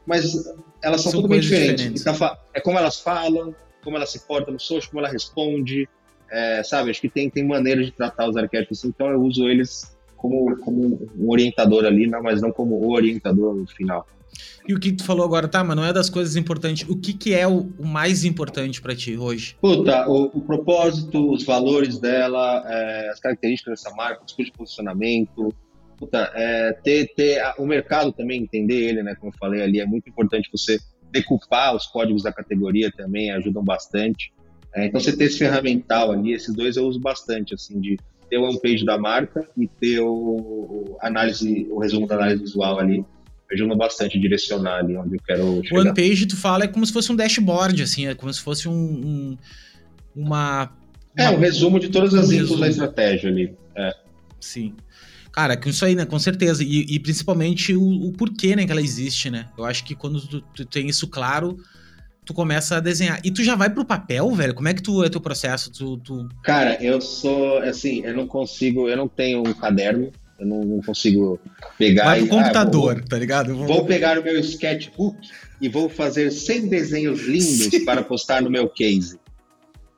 mas 0.06 0.46
elas 0.82 1.02
são, 1.02 1.12
são 1.12 1.22
totalmente 1.22 1.42
diferentes. 1.42 1.92
diferentes. 1.92 2.06
Então, 2.06 2.36
é 2.54 2.60
como 2.60 2.78
elas 2.78 2.98
falam, 2.98 3.54
como 3.84 3.96
ela 3.96 4.06
se 4.06 4.26
porta 4.26 4.50
no 4.50 4.58
social, 4.58 4.90
como 4.90 5.04
ela 5.04 5.12
responde, 5.12 5.86
é, 6.30 6.62
sabe? 6.62 6.90
Acho 6.90 7.00
que 7.00 7.08
tem, 7.08 7.28
tem 7.28 7.46
maneiras 7.46 7.86
de 7.86 7.92
tratar 7.92 8.28
os 8.28 8.36
arquétipos, 8.36 8.78
assim, 8.78 8.88
então 8.88 9.10
eu 9.10 9.20
uso 9.20 9.48
eles 9.48 9.96
como, 10.16 10.56
como 10.58 11.08
um 11.16 11.30
orientador 11.30 11.84
ali, 11.84 12.06
não, 12.06 12.22
mas 12.22 12.40
não 12.40 12.52
como 12.52 12.74
o 12.76 12.92
orientador 12.92 13.54
no 13.54 13.66
final. 13.66 14.06
E 14.66 14.74
o 14.74 14.78
que 14.78 14.92
tu 14.92 15.04
falou 15.04 15.24
agora, 15.24 15.48
tá, 15.48 15.64
mas 15.64 15.76
não 15.76 15.84
é 15.84 15.92
das 15.92 16.10
coisas 16.10 16.36
importantes. 16.36 16.88
O 16.88 16.96
que, 16.96 17.12
que 17.12 17.34
é 17.34 17.46
o, 17.46 17.72
o 17.78 17.86
mais 17.86 18.24
importante 18.24 18.80
para 18.80 18.94
ti 18.94 19.16
hoje? 19.16 19.56
Puta, 19.60 20.08
o, 20.08 20.24
o, 20.26 20.40
propósito, 20.40 21.32
os 21.32 21.42
valores 21.44 21.98
dela, 21.98 22.62
é, 22.66 23.08
as 23.10 23.20
características 23.20 23.82
dessa 23.82 23.94
marca, 23.96 24.22
os 24.24 24.32
de 24.32 24.52
posicionamento. 24.52 25.54
Puta, 25.98 26.30
é, 26.34 26.72
ter, 26.84 27.12
ter 27.14 27.40
a, 27.40 27.54
o 27.58 27.66
mercado 27.66 28.12
também, 28.12 28.42
entender 28.42 28.88
ele, 28.88 29.02
né? 29.02 29.14
Como 29.14 29.32
eu 29.32 29.38
falei 29.38 29.62
ali, 29.62 29.80
é 29.80 29.86
muito 29.86 30.08
importante 30.08 30.48
você 30.52 30.78
decupar 31.10 31.74
os 31.74 31.86
códigos 31.86 32.22
da 32.22 32.32
categoria 32.32 32.92
também, 32.92 33.30
ajudam 33.32 33.64
bastante. 33.64 34.32
É, 34.74 34.86
então, 34.86 35.00
você 35.00 35.16
ter 35.16 35.24
esse 35.24 35.38
ferramental 35.38 36.12
ali, 36.12 36.32
esses 36.32 36.54
dois 36.54 36.76
eu 36.76 36.86
uso 36.86 37.00
bastante, 37.00 37.54
assim, 37.54 37.80
de 37.80 37.98
ter 38.28 38.38
o 38.38 38.44
one 38.44 38.60
page 38.60 38.84
da 38.84 38.96
marca 38.96 39.48
e 39.56 39.66
ter 39.66 39.98
o, 39.98 40.08
o 40.08 40.96
análise, 41.00 41.66
o 41.70 41.80
resumo 41.80 42.06
da 42.06 42.14
análise 42.14 42.42
visual 42.42 42.78
ali 42.78 43.04
ajuda 43.52 43.74
bastante 43.74 44.16
a 44.16 44.20
direcionar 44.20 44.78
ali 44.78 44.96
onde 44.96 45.16
eu 45.16 45.20
quero 45.26 45.62
chegar. 45.64 45.76
O 45.76 45.80
One 45.80 45.94
Page, 45.94 46.26
tu 46.26 46.36
fala, 46.36 46.64
é 46.64 46.68
como 46.68 46.86
se 46.86 46.92
fosse 46.92 47.10
um 47.10 47.16
dashboard, 47.16 47.82
assim, 47.82 48.06
é 48.06 48.14
como 48.14 48.32
se 48.32 48.40
fosse 48.40 48.68
um, 48.68 48.72
um 48.72 49.38
uma, 50.14 50.72
É, 51.16 51.30
um 51.30 51.38
resumo 51.38 51.78
de 51.78 51.88
todas 51.88 52.14
as 52.14 52.28
um 52.28 52.58
da 52.58 52.68
estratégia 52.68 53.30
ali. 53.30 53.54
É. 53.76 53.94
Sim. 54.40 54.74
Cara, 55.32 55.56
com 55.56 55.68
isso 55.68 55.84
aí, 55.84 55.94
né? 55.94 56.04
Com 56.04 56.18
certeza. 56.18 56.64
E, 56.64 56.86
e 56.88 56.98
principalmente 56.98 57.74
o, 57.74 58.08
o, 58.08 58.12
porquê, 58.12 58.56
né, 58.56 58.66
que 58.66 58.72
ela 58.72 58.80
existe, 58.80 59.30
né? 59.30 59.46
Eu 59.56 59.64
acho 59.64 59.84
que 59.84 59.94
quando 59.94 60.20
tu, 60.20 60.40
tu, 60.40 60.64
tem 60.64 60.88
isso 60.88 61.06
claro, 61.06 61.56
tu 62.24 62.34
começa 62.34 62.76
a 62.76 62.80
desenhar. 62.80 63.20
E 63.24 63.30
tu 63.30 63.44
já 63.44 63.54
vai 63.54 63.70
pro 63.70 63.84
papel, 63.84 64.28
velho? 64.34 64.54
Como 64.54 64.68
é 64.68 64.74
que 64.74 64.82
tu 64.82 65.04
é 65.04 65.08
teu 65.08 65.20
processo? 65.20 65.70
Tu, 65.70 65.96
tu... 65.98 66.28
Cara, 66.42 66.82
eu 66.82 67.00
sou, 67.00 67.58
assim, 67.58 68.02
eu 68.04 68.14
não 68.14 68.26
consigo, 68.26 68.88
eu 68.88 68.96
não 68.96 69.06
tenho 69.06 69.40
um 69.46 69.54
caderno, 69.54 70.10
eu 70.40 70.46
não, 70.46 70.60
não 70.64 70.80
consigo 70.80 71.38
pegar. 71.78 72.04
Vai 72.04 72.18
pro 72.20 72.26
e, 72.26 72.30
computador, 72.30 72.92
ah, 72.92 73.00
vou, 73.00 73.08
tá 73.08 73.18
ligado? 73.18 73.54
Vou... 73.54 73.66
vou... 73.66 73.84
pegar 73.84 74.18
o 74.18 74.24
meu 74.24 74.40
sketchbook 74.40 75.18
e 75.60 75.68
vou 75.68 75.88
fazer 75.90 76.30
100 76.30 76.68
desenhos 76.68 77.20
lindos 77.20 77.66
Sim. 77.66 77.84
para 77.84 78.02
postar 78.02 78.40
no 78.40 78.50
meu 78.50 78.66
case. 78.68 79.20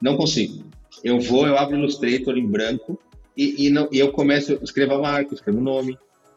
Não 0.00 0.16
consigo. 0.16 0.64
Eu 1.04 1.20
vou, 1.20 1.46
eu 1.46 1.56
abro 1.56 1.76
o 1.76 1.78
Illustrator 1.78 2.36
em 2.36 2.46
branco 2.46 2.98
e, 3.36 3.66
e, 3.66 3.70
não, 3.70 3.88
e 3.92 4.00
eu 4.00 4.10
começo, 4.10 4.58
escrevo 4.62 4.94
a 4.94 5.00
marca, 5.00 5.32
escrevo 5.32 5.58
o 5.58 5.62
nome, 5.62 5.96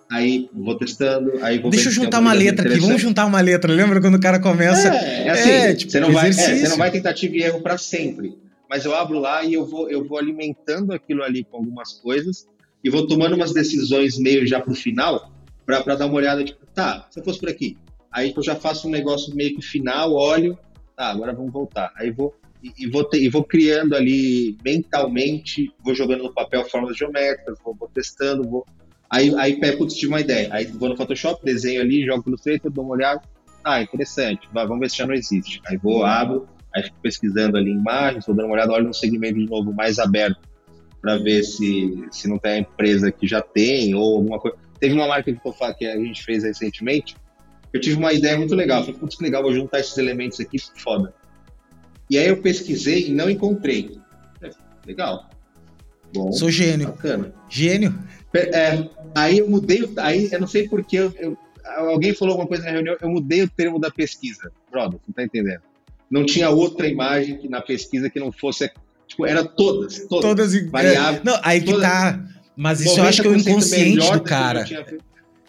aí 0.09 0.47
vou 0.53 0.77
testando, 0.77 1.33
aí 1.41 1.57
vou 1.57 1.71
Deixa 1.71 1.89
eu 1.89 1.93
juntar 1.93 2.19
uma 2.19 2.33
letra 2.33 2.69
aqui, 2.69 2.79
vamos 2.79 3.01
juntar 3.01 3.25
uma 3.25 3.41
letra. 3.41 3.73
Lembra 3.73 3.99
quando 3.99 4.15
o 4.15 4.19
cara 4.19 4.39
começa? 4.39 4.87
É, 4.87 5.27
é 5.27 5.29
assim, 5.31 5.49
é, 5.49 5.73
tipo, 5.73 5.91
você, 5.91 5.99
não 5.99 6.11
vai, 6.11 6.29
é, 6.29 6.31
você 6.31 6.67
não 6.69 6.77
vai 6.77 6.91
tentativa 6.91 7.35
e 7.35 7.41
erro 7.41 7.61
para 7.61 7.77
sempre. 7.77 8.37
Mas 8.69 8.85
eu 8.85 8.95
abro 8.95 9.19
lá 9.19 9.43
e 9.43 9.53
eu 9.53 9.65
vou, 9.65 9.89
eu 9.89 10.03
vou 10.03 10.17
alimentando 10.17 10.93
aquilo 10.93 11.23
ali 11.23 11.43
com 11.43 11.57
algumas 11.57 11.93
coisas 11.93 12.47
e 12.85 12.89
vou 12.91 13.07
tomando 13.07 13.35
umas 13.35 13.51
decisões 13.51 14.19
meio 14.19 14.45
já 14.45 14.61
pro 14.61 14.75
final, 14.75 15.31
para 15.65 15.95
dar 15.95 16.05
uma 16.05 16.17
olhada, 16.17 16.43
tipo, 16.43 16.63
tá, 16.67 17.07
se 17.09 17.19
eu 17.19 17.23
fosse 17.23 17.39
por 17.39 17.49
aqui. 17.49 17.75
Aí 18.11 18.31
eu 18.37 18.43
já 18.43 18.55
faço 18.55 18.87
um 18.87 18.91
negócio 18.91 19.35
meio 19.35 19.55
que 19.55 19.61
final, 19.63 20.13
olho, 20.13 20.55
tá, 20.95 21.07
agora 21.07 21.33
vamos 21.33 21.51
voltar. 21.51 21.91
Aí 21.97 22.11
vou 22.11 22.35
e, 22.61 22.71
e 22.77 22.87
vou, 22.87 23.09
e 23.11 23.27
vou 23.27 23.43
criando 23.43 23.95
ali 23.95 24.55
mentalmente, 24.63 25.73
vou 25.83 25.95
jogando 25.95 26.25
no 26.25 26.33
papel 26.33 26.63
formas 26.65 26.95
geométricas, 26.95 27.57
vou, 27.63 27.73
vou 27.73 27.89
testando, 27.91 28.47
vou. 28.47 28.63
Aí, 29.09 29.33
aí 29.35 29.59
putz, 29.75 29.95
tive 29.95 30.09
uma 30.09 30.21
ideia. 30.21 30.47
Aí 30.51 30.65
vou 30.65 30.87
no 30.87 30.95
Photoshop, 30.95 31.43
desenho 31.43 31.81
ali, 31.81 32.05
jogo 32.05 32.21
no 32.27 32.33
Illustrator, 32.33 32.71
dou 32.71 32.83
uma 32.83 32.93
olhada. 32.93 33.19
Ah, 33.63 33.81
interessante, 33.81 34.47
vamos 34.53 34.79
ver 34.79 34.91
se 34.91 34.97
já 34.97 35.07
não 35.07 35.15
existe. 35.15 35.59
Aí 35.65 35.75
vou, 35.75 36.05
abro, 36.05 36.47
aí 36.71 36.83
fico 36.83 36.97
pesquisando 37.01 37.57
ali 37.57 37.71
imagens, 37.71 38.27
vou 38.27 38.35
dando 38.35 38.45
uma 38.45 38.53
olhada, 38.53 38.73
olho 38.73 38.85
no 38.85 38.93
segmento 38.93 39.39
de 39.39 39.49
novo 39.49 39.73
mais 39.73 39.97
aberto 39.97 40.39
para 41.05 41.17
ver 41.19 41.43
se, 41.43 42.03
se 42.11 42.27
não 42.27 42.39
tem 42.39 42.51
a 42.51 42.57
empresa 42.57 43.11
que 43.11 43.27
já 43.27 43.39
tem 43.39 43.93
ou 43.93 44.15
alguma 44.17 44.39
coisa. 44.39 44.57
Teve 44.79 44.95
uma 44.95 45.07
marca 45.07 45.31
que, 45.31 45.39
que 45.77 45.85
a 45.85 45.97
gente 45.97 46.23
fez 46.23 46.43
recentemente, 46.43 47.15
eu 47.71 47.79
tive 47.79 47.95
uma 47.95 48.11
ideia 48.11 48.35
muito 48.35 48.55
legal. 48.55 48.81
Falei, 48.81 48.99
putz, 48.99 49.15
que 49.15 49.23
legal, 49.23 49.43
vou 49.43 49.53
juntar 49.53 49.81
esses 49.81 49.95
elementos 49.99 50.39
aqui, 50.39 50.57
foda. 50.77 51.13
E 52.09 52.17
aí 52.17 52.27
eu 52.27 52.41
pesquisei 52.41 53.09
e 53.09 53.11
não 53.11 53.29
encontrei. 53.29 53.99
Legal. 54.83 55.29
Bom, 56.11 56.31
Sou 56.31 56.49
gênio. 56.49 56.87
Bacana. 56.87 57.31
Gênio. 57.51 57.93
É, 58.33 58.89
aí 59.13 59.37
eu 59.37 59.47
mudei, 59.47 59.87
aí 59.97 60.27
eu 60.31 60.39
não 60.39 60.47
sei 60.47 60.67
porque 60.67 60.97
eu, 60.97 61.13
eu, 61.19 61.37
alguém 61.87 62.15
falou 62.15 62.31
alguma 62.31 62.47
coisa 62.47 62.63
na 62.63 62.71
reunião, 62.71 62.97
eu 62.99 63.09
mudei 63.09 63.43
o 63.43 63.49
termo 63.49 63.79
da 63.79 63.91
pesquisa. 63.91 64.51
Brother, 64.71 64.99
você 65.05 65.13
tá 65.13 65.23
entendendo? 65.23 65.61
Não 66.09 66.25
tinha 66.25 66.49
outra 66.49 66.87
imagem 66.87 67.37
que 67.37 67.47
na 67.47 67.61
pesquisa 67.61 68.09
que 68.09 68.19
não 68.19 68.31
fosse. 68.31 68.71
Tipo, 69.07 69.25
era 69.25 69.43
todas. 69.43 69.99
Todas, 70.07 70.21
todas 70.21 70.69
variáveis. 70.69 71.21
É, 71.21 71.23
não, 71.23 71.39
aí 71.43 71.61
que 71.61 71.79
tá. 71.79 72.23
Mas 72.55 72.81
isso 72.81 72.99
eu 72.99 73.03
acho 73.03 73.21
que 73.21 73.27
é 73.27 73.31
o 73.31 73.35
inconsciente 73.35 74.11
do 74.11 74.21
cara. 74.21 74.65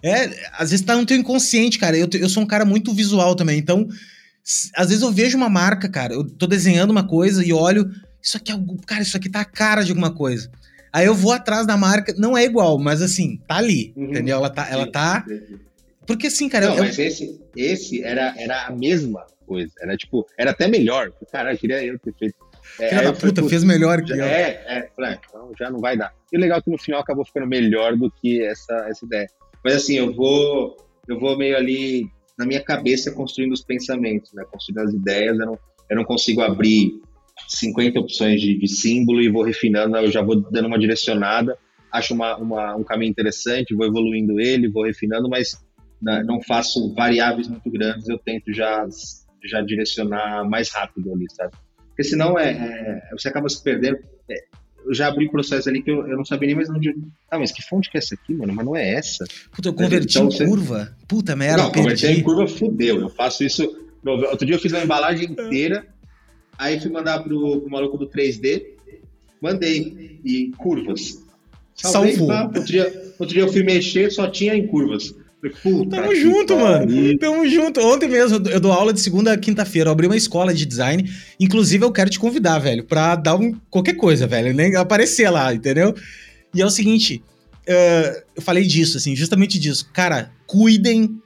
É, 0.02 0.48
às 0.52 0.70
vezes 0.70 0.84
tá 0.84 0.96
no 0.96 1.06
teu 1.06 1.16
inconsciente, 1.16 1.78
cara. 1.78 1.96
Eu, 1.96 2.08
eu 2.12 2.28
sou 2.28 2.42
um 2.42 2.46
cara 2.46 2.64
muito 2.64 2.92
visual 2.92 3.34
também, 3.34 3.58
então. 3.58 3.88
Às 4.76 4.88
vezes 4.88 5.02
eu 5.02 5.10
vejo 5.10 5.36
uma 5.36 5.48
marca, 5.48 5.88
cara. 5.88 6.14
Eu 6.14 6.24
tô 6.24 6.46
desenhando 6.46 6.90
uma 6.90 7.06
coisa 7.06 7.44
e 7.44 7.52
olho. 7.52 7.90
Isso 8.22 8.36
aqui 8.36 8.52
é. 8.52 8.56
Cara, 8.86 9.02
isso 9.02 9.16
aqui 9.16 9.28
tá 9.28 9.40
a 9.40 9.44
cara 9.44 9.82
de 9.82 9.90
alguma 9.90 10.12
coisa. 10.12 10.50
Aí 10.92 11.06
eu 11.06 11.14
vou 11.14 11.32
atrás 11.32 11.66
da 11.66 11.76
marca, 11.76 12.14
não 12.16 12.36
é 12.36 12.44
igual, 12.44 12.78
mas 12.78 13.02
assim, 13.02 13.38
tá 13.46 13.56
ali, 13.56 13.92
uhum. 13.94 14.04
entendeu? 14.04 14.38
Ela 14.38 14.48
tá, 14.48 14.68
ela 14.70 14.90
tá. 14.90 15.26
Porque 16.06 16.28
assim, 16.28 16.48
cara. 16.48 16.68
Não, 16.68 16.76
eu... 16.76 16.84
mas 16.84 16.98
esse, 16.98 17.38
esse 17.54 18.02
era, 18.02 18.34
era 18.38 18.66
a 18.66 18.70
mesma 18.70 19.26
coisa. 19.46 19.72
Era 19.80 19.96
tipo, 19.96 20.26
era 20.38 20.52
até 20.52 20.68
melhor. 20.68 21.12
Cara, 21.30 21.52
eu 21.52 21.58
queria 21.58 21.84
eu 21.84 21.98
ter 21.98 22.14
feito. 22.14 22.34
É, 22.80 22.88
Filha 22.88 23.02
da 23.02 23.12
puta, 23.12 23.48
fez 23.48 23.64
melhor 23.64 24.02
que 24.02 24.12
eu. 24.12 24.24
É, 24.24 24.62
é, 24.66 24.90
falei, 24.94 25.18
então 25.28 25.50
já 25.58 25.70
não 25.70 25.80
vai 25.80 25.96
dar. 25.96 26.12
E 26.32 26.36
o 26.36 26.40
legal 26.40 26.58
é 26.58 26.62
que 26.62 26.70
no 26.70 26.78
final 26.78 27.00
acabou 27.00 27.24
ficando 27.24 27.46
melhor 27.46 27.96
do 27.96 28.10
que 28.10 28.42
essa, 28.42 28.86
essa 28.88 29.04
ideia. 29.04 29.26
Mas 29.64 29.76
assim, 29.76 29.94
eu 29.94 30.12
vou, 30.12 30.76
eu 31.08 31.18
vou 31.18 31.36
meio 31.36 31.56
ali 31.56 32.06
na 32.38 32.44
minha 32.44 32.62
cabeça 32.62 33.12
construindo 33.12 33.52
os 33.52 33.62
pensamentos, 33.62 34.32
né? 34.34 34.44
Construindo 34.50 34.86
as 34.86 34.92
ideias. 34.92 35.38
Eu 35.38 35.46
não, 35.46 35.58
eu 35.90 35.96
não 35.96 36.04
consigo 36.04 36.42
abrir 36.42 37.00
50 37.48 37.98
opções 37.98 38.40
de, 38.40 38.58
de, 38.58 38.68
símbolo 38.68 39.20
e 39.20 39.30
vou 39.30 39.42
refinando, 39.42 39.96
eu 39.96 40.10
já 40.10 40.22
vou 40.22 40.36
dando 40.50 40.66
uma 40.66 40.78
direcionada, 40.78 41.56
acho 41.92 42.14
uma, 42.14 42.36
uma, 42.36 42.76
um 42.76 42.82
caminho 42.82 43.10
interessante, 43.10 43.74
vou 43.74 43.86
evoluindo 43.86 44.40
ele, 44.40 44.70
vou 44.70 44.84
refinando, 44.84 45.28
mas 45.28 45.54
não 46.00 46.40
faço 46.42 46.94
variáveis 46.94 47.48
muito 47.48 47.70
grandes, 47.70 48.08
eu 48.08 48.18
tento 48.18 48.52
já, 48.52 48.86
já 49.44 49.60
direcionar 49.62 50.44
mais 50.48 50.70
rápido 50.70 51.12
ali, 51.12 51.26
sabe? 51.30 51.56
Porque 51.96 52.04
senão 52.04 52.38
é, 52.38 52.50
é 52.50 53.08
você 53.12 53.28
acaba 53.28 53.48
se 53.48 53.62
perdendo. 53.62 53.98
É, 54.28 54.44
eu 54.84 54.94
já 54.94 55.08
abri 55.08 55.28
processo 55.30 55.68
ali 55.68 55.82
que 55.82 55.90
eu, 55.90 56.06
eu 56.06 56.16
não 56.16 56.24
sabia 56.24 56.46
nem 56.46 56.56
mais 56.56 56.68
onde. 56.68 56.94
Ah, 57.30 57.38
mas 57.38 57.50
que 57.50 57.62
fonte 57.62 57.90
que 57.90 57.96
é 57.96 58.00
essa 58.00 58.14
aqui, 58.14 58.34
mano? 58.34 58.52
Mas 58.52 58.66
não 58.66 58.76
é 58.76 58.88
essa. 58.90 59.24
Puta, 59.50 59.70
eu 59.70 59.74
converti 59.74 60.18
então, 60.18 60.28
em 60.28 60.30
você... 60.30 60.46
curva. 60.46 60.96
Puta 61.08 61.34
merda. 61.34 61.62
Não, 61.62 61.72
converti 61.72 62.06
em 62.06 62.22
curva 62.22 62.46
fudeu. 62.46 63.00
Eu 63.00 63.08
faço 63.08 63.42
isso. 63.42 63.62
Outro 64.04 64.46
dia 64.46 64.54
eu 64.54 64.60
fiz 64.60 64.70
uma 64.72 64.84
embalagem 64.84 65.32
inteira 65.32 65.84
Aí 66.58 66.80
fui 66.80 66.90
mandar 66.90 67.22
pro, 67.22 67.60
pro 67.60 67.70
maluco 67.70 67.98
do 67.98 68.08
3D, 68.08 68.64
mandei 69.40 70.20
em 70.24 70.50
curvas. 70.52 71.22
Salvei, 71.74 72.16
Salvou. 72.16 72.46
outro, 72.46 72.64
dia, 72.64 73.12
outro 73.18 73.34
dia 73.34 73.42
eu 73.42 73.52
fui 73.52 73.62
mexer, 73.62 74.10
só 74.10 74.28
tinha 74.28 74.54
em 74.54 74.66
curvas. 74.66 75.14
Puta 75.50 75.96
Tamo 75.96 76.14
junto, 76.14 76.56
mano. 76.56 77.18
Tamo 77.18 77.48
junto. 77.48 77.80
Ontem 77.80 78.08
mesmo, 78.08 78.40
eu 78.48 78.60
dou 78.60 78.72
aula 78.72 78.92
de 78.92 79.00
segunda 79.00 79.32
a 79.32 79.38
quinta-feira. 79.38 79.88
Eu 79.88 79.92
abri 79.92 80.06
uma 80.06 80.16
escola 80.16 80.52
de 80.52 80.64
design. 80.64 81.10
Inclusive, 81.38 81.84
eu 81.84 81.92
quero 81.92 82.10
te 82.10 82.18
convidar, 82.18 82.58
velho, 82.58 82.84
pra 82.84 83.16
dar 83.16 83.36
um, 83.36 83.54
qualquer 83.70 83.94
coisa, 83.94 84.26
velho. 84.26 84.54
Nem 84.54 84.74
aparecer 84.76 85.30
lá, 85.30 85.54
entendeu? 85.54 85.94
E 86.54 86.62
é 86.62 86.66
o 86.66 86.70
seguinte, 86.70 87.22
uh, 87.68 88.22
eu 88.36 88.42
falei 88.42 88.64
disso, 88.64 88.96
assim, 88.96 89.14
justamente 89.14 89.58
disso. 89.58 89.88
Cara, 89.92 90.30
cuidem, 90.46 91.20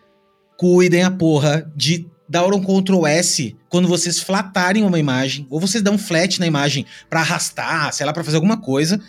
cuidem 0.56 1.02
a 1.02 1.10
porra 1.10 1.70
de 1.76 2.06
dar 2.28 2.46
um 2.46 2.60
Ctrl 2.60 3.06
S 3.06 3.56
quando 3.68 3.88
vocês 3.88 4.20
flatarem 4.20 4.84
uma 4.84 4.98
imagem, 4.98 5.46
ou 5.50 5.60
vocês 5.60 5.82
dão 5.82 5.94
um 5.94 5.98
flat 5.98 6.38
na 6.38 6.46
imagem 6.46 6.86
para 7.08 7.20
arrastar, 7.20 7.92
sei 7.92 8.06
lá, 8.06 8.12
para 8.12 8.22
fazer 8.22 8.36
alguma 8.36 8.56
coisa, 8.56 9.00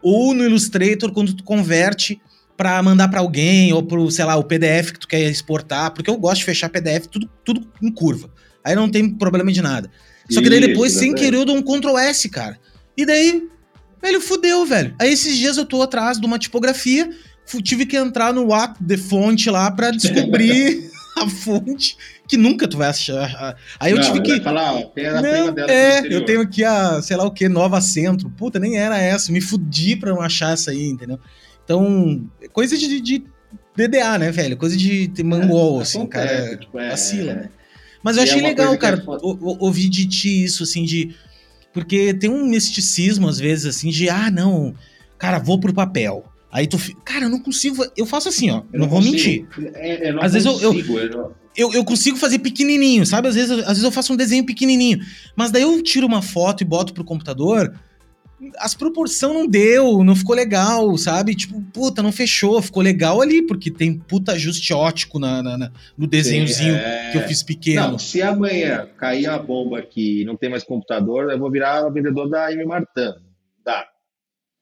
ou 0.00 0.32
no 0.32 0.44
Illustrator 0.44 1.12
quando 1.12 1.34
tu 1.34 1.42
converte 1.42 2.20
para 2.58 2.82
mandar 2.82 3.06
para 3.06 3.20
alguém 3.20 3.72
ou 3.72 3.84
pro, 3.84 4.10
sei 4.10 4.24
lá, 4.24 4.34
o 4.34 4.42
PDF 4.42 4.90
que 4.90 4.98
tu 4.98 5.06
quer 5.06 5.20
exportar, 5.30 5.92
porque 5.94 6.10
eu 6.10 6.16
gosto 6.16 6.40
de 6.40 6.44
fechar 6.44 6.68
PDF 6.68 7.06
tudo, 7.06 7.30
tudo 7.44 7.64
em 7.80 7.88
curva. 7.88 8.28
Aí 8.64 8.74
não 8.74 8.90
tem 8.90 9.08
problema 9.08 9.52
de 9.52 9.62
nada. 9.62 9.88
Só 10.28 10.42
que 10.42 10.50
daí 10.50 10.60
depois, 10.60 10.90
Isso, 10.90 11.00
sem 11.00 11.14
querer, 11.14 11.36
eu 11.36 11.44
dou 11.44 11.56
um 11.56 11.62
Ctrl 11.62 11.96
S, 11.96 12.28
cara. 12.28 12.58
E 12.96 13.06
daí, 13.06 13.48
velho, 14.02 14.20
fudeu, 14.20 14.66
velho. 14.66 14.92
Aí 14.98 15.12
esses 15.12 15.36
dias 15.36 15.56
eu 15.56 15.64
tô 15.64 15.80
atrás 15.80 16.20
de 16.20 16.26
uma 16.26 16.36
tipografia, 16.36 17.08
tive 17.62 17.86
que 17.86 17.96
entrar 17.96 18.34
no 18.34 18.46
What 18.46 18.74
the 18.84 18.96
Font 18.96 19.48
lá 19.48 19.70
para 19.70 19.92
descobrir 19.92 20.90
a 21.16 21.28
fonte 21.28 21.96
que 22.26 22.36
nunca 22.36 22.66
tu 22.66 22.76
vai 22.76 22.88
achar. 22.88 23.56
Aí 23.78 23.92
eu 23.92 23.98
não, 23.98 24.04
tive 24.04 24.20
que. 24.20 24.40
Falar, 24.40 24.74
ó, 24.74 24.92
não, 25.22 25.64
é, 25.68 26.12
eu 26.12 26.24
tenho 26.24 26.40
aqui 26.40 26.64
a, 26.64 27.00
sei 27.02 27.16
lá 27.16 27.24
o 27.24 27.30
que, 27.30 27.48
Nova 27.48 27.80
Centro. 27.80 28.28
Puta, 28.30 28.58
nem 28.58 28.76
era 28.76 28.98
essa. 28.98 29.30
Me 29.30 29.40
fudi 29.40 29.94
pra 29.94 30.10
não 30.10 30.20
achar 30.20 30.54
essa 30.54 30.72
aí, 30.72 30.88
entendeu? 30.88 31.20
Então, 31.68 32.26
coisa 32.50 32.78
de, 32.78 32.98
de 32.98 33.24
DDA, 33.76 34.16
né, 34.16 34.32
velho? 34.32 34.56
Coisa 34.56 34.74
de, 34.74 35.06
de 35.06 35.22
mangol, 35.22 35.80
é, 35.80 35.82
assim, 35.82 36.06
cara. 36.06 36.56
Tipo, 36.56 36.78
é, 36.78 36.88
vacila, 36.88 37.34
né? 37.34 37.50
Mas 38.02 38.16
eu 38.16 38.22
achei 38.22 38.40
é 38.40 38.42
legal, 38.42 38.78
cara, 38.78 38.96
é 38.96 39.04
ouvir 39.20 39.90
de 39.90 40.06
ti 40.06 40.44
isso, 40.44 40.62
assim, 40.62 40.84
de. 40.84 41.14
Porque 41.70 42.14
tem 42.14 42.30
um 42.30 42.46
misticismo, 42.46 43.28
às 43.28 43.38
vezes, 43.38 43.66
assim, 43.66 43.90
de, 43.90 44.08
ah, 44.08 44.30
não, 44.30 44.74
cara, 45.18 45.38
vou 45.38 45.60
pro 45.60 45.74
papel. 45.74 46.24
Aí 46.50 46.66
tu. 46.66 46.78
Cara, 47.04 47.26
eu 47.26 47.28
não 47.28 47.38
consigo. 47.38 47.84
Eu 47.94 48.06
faço 48.06 48.30
assim, 48.30 48.48
ó. 48.48 48.62
Eu 48.72 48.78
não, 48.78 48.80
não 48.80 48.88
vou 48.88 49.02
mentir. 49.02 49.46
É, 49.74 50.08
Às 50.22 50.32
vezes 50.32 50.46
eu, 50.46 50.58
eu, 50.62 51.34
eu, 51.54 51.74
eu, 51.74 51.84
consigo 51.84 52.16
fazer 52.16 52.38
pequenininho, 52.38 53.04
sabe? 53.04 53.28
Às 53.28 53.34
vezes, 53.34 53.50
às 53.50 53.66
vezes 53.66 53.84
eu 53.84 53.92
faço 53.92 54.14
um 54.14 54.16
desenho 54.16 54.46
pequenininho. 54.46 55.00
Mas 55.36 55.50
daí 55.50 55.62
eu 55.62 55.82
tiro 55.82 56.06
uma 56.06 56.22
foto 56.22 56.62
e 56.62 56.64
boto 56.64 56.94
pro 56.94 57.04
computador. 57.04 57.78
As 58.58 58.72
proporção 58.72 59.34
não 59.34 59.46
deu, 59.48 60.04
não 60.04 60.14
ficou 60.14 60.34
legal, 60.34 60.96
sabe? 60.96 61.34
Tipo, 61.34 61.60
puta, 61.72 62.02
não 62.02 62.12
fechou, 62.12 62.62
ficou 62.62 62.82
legal 62.82 63.20
ali, 63.20 63.42
porque 63.42 63.70
tem 63.70 63.98
puta 63.98 64.32
ajuste 64.32 64.72
ótico 64.72 65.18
na, 65.18 65.42
na, 65.42 65.58
na 65.58 65.72
no 65.96 66.06
desenhozinho 66.06 66.74
Sim, 66.74 66.80
é... 66.80 67.10
que 67.10 67.18
eu 67.18 67.22
fiz 67.22 67.42
pequeno. 67.42 67.92
Não, 67.92 67.98
se 67.98 68.22
amanhã 68.22 68.88
cair 68.96 69.26
a 69.26 69.38
bomba 69.38 69.80
aqui 69.80 70.22
e 70.22 70.24
não 70.24 70.36
tem 70.36 70.48
mais 70.48 70.62
computador, 70.62 71.30
eu 71.30 71.38
vou 71.38 71.50
virar 71.50 71.88
vendedor 71.90 72.28
da 72.30 72.52
M 72.52 72.64
Martin. 72.64 73.14
Dá. 73.64 73.86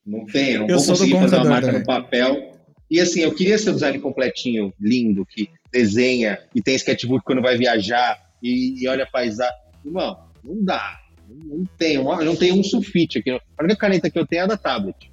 Não 0.05 0.24
tem, 0.24 0.53
eu 0.53 0.61
não 0.61 0.68
eu 0.68 0.79
vou 0.79 0.87
conseguir 0.87 1.12
fazer 1.12 1.37
uma 1.37 1.45
marca 1.45 1.66
também. 1.66 1.81
no 1.81 1.87
papel. 1.87 2.57
E 2.91 3.01
assim, 3.01 3.20
eu 3.20 3.35
queria 3.35 3.59
ser 3.59 3.70
o 3.70 3.74
design 3.74 3.99
completinho, 3.99 4.72
lindo, 4.81 5.27
que 5.27 5.51
desenha 5.72 6.39
e 6.55 6.62
tem 6.62 6.77
sketchbook 6.77 7.24
quando 7.24 7.43
vai 7.43 7.59
viajar 7.59 8.16
e, 8.43 8.83
e 8.83 8.89
olha 8.89 9.05
a 9.05 9.11
paisagem. 9.11 9.55
Irmão, 9.85 10.16
não 10.43 10.64
dá. 10.64 10.97
Não 11.45 12.20
eu 12.20 12.24
não 12.24 12.37
tenho 12.37 12.57
um 12.57 12.64
sulfite 12.64 13.18
aqui. 13.18 13.30
A 13.30 13.41
única 13.62 13.78
caneta 13.78 14.11
que 14.11 14.18
eu 14.18 14.26
tenho 14.26 14.41
é 14.41 14.45
a 14.45 14.47
da 14.47 14.57
tablet. 14.57 15.11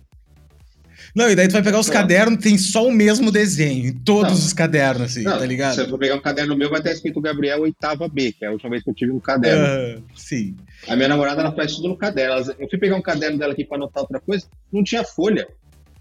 Não, 1.16 1.30
e 1.30 1.36
daí 1.36 1.48
tu 1.48 1.52
vai 1.52 1.62
pegar 1.62 1.80
os 1.80 1.88
Pronto. 1.88 2.02
cadernos, 2.02 2.44
tem 2.44 2.58
só 2.58 2.88
o 2.88 2.92
mesmo 2.92 3.32
desenho, 3.32 3.88
em 3.88 3.94
todos 3.94 4.32
não. 4.32 4.40
os 4.40 4.54
cadernos, 4.54 5.12
assim, 5.12 5.22
não, 5.22 5.38
tá 5.38 5.46
ligado? 5.46 5.76
Se 5.76 5.82
eu 5.82 5.90
for 5.90 6.00
pegar 6.00 6.16
um 6.16 6.22
caderno 6.22 6.56
meu, 6.56 6.70
vai 6.70 6.80
estar 6.80 6.92
escrito 6.92 7.22
Gabriel 7.22 7.62
oitava 7.62 8.08
B, 8.08 8.32
que 8.32 8.44
é 8.44 8.48
a 8.48 8.52
última 8.52 8.72
vez 8.72 8.84
que 8.84 8.90
eu 8.90 8.96
tive 8.96 9.12
um 9.12 9.20
caderno. 9.20 10.00
Uh, 10.00 10.04
sim. 10.16 10.56
A 10.88 10.96
minha 10.96 11.08
namorada, 11.08 11.42
ela 11.42 11.52
faz 11.52 11.76
tudo 11.76 11.90
no 11.90 11.98
caderno. 11.98 12.54
eu 12.58 12.68
fui 12.68 12.80
pegar 12.80 12.96
um 12.96 13.02
caderno 13.02 13.38
dela 13.38 13.54
aqui 13.54 13.64
pra 13.64 13.78
anotar 13.78 14.02
outra 14.02 14.20
coisa, 14.20 14.48
não 14.72 14.84
tinha 14.84 15.04
folha. 15.04 15.48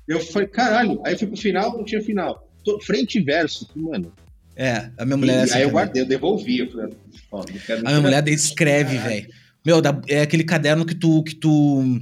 Eu 0.09 0.19
falei, 0.21 0.49
caralho. 0.49 1.01
Aí 1.05 1.13
eu 1.13 1.19
fui 1.19 1.29
pro 1.29 1.37
final, 1.37 1.77
não 1.77 1.85
tinha 1.85 2.01
final. 2.01 2.49
Tô, 2.65 2.81
frente 2.81 3.19
e 3.19 3.23
verso. 3.23 3.69
Mano. 3.77 4.13
É, 4.57 4.91
a 4.97 5.05
minha 5.05 5.17
mulher. 5.17 5.35
E, 5.35 5.39
é 5.39 5.43
assim 5.43 5.55
aí 5.59 5.63
eu 5.63 5.71
guardei, 5.71 6.03
eu 6.03 6.07
devolvi. 6.07 6.61
Eu 6.61 6.71
falei, 6.71 6.95
a 7.85 7.89
minha 7.89 8.01
mulher 8.01 8.27
escreve, 8.29 8.97
velho. 8.97 9.29
Meu, 9.65 9.81
é 10.09 10.23
aquele 10.23 10.45
caderno 10.45 10.85
que 10.85 10.95
tu. 10.95 11.23
Que 11.23 11.35
tu 11.35 12.01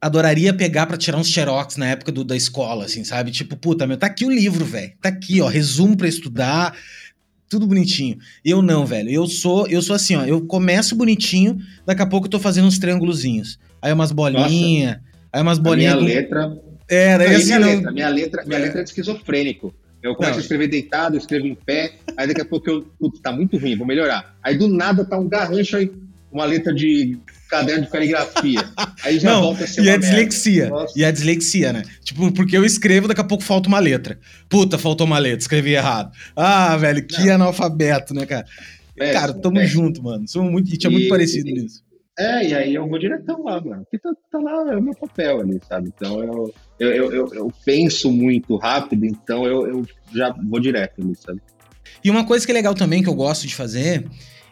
adoraria 0.00 0.52
pegar 0.52 0.86
para 0.86 0.96
tirar 0.96 1.16
uns 1.16 1.28
xerox 1.28 1.76
na 1.76 1.86
época 1.86 2.10
do, 2.10 2.24
da 2.24 2.36
escola, 2.36 2.86
assim, 2.86 3.04
sabe? 3.04 3.30
Tipo, 3.30 3.56
puta, 3.56 3.86
meu, 3.86 3.96
tá 3.96 4.08
aqui 4.08 4.24
o 4.24 4.30
livro, 4.30 4.64
velho. 4.64 4.92
Tá 5.00 5.08
aqui, 5.10 5.40
ó, 5.40 5.46
resumo 5.46 5.96
para 5.96 6.08
estudar, 6.08 6.76
tudo 7.48 7.68
bonitinho. 7.68 8.18
Eu 8.44 8.60
não, 8.60 8.84
velho. 8.84 9.08
Eu 9.08 9.28
sou, 9.28 9.68
eu 9.68 9.80
sou 9.80 9.94
assim, 9.94 10.16
ó, 10.16 10.24
eu 10.24 10.40
começo 10.40 10.96
bonitinho, 10.96 11.58
daqui 11.86 12.02
a 12.02 12.06
pouco 12.06 12.26
eu 12.26 12.30
tô 12.30 12.40
fazendo 12.40 12.66
uns 12.66 12.80
triângulozinhos. 12.80 13.60
Aí 13.80 13.92
umas 13.92 14.10
bolinhas, 14.10 14.98
aí 15.32 15.40
umas 15.40 15.58
bolinhas. 15.58 15.94
minha 15.94 16.14
com... 16.14 16.20
letra. 16.20 16.58
É, 16.88 17.16
daí 17.16 17.36
assim, 17.36 17.46
minha, 17.46 17.58
não... 17.60 17.68
letra, 17.68 17.92
minha 17.92 18.08
letra, 18.08 18.44
minha 18.44 18.58
letra 18.58 18.80
é 18.80 18.82
de 18.82 18.88
esquizofrênico. 18.88 19.72
Eu 20.02 20.16
começo 20.16 20.32
não. 20.32 20.38
a 20.38 20.42
escrever 20.42 20.66
deitado, 20.66 21.14
eu 21.14 21.20
escrevo 21.20 21.46
em 21.46 21.54
pé, 21.54 21.92
aí 22.16 22.26
daqui 22.26 22.40
a 22.40 22.44
pouco 22.44 22.68
eu, 22.68 22.82
putz, 22.98 23.20
tá 23.20 23.30
muito 23.30 23.56
ruim, 23.56 23.76
vou 23.76 23.86
melhorar. 23.86 24.34
Aí 24.42 24.58
do 24.58 24.66
nada 24.66 25.04
tá 25.04 25.16
um 25.16 25.28
garrancho 25.28 25.76
aí, 25.76 25.92
uma 26.32 26.44
letra 26.44 26.72
de 26.72 27.18
caderno 27.48 27.84
de 27.84 27.90
caligrafia. 27.90 28.64
Aí 29.04 29.18
já 29.18 29.32
não, 29.32 29.42
volta 29.42 29.64
a 29.64 29.66
ser 29.66 29.84
E 29.84 29.90
a 29.90 29.96
dislexia. 29.96 30.70
E 30.96 31.04
a 31.04 31.10
dislexia, 31.10 31.72
né? 31.72 31.82
Tipo, 32.02 32.32
porque 32.32 32.56
eu 32.56 32.64
escrevo, 32.64 33.06
daqui 33.06 33.20
a 33.20 33.24
pouco 33.24 33.44
falta 33.44 33.68
uma 33.68 33.78
letra. 33.78 34.18
Puta, 34.48 34.78
faltou 34.78 35.06
uma 35.06 35.18
letra, 35.18 35.40
escrevi 35.40 35.74
errado. 35.74 36.10
Ah, 36.34 36.76
velho, 36.76 37.06
que 37.06 37.24
não. 37.26 37.34
analfabeto, 37.34 38.14
né, 38.14 38.24
cara? 38.24 38.46
Péssimo, 38.96 39.20
cara, 39.20 39.34
tamo 39.34 39.56
péssimo. 39.56 39.84
junto, 39.84 40.02
mano. 40.02 40.26
Somos 40.26 40.50
muito, 40.50 40.68
a 40.68 40.70
gente 40.70 40.86
é 40.86 40.90
muito 40.90 41.08
parecido 41.08 41.48
e, 41.48 41.52
nisso. 41.52 41.82
É, 42.18 42.48
e 42.48 42.54
aí 42.54 42.74
eu 42.74 42.88
vou 42.88 42.98
diretão 42.98 43.42
lá, 43.42 43.60
mano. 43.60 43.84
Porque 43.84 43.98
tá, 43.98 44.10
tá 44.30 44.38
lá, 44.38 44.72
é 44.72 44.76
o 44.76 44.82
meu 44.82 44.94
papel 44.94 45.40
ali, 45.40 45.60
sabe? 45.68 45.90
Então 45.94 46.22
eu, 46.22 46.54
eu, 46.78 46.90
eu, 46.90 47.12
eu, 47.12 47.34
eu 47.34 47.52
penso 47.64 48.10
muito 48.10 48.56
rápido, 48.56 49.04
então 49.04 49.46
eu, 49.46 49.66
eu 49.66 49.86
já 50.14 50.34
vou 50.48 50.60
direto 50.60 51.02
ali, 51.02 51.14
sabe? 51.16 51.40
E 52.04 52.10
uma 52.10 52.24
coisa 52.24 52.44
que 52.44 52.52
é 52.52 52.54
legal 52.54 52.74
também, 52.74 53.02
que 53.02 53.08
eu 53.08 53.14
gosto 53.14 53.46
de 53.46 53.54
fazer, 53.54 54.06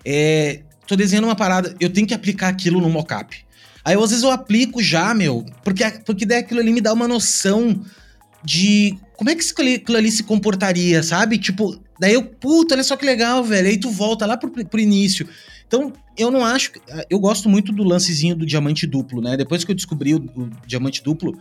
é 0.04 0.62
tô 0.90 0.96
desenhando 0.96 1.24
uma 1.24 1.36
parada, 1.36 1.74
eu 1.80 1.88
tenho 1.88 2.06
que 2.06 2.14
aplicar 2.14 2.48
aquilo 2.48 2.80
no 2.80 2.90
mockup. 2.90 3.36
Aí 3.84 3.94
às 3.94 4.10
vezes 4.10 4.22
eu 4.22 4.30
aplico 4.30 4.82
já, 4.82 5.14
meu, 5.14 5.46
porque, 5.64 5.84
porque 6.04 6.26
daí 6.26 6.38
aquilo 6.38 6.60
ali 6.60 6.72
me 6.72 6.80
dá 6.80 6.92
uma 6.92 7.08
noção 7.08 7.80
de 8.44 8.98
como 9.16 9.30
é 9.30 9.34
que 9.34 9.42
aquilo 9.74 9.96
ali 9.96 10.10
se 10.10 10.22
comportaria, 10.22 11.02
sabe? 11.02 11.38
Tipo, 11.38 11.80
Daí 12.00 12.14
eu, 12.14 12.24
puta, 12.24 12.74
olha 12.74 12.82
só 12.82 12.96
que 12.96 13.04
legal, 13.04 13.44
velho. 13.44 13.68
Aí 13.68 13.76
tu 13.76 13.90
volta 13.90 14.24
lá 14.24 14.34
pro, 14.34 14.50
pro 14.50 14.80
início. 14.80 15.28
Então, 15.66 15.92
eu 16.16 16.30
não 16.30 16.42
acho. 16.42 16.72
Eu 17.10 17.18
gosto 17.18 17.46
muito 17.46 17.72
do 17.72 17.84
lancezinho 17.84 18.34
do 18.34 18.46
diamante 18.46 18.86
duplo, 18.86 19.20
né? 19.20 19.36
Depois 19.36 19.64
que 19.64 19.70
eu 19.70 19.74
descobri 19.74 20.14
o, 20.14 20.18
o 20.18 20.50
diamante 20.66 21.04
duplo, 21.04 21.38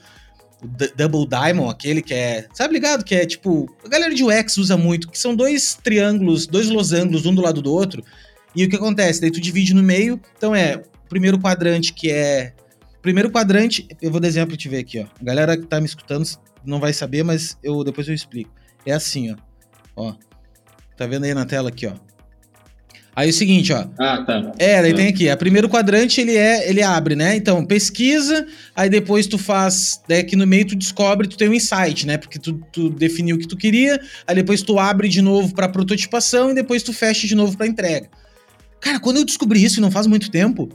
o 0.62 0.68
Double 0.68 1.26
Diamond, 1.26 1.72
aquele 1.72 2.02
que 2.02 2.14
é. 2.14 2.46
Sabe 2.54 2.74
ligado? 2.74 3.06
Que 3.06 3.16
é 3.16 3.26
tipo. 3.26 3.74
A 3.86 3.88
galera 3.88 4.14
de 4.14 4.22
UX 4.22 4.58
usa 4.58 4.76
muito, 4.76 5.10
que 5.10 5.18
são 5.18 5.34
dois 5.34 5.80
triângulos, 5.82 6.46
dois 6.46 6.68
losangos, 6.68 7.26
um 7.26 7.34
do 7.34 7.42
lado 7.42 7.62
do 7.62 7.72
outro. 7.72 8.04
E 8.56 8.66
o 8.66 8.70
que 8.70 8.76
acontece? 8.76 9.22
Daí 9.22 9.32
tu 9.32 9.40
divide 9.40 9.74
no 9.74 9.84
meio. 9.84 10.20
Então 10.38 10.56
é 10.56 10.78
o 10.78 11.10
primeiro 11.10 11.40
quadrante 11.40 11.94
que 11.94 12.12
é. 12.12 12.54
Primeiro 13.02 13.32
quadrante, 13.32 13.88
eu 14.02 14.12
vou 14.12 14.20
desenhar 14.20 14.48
pra 14.48 14.58
te 14.58 14.68
ver 14.68 14.80
aqui, 14.80 15.00
ó. 15.00 15.06
A 15.22 15.24
galera 15.24 15.58
que 15.58 15.66
tá 15.66 15.80
me 15.80 15.86
escutando 15.86 16.28
não 16.66 16.80
vai 16.80 16.92
saber, 16.92 17.24
mas 17.24 17.58
eu 17.64 17.84
depois 17.84 18.08
eu 18.08 18.14
explico. 18.14 18.52
É 18.86 18.92
assim, 18.92 19.32
ó. 19.32 19.36
Ó. 19.96 20.16
Tá 20.98 21.08
vendo 21.08 21.24
aí 21.24 21.34
na 21.34 21.46
tela 21.46 21.70
aqui, 21.70 21.88
ó. 21.88 21.94
Aí 23.16 23.28
é 23.28 23.32
o 23.32 23.34
seguinte, 23.34 23.74
ó. 23.74 23.86
Ah, 23.98 24.24
tá. 24.26 24.54
É, 24.58 24.82
daí 24.82 24.92
tá. 24.92 24.98
tem 24.98 25.08
aqui. 25.08 25.30
O 25.30 25.38
primeiro 25.38 25.68
quadrante 25.68 26.22
ele 26.22 26.38
é, 26.38 26.70
ele 26.70 26.82
abre, 26.82 27.16
né? 27.16 27.36
Então, 27.36 27.66
pesquisa, 27.66 28.48
aí 28.76 28.90
depois 28.90 29.28
tu 29.28 29.38
faz, 29.38 30.02
daí 30.08 30.20
aqui 30.20 30.36
no 30.36 30.48
meio 30.48 30.68
tu 30.68 30.76
descobre, 30.76 31.28
tu 31.28 31.38
tem 31.38 31.50
um 31.50 31.54
insight, 31.54 32.08
né? 32.08 32.18
Porque 32.18 32.40
tu, 32.40 32.54
tu 32.72 32.90
definiu 32.90 33.36
o 33.36 33.40
que 33.40 33.48
tu 33.48 33.58
queria, 33.58 34.00
aí 34.26 34.36
depois 34.36 34.62
tu 34.62 34.80
abre 34.80 35.10
de 35.10 35.22
novo 35.22 35.54
para 35.54 35.68
prototipação 35.68 36.52
e 36.52 36.54
depois 36.54 36.82
tu 36.82 36.94
fecha 36.94 37.28
de 37.28 37.36
novo 37.36 37.58
para 37.58 37.68
entrega. 37.68 38.10
Cara, 38.82 39.00
quando 39.00 39.18
eu 39.18 39.26
descobri 39.26 39.64
isso, 39.64 39.80
e 39.80 39.82
não 39.82 39.92
faz 39.92 40.08
muito 40.08 40.32
tempo, 40.32 40.70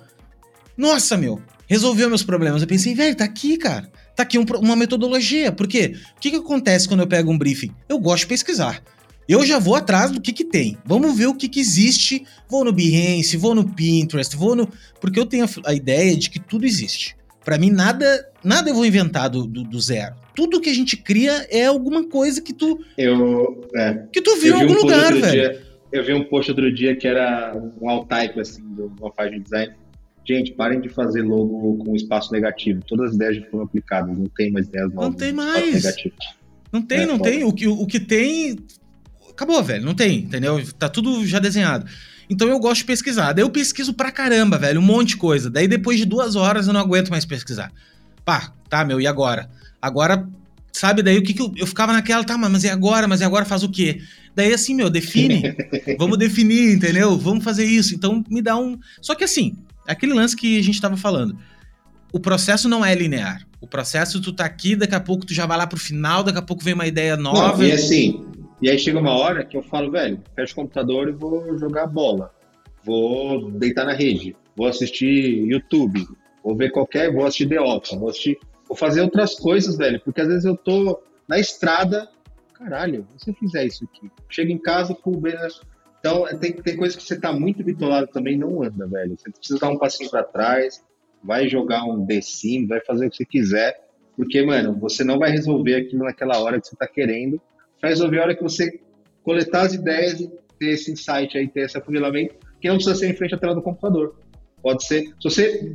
nossa, 0.76 1.16
meu, 1.16 1.40
resolveu 1.66 2.08
meus 2.08 2.22
problemas. 2.22 2.62
Eu 2.62 2.68
pensei, 2.68 2.94
velho, 2.94 3.14
tá 3.14 3.24
aqui, 3.24 3.56
cara. 3.56 3.90
Tá 4.14 4.22
aqui 4.22 4.38
um, 4.38 4.44
uma 4.60 4.76
metodologia. 4.76 5.50
Por 5.50 5.66
quê? 5.66 5.96
O 6.16 6.20
que, 6.20 6.30
que 6.30 6.36
acontece 6.36 6.86
quando 6.86 7.00
eu 7.00 7.06
pego 7.06 7.30
um 7.30 7.38
briefing? 7.38 7.72
Eu 7.88 7.98
gosto 7.98 8.20
de 8.20 8.28
pesquisar. 8.28 8.82
Eu 9.28 9.44
já 9.44 9.58
vou 9.58 9.74
atrás 9.74 10.10
do 10.10 10.20
que 10.20 10.32
que 10.32 10.44
tem. 10.44 10.76
Vamos 10.84 11.16
ver 11.16 11.26
o 11.26 11.34
que 11.34 11.48
que 11.48 11.58
existe. 11.58 12.24
Vou 12.48 12.64
no 12.64 12.72
Behance, 12.72 13.36
vou 13.36 13.54
no 13.54 13.64
Pinterest, 13.64 14.36
vou 14.36 14.54
no... 14.54 14.68
Porque 15.00 15.18
eu 15.18 15.26
tenho 15.26 15.44
a, 15.44 15.70
a 15.70 15.74
ideia 15.74 16.14
de 16.16 16.28
que 16.28 16.38
tudo 16.38 16.66
existe. 16.66 17.16
Para 17.42 17.58
mim, 17.58 17.70
nada 17.70 18.26
nada 18.42 18.68
eu 18.68 18.74
vou 18.74 18.84
inventar 18.84 19.30
do, 19.30 19.46
do, 19.46 19.64
do, 19.64 19.80
zero. 19.80 20.14
Tudo 20.36 20.60
que 20.60 20.68
a 20.68 20.74
gente 20.74 20.96
cria 20.96 21.46
é 21.50 21.64
alguma 21.64 22.04
coisa 22.04 22.40
que 22.40 22.52
tu... 22.52 22.78
Eu... 22.98 23.66
É, 23.74 24.04
que 24.12 24.20
tu 24.20 24.36
viu 24.36 24.56
em 24.56 24.60
algum 24.60 24.74
um 24.74 24.82
lugar, 24.82 25.12
velho. 25.14 25.30
Dia, 25.30 25.62
eu 25.94 26.04
vi 26.04 26.12
um 26.12 26.24
post 26.24 26.50
outro 26.50 26.74
dia 26.74 26.96
que 26.96 27.06
era 27.06 27.56
um 27.80 27.88
alt-type, 27.88 28.40
assim, 28.40 28.62
de 28.74 28.82
uma 28.82 29.12
página 29.12 29.38
de 29.38 29.44
design. 29.44 29.74
Gente, 30.26 30.52
parem 30.52 30.80
de 30.80 30.88
fazer 30.88 31.22
logo 31.22 31.84
com 31.84 31.94
espaço 31.94 32.32
negativo. 32.32 32.82
Todas 32.84 33.10
as 33.10 33.14
ideias 33.14 33.36
já 33.36 33.46
foram 33.46 33.64
aplicadas. 33.64 34.18
Não 34.18 34.26
tem 34.26 34.50
mais 34.50 34.66
ideias 34.66 34.92
novas. 34.92 35.10
Não 35.10 35.16
tem 35.16 35.32
mais. 35.32 35.84
Não 36.72 36.82
tem, 36.82 36.98
é, 37.00 37.06
não 37.06 37.18
tem. 37.18 37.44
O 37.44 37.52
que, 37.52 37.68
o 37.68 37.86
que 37.86 38.00
tem 38.00 38.56
acabou, 39.30 39.62
velho. 39.62 39.84
Não 39.84 39.94
tem, 39.94 40.20
entendeu? 40.20 40.60
Tá 40.78 40.88
tudo 40.88 41.24
já 41.26 41.38
desenhado. 41.38 41.86
Então 42.28 42.48
eu 42.48 42.58
gosto 42.58 42.80
de 42.80 42.86
pesquisar. 42.86 43.32
Daí 43.32 43.44
eu 43.44 43.50
pesquiso 43.50 43.94
pra 43.94 44.10
caramba, 44.10 44.58
velho, 44.58 44.80
um 44.80 44.84
monte 44.84 45.10
de 45.10 45.16
coisa. 45.18 45.48
Daí 45.48 45.68
depois 45.68 45.98
de 45.98 46.06
duas 46.06 46.34
horas 46.34 46.66
eu 46.66 46.72
não 46.72 46.80
aguento 46.80 47.10
mais 47.10 47.24
pesquisar. 47.24 47.70
Pá, 48.24 48.52
tá, 48.68 48.84
meu, 48.84 49.00
e 49.00 49.06
agora? 49.06 49.48
Agora, 49.80 50.26
sabe, 50.74 51.02
daí 51.02 51.16
o 51.16 51.22
que, 51.22 51.32
que 51.32 51.40
eu, 51.40 51.52
eu 51.56 51.66
ficava 51.66 51.92
naquela, 51.92 52.24
tá, 52.24 52.36
mas 52.36 52.64
e 52.64 52.68
agora? 52.68 53.06
Mas 53.06 53.20
e 53.20 53.24
agora 53.24 53.44
faz 53.44 53.62
o 53.62 53.70
quê? 53.70 54.00
Daí 54.34 54.52
assim, 54.52 54.74
meu, 54.74 54.90
define. 54.90 55.54
Vamos 55.96 56.18
definir, 56.18 56.74
entendeu? 56.74 57.16
Vamos 57.16 57.44
fazer 57.44 57.64
isso. 57.64 57.94
Então 57.94 58.24
me 58.28 58.42
dá 58.42 58.56
um. 58.56 58.78
Só 59.00 59.14
que 59.14 59.24
assim, 59.24 59.56
aquele 59.86 60.12
lance 60.12 60.36
que 60.36 60.58
a 60.58 60.62
gente 60.62 60.80
tava 60.80 60.96
falando. 60.96 61.38
O 62.12 62.20
processo 62.20 62.68
não 62.68 62.84
é 62.84 62.94
linear. 62.94 63.46
O 63.60 63.66
processo, 63.66 64.20
tu 64.20 64.32
tá 64.32 64.44
aqui, 64.44 64.76
daqui 64.76 64.94
a 64.94 65.00
pouco 65.00 65.24
tu 65.24 65.32
já 65.32 65.46
vai 65.46 65.56
lá 65.56 65.66
pro 65.66 65.78
final, 65.78 66.22
daqui 66.22 66.38
a 66.38 66.42
pouco 66.42 66.62
vem 66.62 66.74
uma 66.74 66.86
ideia 66.86 67.16
nova. 67.16 67.56
Não, 67.56 67.64
e 67.64 67.72
assim, 67.72 68.24
e 68.60 68.68
aí 68.68 68.78
chega 68.78 68.98
uma 68.98 69.12
hora 69.12 69.44
que 69.44 69.56
eu 69.56 69.62
falo, 69.62 69.90
velho, 69.90 70.20
fecho 70.34 70.52
o 70.52 70.56
computador 70.56 71.08
e 71.08 71.12
vou 71.12 71.58
jogar 71.58 71.86
bola. 71.86 72.30
Vou 72.84 73.50
deitar 73.52 73.84
na 73.84 73.94
rede, 73.94 74.36
vou 74.54 74.66
assistir 74.66 75.44
YouTube, 75.46 76.06
vou 76.42 76.54
ver 76.54 76.70
qualquer, 76.70 77.12
vou 77.12 77.24
assistir 77.24 77.48
The 77.48 77.60
Office, 77.60 77.98
vou 77.98 78.10
assistir, 78.10 78.38
vou 78.74 78.76
fazer 78.76 79.00
outras 79.00 79.34
coisas, 79.34 79.76
velho, 79.76 80.00
porque 80.04 80.20
às 80.20 80.26
vezes 80.26 80.44
eu 80.44 80.56
tô 80.56 81.00
na 81.28 81.38
estrada, 81.38 82.08
caralho, 82.54 83.06
se 83.16 83.30
eu 83.30 83.34
fizer 83.34 83.64
isso 83.64 83.84
aqui? 83.84 84.10
Chego 84.28 84.50
em 84.50 84.58
casa, 84.58 84.94
com 84.94 85.12
o 85.12 85.22
então 86.00 86.26
tem, 86.38 86.52
tem 86.52 86.76
coisas 86.76 86.96
que 86.96 87.02
você 87.02 87.18
tá 87.18 87.32
muito 87.32 87.64
bitolado 87.64 88.08
também, 88.08 88.36
não 88.36 88.62
anda, 88.62 88.86
velho. 88.86 89.16
Você 89.16 89.30
precisa 89.30 89.58
dar 89.58 89.70
um 89.70 89.78
passinho 89.78 90.10
para 90.10 90.22
trás, 90.22 90.84
vai 91.22 91.48
jogar 91.48 91.84
um 91.84 92.04
The 92.04 92.20
Sim, 92.20 92.66
vai 92.66 92.80
fazer 92.80 93.06
o 93.06 93.10
que 93.10 93.16
você 93.16 93.24
quiser, 93.24 93.88
porque, 94.14 94.44
mano, 94.44 94.78
você 94.78 95.02
não 95.02 95.18
vai 95.18 95.30
resolver 95.30 95.76
aquilo 95.76 96.04
naquela 96.04 96.38
hora 96.40 96.60
que 96.60 96.66
você 96.66 96.76
tá 96.76 96.86
querendo, 96.86 97.40
vai 97.80 97.92
resolver 97.92 98.18
a 98.18 98.22
hora 98.22 98.36
que 98.36 98.42
você 98.42 98.80
coletar 99.22 99.62
as 99.62 99.72
ideias 99.72 100.20
e 100.20 100.28
ter 100.58 100.72
esse 100.72 100.92
insight 100.92 101.38
aí, 101.38 101.48
ter 101.48 101.60
esse 101.60 101.78
afunilamento, 101.78 102.34
que 102.60 102.68
não 102.68 102.74
precisa 102.74 102.96
ser 102.96 103.08
em 103.08 103.16
frente 103.16 103.34
à 103.34 103.38
tela 103.38 103.54
do 103.54 103.62
computador. 103.62 104.16
Pode 104.60 104.84
ser, 104.84 105.04
se 105.06 105.14
você, 105.22 105.74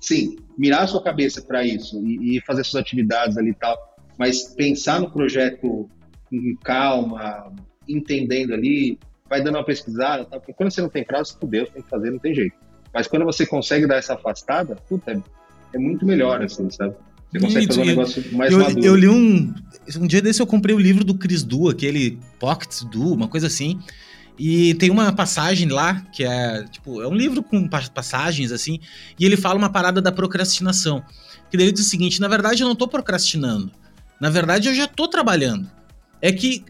sim, 0.00 0.36
mirar 0.58 0.82
a 0.82 0.86
sua 0.88 1.02
cabeça 1.02 1.40
para 1.40 1.64
isso 1.64 2.04
e, 2.04 2.36
e, 2.36 2.40
fazer 2.40 2.64
suas 2.64 2.82
atividades 2.82 3.38
ali 3.38 3.50
e 3.50 3.54
tal, 3.54 3.78
mas 4.18 4.42
pensar 4.54 5.00
no 5.00 5.10
projeto 5.10 5.88
com 6.28 6.56
calma, 6.64 7.54
entendendo 7.88 8.52
ali, 8.52 8.98
vai 9.30 9.42
dando 9.42 9.54
uma 9.54 9.64
pesquisada, 9.64 10.24
tá? 10.24 10.38
porque 10.38 10.52
quando 10.52 10.72
você 10.72 10.82
não 10.82 10.88
tem 10.88 11.04
prazo, 11.04 11.38
Deus 11.44 11.70
tem 11.70 11.80
que 11.80 11.88
fazer, 11.88 12.10
não 12.10 12.18
tem 12.18 12.34
jeito. 12.34 12.56
Mas 12.92 13.06
quando 13.06 13.24
você 13.24 13.46
consegue 13.46 13.86
dar 13.86 13.96
essa 13.96 14.14
afastada, 14.14 14.74
puta, 14.88 15.12
é, 15.12 15.22
é 15.74 15.78
muito 15.78 16.04
melhor, 16.04 16.42
assim, 16.42 16.68
sabe? 16.70 16.94
Você 17.30 17.40
consegue 17.40 17.66
fazer 17.66 17.80
um 17.80 17.84
negócio 17.84 18.24
mais 18.32 18.52
eu, 18.52 18.58
maduro. 18.58 18.84
Eu 18.84 18.96
li 18.96 19.08
um. 19.08 19.54
Um 19.98 20.06
dia 20.06 20.22
desse 20.22 20.40
eu 20.40 20.46
comprei 20.46 20.74
o 20.74 20.78
livro 20.78 21.04
do 21.04 21.14
Chris 21.14 21.42
Du, 21.42 21.68
aquele 21.68 22.18
Pocket 22.40 22.84
Du, 22.84 23.12
uma 23.12 23.28
coisa 23.28 23.46
assim. 23.46 23.78
E 24.38 24.74
tem 24.74 24.90
uma 24.90 25.12
passagem 25.12 25.68
lá, 25.68 26.00
que 26.12 26.24
é, 26.24 26.64
tipo, 26.64 27.02
é 27.02 27.08
um 27.08 27.14
livro 27.14 27.42
com 27.42 27.68
passagens, 27.68 28.52
assim, 28.52 28.78
e 29.18 29.24
ele 29.24 29.36
fala 29.36 29.58
uma 29.58 29.70
parada 29.70 30.00
da 30.00 30.12
procrastinação. 30.12 31.02
Que 31.50 31.56
ele 31.56 31.72
diz 31.72 31.86
o 31.86 31.88
seguinte: 31.88 32.20
na 32.20 32.28
verdade, 32.28 32.62
eu 32.62 32.68
não 32.68 32.76
tô 32.76 32.86
procrastinando. 32.86 33.70
Na 34.20 34.30
verdade, 34.30 34.68
eu 34.68 34.74
já 34.74 34.86
tô 34.86 35.08
trabalhando. 35.08 35.68
É 36.20 36.32
que 36.32 36.64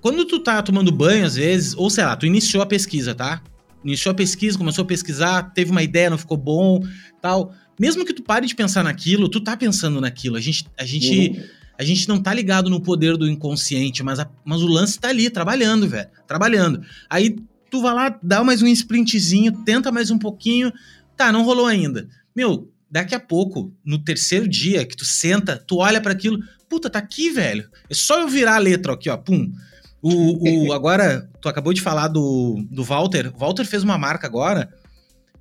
quando 0.00 0.24
tu 0.24 0.38
tá 0.40 0.62
tomando 0.62 0.90
banho, 0.92 1.24
às 1.24 1.36
vezes, 1.36 1.74
ou 1.76 1.88
sei 1.88 2.04
lá, 2.04 2.16
tu 2.16 2.26
iniciou 2.26 2.62
a 2.62 2.66
pesquisa, 2.66 3.14
tá? 3.14 3.42
Iniciou 3.84 4.12
a 4.12 4.14
pesquisa, 4.14 4.58
começou 4.58 4.82
a 4.82 4.86
pesquisar, 4.86 5.52
teve 5.54 5.70
uma 5.70 5.82
ideia, 5.82 6.10
não 6.10 6.18
ficou 6.18 6.36
bom, 6.36 6.80
tal 7.20 7.52
mesmo 7.78 8.04
que 8.04 8.12
tu 8.12 8.22
pare 8.22 8.46
de 8.46 8.54
pensar 8.54 8.84
naquilo, 8.84 9.28
tu 9.28 9.40
tá 9.40 9.56
pensando 9.56 10.00
naquilo. 10.00 10.36
A 10.36 10.40
gente, 10.40 10.66
a 10.78 10.84
gente, 10.84 11.30
uhum. 11.30 11.44
A 11.78 11.84
gente 11.84 12.08
não 12.08 12.20
tá 12.20 12.32
ligado 12.32 12.70
no 12.70 12.80
poder 12.80 13.16
do 13.16 13.28
inconsciente, 13.28 14.02
mas, 14.02 14.20
a, 14.20 14.28
mas 14.44 14.62
o 14.62 14.66
lance 14.66 14.98
tá 14.98 15.08
ali, 15.08 15.28
trabalhando, 15.28 15.88
velho. 15.88 16.08
Trabalhando. 16.26 16.82
Aí 17.10 17.36
tu 17.70 17.82
vai 17.82 17.94
lá, 17.94 18.18
dá 18.22 18.44
mais 18.44 18.62
um 18.62 18.66
sprintzinho, 18.68 19.52
tenta 19.64 19.90
mais 19.90 20.10
um 20.10 20.18
pouquinho. 20.18 20.72
Tá, 21.16 21.32
não 21.32 21.44
rolou 21.44 21.66
ainda. 21.66 22.08
Meu, 22.34 22.70
daqui 22.90 23.14
a 23.14 23.20
pouco, 23.20 23.72
no 23.84 23.98
terceiro 23.98 24.48
dia 24.48 24.86
que 24.86 24.96
tu 24.96 25.04
senta, 25.04 25.62
tu 25.66 25.78
olha 25.78 26.00
para 26.00 26.12
aquilo, 26.12 26.38
puta, 26.68 26.88
tá 26.88 27.00
aqui, 27.00 27.30
velho. 27.30 27.68
É 27.90 27.94
só 27.94 28.20
eu 28.20 28.28
virar 28.28 28.54
a 28.54 28.58
letra 28.58 28.92
aqui, 28.92 29.10
ó, 29.10 29.16
pum. 29.16 29.52
O, 30.00 30.68
o, 30.68 30.72
agora, 30.74 31.28
tu 31.40 31.48
acabou 31.48 31.72
de 31.72 31.80
falar 31.80 32.08
do, 32.08 32.64
do 32.70 32.84
Walter. 32.84 33.32
Walter 33.36 33.64
fez 33.64 33.82
uma 33.82 33.98
marca 33.98 34.26
agora 34.26 34.72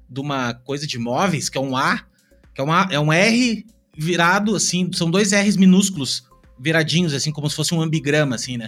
de 0.09 0.19
uma 0.19 0.53
coisa 0.53 0.87
de 0.87 0.97
móveis, 0.97 1.49
que 1.49 1.57
é 1.57 1.61
um 1.61 1.77
A, 1.77 2.03
que 2.53 2.61
é, 2.61 2.63
uma, 2.63 2.87
é 2.91 2.99
um 2.99 3.11
R 3.11 3.65
virado, 3.95 4.55
assim, 4.55 4.89
são 4.93 5.09
dois 5.09 5.31
R's 5.31 5.57
minúsculos 5.57 6.23
viradinhos, 6.59 7.13
assim, 7.13 7.31
como 7.31 7.49
se 7.49 7.55
fosse 7.55 7.73
um 7.73 7.81
ambigrama, 7.81 8.35
assim, 8.35 8.57
né? 8.57 8.67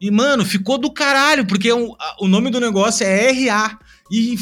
E, 0.00 0.10
mano, 0.10 0.44
ficou 0.44 0.78
do 0.78 0.90
caralho, 0.90 1.46
porque 1.46 1.68
é 1.68 1.74
um, 1.74 1.94
o 2.18 2.26
nome 2.26 2.50
do 2.50 2.60
negócio 2.60 3.04
é 3.04 3.30
RA. 3.30 3.78
E, 4.10 4.38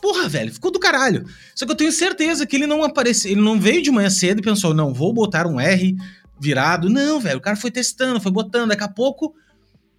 porra, 0.00 0.28
velho, 0.28 0.52
ficou 0.52 0.70
do 0.70 0.78
caralho. 0.78 1.26
Só 1.54 1.66
que 1.66 1.72
eu 1.72 1.76
tenho 1.76 1.90
certeza 1.90 2.46
que 2.46 2.54
ele 2.54 2.66
não 2.66 2.84
apareceu, 2.84 3.30
ele 3.32 3.40
não 3.40 3.58
veio 3.58 3.82
de 3.82 3.90
manhã 3.90 4.08
cedo 4.08 4.38
e 4.38 4.42
pensou, 4.42 4.72
não, 4.72 4.94
vou 4.94 5.12
botar 5.12 5.46
um 5.46 5.60
R 5.60 5.96
virado. 6.38 6.88
Não, 6.88 7.18
velho, 7.18 7.38
o 7.38 7.42
cara 7.42 7.56
foi 7.56 7.70
testando, 7.70 8.20
foi 8.20 8.30
botando, 8.30 8.68
daqui 8.68 8.84
a 8.84 8.88
pouco 8.88 9.34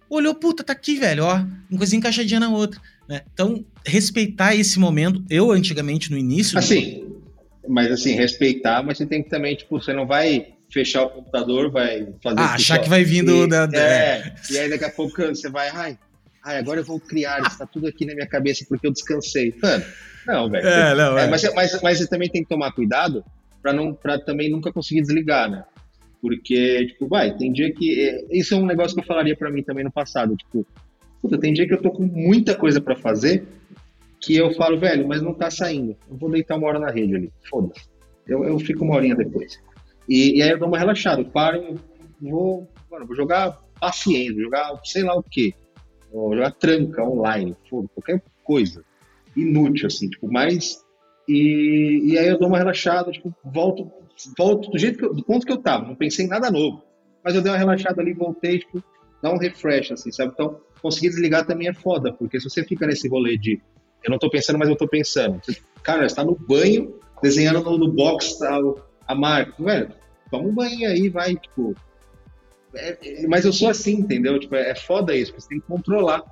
olhou, 0.08 0.34
puta, 0.34 0.62
tá 0.62 0.72
aqui, 0.72 0.96
velho, 0.96 1.24
ó, 1.24 1.34
uma 1.68 1.78
coisa 1.78 1.96
encaixadinha 1.96 2.40
na 2.40 2.48
outra, 2.48 2.80
né? 3.08 3.22
Então, 3.32 3.64
respeitar 3.84 4.54
esse 4.54 4.78
momento, 4.78 5.22
eu 5.28 5.50
antigamente 5.50 6.10
no 6.10 6.16
início... 6.16 6.58
Assim, 6.58 7.04
mas 7.68 7.90
assim, 7.90 8.12
respeitar, 8.12 8.82
mas 8.82 8.98
você 8.98 9.06
tem 9.06 9.22
que 9.22 9.30
também, 9.30 9.54
tipo, 9.54 9.80
você 9.80 9.92
não 9.92 10.06
vai 10.06 10.54
fechar 10.70 11.04
o 11.04 11.10
computador, 11.10 11.70
vai 11.70 12.06
fazer. 12.22 12.40
Ah, 12.40 12.54
achar 12.54 12.78
que 12.78 12.88
vai 12.88 13.04
vindo 13.04 13.44
e, 13.44 13.48
da. 13.48 13.68
É, 13.72 14.34
e 14.50 14.58
aí 14.58 14.68
daqui 14.68 14.84
a 14.84 14.90
pouco 14.90 15.22
você 15.26 15.48
vai, 15.48 15.68
ai, 15.68 15.98
ai, 16.44 16.58
agora 16.58 16.80
eu 16.80 16.84
vou 16.84 17.00
criar, 17.00 17.40
está 17.42 17.66
tudo 17.66 17.86
aqui 17.86 18.04
na 18.04 18.14
minha 18.14 18.26
cabeça 18.26 18.64
porque 18.68 18.86
eu 18.86 18.92
descansei. 18.92 19.54
Mano, 19.62 19.84
não, 20.26 20.50
velho. 20.50 20.66
É, 20.66 20.94
não, 20.94 21.18
é. 21.18 21.24
é. 21.24 21.28
Mas, 21.28 21.42
mas, 21.54 21.82
mas 21.82 21.98
você 21.98 22.06
também 22.06 22.28
tem 22.28 22.42
que 22.42 22.48
tomar 22.48 22.72
cuidado 22.72 23.24
para 23.62 23.72
não 23.72 23.94
para 23.94 24.18
também 24.18 24.50
nunca 24.50 24.72
conseguir 24.72 25.02
desligar, 25.02 25.50
né? 25.50 25.64
Porque, 26.20 26.86
tipo, 26.86 27.06
vai, 27.06 27.36
tem 27.36 27.52
dia 27.52 27.72
que. 27.72 28.00
É, 28.00 28.36
isso 28.36 28.54
é 28.54 28.56
um 28.56 28.66
negócio 28.66 28.94
que 28.94 29.00
eu 29.00 29.06
falaria 29.06 29.36
para 29.36 29.50
mim 29.50 29.62
também 29.62 29.84
no 29.84 29.92
passado. 29.92 30.34
Tipo, 30.36 30.66
puta, 31.22 31.38
tem 31.38 31.52
dia 31.52 31.66
que 31.66 31.74
eu 31.74 31.80
tô 31.80 31.90
com 31.90 32.04
muita 32.04 32.54
coisa 32.54 32.80
para 32.80 32.96
fazer 32.96 33.46
que 34.26 34.36
eu 34.36 34.52
falo, 34.54 34.76
velho, 34.76 35.06
mas 35.06 35.22
não 35.22 35.32
tá 35.32 35.48
saindo. 35.48 35.96
Eu 36.10 36.16
vou 36.16 36.28
deitar 36.28 36.56
uma 36.56 36.66
hora 36.66 36.80
na 36.80 36.90
rede 36.90 37.14
ali. 37.14 37.32
Foda-se. 37.48 37.88
Eu, 38.26 38.44
eu 38.44 38.58
fico 38.58 38.84
uma 38.84 38.96
horinha 38.96 39.14
depois. 39.14 39.62
E, 40.08 40.38
e 40.38 40.42
aí 40.42 40.50
eu 40.50 40.58
dou 40.58 40.66
uma 40.66 40.78
relaxada. 40.78 41.20
Eu 41.22 41.26
paro, 41.26 41.76
vou, 42.20 42.68
vou 42.90 43.14
jogar 43.14 43.62
paciência, 43.80 44.34
vou 44.34 44.42
jogar 44.42 44.80
sei 44.84 45.04
lá 45.04 45.16
o 45.16 45.22
quê. 45.22 45.54
ou 46.12 46.34
jogar 46.34 46.50
tranca 46.50 47.04
online, 47.04 47.56
foda, 47.70 47.88
qualquer 47.94 48.20
coisa. 48.42 48.84
Inútil, 49.36 49.86
assim, 49.86 50.10
tipo, 50.10 50.30
mais. 50.30 50.84
E, 51.28 52.00
e 52.04 52.18
aí 52.18 52.26
eu 52.26 52.38
dou 52.38 52.48
uma 52.48 52.58
relaxada, 52.58 53.12
tipo, 53.12 53.32
volto, 53.44 53.92
volto 54.36 54.70
do 54.70 54.78
jeito 54.78 54.98
que 54.98 55.04
eu, 55.04 55.14
do 55.14 55.24
ponto 55.24 55.46
que 55.46 55.52
eu 55.52 55.58
tava, 55.58 55.86
não 55.86 55.94
pensei 55.94 56.24
em 56.24 56.28
nada 56.28 56.50
novo. 56.50 56.82
Mas 57.22 57.36
eu 57.36 57.42
dei 57.42 57.52
uma 57.52 57.58
relaxada 57.58 58.02
ali, 58.02 58.12
voltei, 58.12 58.58
tipo, 58.58 58.82
dá 59.22 59.32
um 59.32 59.38
refresh, 59.38 59.92
assim, 59.92 60.10
sabe? 60.10 60.32
Então, 60.32 60.60
conseguir 60.82 61.10
desligar 61.10 61.46
também 61.46 61.68
é 61.68 61.74
foda, 61.74 62.12
porque 62.12 62.40
se 62.40 62.50
você 62.50 62.64
fica 62.64 62.86
nesse 62.88 63.08
rolê 63.08 63.36
de 63.36 63.60
eu 64.04 64.10
não 64.10 64.18
tô 64.18 64.30
pensando, 64.30 64.58
mas 64.58 64.68
eu 64.68 64.76
tô 64.76 64.86
pensando. 64.86 65.40
Cara, 65.82 66.08
você 66.08 66.14
tá 66.14 66.24
no 66.24 66.36
banho, 66.36 66.98
desenhando 67.22 67.62
no, 67.62 67.78
no 67.78 67.92
box 67.92 68.42
a, 68.42 68.58
a 69.08 69.14
marca. 69.14 69.62
Velho, 69.62 69.92
toma 70.30 70.48
um 70.48 70.54
banho 70.54 70.88
aí, 70.88 71.08
vai, 71.08 71.34
tipo. 71.34 71.74
É, 72.74 72.98
é, 73.02 73.26
mas 73.26 73.44
eu 73.44 73.52
sou 73.52 73.68
assim, 73.68 74.00
entendeu? 74.00 74.38
Tipo, 74.38 74.56
é, 74.56 74.70
é 74.70 74.74
foda 74.74 75.14
isso, 75.14 75.32
você 75.32 75.48
tem 75.48 75.60
que 75.60 75.66
controlar. 75.66 76.22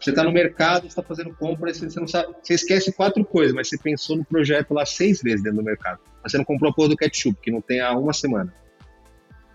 Você 0.00 0.12
tá 0.12 0.24
no 0.24 0.32
mercado, 0.32 0.88
você 0.88 0.96
tá 0.96 1.02
fazendo 1.02 1.34
compra, 1.34 1.72
você, 1.72 1.88
você 1.88 2.00
não 2.00 2.08
sabe. 2.08 2.34
Você 2.42 2.54
esquece 2.54 2.90
quatro 2.92 3.22
coisas, 3.24 3.54
mas 3.54 3.68
você 3.68 3.76
pensou 3.76 4.16
no 4.16 4.24
projeto 4.24 4.72
lá 4.72 4.86
seis 4.86 5.20
vezes 5.20 5.42
dentro 5.42 5.58
do 5.58 5.64
mercado. 5.64 6.00
Mas 6.22 6.32
você 6.32 6.38
não 6.38 6.44
comprou 6.44 6.70
a 6.70 6.74
porra 6.74 6.88
do 6.88 6.96
ketchup, 6.96 7.38
que 7.42 7.50
não 7.50 7.60
tem 7.60 7.80
há 7.80 7.92
uma 7.92 8.14
semana. 8.14 8.52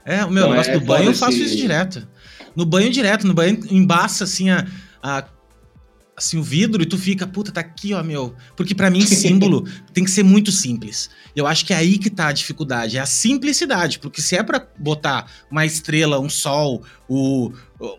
É, 0.05 0.23
o 0.23 0.29
meu 0.29 0.43
então, 0.43 0.51
negócio 0.51 0.71
é, 0.71 0.79
do 0.79 0.85
banho 0.85 1.09
eu 1.09 1.13
faço 1.15 1.31
esse... 1.31 1.45
isso 1.45 1.57
direto. 1.57 2.07
No 2.55 2.63
banho 2.63 2.91
direto, 2.91 3.25
no 3.25 3.33
banho 3.33 3.59
embaça 3.71 4.23
assim 4.23 4.51
a, 4.51 4.67
a 5.01 5.23
assim 6.17 6.37
o 6.37 6.43
vidro 6.43 6.81
e 6.81 6.85
tu 6.85 6.97
fica, 6.97 7.27
puta, 7.27 7.51
tá 7.51 7.61
aqui, 7.61 7.93
ó, 7.93 8.01
meu. 8.01 8.33
Porque 8.55 8.73
para 8.73 8.89
mim 8.89 9.01
símbolo 9.05 9.67
tem 9.93 10.03
que 10.03 10.11
ser 10.11 10.23
muito 10.23 10.51
simples. 10.51 11.09
Eu 11.35 11.45
acho 11.45 11.65
que 11.65 11.73
é 11.73 11.77
aí 11.77 11.97
que 11.97 12.09
tá 12.09 12.27
a 12.27 12.31
dificuldade, 12.31 12.97
é 12.97 13.01
a 13.01 13.05
simplicidade, 13.05 13.99
porque 13.99 14.21
se 14.21 14.35
é 14.35 14.43
para 14.43 14.65
botar 14.77 15.29
uma 15.51 15.65
estrela, 15.65 16.19
um 16.19 16.29
sol, 16.29 16.83
o 17.09 17.51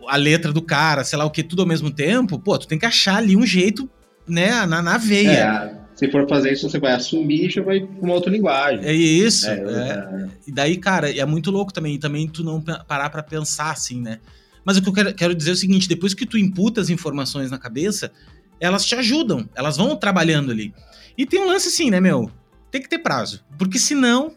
a 0.07 0.15
letra 0.15 0.51
do 0.51 0.61
cara, 0.61 1.03
sei 1.03 1.19
lá 1.19 1.25
o 1.25 1.29
que, 1.29 1.43
tudo 1.43 1.61
ao 1.61 1.67
mesmo 1.67 1.91
tempo, 1.91 2.39
pô, 2.39 2.57
tu 2.57 2.67
tem 2.67 2.79
que 2.79 2.85
achar 2.85 3.17
ali 3.17 3.35
um 3.35 3.45
jeito, 3.45 3.87
né, 4.27 4.65
na, 4.65 4.81
na 4.81 4.97
veia. 4.97 5.29
É, 5.31 5.77
se 5.95 6.11
for 6.11 6.27
fazer 6.27 6.51
isso, 6.51 6.67
você 6.67 6.79
vai 6.79 6.93
assumir 6.93 7.45
e 7.45 7.49
já 7.49 7.61
vai 7.61 7.79
com 7.79 8.05
uma 8.05 8.15
outra 8.15 8.31
linguagem. 8.31 8.83
É 8.83 8.93
isso. 8.93 9.47
É, 9.47 9.53
é. 9.53 10.27
E 10.47 10.51
daí, 10.51 10.77
cara, 10.77 11.15
é 11.15 11.25
muito 11.25 11.51
louco 11.51 11.71
também, 11.71 11.95
e 11.95 11.99
também 11.99 12.27
tu 12.27 12.43
não 12.43 12.59
parar 12.59 13.11
para 13.11 13.21
pensar 13.21 13.71
assim, 13.71 14.01
né? 14.01 14.19
Mas 14.67 14.75
o 14.75 14.81
que 14.81 14.89
eu 14.89 14.93
quero, 14.93 15.15
quero 15.15 15.33
dizer 15.33 15.51
é 15.51 15.53
o 15.53 15.55
seguinte: 15.55 15.87
depois 15.87 16.13
que 16.13 16.25
tu 16.25 16.37
imputa 16.37 16.81
as 16.81 16.89
informações 16.89 17.49
na 17.49 17.57
cabeça, 17.57 18.11
elas 18.59 18.85
te 18.85 18.95
ajudam, 18.95 19.49
elas 19.55 19.77
vão 19.77 19.95
trabalhando 19.95 20.51
ali. 20.51 20.73
E 21.17 21.25
tem 21.25 21.39
um 21.39 21.47
lance 21.47 21.69
assim, 21.69 21.89
né, 21.89 22.01
meu? 22.01 22.29
Tem 22.69 22.81
que 22.81 22.89
ter 22.89 22.99
prazo. 22.99 23.45
Porque 23.57 23.79
senão, 23.79 24.35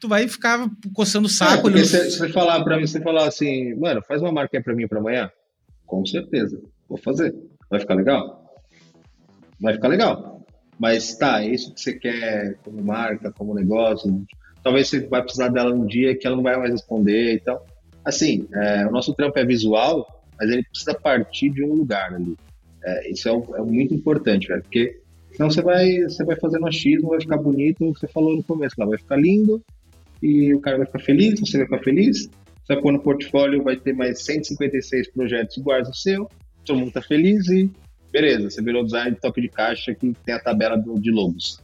tu 0.00 0.08
vai 0.08 0.26
ficar 0.26 0.66
coçando 0.94 1.26
o 1.26 1.30
saco. 1.30 1.68
É, 1.68 1.84
se 1.84 2.12
você 2.12 2.30
falar 2.30 2.64
para 2.64 2.78
mim, 2.78 2.86
você 2.86 2.98
falar 2.98 3.28
assim, 3.28 3.74
mano, 3.74 4.00
faz 4.08 4.22
uma 4.22 4.32
marca 4.32 4.56
aí 4.56 4.62
pra 4.62 4.74
mim 4.74 4.88
para 4.88 5.00
amanhã, 5.00 5.30
com 5.84 6.04
certeza, 6.06 6.58
vou 6.88 6.96
fazer. 6.96 7.34
Vai 7.68 7.78
ficar 7.78 7.94
legal? 7.94 8.42
Vai 9.60 9.74
ficar 9.74 9.88
legal. 9.88 10.46
Mas 10.78 11.14
tá, 11.14 11.42
é 11.42 11.48
isso 11.48 11.74
que 11.74 11.80
você 11.82 11.92
quer 11.92 12.56
como 12.64 12.82
marca, 12.82 13.30
como 13.32 13.52
negócio. 13.52 14.24
Talvez 14.62 14.88
você 14.88 15.06
vai 15.06 15.20
precisar 15.22 15.48
dela 15.48 15.74
um 15.74 15.84
dia 15.84 16.16
que 16.16 16.26
ela 16.26 16.36
não 16.36 16.42
vai 16.42 16.56
mais 16.56 16.70
responder 16.70 17.34
e 17.34 17.40
tal. 17.40 17.75
Assim, 18.06 18.46
é, 18.54 18.86
o 18.86 18.92
nosso 18.92 19.12
trampo 19.14 19.36
é 19.36 19.44
visual, 19.44 20.06
mas 20.38 20.48
ele 20.48 20.62
precisa 20.62 20.94
partir 20.94 21.50
de 21.50 21.64
um 21.64 21.74
lugar 21.74 22.14
ali. 22.14 22.36
É, 22.84 23.10
isso 23.10 23.28
é, 23.28 23.32
é, 23.32 23.62
muito 23.62 23.92
importante, 23.92 24.46
velho, 24.46 24.62
porque 24.62 25.00
senão 25.32 25.50
você 25.50 25.60
vai, 25.60 26.02
você 26.02 26.24
vai 26.24 26.36
fazendo 26.36 26.68
achismo, 26.68 27.08
vai 27.08 27.20
ficar 27.20 27.36
bonito, 27.36 27.84
você 27.92 28.06
falou 28.06 28.36
no 28.36 28.44
começo, 28.44 28.76
lá 28.78 28.86
vai 28.86 28.96
ficar 28.96 29.16
lindo, 29.16 29.60
e 30.22 30.54
o 30.54 30.60
cara 30.60 30.76
vai 30.76 30.86
ficar 30.86 31.00
feliz, 31.00 31.40
você 31.40 31.58
vai 31.58 31.66
ficar 31.66 31.82
feliz, 31.82 32.30
você 32.64 32.74
vai 32.74 32.80
pôr 32.80 32.92
no 32.92 33.02
portfólio, 33.02 33.64
vai 33.64 33.74
ter 33.74 33.92
mais 33.92 34.22
156 34.22 35.10
projetos 35.10 35.56
iguais 35.56 35.88
ao 35.88 35.94
seu, 35.94 36.30
todo 36.64 36.78
mundo 36.78 36.92
tá 36.92 37.02
feliz 37.02 37.48
e 37.48 37.68
beleza, 38.12 38.48
você 38.48 38.62
virou 38.62 38.84
design 38.84 39.16
de 39.16 39.20
top 39.20 39.40
de 39.40 39.48
caixa 39.48 39.92
que 39.92 40.12
tem 40.24 40.34
a 40.36 40.38
tabela 40.38 40.76
do, 40.76 40.94
de 40.94 41.10
logos. 41.10 41.60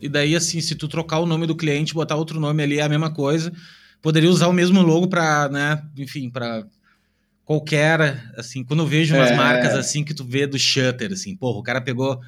E 0.00 0.08
daí, 0.08 0.36
assim, 0.36 0.60
se 0.60 0.76
tu 0.76 0.86
trocar 0.86 1.18
o 1.18 1.26
nome 1.26 1.44
do 1.44 1.56
cliente, 1.56 1.92
botar 1.92 2.14
outro 2.14 2.38
nome 2.38 2.62
ali, 2.62 2.78
é 2.78 2.82
a 2.82 2.88
mesma 2.88 3.12
coisa 3.12 3.52
poderia 4.02 4.30
usar 4.30 4.48
o 4.48 4.52
mesmo 4.52 4.82
logo 4.82 5.08
para, 5.08 5.48
né, 5.48 5.82
enfim, 5.96 6.30
para 6.30 6.64
qualquer, 7.44 8.32
assim, 8.36 8.64
quando 8.64 8.80
eu 8.80 8.86
vejo 8.86 9.14
umas 9.14 9.30
é. 9.30 9.36
marcas 9.36 9.74
assim 9.74 10.02
que 10.02 10.12
tu 10.12 10.24
vê 10.24 10.46
do 10.46 10.58
Shutter, 10.58 11.12
assim, 11.12 11.36
porra, 11.36 11.58
o 11.58 11.62
cara 11.62 11.80
pegou 11.80 12.20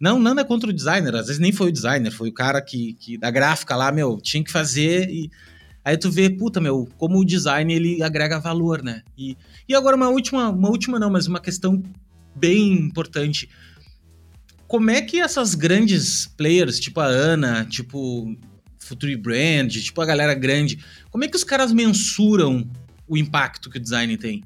não, 0.00 0.20
nada 0.20 0.44
contra 0.44 0.70
o 0.70 0.72
designer, 0.72 1.14
às 1.16 1.26
vezes 1.26 1.40
nem 1.40 1.50
foi 1.50 1.70
o 1.70 1.72
designer, 1.72 2.12
foi 2.12 2.28
o 2.28 2.34
cara 2.34 2.62
que, 2.62 2.94
que 3.00 3.18
da 3.18 3.30
gráfica 3.30 3.74
lá, 3.74 3.90
meu, 3.90 4.20
tinha 4.20 4.44
que 4.44 4.52
fazer 4.52 5.10
e 5.10 5.28
aí 5.84 5.96
tu 5.96 6.10
vê, 6.10 6.30
puta, 6.30 6.60
meu, 6.60 6.88
como 6.96 7.18
o 7.18 7.24
design 7.24 7.72
ele 7.72 8.02
agrega 8.02 8.38
valor, 8.38 8.82
né? 8.82 9.02
E, 9.16 9.36
e 9.68 9.74
agora 9.74 9.96
uma 9.96 10.08
última, 10.08 10.50
uma 10.50 10.68
última 10.68 10.98
não, 10.98 11.10
mas 11.10 11.26
uma 11.26 11.40
questão 11.40 11.82
bem 12.34 12.72
importante. 12.74 13.48
Como 14.68 14.90
é 14.90 15.00
que 15.00 15.18
essas 15.18 15.54
grandes 15.54 16.26
players, 16.26 16.78
tipo 16.78 17.00
a 17.00 17.06
Ana, 17.06 17.64
tipo 17.64 18.36
Future 18.88 19.16
Brand, 19.16 19.70
tipo 19.70 20.00
a 20.00 20.06
galera 20.06 20.34
grande, 20.34 20.78
como 21.10 21.24
é 21.24 21.28
que 21.28 21.36
os 21.36 21.44
caras 21.44 21.72
mensuram 21.72 22.68
o 23.06 23.16
impacto 23.16 23.70
que 23.70 23.78
o 23.78 23.80
design 23.80 24.16
tem? 24.16 24.42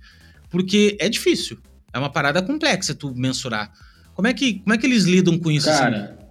Porque 0.51 0.97
é 1.01 1.09
difícil, 1.09 1.59
é 1.93 1.99
uma 1.99 2.11
parada 2.11 2.43
complexa 2.43 2.95
tu 2.95 3.15
mensurar. 3.15 3.73
Como 4.15 4.29
é 4.29 4.35
que, 4.35 4.61
como 4.61 4.75
é 4.75 4.79
que 4.79 4.87
eles 4.87 5.05
lidam 5.05 5.39
com 5.39 5.51
isso? 5.51 5.67
Cara, 5.67 6.05
assim? 6.05 6.23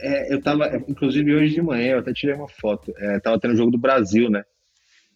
é, 0.00 0.34
eu 0.34 0.42
tava, 0.42 0.76
inclusive 0.88 1.34
hoje 1.34 1.54
de 1.54 1.62
manhã, 1.62 1.92
eu 1.92 1.98
até 2.00 2.12
tirei 2.12 2.34
uma 2.34 2.48
foto, 2.48 2.92
é, 2.98 3.20
tava 3.20 3.38
tendo 3.38 3.54
o 3.54 3.56
jogo 3.56 3.70
do 3.70 3.78
Brasil, 3.78 4.28
né? 4.28 4.42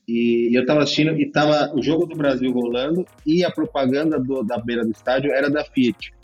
E, 0.07 0.51
e 0.51 0.55
eu 0.55 0.65
tava 0.65 0.83
assistindo 0.83 1.21
e 1.21 1.31
tava 1.31 1.75
o 1.77 1.83
jogo 1.83 2.07
do 2.07 2.17
Brasil 2.17 2.51
rolando 2.51 3.05
e 3.27 3.45
a 3.45 3.51
propaganda 3.51 4.19
do, 4.19 4.43
da 4.43 4.57
beira 4.57 4.83
do 4.83 4.91
estádio 4.91 5.31
era 5.31 5.51
da 5.51 5.63
Fiat. 5.65 6.15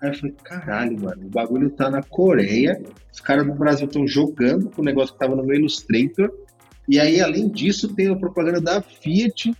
Aí 0.00 0.10
eu 0.10 0.14
falei, 0.14 0.34
caralho, 0.42 1.00
mano, 1.00 1.26
o 1.26 1.30
bagulho 1.30 1.70
tá 1.70 1.90
na 1.90 2.02
Coreia, 2.02 2.80
os 3.12 3.20
caras 3.20 3.46
do 3.46 3.52
Brasil 3.52 3.86
estão 3.86 4.06
jogando 4.06 4.70
com 4.70 4.82
o 4.82 4.84
negócio 4.84 5.12
que 5.12 5.20
tava 5.20 5.36
no 5.36 5.44
meu 5.44 5.56
Illustrator, 5.56 6.30
e 6.88 6.98
aí, 6.98 7.20
além 7.20 7.48
disso, 7.48 7.88
tem 7.94 8.08
a 8.08 8.16
propaganda 8.16 8.60
da 8.60 8.82
Fiat, 8.82 9.52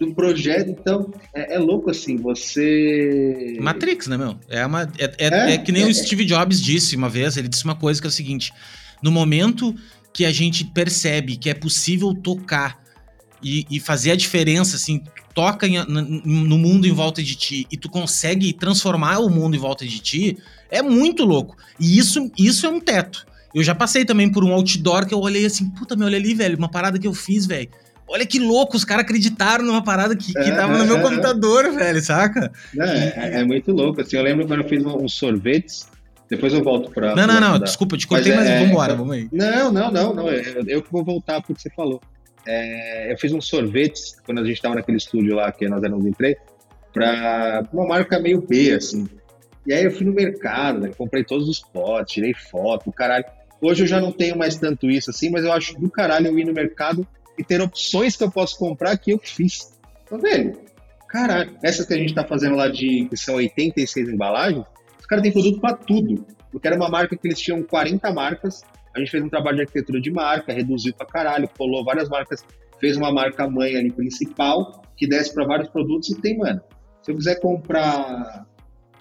do 0.00 0.12
projeto, 0.12 0.70
então 0.70 1.12
é, 1.32 1.54
é 1.54 1.58
louco 1.58 1.90
assim, 1.90 2.16
você. 2.16 3.56
Matrix, 3.60 4.08
né, 4.08 4.16
meu? 4.16 4.36
É, 4.48 4.66
uma, 4.66 4.82
é, 4.98 5.04
é, 5.04 5.28
é, 5.28 5.54
é 5.54 5.58
que 5.58 5.70
nem 5.70 5.84
o 5.84 5.90
é. 5.90 5.94
Steve 5.94 6.24
Jobs 6.24 6.60
disse 6.60 6.96
uma 6.96 7.08
vez, 7.08 7.36
ele 7.36 7.48
disse 7.48 7.64
uma 7.64 7.76
coisa 7.76 8.00
que 8.00 8.06
é 8.06 8.10
o 8.10 8.12
seguinte: 8.12 8.52
no 9.02 9.12
momento 9.12 9.74
que 10.12 10.24
a 10.24 10.32
gente 10.32 10.64
percebe 10.64 11.36
que 11.36 11.48
é 11.48 11.54
possível 11.54 12.12
tocar 12.14 12.83
e, 13.44 13.66
e 13.70 13.78
fazer 13.78 14.12
a 14.12 14.16
diferença, 14.16 14.76
assim, 14.76 15.02
toca 15.34 15.66
em, 15.66 15.84
no 15.84 16.56
mundo 16.56 16.86
em 16.86 16.92
volta 16.92 17.22
de 17.22 17.34
ti 17.34 17.66
e 17.70 17.76
tu 17.76 17.90
consegue 17.90 18.52
transformar 18.54 19.18
o 19.18 19.28
mundo 19.28 19.54
em 19.54 19.58
volta 19.58 19.84
de 19.84 20.00
ti, 20.00 20.38
é 20.70 20.80
muito 20.80 21.24
louco. 21.24 21.56
E 21.78 21.98
isso, 21.98 22.30
isso 22.38 22.64
é 22.64 22.68
um 22.70 22.80
teto. 22.80 23.26
Eu 23.54 23.62
já 23.62 23.74
passei 23.74 24.04
também 24.04 24.30
por 24.30 24.42
um 24.42 24.52
outdoor 24.52 25.06
que 25.06 25.12
eu 25.12 25.20
olhei 25.20 25.44
assim, 25.44 25.68
puta, 25.68 25.94
meu, 25.94 26.06
olha 26.06 26.16
ali, 26.16 26.34
velho, 26.34 26.56
uma 26.56 26.70
parada 26.70 26.98
que 26.98 27.06
eu 27.06 27.12
fiz, 27.12 27.44
velho. 27.44 27.68
Olha 28.06 28.26
que 28.26 28.38
louco, 28.38 28.76
os 28.76 28.84
caras 28.84 29.04
acreditaram 29.04 29.64
numa 29.64 29.82
parada 29.82 30.16
que, 30.16 30.32
que 30.32 30.38
é, 30.38 30.54
tava 30.54 30.76
no 30.76 30.84
meu 30.84 30.98
é, 30.98 31.02
computador, 31.02 31.72
velho, 31.72 32.02
saca? 32.02 32.50
É, 32.78 33.40
é, 33.40 33.44
muito 33.44 33.72
louco, 33.72 34.00
assim, 34.00 34.16
eu 34.16 34.22
lembro 34.22 34.46
quando 34.46 34.62
eu 34.62 34.68
fiz 34.68 34.84
uns 34.84 35.14
sorvetes, 35.14 35.88
depois 36.28 36.52
eu 36.52 36.62
volto 36.62 36.90
pra... 36.90 37.14
Não, 37.14 37.26
não, 37.26 37.40
não, 37.40 37.58
desculpa, 37.58 37.94
eu 37.94 37.98
te 37.98 38.06
cortei, 38.06 38.34
mas, 38.34 38.44
mas 38.44 38.50
é, 38.50 38.64
vambora, 38.64 38.94
vamos 38.94 39.14
aí. 39.14 39.28
Não, 39.32 39.72
não, 39.72 39.90
não, 39.90 40.14
não, 40.14 40.28
eu, 40.28 40.64
eu 40.66 40.82
que 40.82 40.92
vou 40.92 41.02
voltar 41.02 41.40
pro 41.40 41.54
que 41.54 41.62
você 41.62 41.70
falou 41.70 42.00
é, 42.46 43.12
eu 43.12 43.18
fiz 43.18 43.32
uns 43.32 43.46
sorvetes 43.46 44.16
quando 44.24 44.38
a 44.40 44.44
gente 44.44 44.56
estava 44.56 44.74
naquele 44.74 44.98
estúdio 44.98 45.34
lá 45.34 45.50
que 45.52 45.68
nós 45.68 45.82
éramos 45.82 46.04
em 46.04 46.12
três, 46.12 46.36
para 46.92 47.66
uma 47.72 47.86
marca 47.86 48.18
meio 48.18 48.40
B, 48.40 48.72
assim. 48.72 49.08
E 49.66 49.72
aí 49.72 49.84
eu 49.84 49.90
fui 49.90 50.06
no 50.06 50.12
mercado, 50.12 50.80
né, 50.80 50.90
comprei 50.96 51.24
todos 51.24 51.48
os 51.48 51.58
potes, 51.58 52.14
tirei 52.14 52.34
foto, 52.34 52.92
caralho. 52.92 53.24
Hoje 53.60 53.82
eu 53.82 53.86
já 53.86 54.00
não 54.00 54.12
tenho 54.12 54.36
mais 54.36 54.56
tanto 54.56 54.90
isso 54.90 55.10
assim, 55.10 55.30
mas 55.30 55.44
eu 55.44 55.52
acho 55.52 55.78
do 55.80 55.90
caralho 55.90 56.28
eu 56.28 56.38
ir 56.38 56.44
no 56.44 56.52
mercado 56.52 57.06
e 57.38 57.42
ter 57.42 57.60
opções 57.60 58.16
que 58.16 58.22
eu 58.22 58.30
posso 58.30 58.58
comprar 58.58 58.96
que 58.98 59.10
eu 59.12 59.18
fiz. 59.18 59.72
Tá 60.08 60.16
vendo? 60.16 60.58
Caralho, 61.08 61.56
essas 61.62 61.86
que 61.86 61.94
a 61.94 61.96
gente 61.96 62.14
tá 62.14 62.24
fazendo 62.24 62.56
lá 62.56 62.68
de 62.68 63.06
que 63.08 63.16
são 63.16 63.36
86 63.36 64.08
embalagens, 64.08 64.64
os 64.98 65.06
caras 65.06 65.22
têm 65.22 65.32
produto 65.32 65.60
para 65.60 65.76
tudo. 65.76 66.26
Porque 66.50 66.66
era 66.66 66.76
uma 66.76 66.88
marca 66.88 67.16
que 67.16 67.26
eles 67.26 67.38
tinham 67.40 67.62
40 67.62 68.12
marcas, 68.12 68.62
a 68.94 68.98
gente 68.98 69.10
fez 69.10 69.24
um 69.24 69.28
trabalho 69.28 69.56
de 69.56 69.62
arquitetura 69.62 70.00
de 70.00 70.10
marca, 70.10 70.52
reduziu 70.52 70.94
pra 70.94 71.06
caralho, 71.06 71.48
colou 71.58 71.84
várias 71.84 72.08
marcas, 72.08 72.44
fez 72.78 72.96
uma 72.96 73.12
marca 73.12 73.48
mãe 73.48 73.76
ali 73.76 73.90
principal, 73.90 74.82
que 74.96 75.06
desce 75.06 75.34
para 75.34 75.44
vários 75.44 75.68
produtos 75.68 76.10
e 76.10 76.20
tem, 76.20 76.38
mano. 76.38 76.60
Se 77.02 77.10
eu 77.10 77.16
quiser 77.16 77.40
comprar 77.40 78.46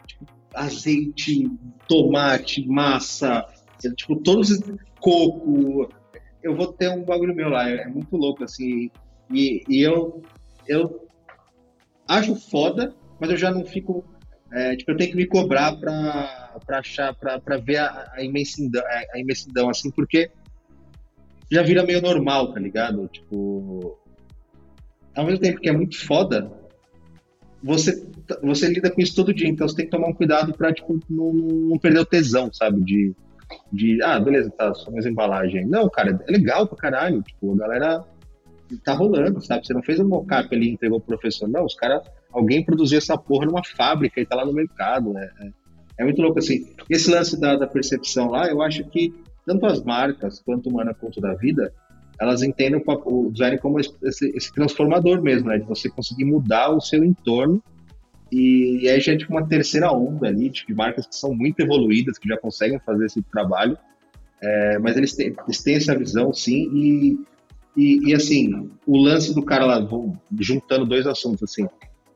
tipo, 0.08 0.26
azeite, 0.54 1.50
tomate, 1.88 2.68
massa, 2.68 3.46
tipo, 3.96 4.16
todos 4.18 4.60
coco, 5.00 5.90
eu 6.42 6.56
vou 6.56 6.74
ter 6.74 6.90
um 6.90 7.04
bagulho 7.04 7.36
meu 7.36 7.50
lá. 7.50 7.70
É 7.70 7.88
muito 7.88 8.16
louco, 8.18 8.44
assim. 8.44 8.90
E, 9.32 9.64
e 9.70 9.82
eu, 9.82 10.22
eu 10.68 11.08
acho 12.08 12.36
foda, 12.36 12.94
mas 13.20 13.30
eu 13.30 13.38
já 13.38 13.52
não 13.52 13.66
fico 13.66 14.04
é, 14.54 14.76
tipo, 14.76 14.92
eu 14.92 14.98
tenho 14.98 15.10
que 15.10 15.18
me 15.18 15.26
cobrar 15.26 15.76
para 15.78 16.56
achar, 16.70 17.14
para 17.16 17.58
ver 17.58 17.78
a, 17.78 18.12
a, 18.14 18.24
imensidão, 18.24 18.84
a, 18.86 19.16
a, 19.16 19.20
imensidão, 19.20 19.70
assim, 19.70 19.90
porque 19.90 20.30
já 21.52 21.64
vira 21.64 21.84
meio 21.84 22.02
normal, 22.02 22.54
tá 22.54 22.60
ligado? 22.60 23.08
Tipo, 23.08 23.98
ao 25.16 25.26
mesmo 25.26 25.40
tempo 25.40 25.60
que 25.60 25.70
é 25.70 25.72
muito 25.72 26.06
foda, 26.06 26.52
você, 27.64 28.08
você 28.44 28.68
lida 28.68 28.92
com 28.92 29.02
isso 29.02 29.16
todo 29.16 29.34
dia, 29.34 29.48
então 29.48 29.68
você 29.68 29.76
tem 29.76 29.86
que 29.86 29.92
tomar 29.92 30.10
um 30.10 30.14
cuidado 30.14 30.54
para 30.54 30.72
tipo, 30.72 31.00
não, 31.10 31.34
não, 31.34 31.80
perder 31.80 32.02
o 32.02 32.06
tesão, 32.06 32.54
sabe? 32.54 32.84
De, 32.84 33.16
de 33.72 34.04
ah, 34.04 34.20
beleza, 34.20 34.52
tá, 34.52 34.72
só 34.76 34.92
mais 34.92 35.06
embalagem. 35.08 35.66
Não, 35.66 35.90
cara, 35.90 36.24
é 36.28 36.32
legal 36.32 36.68
pra 36.68 36.78
caralho. 36.78 37.24
Tipo, 37.24 37.54
a 37.54 37.58
galera 37.58 38.06
tá 38.84 38.94
rolando, 38.94 39.42
sabe? 39.42 39.66
Você 39.66 39.74
não 39.74 39.82
fez 39.82 40.00
um 40.00 40.08
mockup 40.08 40.54
ali 40.54 40.70
entregou 40.70 41.00
pro 41.00 41.18
professor. 41.18 41.48
Não, 41.48 41.66
os 41.66 41.74
caras, 41.74 42.04
alguém 42.34 42.64
produziu 42.64 42.98
essa 42.98 43.18
porra 43.18 43.46
numa 43.46 43.64
fábrica 43.64 44.20
e 44.20 44.26
tá 44.26 44.36
lá 44.36 44.46
no 44.46 44.54
mercado. 44.54 45.18
É, 45.18 45.32
é, 45.40 45.50
é 46.00 46.04
muito 46.04 46.22
louco, 46.22 46.40
assim. 46.40 46.68
Esse 46.90 47.10
lance 47.10 47.40
da, 47.40 47.56
da 47.56 47.68
percepção 47.68 48.30
lá, 48.30 48.48
eu 48.48 48.62
acho 48.62 48.84
que 48.86 49.14
tanto 49.46 49.66
as 49.66 49.84
marcas 49.84 50.42
quanto 50.42 50.70
o 50.70 50.74
Mana 50.74 50.94
Conto 50.94 51.22
da 51.22 51.34
Vida, 51.36 51.74
elas 52.20 52.42
entendem 52.42 52.82
o, 52.86 53.26
o 53.28 53.32
design 53.32 53.58
como 53.58 53.80
esse, 53.80 53.94
esse, 54.02 54.54
transformador 54.54 55.22
mesmo, 55.22 55.50
né? 55.50 55.60
De 55.60 55.66
você 55.66 55.90
conseguir 55.90 56.26
mudar 56.26 56.70
o 56.70 56.82
seu 56.82 57.04
entorno. 57.04 57.62
E, 58.32 58.80
e 58.82 58.90
aí 58.90 58.96
a 58.96 59.00
gente 59.00 59.28
com 59.28 59.36
uma 59.36 59.48
terceira 59.48 59.92
onda 59.92 60.28
ali, 60.28 60.50
de 60.50 60.74
marcas 60.74 61.06
que 61.06 61.16
são 61.16 61.36
muito 61.36 61.60
evoluídas, 61.60 62.18
que 62.18 62.28
já 62.28 62.38
conseguem 62.38 62.80
fazer 62.80 63.06
esse 63.06 63.22
trabalho. 63.24 63.78
É, 64.42 64.80
mas 64.80 64.98
eles 64.98 65.14
têm, 65.16 65.34
eles 65.46 65.62
têm 65.62 65.76
essa 65.76 65.98
visão, 65.98 66.34
sim, 66.34 66.70
e, 66.74 67.20
e, 67.78 68.10
e, 68.10 68.14
assim, 68.14 68.70
o 68.86 68.98
lance 68.98 69.34
do 69.34 69.42
cara 69.42 69.66
lá, 69.66 69.88
juntando 70.38 70.86
dois 70.86 71.08
assuntos, 71.08 71.44
assim, 71.44 71.66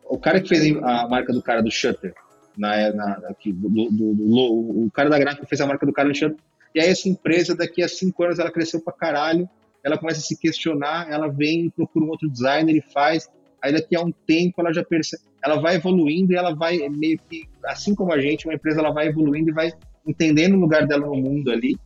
o 0.10 0.18
cara 0.18 0.42
que 0.42 0.50
fez 0.50 0.76
a 0.78 1.08
marca 1.08 1.34
do 1.34 1.42
cara 1.42 1.62
do 1.62 1.72
Shutter, 1.72 2.14
na, 2.58 2.92
na, 2.92 3.12
aqui, 3.30 3.54
do, 3.54 3.70
do, 3.70 4.14
do, 4.14 4.86
o 4.86 4.92
cara 4.92 5.10
da 5.10 5.20
gráfica 5.20 5.46
fez 5.46 5.62
a 5.62 5.68
marca 5.68 5.86
do 5.86 5.94
cara 5.94 6.10
do 6.10 6.16
Shutter, 6.16 6.38
e 6.74 6.80
aí 6.80 6.90
essa 6.90 7.08
empresa, 7.08 7.56
daqui 7.56 7.84
a 7.84 7.88
cinco 7.88 8.24
anos, 8.24 8.40
ela 8.40 8.52
cresceu 8.52 8.82
pra 8.82 8.94
caralho, 8.94 9.48
ela 9.84 9.98
começa 9.98 10.20
a 10.20 10.24
se 10.24 10.38
questionar, 10.38 11.08
ela 11.10 11.28
vem, 11.28 11.70
procura 11.70 12.06
um 12.06 12.10
outro 12.10 12.30
designer 12.30 12.76
e 12.76 12.82
faz, 12.82 13.30
aí 13.62 13.72
daqui 13.72 13.96
a 13.96 14.02
um 14.02 14.12
tempo 14.26 14.60
ela 14.60 14.74
já 14.74 14.84
percebe, 14.84 15.24
ela 15.44 15.60
vai 15.62 15.76
evoluindo 15.76 16.34
e 16.34 16.36
ela 16.36 16.54
vai 16.54 16.78
meio 16.90 17.20
que, 17.30 17.48
assim 17.66 17.96
como 17.96 18.12
a 18.12 18.20
gente, 18.20 18.48
uma 18.48 18.56
empresa 18.56 18.80
ela 18.80 18.92
vai 18.92 19.08
evoluindo 19.08 19.50
e 19.50 19.54
vai 19.54 19.72
entendendo 20.06 20.56
o 20.56 20.60
lugar 20.60 20.86
dela 20.88 21.06
no 21.06 21.16
mundo 21.16 21.52
ali 21.52 21.78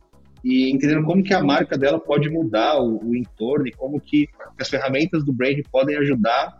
e 0.44 0.70
entendendo 0.70 1.04
como 1.04 1.22
que 1.22 1.32
a 1.32 1.42
marca 1.42 1.78
dela 1.78 2.00
pode 2.00 2.28
mudar 2.28 2.80
o, 2.80 2.98
o 3.04 3.14
entorno 3.14 3.66
e 3.66 3.72
como 3.72 4.00
que 4.00 4.28
as 4.58 4.68
ferramentas 4.68 5.24
do 5.24 5.32
brand 5.32 5.58
podem 5.70 5.96
ajudar 5.96 6.58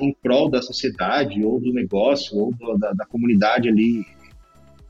em 0.00 0.14
prol 0.22 0.50
da 0.50 0.62
sociedade 0.62 1.44
ou 1.44 1.60
do 1.60 1.72
negócio 1.72 2.36
ou 2.38 2.52
do, 2.54 2.78
da, 2.78 2.92
da 2.92 3.06
comunidade 3.06 3.68
ali 3.68 4.04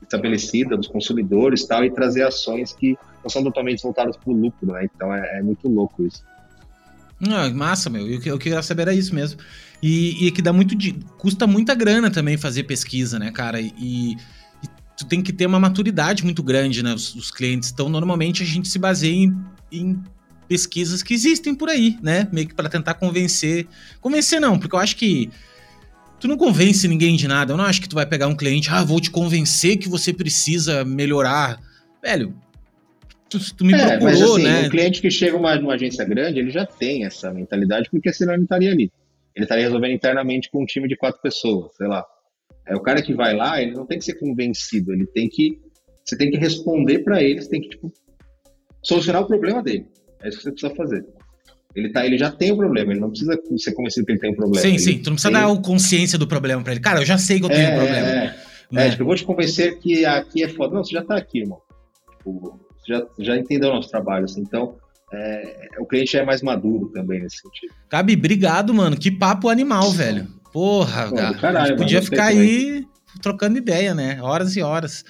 estabelecida, 0.01 0.77
dos 0.77 0.87
consumidores 0.87 1.65
tal, 1.65 1.83
e 1.83 1.91
trazer 1.91 2.23
ações 2.23 2.73
que 2.73 2.97
não 3.23 3.29
são 3.29 3.43
totalmente 3.43 3.81
voltadas 3.81 4.17
para 4.17 4.29
o 4.29 4.33
lucro, 4.35 4.71
né? 4.71 4.87
Então 4.93 5.13
é, 5.13 5.39
é, 5.39 5.41
muito 5.41 5.67
louco 5.67 6.05
isso. 6.05 6.23
Não, 7.19 7.51
massa, 7.53 7.89
meu. 7.89 8.07
Eu, 8.07 8.19
eu 8.23 8.37
queria 8.37 8.61
saber 8.61 8.83
era 8.83 8.93
isso 8.93 9.15
mesmo. 9.15 9.39
E, 9.81 10.27
e 10.27 10.31
que 10.31 10.41
dá 10.41 10.51
muito 10.51 10.75
de. 10.75 10.93
custa 11.17 11.47
muita 11.47 11.73
grana 11.73 12.11
também 12.11 12.37
fazer 12.37 12.63
pesquisa, 12.63 13.17
né, 13.17 13.31
cara? 13.31 13.61
E, 13.61 13.71
e 13.79 14.17
tu 14.97 15.05
tem 15.05 15.21
que 15.21 15.31
ter 15.31 15.45
uma 15.45 15.59
maturidade 15.59 16.23
muito 16.23 16.43
grande, 16.43 16.83
né? 16.83 16.93
Os, 16.93 17.15
os 17.15 17.31
clientes. 17.31 17.71
Então, 17.71 17.87
normalmente 17.87 18.43
a 18.43 18.45
gente 18.45 18.67
se 18.67 18.77
baseia 18.77 19.15
em, 19.15 19.35
em 19.71 20.03
pesquisas 20.47 21.01
que 21.01 21.13
existem 21.13 21.55
por 21.55 21.69
aí, 21.69 21.97
né? 22.01 22.27
Meio 22.31 22.47
que 22.47 22.53
para 22.53 22.69
tentar 22.69 22.95
convencer. 22.95 23.67
Convencer 24.01 24.39
não, 24.39 24.59
porque 24.59 24.75
eu 24.75 24.79
acho 24.79 24.95
que 24.95 25.29
tu 26.19 26.27
não 26.27 26.37
convence 26.37 26.87
ninguém 26.87 27.15
de 27.15 27.27
nada. 27.27 27.53
Eu 27.53 27.57
não 27.57 27.65
acho 27.65 27.81
que 27.81 27.89
tu 27.89 27.95
vai 27.95 28.05
pegar 28.05 28.27
um 28.27 28.35
cliente, 28.35 28.69
ah, 28.69 28.83
vou 28.83 29.01
te 29.01 29.11
convencer 29.11 29.77
que 29.77 29.89
você 29.89 30.13
precisa 30.13 30.85
melhorar. 30.85 31.59
Velho, 32.01 32.33
tu, 33.29 33.39
tu 33.55 33.65
me 33.65 33.73
é, 33.73 33.97
procurou, 33.97 34.09
mas, 34.09 34.21
assim, 34.21 34.43
né? 34.43 34.67
O 34.67 34.69
cliente 34.69 35.01
que 35.01 35.11
chega 35.11 35.37
numa, 35.37 35.55
numa 35.55 35.73
agência 35.73 36.05
grande, 36.05 36.39
ele 36.39 36.51
já 36.51 36.65
tem 36.65 37.05
essa 37.05 37.31
mentalidade, 37.31 37.89
porque 37.89 38.13
senão 38.13 38.33
ele 38.33 38.39
não 38.39 38.45
estaria 38.45 38.71
ali. 38.71 38.91
Ele 39.35 39.45
estaria 39.45 39.63
resolvendo 39.63 39.93
internamente 39.93 40.49
com 40.49 40.63
um 40.63 40.65
time 40.65 40.87
de 40.87 40.95
quatro 40.95 41.21
pessoas, 41.21 41.75
sei 41.75 41.87
lá. 41.87 42.05
É, 42.67 42.75
o 42.75 42.79
cara 42.79 43.01
que 43.01 43.13
vai 43.13 43.35
lá, 43.35 43.61
ele 43.61 43.73
não 43.73 43.85
tem 43.85 43.97
que 43.97 44.05
ser 44.05 44.15
convencido, 44.15 44.93
ele 44.93 45.05
tem 45.05 45.27
que. 45.27 45.59
Você 46.05 46.17
tem 46.17 46.29
que 46.29 46.37
responder 46.37 46.99
para 46.99 47.21
ele, 47.21 47.41
você 47.41 47.49
tem 47.49 47.61
que 47.61 47.69
tipo, 47.69 47.91
solucionar 48.81 49.21
o 49.21 49.27
problema 49.27 49.63
dele. 49.63 49.87
É 50.23 50.29
isso 50.29 50.37
que 50.37 50.43
você 50.43 50.51
precisa 50.51 50.75
fazer. 50.75 51.05
Ele, 51.75 51.91
tá, 51.91 52.05
ele 52.05 52.17
já 52.17 52.31
tem 52.31 52.51
o 52.51 52.57
problema, 52.57 52.91
ele 52.91 52.99
não 52.99 53.09
precisa 53.09 53.37
ser 53.57 53.73
convencido 53.73 54.05
que 54.05 54.11
ele 54.11 54.19
tem 54.19 54.31
um 54.31 54.35
problema. 54.35 54.61
Sim, 54.61 54.69
ele 54.69 54.79
sim, 54.79 54.99
tu 54.99 55.09
não 55.09 55.15
precisa 55.15 55.33
tem... 55.33 55.41
dar 55.41 55.61
consciência 55.61 56.19
do 56.19 56.27
problema 56.27 56.61
para 56.61 56.73
ele. 56.73 56.81
Cara, 56.81 57.01
eu 57.01 57.05
já 57.05 57.17
sei 57.17 57.39
que 57.39 57.45
eu 57.45 57.49
tenho 57.49 57.67
é, 57.67 57.73
um 57.73 57.77
problema. 57.77 58.07
É, 58.07 58.35
é. 58.73 58.87
é, 58.87 58.89
tipo, 58.91 59.01
eu 59.01 59.07
vou 59.07 59.15
te 59.15 59.23
convencer 59.23 59.79
que 59.79 60.05
aqui 60.05 60.43
é 60.43 60.49
foda. 60.49 60.75
Não, 60.75 60.83
você 60.83 60.93
já 60.93 61.03
tá 61.03 61.17
aqui, 61.17 61.39
irmão. 61.39 61.59
Tipo, 62.17 62.59
você 62.77 62.93
já, 62.93 63.05
já 63.19 63.37
entendeu 63.37 63.71
o 63.71 63.73
nosso 63.73 63.89
trabalho, 63.89 64.25
assim. 64.25 64.41
Então, 64.41 64.75
é, 65.11 65.69
o 65.79 65.85
cliente 65.85 66.15
é 66.15 66.23
mais 66.23 66.43
maduro 66.43 66.91
também 66.93 67.21
nesse 67.21 67.37
sentido. 67.37 67.73
Gabi, 67.89 68.13
obrigado, 68.13 68.71
mano. 68.73 68.95
Que 68.95 69.09
papo 69.09 69.49
animal, 69.49 69.91
velho. 69.91 70.27
Porra, 70.51 71.09
Pô, 71.09 71.15
caralho, 71.39 71.75
podia 71.75 72.03
ficar 72.03 72.25
aí 72.25 72.85
trocando 73.19 73.57
ideia, 73.57 73.95
né? 73.95 74.21
Horas 74.21 74.55
e 74.55 74.61
horas. 74.61 75.03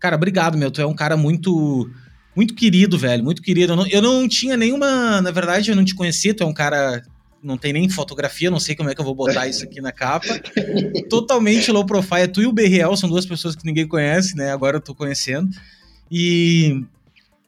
Cara, 0.00 0.16
obrigado, 0.16 0.58
meu. 0.58 0.72
Tu 0.72 0.80
é 0.80 0.86
um 0.86 0.94
cara 0.94 1.16
muito 1.16 1.88
muito 2.34 2.54
querido, 2.54 2.98
velho, 2.98 3.24
muito 3.24 3.42
querido. 3.42 3.72
Eu 3.72 3.76
não, 3.76 3.86
eu 3.86 4.02
não 4.02 4.28
tinha 4.28 4.56
nenhuma. 4.56 5.20
Na 5.20 5.30
verdade, 5.30 5.70
eu 5.70 5.76
não 5.76 5.84
te 5.84 5.94
conhecia, 5.94 6.34
tu 6.34 6.42
é 6.42 6.46
um 6.46 6.54
cara. 6.54 7.02
Não 7.42 7.56
tem 7.56 7.72
nem 7.72 7.88
fotografia, 7.88 8.50
não 8.50 8.60
sei 8.60 8.76
como 8.76 8.90
é 8.90 8.94
que 8.94 9.00
eu 9.00 9.04
vou 9.04 9.14
botar 9.14 9.48
isso 9.48 9.64
aqui 9.64 9.80
na 9.80 9.90
capa. 9.90 10.26
Totalmente 11.08 11.70
low 11.70 11.86
profile. 11.86 12.28
Tu 12.28 12.42
e 12.42 12.46
o 12.46 12.52
BRL 12.52 12.94
são 12.96 13.08
duas 13.08 13.24
pessoas 13.24 13.56
que 13.56 13.64
ninguém 13.64 13.88
conhece, 13.88 14.36
né? 14.36 14.52
Agora 14.52 14.76
eu 14.76 14.80
tô 14.80 14.94
conhecendo. 14.94 15.50
E. 16.10 16.84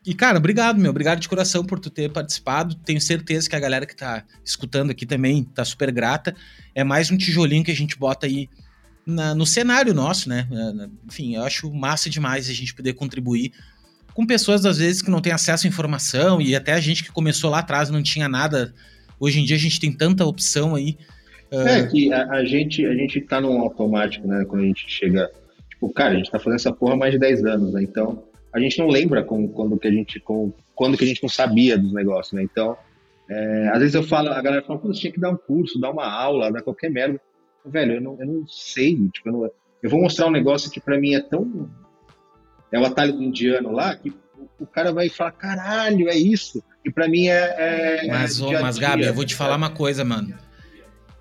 E, 0.05 0.15
cara, 0.15 0.39
obrigado, 0.39 0.81
meu. 0.81 0.91
Obrigado 0.91 1.21
de 1.21 1.29
coração 1.29 1.63
por 1.65 1.79
tu 1.79 1.89
ter 1.89 2.11
participado. 2.11 2.75
Tenho 2.75 3.01
certeza 3.01 3.49
que 3.49 3.55
a 3.55 3.61
galera 3.61 3.87
que 3.87 3.95
tá 3.95 4.25
escutando 4.45 4.91
aqui 4.91 5.07
também 5.07 5.45
tá 5.45 5.65
super 5.65 5.93
grata. 5.93 6.35
É 6.75 6.83
mais 6.83 7.09
um 7.13 7.17
tijolinho 7.17 7.63
que 7.63 7.71
a 7.71 7.77
gente 7.77 7.97
bota 7.97 8.27
aí 8.27 8.49
na, 9.07 9.33
no 9.33 9.47
cenário 9.47 9.95
nosso, 9.95 10.29
né? 10.29 10.49
Enfim, 11.07 11.37
eu 11.37 11.45
acho 11.45 11.73
massa 11.73 12.11
demais 12.11 12.49
a 12.49 12.53
gente 12.53 12.75
poder 12.75 12.95
contribuir 12.95 13.53
com 14.15 14.27
pessoas, 14.27 14.65
às 14.67 14.79
vezes, 14.79 15.03
que 15.03 15.11
não 15.11 15.21
têm 15.21 15.33
acesso 15.33 15.67
à 15.67 15.69
informação, 15.69 16.41
e 16.41 16.55
até 16.55 16.73
a 16.73 16.81
gente 16.81 17.03
que 17.03 17.13
começou 17.13 17.51
lá 17.51 17.61
atrás 17.61 17.91
não 17.91 18.03
tinha 18.03 18.29
nada. 18.29 18.75
Hoje 19.19 19.41
em 19.41 19.45
dia 19.45 19.57
a 19.57 19.59
gente 19.59 19.81
tem 19.81 19.93
tanta 19.93 20.25
opção 20.25 20.75
aí. 20.75 20.99
Uh... 21.51 21.67
É 21.67 21.87
que 21.87 22.13
a, 22.13 22.29
a, 22.31 22.45
gente, 22.45 22.85
a 22.85 22.95
gente 22.95 23.21
tá 23.21 23.41
num 23.41 23.61
automático, 23.61 24.27
né? 24.27 24.45
Quando 24.45 24.63
a 24.63 24.67
gente 24.67 24.85
chega. 24.89 25.31
Tipo, 25.71 25.93
cara, 25.93 26.15
a 26.15 26.17
gente 26.17 26.31
tá 26.31 26.39
fazendo 26.39 26.57
essa 26.57 26.73
porra 26.73 26.95
há 26.95 26.97
mais 26.97 27.13
de 27.13 27.19
10 27.19 27.45
anos, 27.45 27.73
né? 27.73 27.83
Então, 27.83 28.23
a 28.53 28.61
gente 28.61 28.79
não 28.79 28.89
lembra 28.89 29.23
com, 29.25 29.49
quando, 29.49 29.79
que 29.79 29.89
a 29.89 29.91
gente, 29.91 30.21
com, 30.21 30.53
quando 30.75 30.97
que 30.97 31.05
a 31.05 31.07
gente 31.07 31.23
não 31.23 31.31
sabia 31.31 31.79
dos 31.79 31.93
negócios, 31.93 32.33
né? 32.35 32.43
Então, 32.43 32.77
é, 33.29 33.69
às 33.73 33.79
vezes 33.79 33.95
eu 33.95 34.03
falo, 34.03 34.29
a 34.29 34.43
galera 34.43 34.63
fala, 34.63 34.79
pô, 34.79 34.89
você 34.89 35.01
tinha 35.01 35.13
que 35.13 35.21
dar 35.21 35.31
um 35.31 35.37
curso, 35.37 35.81
dar 35.81 35.91
uma 35.91 36.07
aula, 36.07 36.53
dar 36.53 36.63
qualquer 36.63 36.91
merda. 36.91 37.21
Velho, 37.65 37.95
eu 37.95 38.01
não, 38.01 38.17
eu 38.21 38.27
não 38.27 38.47
sei, 38.47 38.97
tipo, 39.09 39.29
eu, 39.29 39.33
não, 39.33 39.51
eu 39.83 39.91
vou 39.91 40.01
mostrar 40.01 40.27
um 40.27 40.33
negócio 40.33 40.71
que 40.71 40.81
para 40.81 40.99
mim 40.99 41.15
é 41.15 41.21
tão 41.21 41.71
é 42.73 42.79
o 42.79 42.85
atalho 42.85 43.13
do 43.13 43.23
indiano 43.23 43.71
lá, 43.71 43.95
que 43.95 44.13
o 44.59 44.67
cara 44.67 44.93
vai 44.93 45.09
falar, 45.09 45.33
caralho, 45.33 46.09
é 46.09 46.17
isso. 46.17 46.63
E 46.85 46.91
para 46.91 47.07
mim 47.09 47.27
é. 47.27 48.03
é 48.03 48.09
mas, 48.09 48.41
é 48.41 48.61
mas 48.61 48.79
Gabi, 48.79 49.05
eu 49.05 49.15
vou 49.15 49.25
te 49.25 49.35
falar 49.35 49.57
uma 49.57 49.71
coisa, 49.71 50.05
mano. 50.05 50.35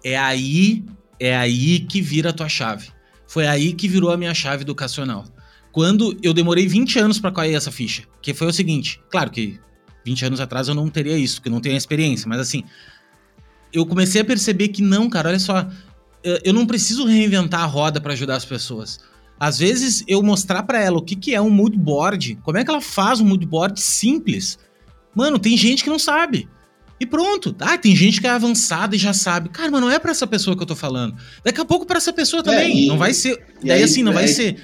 É 0.03 0.17
aí, 0.17 0.83
é 1.19 1.35
aí 1.35 1.81
que 1.81 2.01
vira 2.01 2.29
a 2.29 2.33
tua 2.33 2.49
chave. 2.49 2.89
Foi 3.27 3.45
aí 3.45 3.73
que 3.73 3.87
virou 3.87 4.11
a 4.11 4.17
minha 4.17 4.33
chave 4.33 4.63
educacional. 4.63 5.25
Quando 5.71 6.17
eu 6.23 6.33
demorei 6.33 6.67
20 6.67 6.99
anos 6.99 7.19
para 7.19 7.31
cair 7.31 7.53
essa 7.53 7.71
ficha. 7.71 8.03
Que 8.21 8.33
foi 8.33 8.47
o 8.47 8.53
seguinte, 8.53 8.99
claro 9.09 9.29
que 9.29 9.59
20 10.05 10.25
anos 10.25 10.39
atrás 10.39 10.67
eu 10.67 10.75
não 10.75 10.89
teria 10.89 11.17
isso, 11.17 11.35
porque 11.35 11.49
eu 11.49 11.53
não 11.53 11.61
tenho 11.61 11.75
a 11.75 11.77
experiência, 11.77 12.27
mas 12.27 12.39
assim, 12.39 12.63
eu 13.71 13.85
comecei 13.85 14.21
a 14.21 14.25
perceber 14.25 14.69
que 14.69 14.81
não, 14.81 15.09
cara, 15.09 15.29
olha 15.29 15.39
só, 15.39 15.67
eu 16.43 16.53
não 16.53 16.65
preciso 16.65 17.05
reinventar 17.05 17.61
a 17.61 17.65
roda 17.65 18.01
para 18.01 18.13
ajudar 18.13 18.35
as 18.35 18.45
pessoas. 18.45 18.99
Às 19.41 19.57
vezes 19.57 20.03
eu 20.07 20.22
mostrar 20.22 20.61
para 20.61 20.80
ela 20.80 20.99
o 20.99 21.01
que, 21.01 21.15
que 21.15 21.34
é 21.34 21.41
um 21.41 21.49
mood 21.49 21.76
board, 21.76 22.38
como 22.43 22.59
é 22.59 22.63
que 22.63 22.69
ela 22.69 22.80
faz 22.80 23.19
um 23.19 23.26
mood 23.26 23.43
board 23.43 23.81
simples. 23.81 24.59
Mano, 25.15 25.39
tem 25.39 25.57
gente 25.57 25.84
que 25.84 25.89
não 25.89 25.97
sabe. 25.97 26.47
E 26.99 27.07
pronto. 27.07 27.55
Ah, 27.59 27.76
tem 27.76 27.95
gente 27.95 28.22
que 28.22 28.27
é 28.27 28.30
avançada 28.30 28.95
e 28.95 28.99
já 28.99 29.13
sabe. 29.13 29.49
Cara, 29.49 29.72
mas 29.72 29.81
não 29.81 29.89
é 29.89 29.97
para 29.97 30.11
essa 30.11 30.27
pessoa 30.27 30.55
que 30.55 30.61
eu 30.61 30.68
tô 30.68 30.76
falando. 30.76 31.15
Daqui 31.43 31.59
a 31.59 31.65
pouco 31.65 31.88
para 31.88 31.97
essa 31.97 32.13
pessoa 32.13 32.43
também. 32.43 32.72
É, 32.72 32.85
e, 32.85 32.88
não 32.88 32.99
vai 32.99 33.15
ser. 33.15 33.43
Daí 33.63 33.72
aí, 33.72 33.84
assim, 33.84 34.03
não 34.03 34.13
vai 34.13 34.27
ser. 34.27 34.57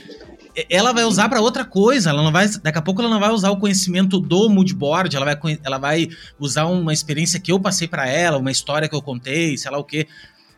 Ela 0.69 0.93
vai 0.93 1.05
usar 1.05 1.27
para 1.27 1.41
outra 1.41 1.65
coisa. 1.65 2.11
Ela 2.11 2.21
não 2.21 2.31
vai. 2.31 2.47
Daqui 2.47 2.77
a 2.77 2.81
pouco 2.83 3.01
ela 3.01 3.09
não 3.09 3.19
vai 3.19 3.31
usar 3.31 3.49
o 3.49 3.57
conhecimento 3.57 4.19
do 4.19 4.47
mood 4.47 4.75
board. 4.75 5.15
Ela 5.15 5.25
vai, 5.25 5.59
ela 5.63 5.79
vai 5.79 6.07
usar 6.39 6.65
uma 6.65 6.93
experiência 6.93 7.39
que 7.39 7.51
eu 7.51 7.59
passei 7.59 7.87
para 7.87 8.07
ela, 8.07 8.37
uma 8.37 8.51
história 8.51 8.87
que 8.87 8.93
eu 8.93 9.01
contei, 9.01 9.57
sei 9.57 9.71
lá 9.71 9.79
o 9.79 9.83
quê. 9.83 10.05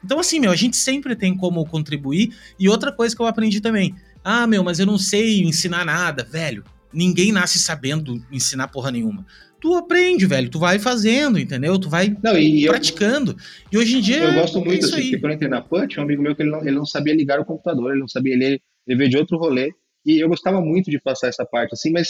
Então, 0.04 0.20
assim, 0.20 0.42
meu, 0.42 0.52
a 0.52 0.56
gente 0.58 0.76
sempre 0.76 1.16
tem 1.16 1.36
como 1.36 1.66
contribuir. 1.66 2.36
E 2.60 2.68
outra 2.68 2.92
coisa 2.92 3.16
que 3.16 3.22
eu 3.22 3.26
aprendi 3.26 3.62
também 3.62 3.96
ah, 4.30 4.48
meu, 4.48 4.64
mas 4.64 4.80
eu 4.80 4.86
não 4.86 4.98
sei 4.98 5.42
ensinar 5.42 5.84
nada. 5.86 6.24
Velho, 6.24 6.64
ninguém 6.94 7.32
nasce 7.32 7.58
sabendo 7.58 8.24
ensinar 8.32 8.68
porra 8.68 8.92
nenhuma. 8.92 9.26
Tu 9.60 9.76
aprende, 9.76 10.26
velho, 10.26 10.50
tu 10.50 10.60
vai 10.60 10.80
fazendo, 10.80 11.38
entendeu? 11.38 11.78
Tu 11.78 11.90
vai 11.90 12.16
não, 12.24 12.38
e 12.38 12.66
praticando. 12.66 13.36
Eu, 13.72 13.80
e 13.80 13.84
hoje 13.84 13.98
em 13.98 14.02
dia. 14.02 14.24
Eu 14.24 14.34
gosto 14.34 14.64
muito, 14.64 14.86
é 14.86 14.90
assim, 14.90 15.02
porque 15.02 15.18
quando 15.20 15.32
eu 15.32 15.36
entrei 15.36 15.50
na 15.50 15.62
Punch, 15.62 16.00
um 16.00 16.04
amigo 16.04 16.22
meu 16.22 16.36
que 16.36 16.44
ele 16.44 16.52
não, 16.52 16.62
ele 16.62 16.76
não 16.76 16.86
sabia 16.86 17.16
ligar 17.16 17.40
o 17.40 17.46
computador, 17.46 17.92
ele 17.92 18.00
não 18.00 18.08
sabia, 18.08 18.34
ele, 18.34 18.62
ele 18.88 18.98
veio 18.98 19.10
de 19.10 19.18
outro 19.18 19.38
rolê. 19.38 19.74
E 20.06 20.20
eu 20.24 20.30
gostava 20.30 20.62
muito 20.62 20.90
de 20.90 21.00
passar 21.00 21.28
essa 21.28 21.46
parte, 21.46 21.74
assim, 21.74 21.92
mas 21.92 22.10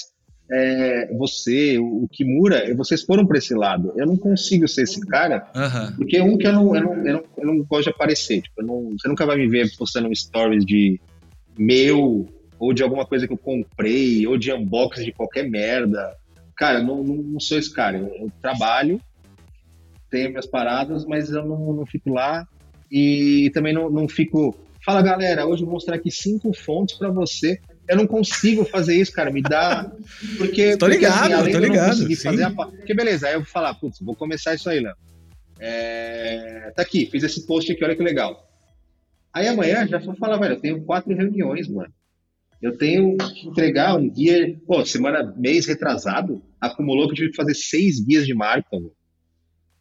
é, 0.51 1.13
você, 1.17 1.77
o, 1.79 2.07
Kimura, 2.11 2.73
vocês 2.75 3.01
foram 3.03 3.25
para 3.25 3.37
esse 3.37 3.53
lado. 3.55 3.93
Eu 3.97 4.05
não 4.05 4.17
consigo 4.17 4.67
ser 4.67 4.83
esse 4.83 4.99
cara, 5.07 5.49
Aham. 5.55 5.93
porque 5.97 6.17
é 6.17 6.23
um 6.23 6.37
que 6.37 6.47
eu 6.47 6.53
não, 6.53 6.75
eu 6.75 6.83
não, 6.83 6.93
eu 7.05 7.13
não, 7.13 7.23
eu 7.37 7.45
não 7.45 7.63
gosto 7.63 7.85
de 7.85 7.89
aparecer. 7.89 8.41
Tipo, 8.41 8.61
eu 8.61 8.65
não- 8.67 8.91
você 8.97 9.07
nunca 9.07 9.25
vai 9.25 9.37
me 9.37 9.47
ver 9.47 9.71
postando 9.77 10.13
stories 10.15 10.65
de 10.65 10.99
meu, 11.59 12.25
ou 12.57 12.73
de 12.73 12.81
alguma 12.81 13.05
coisa 13.05 13.27
que 13.27 13.33
eu 13.33 13.37
comprei, 13.37 14.25
ou 14.25 14.37
de 14.37 14.51
unboxing 14.53 15.03
de 15.03 15.11
qualquer 15.11 15.49
merda. 15.49 16.15
Cara, 16.55 16.79
eu 16.79 16.83
não, 16.83 17.03
não, 17.03 17.15
não 17.15 17.39
sou 17.39 17.59
esse 17.59 17.71
cara. 17.71 17.97
Eu, 17.97 18.07
eu 18.07 18.31
trabalho, 18.41 19.01
tenho 20.09 20.29
minhas 20.29 20.47
paradas, 20.47 21.05
mas 21.05 21.29
eu 21.29 21.45
não, 21.45 21.73
não 21.73 21.85
fico 21.85 22.11
lá 22.11 22.47
e 22.89 23.51
também 23.53 23.73
não, 23.73 23.89
não 23.89 24.07
fico. 24.07 24.55
Fala 24.83 25.01
galera, 25.01 25.45
hoje 25.45 25.61
eu 25.61 25.65
vou 25.65 25.73
mostrar 25.73 25.95
aqui 25.95 26.09
cinco 26.09 26.53
fontes 26.53 26.97
para 26.97 27.09
você. 27.09 27.59
Eu 27.87 27.97
não 27.97 28.07
consigo 28.07 28.63
fazer 28.65 28.95
isso, 28.95 29.11
cara. 29.11 29.31
Me 29.31 29.41
dá. 29.41 29.91
Porque, 30.37 30.77
Tô 30.77 30.85
porque, 30.85 30.97
ligado, 30.97 31.33
além 31.33 31.53
tô 31.53 31.59
de 31.59 31.65
eu 31.65 31.69
não 31.69 31.75
ligado, 31.75 31.95
sim. 31.95 32.15
fazer 32.15 32.43
a 32.43 32.51
Porque 32.51 32.93
beleza, 32.93 33.27
aí 33.27 33.33
eu 33.33 33.39
vou 33.39 33.49
falar, 33.49 33.73
putz, 33.73 33.99
vou 33.99 34.15
começar 34.15 34.53
isso 34.55 34.69
aí, 34.69 34.79
Léo. 34.79 34.95
É, 35.59 36.71
Tá 36.75 36.83
aqui, 36.83 37.07
fiz 37.11 37.23
esse 37.23 37.45
post 37.45 37.71
aqui, 37.71 37.83
olha 37.83 37.95
que 37.95 38.03
legal. 38.03 38.48
Aí 39.33 39.47
amanhã 39.47 39.87
já 39.87 39.99
vou 39.99 40.15
falar, 40.15 40.37
velho, 40.37 40.55
eu 40.55 40.59
tenho 40.59 40.83
quatro 40.83 41.15
reuniões, 41.15 41.67
mano. 41.67 41.93
Eu 42.61 42.77
tenho 42.77 43.15
que 43.17 43.47
entregar 43.47 43.95
um 43.95 44.09
guia. 44.09 44.57
Pô, 44.67 44.85
semana, 44.85 45.33
mês 45.37 45.65
retrasado, 45.65 46.43
acumulou 46.59 47.05
que 47.07 47.11
eu 47.13 47.15
tive 47.17 47.29
que 47.29 47.35
fazer 47.37 47.53
seis 47.55 47.99
guias 48.03 48.25
de 48.25 48.33
marca, 48.33 48.67
mano. 48.73 48.91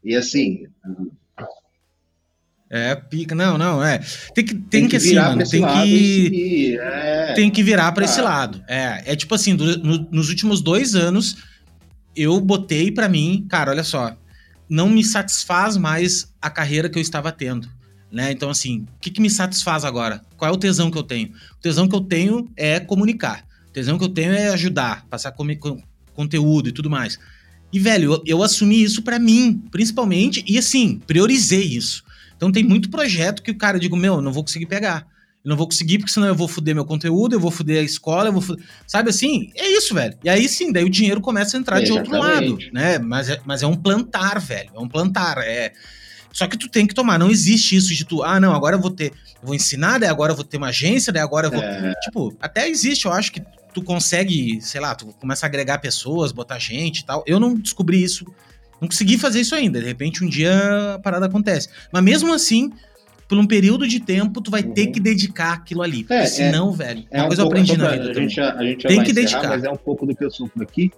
E 0.05 0.15
assim, 0.15 0.65
É, 2.71 2.95
pica. 2.95 3.35
Não, 3.35 3.57
não, 3.57 3.83
é. 3.83 3.99
Tem 4.35 4.45
que, 4.45 4.55
tem 4.55 4.87
que, 4.89 4.97
assim, 4.97 5.15
mano, 5.15 5.43
tem 5.49 5.65
que. 5.67 6.77
é. 6.79 7.33
tem 7.35 7.51
que 7.51 7.63
virar 7.63 7.91
pra 7.93 8.05
esse 8.05 8.17
Cara. 8.17 8.29
lado. 8.29 8.65
É, 8.69 9.03
é 9.13 9.17
tipo 9.17 9.35
assim, 9.35 9.57
do- 9.57 9.79
no- 9.79 10.09
nos 10.11 10.29
últimos 10.29 10.61
dois 10.61 10.95
anos, 10.95 11.37
eu 12.15 12.39
botei 12.41 12.93
pra 12.93 13.09
mim, 13.09 13.47
cara, 13.49 13.71
olha 13.71 13.83
só, 13.83 14.15
não 14.69 14.89
me 14.89 15.03
satisfaz 15.03 15.77
mais 15.79 16.33
a 16.43 16.51
carreira 16.51 16.89
que 16.91 16.99
eu 16.99 17.03
estava 17.03 17.33
tendo. 17.33 17.67
Né? 18.11 18.33
Então, 18.33 18.49
assim, 18.49 18.87
o 18.97 19.01
que, 19.01 19.11
que 19.11 19.21
me 19.21 19.29
satisfaz 19.29 19.85
agora? 19.85 20.23
Qual 20.37 20.51
é 20.51 20.55
o 20.55 20.57
tesão 20.57 20.91
que 20.91 20.97
eu 20.97 21.03
tenho? 21.03 21.29
O 21.29 21.61
tesão 21.61 21.87
que 21.87 21.95
eu 21.95 22.01
tenho 22.01 22.49
é 22.57 22.81
comunicar. 22.81 23.45
O 23.69 23.71
tesão 23.73 23.99
que 23.99 24.05
eu 24.05 24.09
tenho 24.09 24.33
é 24.33 24.49
ajudar, 24.49 25.05
passar 25.11 25.33
comi- 25.33 25.57
con- 25.57 25.81
conteúdo 26.15 26.69
e 26.71 26.73
tudo 26.73 26.89
mais. 26.89 27.19
E, 27.71 27.79
velho, 27.79 28.15
eu, 28.15 28.23
eu 28.27 28.43
assumi 28.43 28.83
isso 28.83 29.03
pra 29.03 29.19
mim, 29.19 29.63
principalmente, 29.71 30.43
e 30.49 30.57
assim, 30.57 30.99
priorizei 31.07 31.63
isso. 31.65 32.03
Então 32.35 32.51
tem 32.51 32.65
muito 32.65 32.89
projeto 32.89 33.43
que 33.43 33.51
o 33.51 33.59
cara 33.59 33.79
digo, 33.79 33.95
meu, 33.97 34.15
eu 34.15 34.23
não 34.23 34.33
vou 34.33 34.43
conseguir 34.43 34.67
pegar. 34.67 35.07
Eu 35.45 35.51
não 35.51 35.57
vou 35.57 35.67
conseguir, 35.67 35.99
porque 35.99 36.13
senão 36.13 36.27
eu 36.29 36.35
vou 36.35 36.49
foder 36.49 36.75
meu 36.75 36.85
conteúdo, 36.85 37.35
eu 37.35 37.41
vou 37.41 37.51
foder 37.51 37.81
a 37.81 37.83
escola, 37.85 38.29
eu 38.29 38.33
vou 38.33 38.41
foder... 38.41 38.65
Sabe 38.87 39.11
assim? 39.11 39.51
É 39.55 39.69
isso, 39.71 39.95
velho. 39.95 40.17
E 40.25 40.31
aí 40.31 40.49
sim, 40.49 40.73
daí 40.73 40.85
o 40.85 40.89
dinheiro 40.91 41.21
começa 41.21 41.57
a 41.57 41.61
entrar 41.61 41.81
de 41.85 41.93
outro 41.93 42.11
lado, 42.19 42.59
né? 42.73 42.99
Mas 42.99 43.29
é, 43.29 43.41
mas 43.45 43.63
é 43.63 43.67
um 43.67 43.77
plantar, 43.77 44.41
velho. 44.41 44.71
É 44.75 44.79
um 44.81 44.89
plantar. 44.89 45.37
É. 45.39 45.73
Só 46.33 46.47
que 46.47 46.57
tu 46.57 46.69
tem 46.69 46.87
que 46.87 46.95
tomar. 46.95 47.19
Não 47.19 47.31
existe 47.31 47.75
isso 47.77 47.95
de 47.95 48.05
tu, 48.05 48.23
ah, 48.23 48.39
não, 48.39 48.55
agora 48.55 48.77
eu 48.77 48.81
vou 48.81 48.91
ter. 48.91 49.07
Eu 49.41 49.47
vou 49.47 49.55
ensinar, 49.55 49.99
daí 49.99 50.09
agora 50.09 50.33
eu 50.33 50.37
vou 50.37 50.45
ter 50.45 50.57
uma 50.57 50.69
agência, 50.69 51.13
daí 51.13 51.23
agora 51.23 51.47
eu 51.47 51.51
vou. 51.51 51.63
É. 51.63 51.95
Tipo, 52.03 52.37
até 52.41 52.69
existe, 52.69 53.07
eu 53.07 53.13
acho 53.13 53.33
que 53.33 53.43
tu 53.73 53.83
consegue, 53.83 54.61
sei 54.61 54.81
lá, 54.81 54.95
tu 54.95 55.07
começa 55.21 55.47
a 55.47 55.49
agregar 55.49 55.79
pessoas, 55.79 56.33
botar 56.33 56.59
gente 56.59 56.99
e 57.01 57.05
tal. 57.05 57.23
Eu 57.27 57.39
não 57.41 57.55
descobri 57.55 58.03
isso. 58.03 58.25
Não 58.81 58.89
consegui 58.89 59.19
fazer 59.19 59.41
isso 59.41 59.55
ainda. 59.55 59.81
De 59.81 59.87
repente, 59.87 60.25
um 60.25 60.29
dia 60.29 60.95
a 60.95 60.99
parada 60.99 61.27
acontece. 61.27 61.69
Mas 61.93 62.03
mesmo 62.03 62.33
assim, 62.33 62.73
por 63.29 63.37
um 63.39 63.47
período 63.47 63.87
de 63.89 63.99
tempo, 64.01 64.41
tu 64.41 64.51
vai 64.51 64.63
ter 64.63 64.87
Uhum. 64.87 64.93
que 64.93 65.01
dedicar 65.01 65.53
aquilo 65.55 65.83
ali. 65.83 66.07
É, 66.09 66.23
é- 66.23 66.27
senão, 66.27 66.73
velho, 66.73 67.05
É 67.11 67.19
uma 67.19 67.25
um 67.25 67.27
coisa 67.29 67.43
eu 67.43 67.47
pouco- 67.47 67.59
aprendi 67.61 67.73
só 67.73 67.79
na 67.83 67.91
vida 67.91 68.11
a 68.11 68.15
gente, 68.15 68.41
a 68.41 68.63
gente 68.63 68.87
Tem 68.87 69.03
que 69.03 69.13
dedicar. 69.13 69.49
Mas 69.49 69.65
é 69.65 69.71
um 69.71 69.77
pouco 69.77 70.07
do 70.07 70.15
que 70.15 70.25
eu 70.25 70.31
sofro 70.31 70.63
aqui. 70.63 70.91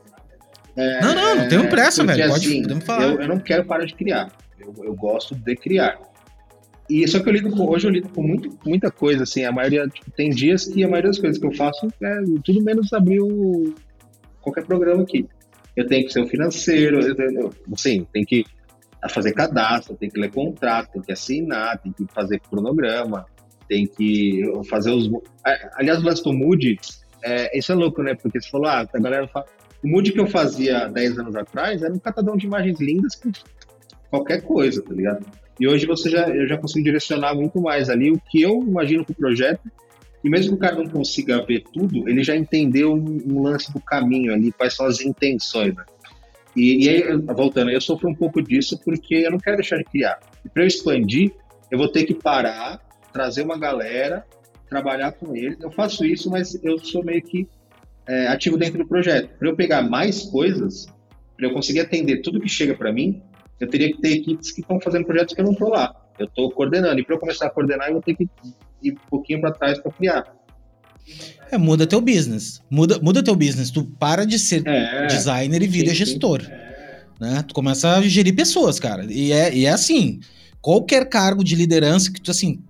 É, 0.76 1.00
Não, 1.02 1.14
não, 1.14 1.36
não 1.36 1.48
temos 1.48 1.66
pressa, 1.68 2.04
porque, 2.04 2.18
velho. 2.18 2.32
Pode, 2.32 2.46
assim, 2.48 2.62
podemos 2.62 2.84
falar. 2.84 3.02
Eu, 3.04 3.20
eu 3.22 3.28
não 3.28 3.38
quero 3.38 3.64
parar 3.64 3.84
de 3.84 3.94
criar. 3.94 4.30
Eu, 4.60 4.74
eu 4.84 4.94
gosto 4.94 5.34
de 5.34 5.56
criar. 5.56 5.98
E 6.88 7.06
só 7.06 7.20
que 7.20 7.28
eu 7.28 7.32
lido 7.32 7.50
com, 7.50 7.68
hoje 7.70 7.86
eu 7.86 7.90
lido 7.90 8.08
com 8.08 8.22
muito, 8.22 8.50
muita 8.66 8.90
coisa, 8.90 9.22
assim, 9.22 9.44
a 9.44 9.52
maioria, 9.52 9.86
tipo, 9.86 10.10
tem 10.10 10.28
dias 10.30 10.64
que 10.64 10.82
a 10.82 10.88
maioria 10.88 11.10
das 11.10 11.18
coisas 11.20 11.38
que 11.40 11.46
eu 11.46 11.54
faço 11.54 11.86
é 12.02 12.16
tudo 12.44 12.62
menos 12.64 12.92
abrir 12.92 13.20
o, 13.20 13.72
qualquer 14.40 14.64
programa 14.64 15.02
aqui. 15.02 15.26
Eu 15.76 15.86
tenho 15.86 16.04
que 16.04 16.12
ser 16.12 16.20
o 16.20 16.26
financeiro, 16.26 17.00
eu, 17.00 17.14
eu, 17.14 17.54
assim, 17.72 18.04
tem 18.12 18.24
que 18.24 18.44
fazer 19.08 19.32
cadastro, 19.32 19.94
tem 19.94 20.10
que 20.10 20.18
ler 20.20 20.32
contrato, 20.32 20.92
tem 20.92 21.02
que 21.02 21.12
assinar, 21.12 21.78
tem 21.78 21.92
que 21.92 22.04
fazer 22.12 22.40
cronograma, 22.40 23.24
tem 23.68 23.86
que 23.86 24.42
fazer 24.68 24.90
os... 24.90 25.08
a- 25.44 25.70
Aliás, 25.76 26.00
o 26.04 26.22
do 26.24 26.32
Mood, 26.32 26.76
é, 27.22 27.56
isso 27.56 27.70
é 27.70 27.74
louco, 27.76 28.02
né? 28.02 28.14
Porque 28.14 28.40
você 28.40 28.50
falou, 28.50 28.66
ah, 28.66 28.86
a 28.92 28.98
galera 28.98 29.28
fala... 29.28 29.46
O 29.82 29.88
Mood 29.88 30.12
que 30.12 30.20
eu 30.20 30.26
fazia 30.26 30.88
10 30.88 31.20
anos 31.20 31.36
atrás 31.36 31.82
era 31.82 31.94
um 31.94 31.98
catadão 31.98 32.36
de 32.36 32.46
imagens 32.46 32.80
lindas 32.80 33.14
com 33.14 33.30
qualquer 34.10 34.42
coisa, 34.42 34.82
tá 34.82 34.92
ligado? 34.92 35.24
E 35.58 35.68
hoje 35.68 35.86
você 35.86 36.10
já, 36.10 36.28
eu 36.28 36.48
já 36.48 36.56
consigo 36.56 36.84
direcionar 36.84 37.34
muito 37.34 37.60
mais 37.60 37.88
ali 37.88 38.10
o 38.10 38.20
que 38.30 38.42
eu 38.42 38.62
imagino 38.62 39.04
pro 39.04 39.14
projeto. 39.14 39.70
E 40.22 40.28
mesmo 40.28 40.52
que 40.52 40.56
o 40.56 40.58
cara 40.58 40.76
não 40.76 40.88
consiga 40.88 41.44
ver 41.44 41.62
tudo, 41.72 42.08
ele 42.08 42.22
já 42.22 42.36
entendeu 42.36 42.92
um, 42.92 43.18
um 43.26 43.42
lance 43.42 43.72
do 43.72 43.80
caminho 43.80 44.32
ali, 44.32 44.52
quais 44.52 44.74
são 44.74 44.86
as 44.86 45.00
intenções. 45.00 45.74
Né? 45.74 45.84
E, 46.56 46.84
e 46.84 46.88
aí, 46.88 47.16
voltando, 47.34 47.70
eu 47.70 47.80
sofro 47.80 48.08
um 48.08 48.14
pouco 48.14 48.42
disso 48.42 48.78
porque 48.84 49.14
eu 49.14 49.30
não 49.30 49.38
quero 49.38 49.56
deixar 49.56 49.76
de 49.76 49.84
criar. 49.84 50.18
E 50.44 50.48
para 50.48 50.62
eu 50.62 50.66
expandir, 50.66 51.32
eu 51.70 51.78
vou 51.78 51.88
ter 51.88 52.04
que 52.04 52.14
parar, 52.14 52.80
trazer 53.12 53.42
uma 53.42 53.58
galera, 53.58 54.24
trabalhar 54.68 55.12
com 55.12 55.34
eles. 55.36 55.58
Eu 55.60 55.70
faço 55.70 56.04
isso, 56.04 56.30
mas 56.30 56.58
eu 56.62 56.78
sou 56.78 57.04
meio 57.04 57.22
que 57.22 57.48
é, 58.06 58.28
ativo 58.28 58.56
dentro 58.56 58.78
do 58.78 58.86
projeto. 58.86 59.30
Para 59.38 59.48
eu 59.48 59.56
pegar 59.56 59.82
mais 59.82 60.22
coisas, 60.22 60.86
para 61.36 61.46
eu 61.46 61.52
conseguir 61.52 61.80
atender 61.80 62.22
tudo 62.22 62.40
que 62.40 62.48
chega 62.48 62.74
para 62.74 62.92
mim, 62.92 63.22
eu 63.60 63.68
teria 63.68 63.92
que 63.92 64.00
ter 64.00 64.12
equipes 64.12 64.50
que 64.50 64.62
estão 64.62 64.80
fazendo 64.80 65.04
projetos 65.04 65.34
que 65.34 65.40
eu 65.40 65.44
não 65.44 65.52
estou 65.52 65.68
lá. 65.68 65.94
Eu 66.18 66.26
estou 66.26 66.50
coordenando. 66.50 66.98
E 66.98 67.04
para 67.04 67.14
eu 67.14 67.20
começar 67.20 67.46
a 67.46 67.50
coordenar, 67.50 67.88
eu 67.88 67.94
vou 67.94 68.02
ter 68.02 68.14
que 68.14 68.28
ir 68.82 68.92
um 68.92 69.08
pouquinho 69.10 69.40
para 69.40 69.52
trás 69.52 69.78
para 69.78 69.92
criar. 69.92 70.24
É, 71.50 71.58
muda 71.58 71.86
teu 71.86 72.00
business. 72.00 72.62
Muda, 72.70 72.98
muda 73.00 73.22
teu 73.22 73.36
business. 73.36 73.70
Tu 73.70 73.84
para 73.98 74.24
de 74.24 74.38
ser 74.38 74.66
É, 74.66 75.06
designer 75.06 75.62
e 75.62 75.66
vira 75.66 75.90
sim, 75.90 75.96
sim. 75.96 76.04
gestor. 76.04 76.42
Né? 77.20 77.44
Tu 77.46 77.54
começa 77.54 77.96
a 77.96 78.02
gerir 78.02 78.34
pessoas, 78.34 78.80
cara. 78.80 79.04
E 79.12 79.32
é, 79.32 79.54
e 79.54 79.66
é 79.66 79.70
assim. 79.70 80.20
Qualquer 80.62 81.08
cargo 81.08 81.44
de 81.44 81.54
liderança 81.54 82.12
que 82.12 82.20
tu 82.20 82.30
assim. 82.30 82.62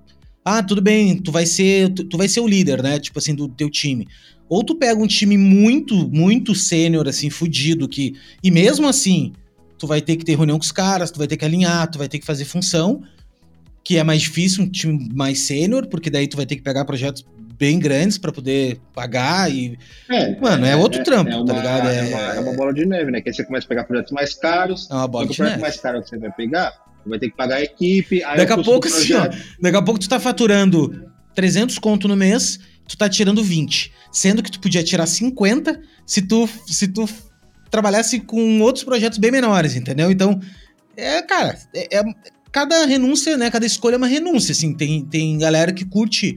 Ah, 0.45 0.62
tudo 0.62 0.81
bem, 0.81 1.19
tu 1.19 1.31
vai 1.31 1.45
ser, 1.45 1.91
tu, 1.91 2.05
tu 2.05 2.17
vai 2.17 2.27
ser 2.27 2.41
o 2.41 2.49
líder, 2.49 2.83
né? 2.83 2.99
Tipo 2.99 3.19
assim, 3.19 3.35
do 3.35 3.47
teu 3.47 3.69
time. 3.69 4.09
Ou 4.49 4.65
tu 4.65 4.75
pega 4.75 5.01
um 5.01 5.07
time 5.07 5.37
muito, 5.37 6.09
muito 6.09 6.55
sênior, 6.55 7.07
assim, 7.07 7.31
fudido, 7.31 7.89
que. 7.89 8.15
E 8.43 8.51
mesmo 8.51 8.89
assim, 8.89 9.33
tu 9.81 9.86
vai 9.86 10.02
ter 10.02 10.16
que 10.16 10.24
ter 10.24 10.36
reunião 10.36 10.59
com 10.59 10.65
os 10.65 10.70
caras, 10.70 11.11
tu 11.11 11.19
vai 11.19 11.27
ter 11.27 11.39
que 11.39 11.44
alinhar, 11.44 11.90
tu 11.90 11.97
vai 11.98 12.07
ter 12.07 12.19
que 12.19 12.27
fazer 12.27 12.44
função, 12.44 13.02
que 13.82 13.97
é 13.97 14.05
mais 14.05 14.20
difícil, 14.20 14.62
um 14.62 14.69
time 14.69 15.09
mais 15.15 15.40
sênior, 15.40 15.86
porque 15.86 16.11
daí 16.11 16.28
tu 16.28 16.36
vai 16.36 16.44
ter 16.44 16.57
que 16.57 16.62
pegar 16.62 16.85
projetos 16.85 17.24
bem 17.59 17.78
grandes 17.78 18.19
pra 18.19 18.31
poder 18.31 18.78
pagar 18.94 19.51
e. 19.51 19.78
É, 20.11 20.39
Mano, 20.39 20.66
é 20.66 20.77
outro 20.77 21.02
trampo, 21.02 21.31
é 21.31 21.32
tá 21.32 21.40
uma, 21.40 21.52
ligado? 21.55 21.89
É... 21.89 21.98
É- 21.98 22.02
uma, 22.15 22.20
é 22.35 22.40
uma 22.40 22.52
bola 22.52 22.74
de 22.74 22.85
neve, 22.85 23.11
né? 23.11 23.23
Que 23.23 23.31
aí 23.31 23.35
você 23.35 23.43
começa 23.43 23.65
a 23.65 23.69
pegar 23.69 23.85
projetos 23.85 24.12
mais 24.12 24.35
caros. 24.35 24.86
É 24.90 24.94
uma 24.94 25.09
bola 25.09 25.27
de 25.27 25.32
o 25.32 25.36
projeto 25.36 25.52
neve. 25.52 25.62
mais 25.62 25.81
caro 25.81 26.02
que 26.02 26.11
você 26.11 26.19
vai 26.19 26.31
pegar, 26.31 26.74
vai 27.07 27.19
ter 27.19 27.31
que 27.31 27.36
pagar 27.36 27.57
a 27.57 27.62
equipe. 27.62 28.23
Aí 28.23 28.36
Daqui 28.36 28.52
a 28.52 28.62
pouco, 28.62 28.86
assim, 28.86 29.15
ó, 29.15 29.28
Daqui 29.61 29.77
a 29.77 29.82
pouco 29.82 29.98
tu 29.98 30.09
tá 30.11 30.20
faturando 30.20 31.11
300 31.35 31.78
conto 31.78 32.07
no 32.07 32.16
mês, 32.16 32.61
tu 32.86 32.98
tá 32.98 33.09
tirando 33.09 33.43
20. 33.43 33.93
Sendo 34.12 34.43
que 34.43 34.51
tu 34.51 34.61
podia 34.61 34.85
tirar 34.85 35.07
50 35.07 35.81
se 36.05 36.20
tu, 36.20 36.47
se 36.66 36.86
tu 36.89 37.09
trabalhasse 37.70 38.20
com 38.20 38.60
outros 38.60 38.84
projetos 38.84 39.18
bem 39.18 39.30
menores, 39.30 39.76
entendeu? 39.76 40.10
Então, 40.10 40.40
é, 40.97 41.22
cara, 41.22 41.59
é, 41.74 41.98
é- 41.98 42.14
cada 42.52 42.84
renúncia, 42.86 43.36
né? 43.36 43.51
Cada 43.51 43.64
escolha 43.66 43.94
é 43.94 43.97
uma 43.98 44.06
renúncia, 44.09 44.52
assim. 44.52 44.74
Tem, 44.74 45.05
tem 45.05 45.38
galera 45.38 45.72
que 45.72 45.84
curte 45.84 46.36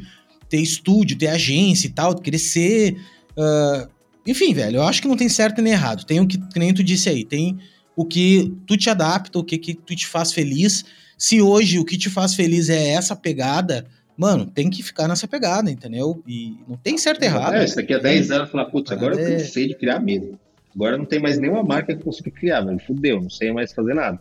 ter 0.50 0.58
estúdio, 0.60 1.18
ter 1.18 1.28
agência 1.28 1.88
e 1.88 1.90
tal, 1.92 2.16
crescer. 2.16 2.96
ah, 3.38 3.88
enfim, 4.26 4.54
velho, 4.54 4.78
eu 4.78 4.84
acho 4.84 5.02
que 5.02 5.08
não 5.08 5.18
tem 5.18 5.28
certo 5.28 5.62
nem 5.62 5.74
errado. 5.74 6.06
Tem 6.06 6.20
o 6.22 6.28
que, 6.28 6.38
que 6.38 6.60
nem 6.60 6.74
tu 6.74 6.84
disse 6.84 7.10
aí, 7.10 7.26
tem 7.26 7.58
o 7.96 8.06
que 8.06 8.54
tu 8.66 8.78
te 8.78 8.90
adapta, 8.90 9.38
o 9.40 9.44
que, 9.44 9.58
que 9.58 9.74
tu 9.74 9.96
te 9.96 10.08
faz 10.08 10.32
feliz. 10.32 10.86
Se 11.18 11.42
hoje 11.42 11.78
o 11.80 11.84
que 11.86 11.98
te 11.98 12.10
faz 12.10 12.34
feliz 12.36 12.70
é 12.70 12.90
essa 12.90 13.16
pegada, 13.16 13.86
mano, 14.18 14.46
tem 14.46 14.70
que 14.70 14.82
ficar 14.84 15.08
nessa 15.08 15.28
pegada, 15.28 15.70
entendeu? 15.72 16.24
E 16.28 16.54
não 16.68 16.78
tem 16.78 16.98
certo 16.98 17.22
e 17.24 17.26
errado. 17.26 17.56
É, 17.56 17.66
isso 17.66 17.76
daqui 17.76 17.94
a 17.94 17.98
10 18.00 18.32
anos, 18.32 18.52
falar, 18.52 18.66
putz, 18.66 18.92
agora 18.92 19.16
eu 19.16 19.28
É. 19.28 19.38
cansei 19.40 19.68
de 19.68 19.76
criar 19.76 20.00
mesmo. 20.00 20.40
Agora 20.76 20.98
não 20.98 21.06
tem 21.06 21.20
mais 21.20 21.38
nenhuma 21.38 21.64
marca 21.64 21.96
que 21.96 22.04
consiga 22.04 22.32
criar, 22.32 22.62
velho. 22.62 22.80
Fudeu, 22.80 23.22
não 23.22 23.30
sei 23.30 23.52
mais 23.52 23.74
fazer 23.74 23.94
nada. 23.94 24.20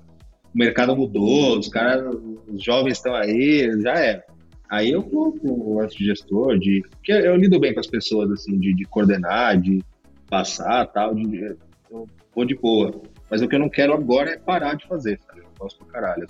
O 0.55 0.59
mercado 0.59 0.95
mudou, 0.95 1.59
os 1.59 1.69
caras, 1.69 2.15
os 2.47 2.63
jovens 2.63 2.99
estão 2.99 3.15
aí, 3.15 3.71
já 3.81 3.95
era. 3.95 4.25
Aí 4.71 4.91
eu 4.91 5.03
vou 5.03 5.33
com 5.33 5.49
o 5.49 5.87
de 5.87 6.05
gestor, 6.05 6.59
de. 6.59 6.83
Porque 6.91 7.13
eu 7.13 7.37
lido 7.37 7.59
bem 7.59 7.75
com 7.75 7.81
as 7.81 7.87
pessoas, 7.87 8.31
assim, 8.31 8.59
de, 8.59 8.75
de 8.75 8.85
coordenar, 8.85 9.61
de 9.61 9.83
passar 10.29 10.87
tal, 10.87 11.15
de, 11.15 11.57
eu 11.91 12.09
vou 12.35 12.45
de 12.45 12.55
boa. 12.55 13.03
Mas 13.31 13.43
o 13.43 13.49
que 13.49 13.55
eu 13.55 13.59
não 13.59 13.69
quero 13.69 13.93
agora 13.93 14.31
é 14.31 14.39
parar 14.39 14.75
de 14.75 14.87
fazer, 14.87 15.21
sabe? 15.27 15.41
Eu 15.41 15.49
gosto 15.59 15.85
pra 15.85 16.01
caralho. 16.01 16.27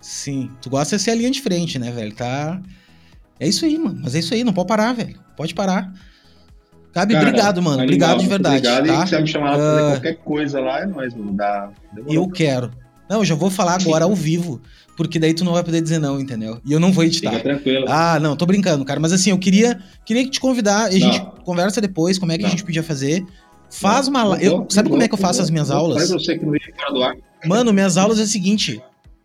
Sim, 0.00 0.50
tu 0.60 0.70
gosta 0.70 0.96
de 0.96 1.02
ser 1.02 1.10
a 1.12 1.14
linha 1.14 1.30
de 1.30 1.40
frente, 1.40 1.78
né, 1.78 1.90
velho? 1.90 2.14
Tá. 2.14 2.60
É 3.40 3.48
isso 3.48 3.64
aí, 3.64 3.78
mano. 3.78 4.00
Mas 4.02 4.14
é 4.14 4.18
isso 4.18 4.32
aí, 4.32 4.44
não 4.44 4.52
pode 4.52 4.68
parar, 4.68 4.92
velho. 4.92 5.18
Pode 5.36 5.54
parar. 5.54 5.92
Gabi, 6.96 7.12
Cara, 7.12 7.28
obrigado, 7.28 7.62
mano. 7.62 7.82
Obrigado 7.82 8.20
de 8.20 8.26
verdade. 8.26 8.66
Obrigado. 8.66 8.86
Tá? 8.86 9.04
E 9.04 9.06
se 9.06 9.10
você 9.10 9.20
me 9.20 9.26
chamar 9.26 9.54
pra 9.54 9.58
fazer 9.58 9.82
uh... 9.82 9.90
qualquer 9.90 10.16
coisa 10.16 10.60
lá, 10.60 10.80
é 10.80 10.86
nóis, 10.86 11.14
mano. 11.14 11.32
Dá... 11.34 11.68
Eu 12.08 12.26
quero. 12.26 12.70
Não, 13.06 13.18
eu 13.18 13.24
já 13.26 13.34
vou 13.34 13.50
falar 13.50 13.74
agora 13.74 14.06
ao 14.06 14.14
vivo, 14.14 14.62
porque 14.96 15.18
daí 15.18 15.34
tu 15.34 15.44
não 15.44 15.52
vai 15.52 15.62
poder 15.62 15.82
dizer 15.82 15.98
não, 15.98 16.18
entendeu? 16.18 16.58
E 16.64 16.72
eu 16.72 16.80
não 16.80 16.90
vou 16.92 17.04
editar. 17.04 17.32
Fica 17.32 17.42
tranquilo. 17.42 17.84
Ah, 17.86 18.18
não, 18.18 18.34
tô 18.34 18.46
brincando, 18.46 18.82
cara. 18.82 18.98
Mas 18.98 19.12
assim, 19.12 19.28
eu 19.28 19.38
queria, 19.38 19.78
queria 20.06 20.26
te 20.26 20.40
convidar, 20.40 20.90
e 20.90 20.96
a 20.96 20.98
gente 20.98 21.20
conversa 21.44 21.82
depois 21.82 22.18
como 22.18 22.32
é 22.32 22.36
que 22.36 22.42
não. 22.44 22.48
a 22.48 22.50
gente 22.50 22.64
podia 22.64 22.82
fazer. 22.82 23.22
Faz 23.70 24.08
não, 24.08 24.28
uma. 24.28 24.38
Eu, 24.38 24.66
sabe 24.70 24.88
como 24.88 25.02
é 25.02 25.06
que 25.06 25.12
eu 25.12 25.18
faço 25.18 25.42
as 25.42 25.50
minhas 25.50 25.70
aulas? 25.70 26.08
Você 26.08 26.38
que 26.38 26.46
não 26.46 26.54
ia 26.54 26.60
fora 26.74 26.94
do 26.94 27.02
ar. 27.02 27.14
Mano, 27.44 27.74
minhas 27.74 27.98
aulas 27.98 28.18
é 28.18 28.22
o 28.22 28.26
seguinte: 28.26 28.80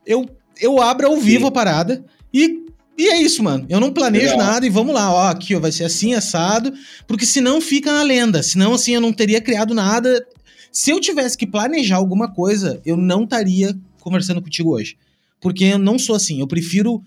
eu, 0.06 0.30
eu 0.60 0.82
abro 0.82 1.08
ao 1.08 1.16
vivo 1.16 1.44
Sim. 1.44 1.48
a 1.48 1.52
parada 1.52 2.04
e 2.34 2.66
e 2.98 3.08
é 3.08 3.22
isso, 3.22 3.44
mano. 3.44 3.66
Eu 3.70 3.80
não 3.80 3.92
planejo 3.92 4.32
Legal. 4.32 4.38
nada 4.38 4.66
e 4.66 4.70
vamos 4.70 4.94
lá, 4.94 5.12
ó, 5.12 5.30
aqui 5.30 5.56
ó, 5.56 5.60
vai 5.60 5.72
ser 5.72 5.86
assim, 5.86 6.14
assado, 6.14 6.74
porque 7.08 7.26
senão 7.26 7.60
fica 7.62 7.92
na 7.92 8.04
lenda. 8.04 8.44
Senão, 8.44 8.74
assim, 8.74 8.94
eu 8.94 9.02
não 9.02 9.14
teria 9.14 9.42
criado 9.42 9.74
nada. 9.74 10.26
Se 10.72 10.92
eu 10.92 11.00
tivesse 11.00 11.38
que 11.38 11.48
planejar 11.48 11.98
alguma 11.98 12.32
coisa, 12.32 12.82
eu 12.86 12.96
não 12.96 13.24
estaria 13.24 13.76
conversando 14.00 14.42
contigo 14.42 14.72
hoje. 14.72 14.98
Porque 15.40 15.66
eu 15.66 15.80
não 15.80 15.98
sou 15.98 16.16
assim. 16.16 16.40
Eu 16.40 16.48
prefiro 16.48 17.02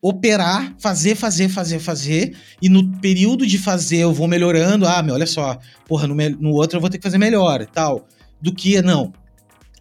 operar, 0.00 0.74
fazer, 0.78 1.14
fazer, 1.14 1.48
fazer, 1.48 1.80
fazer, 1.80 2.36
e 2.62 2.68
no 2.68 2.98
período 2.98 3.46
de 3.46 3.58
fazer 3.58 3.98
eu 3.98 4.12
vou 4.12 4.28
melhorando. 4.28 4.86
Ah, 4.86 5.02
meu, 5.02 5.14
olha 5.14 5.26
só, 5.26 5.58
porra, 5.86 6.06
no, 6.06 6.14
no 6.14 6.50
outro 6.52 6.76
eu 6.76 6.80
vou 6.80 6.88
ter 6.88 6.98
que 6.98 7.04
fazer 7.04 7.18
melhor 7.18 7.60
e 7.60 7.66
tal. 7.66 8.06
Do 8.40 8.54
que, 8.54 8.80
não. 8.82 9.12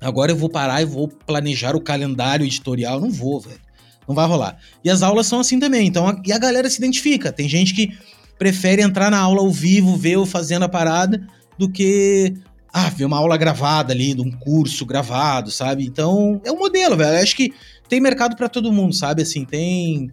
Agora 0.02 0.32
eu 0.32 0.36
vou 0.36 0.50
parar 0.50 0.82
e 0.82 0.86
vou 0.86 1.08
planejar 1.08 1.76
o 1.76 1.82
calendário 1.82 2.46
editorial. 2.46 3.00
Não 3.00 3.10
vou, 3.10 3.40
velho. 3.40 3.65
Não 4.08 4.16
vai 4.16 4.28
rolar. 4.28 4.58
E 4.84 4.90
as 4.90 5.02
aulas 5.02 5.28
são 5.28 5.40
assim 5.40 5.60
também. 5.60 5.88
Então, 5.88 6.08
a, 6.08 6.22
e 6.26 6.32
a 6.32 6.38
galera 6.38 6.70
se 6.70 6.78
identifica. 6.78 7.32
Tem 7.32 7.50
gente 7.50 7.74
que 7.74 7.98
prefere 8.38 8.82
entrar 8.82 9.10
na 9.10 9.20
aula 9.20 9.42
ao 9.42 9.50
vivo, 9.50 9.96
ver 9.96 10.12
eu 10.12 10.26
fazendo 10.26 10.64
a 10.64 10.70
parada, 10.70 11.26
do 11.58 11.70
que 11.70 12.34
ah, 12.72 12.90
ver 12.90 13.06
uma 13.06 13.18
aula 13.18 13.38
gravada 13.38 13.94
ali, 13.94 14.14
de 14.14 14.22
um 14.22 14.32
curso 14.32 14.86
gravado, 14.86 15.50
sabe? 15.50 15.86
Então, 15.86 16.42
é 16.44 16.52
um 16.52 16.58
modelo, 16.58 16.98
velho. 16.98 17.18
Eu 17.18 17.24
acho 17.24 17.36
que 17.36 17.54
tem 17.88 18.02
mercado 18.02 18.36
para 18.36 18.50
todo 18.50 18.72
mundo, 18.72 18.94
sabe? 18.94 19.22
Assim, 19.22 19.46
tem. 19.46 20.12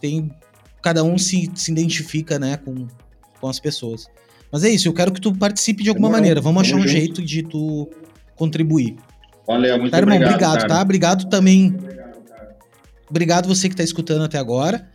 Tem. 0.00 0.30
Cada 0.82 1.02
um 1.02 1.16
se, 1.16 1.50
se 1.54 1.72
identifica, 1.72 2.38
né, 2.38 2.58
com, 2.58 2.86
com 3.40 3.48
as 3.48 3.58
pessoas. 3.58 4.06
Mas 4.52 4.62
é 4.62 4.68
isso, 4.68 4.86
eu 4.86 4.92
quero 4.92 5.10
que 5.12 5.20
tu 5.20 5.34
participe 5.34 5.82
de 5.82 5.88
alguma 5.88 6.10
maneira. 6.10 6.42
Vamos 6.42 6.60
achar 6.60 6.76
um 6.76 6.86
jeito 6.86 7.22
de 7.22 7.42
tu 7.42 7.88
contribuir. 8.36 8.96
Valeu, 9.46 9.78
muito 9.78 9.90
tá, 9.90 9.98
irmão, 9.98 10.16
obrigado, 10.16 10.42
obrigado 10.42 10.68
tá? 10.68 10.82
Obrigado 10.82 11.28
também 11.30 11.74
Obrigado 13.14 13.46
você 13.46 13.68
que 13.68 13.74
está 13.74 13.84
escutando 13.84 14.24
até 14.24 14.38
agora 14.38 14.88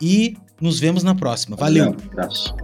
e 0.00 0.34
nos 0.58 0.80
vemos 0.80 1.02
na 1.02 1.14
próxima. 1.14 1.56
Valeu. 1.56 1.94
Abraço. 2.10 2.54